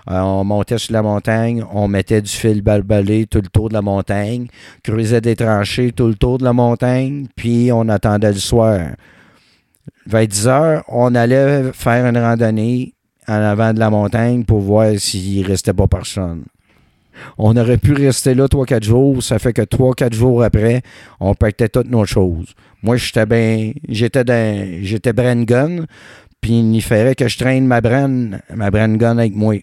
Euh, 0.10 0.20
on 0.20 0.44
montait 0.44 0.78
sur 0.78 0.94
la 0.94 1.02
montagne, 1.02 1.64
on 1.74 1.88
mettait 1.88 2.22
du 2.22 2.32
fil 2.32 2.62
balbalé 2.62 3.26
tout 3.26 3.42
le 3.42 3.50
tour 3.50 3.70
de 3.70 3.74
la 3.74 3.82
montagne, 3.82 4.48
creusait 4.84 5.22
des 5.22 5.36
tranchées 5.36 5.92
tout 5.92 6.08
le 6.08 6.16
tour 6.16 6.38
de 6.38 6.44
la 6.44 6.54
montagne, 6.54 7.28
puis 7.36 7.72
on 7.72 7.88
attendait 7.90 8.32
le 8.32 8.40
soir. 8.40 8.80
Vers 10.06 10.28
10 10.28 10.48
heures, 10.48 10.84
on 10.88 11.16
allait 11.16 11.72
faire 11.74 12.06
une 12.06 12.18
randonnée 12.18 12.94
en 13.28 13.34
avant 13.34 13.74
de 13.74 13.80
la 13.80 13.90
montagne 13.90 14.44
pour 14.44 14.60
voir 14.60 14.92
s'il 14.98 15.46
restait 15.46 15.74
pas 15.74 15.88
personne. 15.88 16.44
On 17.38 17.56
aurait 17.56 17.78
pu 17.78 17.94
rester 17.94 18.34
là 18.34 18.48
3-4 18.48 18.84
jours. 18.84 19.24
Ça 19.24 19.40
fait 19.40 19.54
que 19.54 19.62
3-4 19.62 20.14
jours 20.14 20.44
après, 20.44 20.82
on 21.20 21.34
pactait 21.34 21.70
toutes 21.70 21.90
nos 21.90 22.06
choses. 22.06 22.54
Moi, 22.82 22.98
j'étais 22.98 23.26
bien. 23.26 23.72
J'étais 23.88 24.24
dans. 24.24 24.82
J'étais 24.82 25.14
brand 25.14 25.46
gun. 25.46 25.86
Puis 26.42 26.60
il 26.60 26.82
fallait 26.82 27.16
que 27.16 27.28
je 27.28 27.38
traîne 27.38 27.66
ma 27.66 27.80
brand, 27.80 28.38
ma 28.54 28.70
brand 28.70 28.98
gun 28.98 29.18
avec 29.18 29.34
moi. 29.34 29.56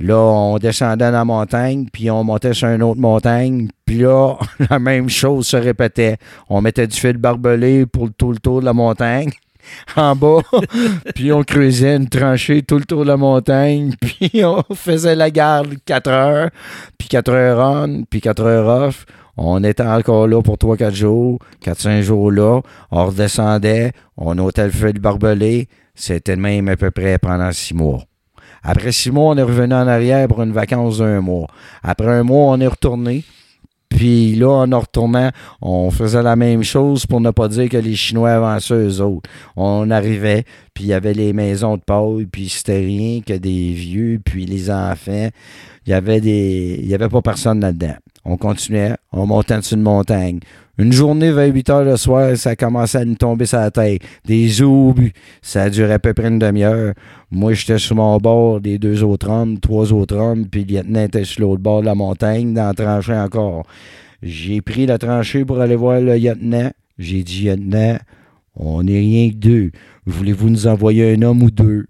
Là, 0.00 0.16
on 0.16 0.58
descendait 0.58 1.06
dans 1.06 1.10
la 1.10 1.24
montagne, 1.24 1.86
puis 1.92 2.08
on 2.10 2.22
montait 2.22 2.54
sur 2.54 2.68
une 2.68 2.82
autre 2.84 3.00
montagne. 3.00 3.68
Puis 3.84 3.98
là, 3.98 4.36
la 4.70 4.78
même 4.78 5.08
chose 5.08 5.46
se 5.48 5.56
répétait. 5.56 6.16
On 6.48 6.60
mettait 6.60 6.86
du 6.86 6.96
fil 6.96 7.16
barbelé 7.16 7.86
pour 7.86 8.08
tout 8.16 8.32
le 8.32 8.38
tour 8.38 8.60
de 8.60 8.64
la 8.64 8.72
montagne 8.72 9.30
en 9.96 10.16
bas. 10.16 10.40
puis 11.14 11.32
on 11.32 11.42
creusait 11.42 11.96
une 11.96 12.08
tranchée 12.08 12.62
tout 12.62 12.78
le 12.78 12.84
tour 12.84 13.02
de 13.02 13.08
la 13.08 13.16
montagne. 13.16 13.94
Puis 14.00 14.44
on 14.44 14.62
faisait 14.74 15.14
la 15.14 15.30
garde 15.30 15.74
4 15.84 16.08
heures, 16.08 16.50
puis 16.98 17.08
4 17.08 17.30
heures 17.30 17.58
on, 17.58 18.04
puis 18.08 18.20
4 18.20 18.42
heures 18.42 18.66
off. 18.88 19.06
On 19.36 19.62
était 19.62 19.84
encore 19.84 20.26
là 20.26 20.42
pour 20.42 20.56
3-4 20.56 20.94
jours, 20.94 21.38
4-5 21.64 22.02
jours 22.02 22.32
là. 22.32 22.60
On 22.90 23.06
redescendait, 23.06 23.92
on 24.16 24.36
ôtait 24.38 24.64
le 24.64 24.72
feu 24.72 24.92
de 24.92 24.98
barbelé. 24.98 25.68
C'était 25.94 26.36
même 26.36 26.68
à 26.68 26.76
peu 26.76 26.90
près 26.90 27.18
pendant 27.18 27.52
6 27.52 27.74
mois. 27.74 28.02
Après 28.62 28.92
6 28.92 29.12
mois, 29.12 29.34
on 29.34 29.36
est 29.36 29.42
revenu 29.42 29.74
en 29.74 29.86
arrière 29.86 30.26
pour 30.26 30.42
une 30.42 30.52
vacance 30.52 30.98
d'un 30.98 31.20
mois. 31.20 31.46
Après 31.82 32.08
un 32.08 32.24
mois, 32.24 32.52
on 32.52 32.60
est 32.60 32.66
retourné. 32.66 33.24
Puis 33.88 34.34
là, 34.34 34.66
en 34.66 34.80
retournant, 34.80 35.30
on 35.62 35.90
faisait 35.90 36.22
la 36.22 36.36
même 36.36 36.62
chose 36.62 37.06
pour 37.06 37.20
ne 37.20 37.30
pas 37.30 37.48
dire 37.48 37.68
que 37.68 37.76
les 37.76 37.96
Chinois 37.96 38.30
avançaient 38.30 38.74
eux 38.74 39.00
autres. 39.00 39.28
On 39.56 39.90
arrivait, 39.90 40.44
puis 40.74 40.84
il 40.84 40.88
y 40.88 40.92
avait 40.92 41.14
les 41.14 41.32
maisons 41.32 41.76
de 41.76 41.82
paille, 41.82 42.26
puis 42.26 42.48
c'était 42.48 42.78
rien 42.78 43.20
que 43.20 43.32
des 43.32 43.72
vieux, 43.72 44.20
puis 44.24 44.46
les 44.46 44.70
enfants. 44.70 45.28
Il 45.86 45.90
y 45.90 45.94
avait 45.94 46.20
des. 46.20 46.80
Y 46.82 46.94
avait 46.94 47.08
pas 47.08 47.22
personne 47.22 47.60
là-dedans. 47.60 47.96
On 48.30 48.36
continuait, 48.36 48.94
on 49.10 49.26
montait 49.26 49.56
dessus 49.56 49.74
une 49.74 49.80
montagne. 49.80 50.40
Une 50.76 50.92
journée 50.92 51.32
vers 51.32 51.50
8 51.50 51.70
heures 51.70 51.84
le 51.84 51.96
soir, 51.96 52.36
ça 52.36 52.54
commençait 52.56 52.98
à 52.98 53.04
nous 53.06 53.14
tomber 53.14 53.46
sur 53.46 53.56
la 53.56 53.70
tête. 53.70 54.02
Des 54.26 54.60
obus. 54.60 55.14
Ça 55.40 55.70
duré 55.70 55.94
à 55.94 55.98
peu 55.98 56.12
près 56.12 56.28
une 56.28 56.38
demi-heure. 56.38 56.92
Moi, 57.30 57.54
j'étais 57.54 57.78
sur 57.78 57.96
mon 57.96 58.18
bord, 58.18 58.60
des 58.60 58.78
deux 58.78 59.02
autres 59.02 59.30
hommes, 59.30 59.58
trois 59.58 59.94
autres 59.94 60.14
hommes, 60.14 60.44
puis 60.46 60.64
le 60.64 60.74
lieutenant 60.74 61.04
était 61.04 61.24
sur 61.24 61.40
l'autre 61.40 61.62
bord 61.62 61.80
de 61.80 61.86
la 61.86 61.94
montagne, 61.94 62.52
dans 62.52 62.66
la 62.66 62.74
tranchée 62.74 63.14
encore. 63.14 63.64
J'ai 64.22 64.60
pris 64.60 64.84
la 64.84 64.98
tranchée 64.98 65.46
pour 65.46 65.60
aller 65.60 65.76
voir 65.76 65.98
le 66.02 66.14
lieutenant. 66.18 66.70
J'ai 66.98 67.22
dit, 67.22 67.46
lieutenant, 67.46 67.96
on 68.56 68.82
n'est 68.82 68.98
rien 68.98 69.30
que 69.30 69.36
deux. 69.36 69.70
Voulez-vous 70.04 70.50
nous 70.50 70.66
envoyer 70.66 71.14
un 71.14 71.22
homme 71.22 71.42
ou 71.42 71.50
deux? 71.50 71.86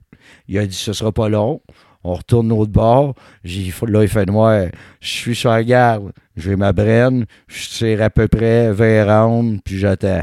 Il 0.47 0.57
a 0.57 0.67
dit, 0.69 0.77
ce 0.77 0.93
sera 0.93 1.11
pas 1.11 1.29
long. 1.29 1.61
On 2.05 2.15
retourne 2.15 2.49
l'autre 2.49 2.73
bord. 2.73 3.15
Là, 3.45 4.03
il 4.03 4.09
fait 4.09 4.27
noir. 4.27 4.67
Je 5.01 5.09
suis 5.09 5.35
sur 5.35 5.51
la 5.51 5.65
garde. 5.65 6.13
J'ai 6.37 6.57
ma 6.57 6.73
brenne. 6.73 7.27
Je 7.49 7.69
tire 7.69 8.03
à 8.03 8.11
peu 8.11 8.29
près 8.29 8.73
20 8.73 9.05
rounds, 9.05 9.61
puis 9.65 9.79
j'attends. 9.79 10.23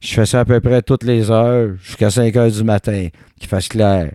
Je 0.00 0.12
fais 0.12 0.26
ça 0.26 0.40
à 0.40 0.44
peu 0.44 0.60
près 0.60 0.82
toutes 0.82 1.04
les 1.04 1.30
heures, 1.30 1.70
jusqu'à 1.82 2.10
5 2.10 2.36
heures 2.36 2.50
du 2.50 2.62
matin, 2.62 3.08
qu'il 3.38 3.48
fasse 3.48 3.68
clair. 3.68 4.12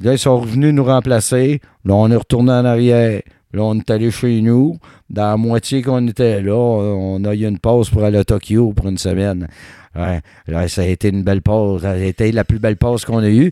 Là, 0.00 0.12
ils 0.12 0.18
sont 0.18 0.38
revenus 0.38 0.74
nous 0.74 0.84
remplacer. 0.84 1.60
Là, 1.84 1.94
on 1.94 2.10
est 2.10 2.16
retourné 2.16 2.52
en 2.52 2.64
arrière. 2.64 3.22
Là, 3.52 3.62
on 3.62 3.78
est 3.78 3.90
allé 3.90 4.10
chez 4.10 4.40
nous. 4.42 4.76
Dans 5.08 5.30
la 5.30 5.36
moitié 5.36 5.82
qu'on 5.82 6.06
était 6.06 6.42
là, 6.42 6.54
on 6.54 7.24
a 7.24 7.34
eu 7.34 7.46
une 7.46 7.58
pause 7.58 7.88
pour 7.90 8.04
aller 8.04 8.18
à 8.18 8.24
Tokyo 8.24 8.72
pour 8.72 8.86
une 8.86 8.98
semaine. 8.98 9.48
Là, 9.94 10.68
ça 10.68 10.82
a 10.82 10.86
été 10.86 11.08
une 11.08 11.24
belle 11.24 11.42
pause. 11.42 11.82
Ça 11.82 11.92
a 11.92 11.96
été 11.96 12.30
la 12.32 12.44
plus 12.44 12.58
belle 12.58 12.76
pause 12.76 13.04
qu'on 13.04 13.18
a 13.18 13.28
eue. 13.28 13.50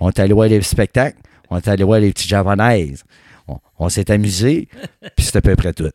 On 0.00 0.08
est 0.08 0.18
allé 0.20 0.32
voir 0.32 0.48
les 0.48 0.62
spectacles. 0.62 1.18
On 1.54 1.58
est 1.58 1.68
allé 1.68 1.84
voir 1.84 2.00
les 2.00 2.12
petites 2.12 2.28
japonaises. 2.28 3.04
On, 3.46 3.58
on 3.78 3.88
s'est 3.88 4.10
amusé, 4.10 4.68
puis 5.16 5.24
c'est 5.24 5.36
à 5.36 5.40
peu 5.40 5.54
près 5.54 5.72
tout. 5.72 5.88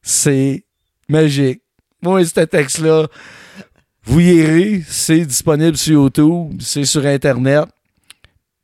C'est 0.00 0.64
magique. 1.08 1.60
Moi, 2.02 2.24
ce 2.24 2.40
texte-là, 2.40 3.08
vous 4.04 4.20
y 4.20 4.34
irez. 4.36 4.82
C'est 4.86 5.24
disponible 5.24 5.76
sur 5.76 5.94
YouTube. 6.02 6.56
C'est 6.60 6.84
sur 6.84 7.04
Internet. 7.04 7.64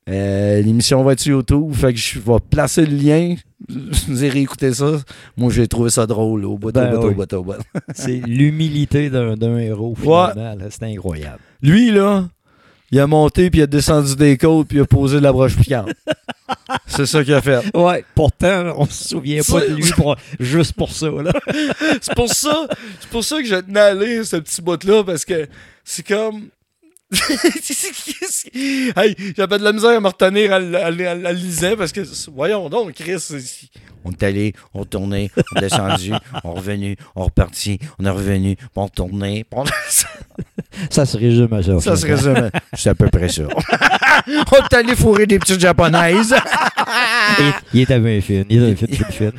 Euh, 0.08 0.60
L'émission 0.62 1.02
va 1.02 1.14
être 1.14 1.20
sur 1.20 1.38
YouTube. 1.38 1.72
Fait 1.72 1.92
que 1.92 1.98
je 1.98 2.20
vais 2.20 2.38
placer 2.48 2.86
le 2.86 2.96
lien. 2.96 3.34
Vous 3.68 4.24
irez 4.24 4.42
écouter 4.42 4.72
ça. 4.74 5.00
Moi, 5.36 5.50
j'ai 5.50 5.66
trouvé 5.66 5.90
ça 5.90 6.06
drôle. 6.06 6.44
Au 6.44 6.56
bout, 6.56 6.70
Ben 6.70 6.94
au 6.94 7.00
bout, 7.00 7.06
oui. 7.08 7.12
au 7.14 7.16
bout, 7.16 7.32
au 7.32 7.42
bout. 7.42 7.52
C'est 7.94 8.20
l'humilité 8.26 9.10
d'un 9.10 9.58
héros, 9.58 9.96
finalement. 9.96 10.34
là. 10.34 10.56
C'est 10.70 10.84
incroyable. 10.84 11.40
Lui, 11.62 11.90
là, 11.90 12.28
il 12.92 13.00
a 13.00 13.06
monté, 13.06 13.50
puis 13.50 13.60
il 13.60 13.62
a 13.64 13.66
descendu 13.66 14.14
des 14.14 14.36
côtes, 14.36 14.68
puis 14.68 14.78
il 14.78 14.82
a 14.82 14.86
posé 14.86 15.16
de 15.16 15.22
la 15.22 15.32
broche 15.32 15.56
piquante. 15.56 15.90
C'est 16.86 17.06
ça 17.06 17.24
qu'il 17.24 17.32
a 17.34 17.40
fait. 17.40 17.74
Ouais, 17.74 18.04
pourtant, 18.14 18.74
on 18.76 18.84
se 18.86 19.08
souvient 19.08 19.40
pas 19.42 19.60
de 19.62 19.74
lui 19.74 19.90
pour- 19.92 20.16
juste 20.38 20.74
pour 20.74 20.92
ça. 20.92 21.08
Là. 21.08 21.32
C'est 22.02 22.14
pour 22.14 22.28
ça, 22.32 22.66
c'est 23.00 23.08
pour 23.08 23.24
ça 23.24 23.40
que 23.40 23.46
je 23.48 23.54
tenais 23.56 23.80
à 23.80 23.94
lire 23.94 24.24
ce 24.26 24.36
petit 24.36 24.60
bout-là, 24.60 25.02
parce 25.04 25.24
que 25.24 25.48
c'est 25.84 26.06
comme. 26.06 26.48
hey, 28.54 29.16
j'avais 29.36 29.58
de 29.58 29.64
la 29.64 29.72
misère 29.72 29.90
à 29.90 30.00
me 30.00 30.06
retenir 30.08 30.52
à, 30.52 30.56
à 30.56 30.90
parce 31.76 31.92
que, 31.92 32.00
voyons 32.30 32.68
donc, 32.70 32.92
Chris. 32.94 33.20
c'est- 33.20 33.68
On 34.04 34.10
est 34.12 34.22
allé, 34.22 34.54
on 34.74 34.84
tourné, 34.84 35.30
on 35.54 35.58
est 35.58 35.60
descendu, 35.60 36.12
on 36.44 36.54
est 36.54 36.58
revenu, 36.58 36.96
on 37.14 37.20
est 37.20 37.24
reparti, 37.24 37.78
on 37.98 38.04
est 38.06 38.10
revenu, 38.10 38.56
on 38.74 38.88
puis 39.44 39.60
on- 39.60 39.64
Ça 40.90 41.06
se 41.06 41.16
résume 41.16 41.52
à 41.52 41.62
ça. 41.62 41.80
Ça 41.80 41.96
se 41.96 42.06
résume. 42.06 42.50
C'est 42.74 42.90
à 42.90 42.94
peu 42.94 43.08
près 43.08 43.28
ça. 43.28 43.42
on 44.26 44.56
est 44.56 44.74
allé 44.74 44.96
fourrer 44.96 45.26
des 45.26 45.38
petites 45.38 45.60
japonaises. 45.60 46.34
Il, 47.38 47.52
il 47.74 47.80
est 47.82 47.90
à 47.90 47.98
20 47.98 48.20
films. 48.20 48.44
Il 48.48 48.62
est 48.62 48.66
à 48.66 48.86
20 48.86 49.10
films. 49.10 49.32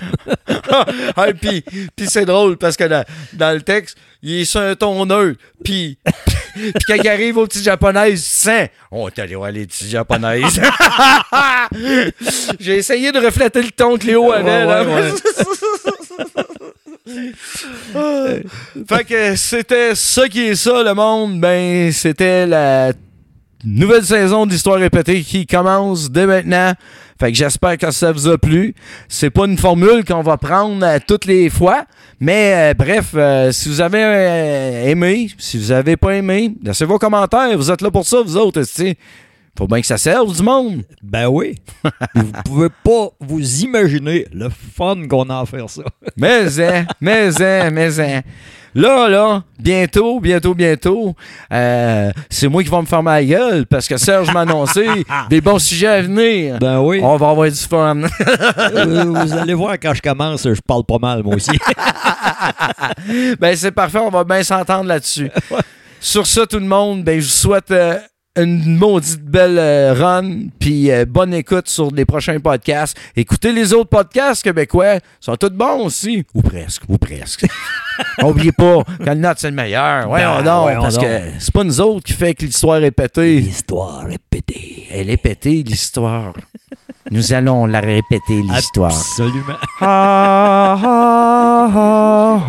Ah, 1.15 1.27
puis, 1.39 1.63
puis 1.95 2.07
c'est 2.07 2.25
drôle 2.25 2.57
parce 2.57 2.75
que 2.75 2.85
dans, 2.85 3.03
dans 3.33 3.53
le 3.53 3.61
texte, 3.61 3.97
il 4.21 4.41
est 4.41 4.45
sur 4.45 4.61
un 4.61 4.75
ton 4.75 5.05
neutre. 5.05 5.39
Puis, 5.63 5.97
puis 6.55 6.73
quand 6.87 6.95
il 6.95 7.07
arrive 7.07 7.37
aux 7.37 7.45
petites 7.45 7.63
japonaises, 7.63 8.23
sens, 8.23 8.69
on 8.91 9.07
est 9.07 9.19
allé 9.19 9.35
voir 9.35 9.51
les 9.51 9.65
petites 9.67 9.89
japonaises. 9.89 10.61
J'ai 12.59 12.77
essayé 12.77 13.11
de 13.11 13.19
refléter 13.19 13.61
le 13.61 13.71
ton 13.71 13.97
que 13.97 14.07
Léo 14.07 14.31
avait. 14.31 14.65
Ouais, 14.65 14.65
là. 14.65 14.83
ouais. 14.83 15.11
fait 18.87 19.03
que 19.03 19.35
c'était 19.35 19.95
ça 19.95 20.27
qui 20.27 20.41
est 20.41 20.55
ça, 20.55 20.83
le 20.83 20.93
monde. 20.93 21.39
Ben, 21.39 21.91
c'était 21.91 22.45
la 22.45 22.93
nouvelle 23.63 24.03
saison 24.03 24.45
d'Histoire 24.45 24.77
répétée 24.79 25.21
qui 25.21 25.45
commence 25.45 26.11
dès 26.11 26.25
maintenant. 26.25 26.73
Fait 27.19 27.31
que 27.31 27.37
j'espère 27.37 27.77
que 27.77 27.91
ça 27.91 28.11
vous 28.11 28.27
a 28.27 28.37
plu. 28.37 28.73
C'est 29.07 29.29
pas 29.29 29.45
une 29.45 29.57
formule 29.57 30.03
qu'on 30.03 30.23
va 30.23 30.37
prendre 30.37 30.85
euh, 30.85 30.97
toutes 31.05 31.25
les 31.25 31.49
fois. 31.49 31.85
Mais 32.19 32.71
euh, 32.71 32.73
bref, 32.73 33.11
euh, 33.15 33.51
si 33.51 33.67
vous 33.67 33.81
avez 33.81 34.01
euh, 34.01 34.85
aimé, 34.89 35.29
si 35.37 35.57
vous 35.57 35.71
avez 35.71 35.97
pas 35.97 36.15
aimé, 36.15 36.53
laissez 36.63 36.85
vos 36.85 36.97
commentaires. 36.97 37.57
Vous 37.57 37.69
êtes 37.69 37.81
là 37.81 37.91
pour 37.91 38.05
ça, 38.05 38.21
vous 38.21 38.37
autres. 38.37 38.61
esti. 38.61 38.97
Faut 39.55 39.67
bien 39.67 39.81
que 39.81 39.87
ça 39.87 39.99
serve 39.99 40.35
du 40.35 40.41
monde. 40.41 40.83
Ben 41.03 41.27
oui. 41.27 41.55
vous 42.15 42.31
pouvez 42.43 42.69
pas 42.83 43.09
vous 43.19 43.61
imaginer 43.61 44.25
le 44.33 44.49
fun 44.49 45.07
qu'on 45.07 45.29
a 45.29 45.41
à 45.41 45.45
faire 45.45 45.69
ça. 45.69 45.83
Mais 46.17 46.59
hein, 46.59 46.85
mais 46.99 47.41
hein, 47.41 47.69
mais 47.71 47.99
hein. 47.99 48.21
Là, 48.75 49.07
là, 49.07 49.43
bientôt, 49.59 50.19
bientôt, 50.19 50.55
bientôt, 50.55 51.15
euh, 51.51 52.11
c'est 52.29 52.47
moi 52.47 52.63
qui 52.63 52.69
vais 52.69 52.81
me 52.81 52.87
fermer 52.87 53.11
la 53.11 53.23
gueule 53.23 53.65
parce 53.67 53.87
que 53.87 53.97
Serge 53.97 54.33
m'a 54.33 54.41
annoncé 54.41 54.87
des 55.29 55.41
bons 55.41 55.59
sujets 55.59 55.87
à 55.87 56.01
venir. 56.01 56.57
Ben 56.57 56.79
oui. 56.79 56.99
On 57.03 57.15
va 57.17 57.29
avoir 57.29 57.47
du 57.47 57.55
fun. 57.55 58.01
Euh, 58.01 59.03
vous 59.05 59.33
allez 59.33 59.53
voir 59.53 59.73
quand 59.73 59.93
je 59.93 60.01
commence, 60.01 60.51
je 60.51 60.61
parle 60.61 60.83
pas 60.85 60.97
mal 60.97 61.21
moi 61.21 61.35
aussi. 61.35 61.51
ben, 63.39 63.55
c'est 63.55 63.71
parfait, 63.71 63.99
on 63.99 64.09
va 64.09 64.23
bien 64.23 64.41
s'entendre 64.41 64.85
là-dessus. 64.85 65.29
Sur 65.99 66.25
ça, 66.25 66.47
tout 66.47 66.59
le 66.59 66.65
monde, 66.65 67.03
ben, 67.03 67.19
je 67.19 67.25
vous 67.25 67.31
souhaite 67.31 67.69
euh, 67.69 67.99
une 68.35 68.77
maudite 68.77 69.23
belle 69.23 69.59
euh, 69.59 69.93
run, 69.93 70.47
puis 70.59 70.89
euh, 70.89 71.05
bonne 71.05 71.33
écoute 71.35 71.67
sur 71.67 71.91
les 71.91 72.03
prochains 72.03 72.39
podcasts. 72.39 72.97
Écoutez 73.15 73.51
les 73.51 73.73
autres 73.73 73.89
podcasts 73.89 74.43
québécois, 74.43 74.95
ils 74.95 75.01
sont 75.19 75.35
tous 75.35 75.49
bons 75.51 75.85
aussi. 75.85 76.25
Ou 76.33 76.41
presque, 76.41 76.83
ou 76.89 76.97
presque. 76.97 77.45
N'oubliez 78.21 78.51
pas, 78.51 78.83
quand 79.05 79.13
le 79.13 79.19
note, 79.19 79.37
c'est 79.37 79.51
le 79.51 79.55
meilleur. 79.55 80.09
Ouais, 80.09 80.21
Ben, 80.21 80.41
non, 80.41 80.65
parce 80.81 80.97
que 80.97 81.05
c'est 81.37 81.53
pas 81.53 81.63
nous 81.63 81.79
autres 81.79 82.05
qui 82.05 82.13
fait 82.13 82.33
que 82.33 82.45
l'histoire 82.45 82.83
est 82.83 82.89
pétée. 82.91 83.39
L'histoire 83.39 84.09
est 84.09 84.21
pétée. 84.29 84.87
Elle 84.91 85.11
est 85.11 85.17
pétée, 85.17 85.61
l'histoire. 85.61 86.33
Nous 87.11 87.33
allons 87.33 87.67
la 87.67 87.81
répéter, 87.81 88.41
l'histoire. 88.41 88.91
Absolument. 88.91 89.57
Ah, 89.81 90.79
ah, 90.83 91.69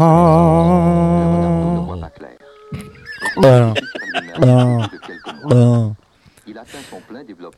ah, 0.01 0.45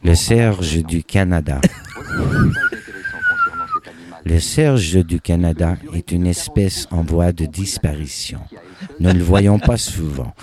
Le 0.03 0.15
Serge 0.15 0.83
du 0.85 1.05
Canada. 1.05 1.61
Le 4.25 4.41
Serge 4.41 5.05
du 5.05 5.21
Canada 5.21 5.77
est 5.93 6.13
une 6.13 6.27
espèce 6.27 6.87
en 6.91 7.03
voie 7.03 7.33
de 7.33 7.45
disparition. 7.47 8.41
Nous 9.01 9.11
ne 9.13 9.19
le 9.19 9.25
voyons 9.25 9.59
pas 9.59 9.77
souvent. 9.77 10.35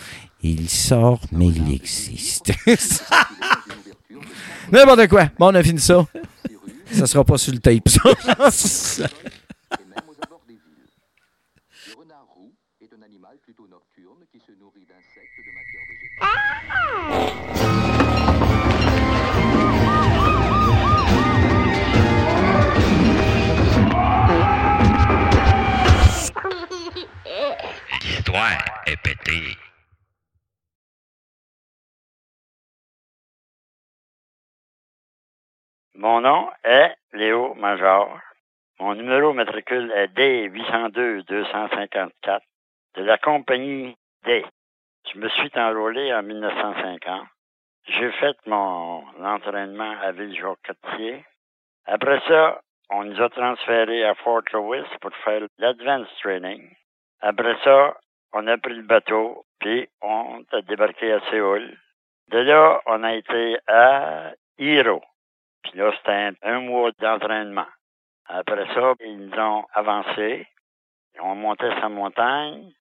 Il 0.42 0.70
sort, 0.70 1.22
mais 1.32 1.48
il 1.48 1.74
existe. 1.74 2.52
N'importe 4.72 5.08
quoi. 5.08 5.30
Bon, 5.40 5.48
on 5.48 5.56
a 5.56 5.64
fini 5.64 5.80
ça. 5.80 6.06
Ça 6.92 7.08
sera 7.08 7.24
pas 7.24 7.38
sur 7.38 7.54
le 7.54 7.60
tape, 7.60 7.90
ça. 7.90 9.08
Est. 28.36 28.58
Mon 35.94 36.22
nom 36.22 36.50
est 36.64 36.96
Léo 37.14 37.54
Major. 37.54 38.20
Mon 38.80 38.96
numéro 38.96 39.34
matricule 39.34 39.92
est 39.92 40.08
D802-254 40.18 42.40
de 42.96 43.04
la 43.04 43.20
compagnie 43.20 43.96
D. 44.26 44.44
Je 45.14 45.20
me 45.20 45.30
suis 45.30 45.52
enrôlé 45.56 46.12
en 46.12 46.24
1950. 46.24 47.28
J'ai 47.86 48.12
fait 48.14 48.36
mon 48.48 49.04
entraînement 49.24 49.96
à 50.02 50.12
Villejour-Cartier. 50.12 51.24
Après 51.86 52.20
ça, 52.28 52.62
on 52.90 53.04
nous 53.04 53.22
a 53.22 53.30
transférés 53.30 54.06
à 54.06 54.16
Fort 54.16 54.42
Lewis 54.54 54.88
pour 55.02 55.14
faire 55.18 55.44
l'Advanced 55.60 56.10
Training. 56.20 56.68
Après 57.22 57.56
ça, 57.64 57.96
on 58.34 58.48
a 58.48 58.58
pris 58.58 58.74
le 58.74 58.82
bateau, 58.82 59.46
puis 59.60 59.88
on 60.02 60.44
a 60.52 60.62
débarqué 60.64 61.14
à 61.14 61.22
Séoul. 61.30 61.78
De 62.30 62.40
là, 62.40 62.82
on 62.88 63.04
a 63.04 63.14
été 63.14 63.58
à 63.68 64.32
Hiro. 64.58 65.04
Puis 65.64 65.78
là, 65.78 65.92
c'était 65.98 66.32
un, 66.42 66.60
mois 66.62 66.92
d'entraînement. 67.00 67.68
Après 68.28 68.66
ça, 68.74 68.94
ils 69.02 69.30
nous 69.30 69.40
ont 69.40 69.66
avancé. 69.74 70.48
On 71.20 71.36
montait 71.36 71.80
sa 71.80 71.90
montagne. 71.90 72.72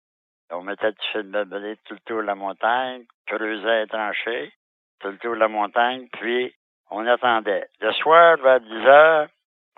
On 0.50 0.62
mettait 0.62 0.92
du 0.92 1.06
fil 1.12 1.30
de 1.30 1.44
balai 1.44 1.76
tout 1.84 1.94
le 1.94 2.00
tour 2.00 2.20
de 2.22 2.26
la 2.26 2.34
montagne, 2.34 3.04
creusait 3.26 3.80
les 3.80 3.86
tranchées, 3.86 4.52
tout 5.00 5.08
le 5.08 5.18
tour 5.18 5.34
de 5.34 5.40
la 5.40 5.48
montagne, 5.48 6.08
puis 6.12 6.54
on 6.90 7.06
attendait. 7.06 7.68
Le 7.80 7.92
soir, 7.92 8.36
vers 8.36 8.60
10 8.60 8.86
heures, 8.86 9.28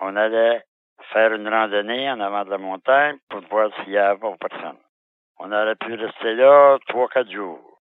on 0.01 0.15
allait 0.17 0.63
faire 1.13 1.33
une 1.33 1.47
randonnée 1.47 2.09
en 2.11 2.19
avant 2.19 2.43
de 2.43 2.49
la 2.49 2.57
montagne 2.57 3.17
pour 3.29 3.39
voir 3.49 3.69
s'il 3.75 3.93
y 3.93 3.97
avait 3.97 4.19
personne. 4.37 4.77
On 5.37 5.51
aurait 5.51 5.75
pu 5.75 5.93
rester 5.93 6.35
là 6.35 6.77
trois, 6.87 7.07
quatre 7.09 7.31
jours. 7.31 7.79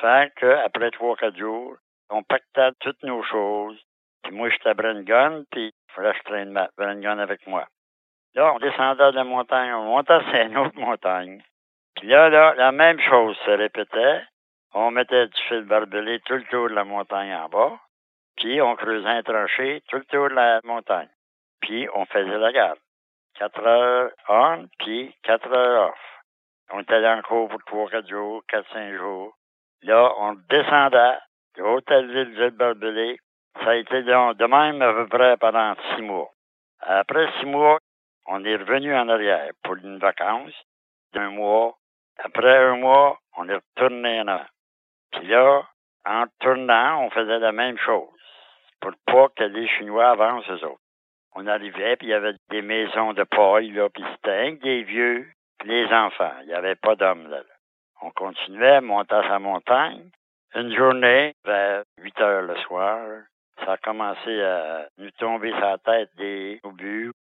Ça 0.00 0.22
fait 0.22 0.32
qu'après 0.36 0.90
trois, 0.90 1.16
quatre 1.16 1.36
jours, 1.36 1.76
on 2.10 2.22
pactait 2.22 2.72
toutes 2.80 3.02
nos 3.02 3.22
choses. 3.22 3.78
Puis 4.22 4.32
moi, 4.34 4.48
j'étais 4.50 4.70
à 4.70 4.74
Brengun, 4.74 5.44
puis 5.50 5.66
il 5.66 5.92
fallait 5.92 6.12
que 6.12 6.18
je 6.18 6.22
traîne 6.24 6.50
ma 6.50 6.68
Brengun 6.76 7.18
avec 7.18 7.46
moi. 7.46 7.66
Là, 8.34 8.52
on 8.54 8.58
descendait 8.58 9.12
de 9.12 9.16
la 9.16 9.24
montagne, 9.24 9.72
on 9.72 9.84
montait 9.84 10.20
sur 10.24 10.34
une 10.34 10.58
autre 10.58 10.78
montagne. 10.78 11.42
Puis 11.96 12.08
là, 12.08 12.28
là, 12.28 12.54
la 12.54 12.72
même 12.72 13.00
chose 13.00 13.36
se 13.44 13.50
répétait. 13.50 14.22
On 14.74 14.90
mettait 14.90 15.26
du 15.26 15.42
fil 15.48 15.62
barbelé 15.62 16.20
tout 16.20 16.34
le 16.34 16.44
tour 16.44 16.68
de 16.68 16.74
la 16.74 16.84
montagne 16.84 17.34
en 17.34 17.48
bas. 17.48 17.78
Puis 18.36 18.60
on 18.60 18.76
creusait 18.76 19.08
un 19.08 19.22
tranché 19.22 19.82
tout 19.88 19.96
le 19.96 20.04
tour 20.04 20.28
de 20.28 20.34
la 20.34 20.60
montagne. 20.64 21.08
Puis 21.62 21.88
on 21.94 22.04
faisait 22.04 22.38
la 22.38 22.52
garde. 22.52 22.78
Quatre 23.38 23.66
heures 23.66 24.10
on, 24.28 24.66
puis 24.78 25.14
quatre 25.22 25.50
heures 25.50 25.90
off. 25.90 26.15
On 26.72 26.80
était 26.80 27.02
dans 27.02 27.16
le 27.16 27.22
cours 27.22 27.48
pour 27.48 27.62
trois, 27.64 27.88
quatre 27.88 28.08
jours, 28.08 28.42
quatre, 28.48 28.70
cinq 28.72 28.94
jours. 28.96 29.34
Là, 29.82 30.12
on 30.18 30.34
descendait 30.48 31.18
de 31.56 31.62
Hôtel-Ville, 31.62 32.34
Ville-Barbelé. 32.34 33.18
Ça 33.62 33.70
a 33.70 33.74
été 33.76 34.02
de, 34.02 34.46
même 34.46 34.82
à 34.82 34.92
peu 34.92 35.06
près 35.06 35.36
pendant 35.36 35.74
six 35.94 36.02
mois. 36.02 36.30
Après 36.80 37.28
six 37.38 37.46
mois, 37.46 37.78
on 38.26 38.44
est 38.44 38.56
revenu 38.56 38.94
en 38.94 39.08
arrière 39.08 39.50
pour 39.62 39.76
une 39.76 39.98
vacance 39.98 40.52
d'un 41.14 41.30
mois. 41.30 41.76
Après 42.18 42.56
un 42.56 42.76
mois, 42.76 43.18
on 43.36 43.48
est 43.48 43.54
retourné 43.54 44.20
en 44.20 44.28
avant. 44.28 44.44
Puis 45.12 45.26
là, 45.28 45.62
en 46.04 46.24
tournant, 46.40 47.04
on 47.04 47.10
faisait 47.10 47.38
la 47.38 47.52
même 47.52 47.78
chose 47.78 48.08
pour 48.80 48.92
pas 49.06 49.28
que 49.36 49.44
les 49.44 49.66
Chinois 49.68 50.10
avancent 50.10 50.48
eux 50.48 50.64
autres. 50.64 50.80
On 51.34 51.46
arrivait, 51.46 51.96
puis 51.96 52.08
il 52.08 52.10
y 52.10 52.14
avait 52.14 52.34
des 52.50 52.62
maisons 52.62 53.12
de 53.12 53.24
paille, 53.24 53.70
là, 53.72 53.88
puis 53.90 54.04
c'était 54.14 54.52
des 54.52 54.82
vieux, 54.84 55.26
les 55.66 55.86
enfants. 55.92 56.32
Il 56.42 56.48
n'y 56.48 56.54
avait 56.54 56.76
pas 56.76 56.94
d'hommes, 56.96 57.28
là. 57.28 57.42
On 58.02 58.10
continuait, 58.10 58.80
monter 58.80 59.14
à 59.14 59.28
sa 59.28 59.38
montagne. 59.38 60.10
Une 60.54 60.74
journée, 60.74 61.34
vers 61.44 61.82
8 61.98 62.20
heures 62.20 62.42
le 62.42 62.56
soir, 62.56 62.98
ça 63.64 63.72
a 63.72 63.76
commencé 63.78 64.42
à 64.42 64.86
nous 64.98 65.10
tomber 65.12 65.50
la 65.50 65.78
tête 65.78 66.10
des 66.16 66.60
obus. 66.62 67.12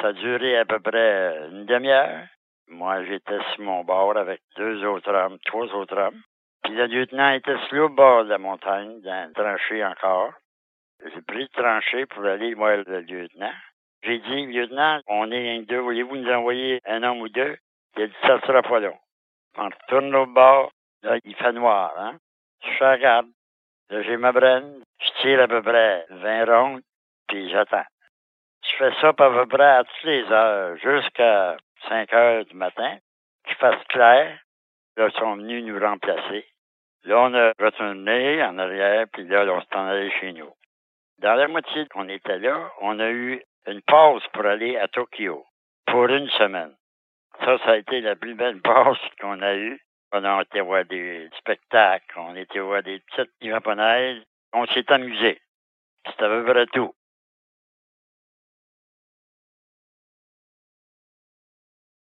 Ça 0.00 0.08
a 0.08 0.12
duré 0.12 0.56
à 0.58 0.64
peu 0.64 0.80
près 0.80 1.48
une 1.50 1.66
demi-heure. 1.66 2.26
Moi, 2.68 3.04
j'étais 3.04 3.38
sur 3.52 3.64
mon 3.64 3.84
bord 3.84 4.16
avec 4.16 4.40
deux 4.56 4.84
autres 4.84 5.12
hommes, 5.12 5.38
trois 5.44 5.66
autres 5.74 5.98
hommes. 5.98 6.22
Puis 6.62 6.74
le 6.74 6.86
lieutenant 6.86 7.30
était 7.30 7.58
sur 7.68 7.88
le 7.88 7.94
bord 7.94 8.24
de 8.24 8.30
la 8.30 8.38
montagne, 8.38 9.00
dans 9.02 9.28
le 9.28 9.34
tranché 9.34 9.84
encore. 9.84 10.32
J'ai 11.04 11.22
pris 11.22 11.42
le 11.42 11.48
tranché 11.48 12.06
pour 12.06 12.24
aller 12.24 12.54
voir 12.54 12.76
le 12.86 13.00
lieutenant. 13.00 13.52
J'ai 14.02 14.18
dit, 14.18 14.46
lieutenant, 14.46 15.00
on 15.08 15.30
est 15.30 15.56
un 15.56 15.62
deux, 15.62 15.78
voulez-vous 15.78 16.16
nous 16.16 16.32
envoyer 16.32 16.80
un 16.86 17.02
homme 17.02 17.20
ou 17.20 17.28
deux? 17.28 17.56
Il 17.96 18.04
a 18.04 18.06
dit, 18.06 18.14
ça 18.22 18.40
sera 18.40 18.62
pas 18.62 18.80
long. 18.80 18.98
On 19.56 19.64
retourne 19.66 20.14
au 20.14 20.26
bord, 20.26 20.72
là, 21.02 21.18
il 21.24 21.34
fait 21.36 21.52
noir, 21.52 21.92
hein? 21.98 22.16
Je 22.62 22.84
regarde. 22.84 23.26
Là, 23.90 24.02
j'ai 24.02 24.16
ma 24.16 24.32
brenne. 24.32 24.82
Je 25.00 25.10
tire 25.20 25.40
à 25.40 25.48
peu 25.48 25.62
près 25.62 26.06
20 26.08 26.44
rondes, 26.46 26.82
puis 27.28 27.50
j'attends. 27.50 27.84
Je 28.64 28.76
fais 28.76 28.92
ça 29.00 29.08
à 29.08 29.12
peu 29.12 29.46
près 29.46 29.64
à 29.64 29.84
toutes 29.84 30.04
les 30.04 30.24
heures, 30.30 30.76
jusqu'à 30.76 31.56
5 31.88 32.12
heures 32.12 32.44
du 32.44 32.54
matin, 32.54 32.96
qu'il 33.46 33.56
fasse 33.56 33.82
clair. 33.88 34.38
Là, 34.96 35.08
ils 35.08 35.18
sont 35.18 35.36
venus 35.36 35.64
nous 35.64 35.78
remplacer. 35.78 36.46
Là, 37.04 37.18
on 37.18 37.34
a 37.34 37.52
retourné 37.58 38.42
en 38.44 38.58
arrière, 38.58 39.06
puis 39.12 39.26
là, 39.26 39.44
on 39.44 39.60
s'est 39.60 39.76
en 39.76 39.86
allé 39.86 40.10
chez 40.12 40.32
nous. 40.32 40.52
Dans 41.18 41.34
la 41.34 41.48
moitié 41.48 41.86
qu'on 41.88 42.08
était 42.08 42.38
là, 42.38 42.70
on 42.80 42.98
a 43.00 43.10
eu 43.10 43.42
une 43.66 43.82
pause 43.82 44.26
pour 44.32 44.46
aller 44.46 44.76
à 44.76 44.88
Tokyo 44.88 45.44
pour 45.86 46.06
une 46.06 46.28
semaine. 46.30 46.74
Ça, 47.40 47.58
ça 47.58 47.70
a 47.72 47.76
été 47.76 48.00
la 48.00 48.16
plus 48.16 48.34
belle 48.34 48.60
pause 48.60 48.98
qu'on 49.20 49.40
a 49.42 49.54
eue. 49.54 49.80
On 50.12 50.24
a 50.24 50.42
été 50.42 50.60
voir 50.60 50.84
des 50.84 51.28
spectacles, 51.38 52.18
on 52.18 52.34
a 52.34 52.40
été 52.40 52.60
voir 52.60 52.82
des 52.82 53.00
petites 53.00 53.32
japonaises. 53.40 54.22
On 54.52 54.66
s'est 54.66 54.90
amusé. 54.92 55.40
C'était 56.06 56.24
à 56.24 56.28
peu 56.28 56.44
près 56.44 56.66
tout. 56.66 56.94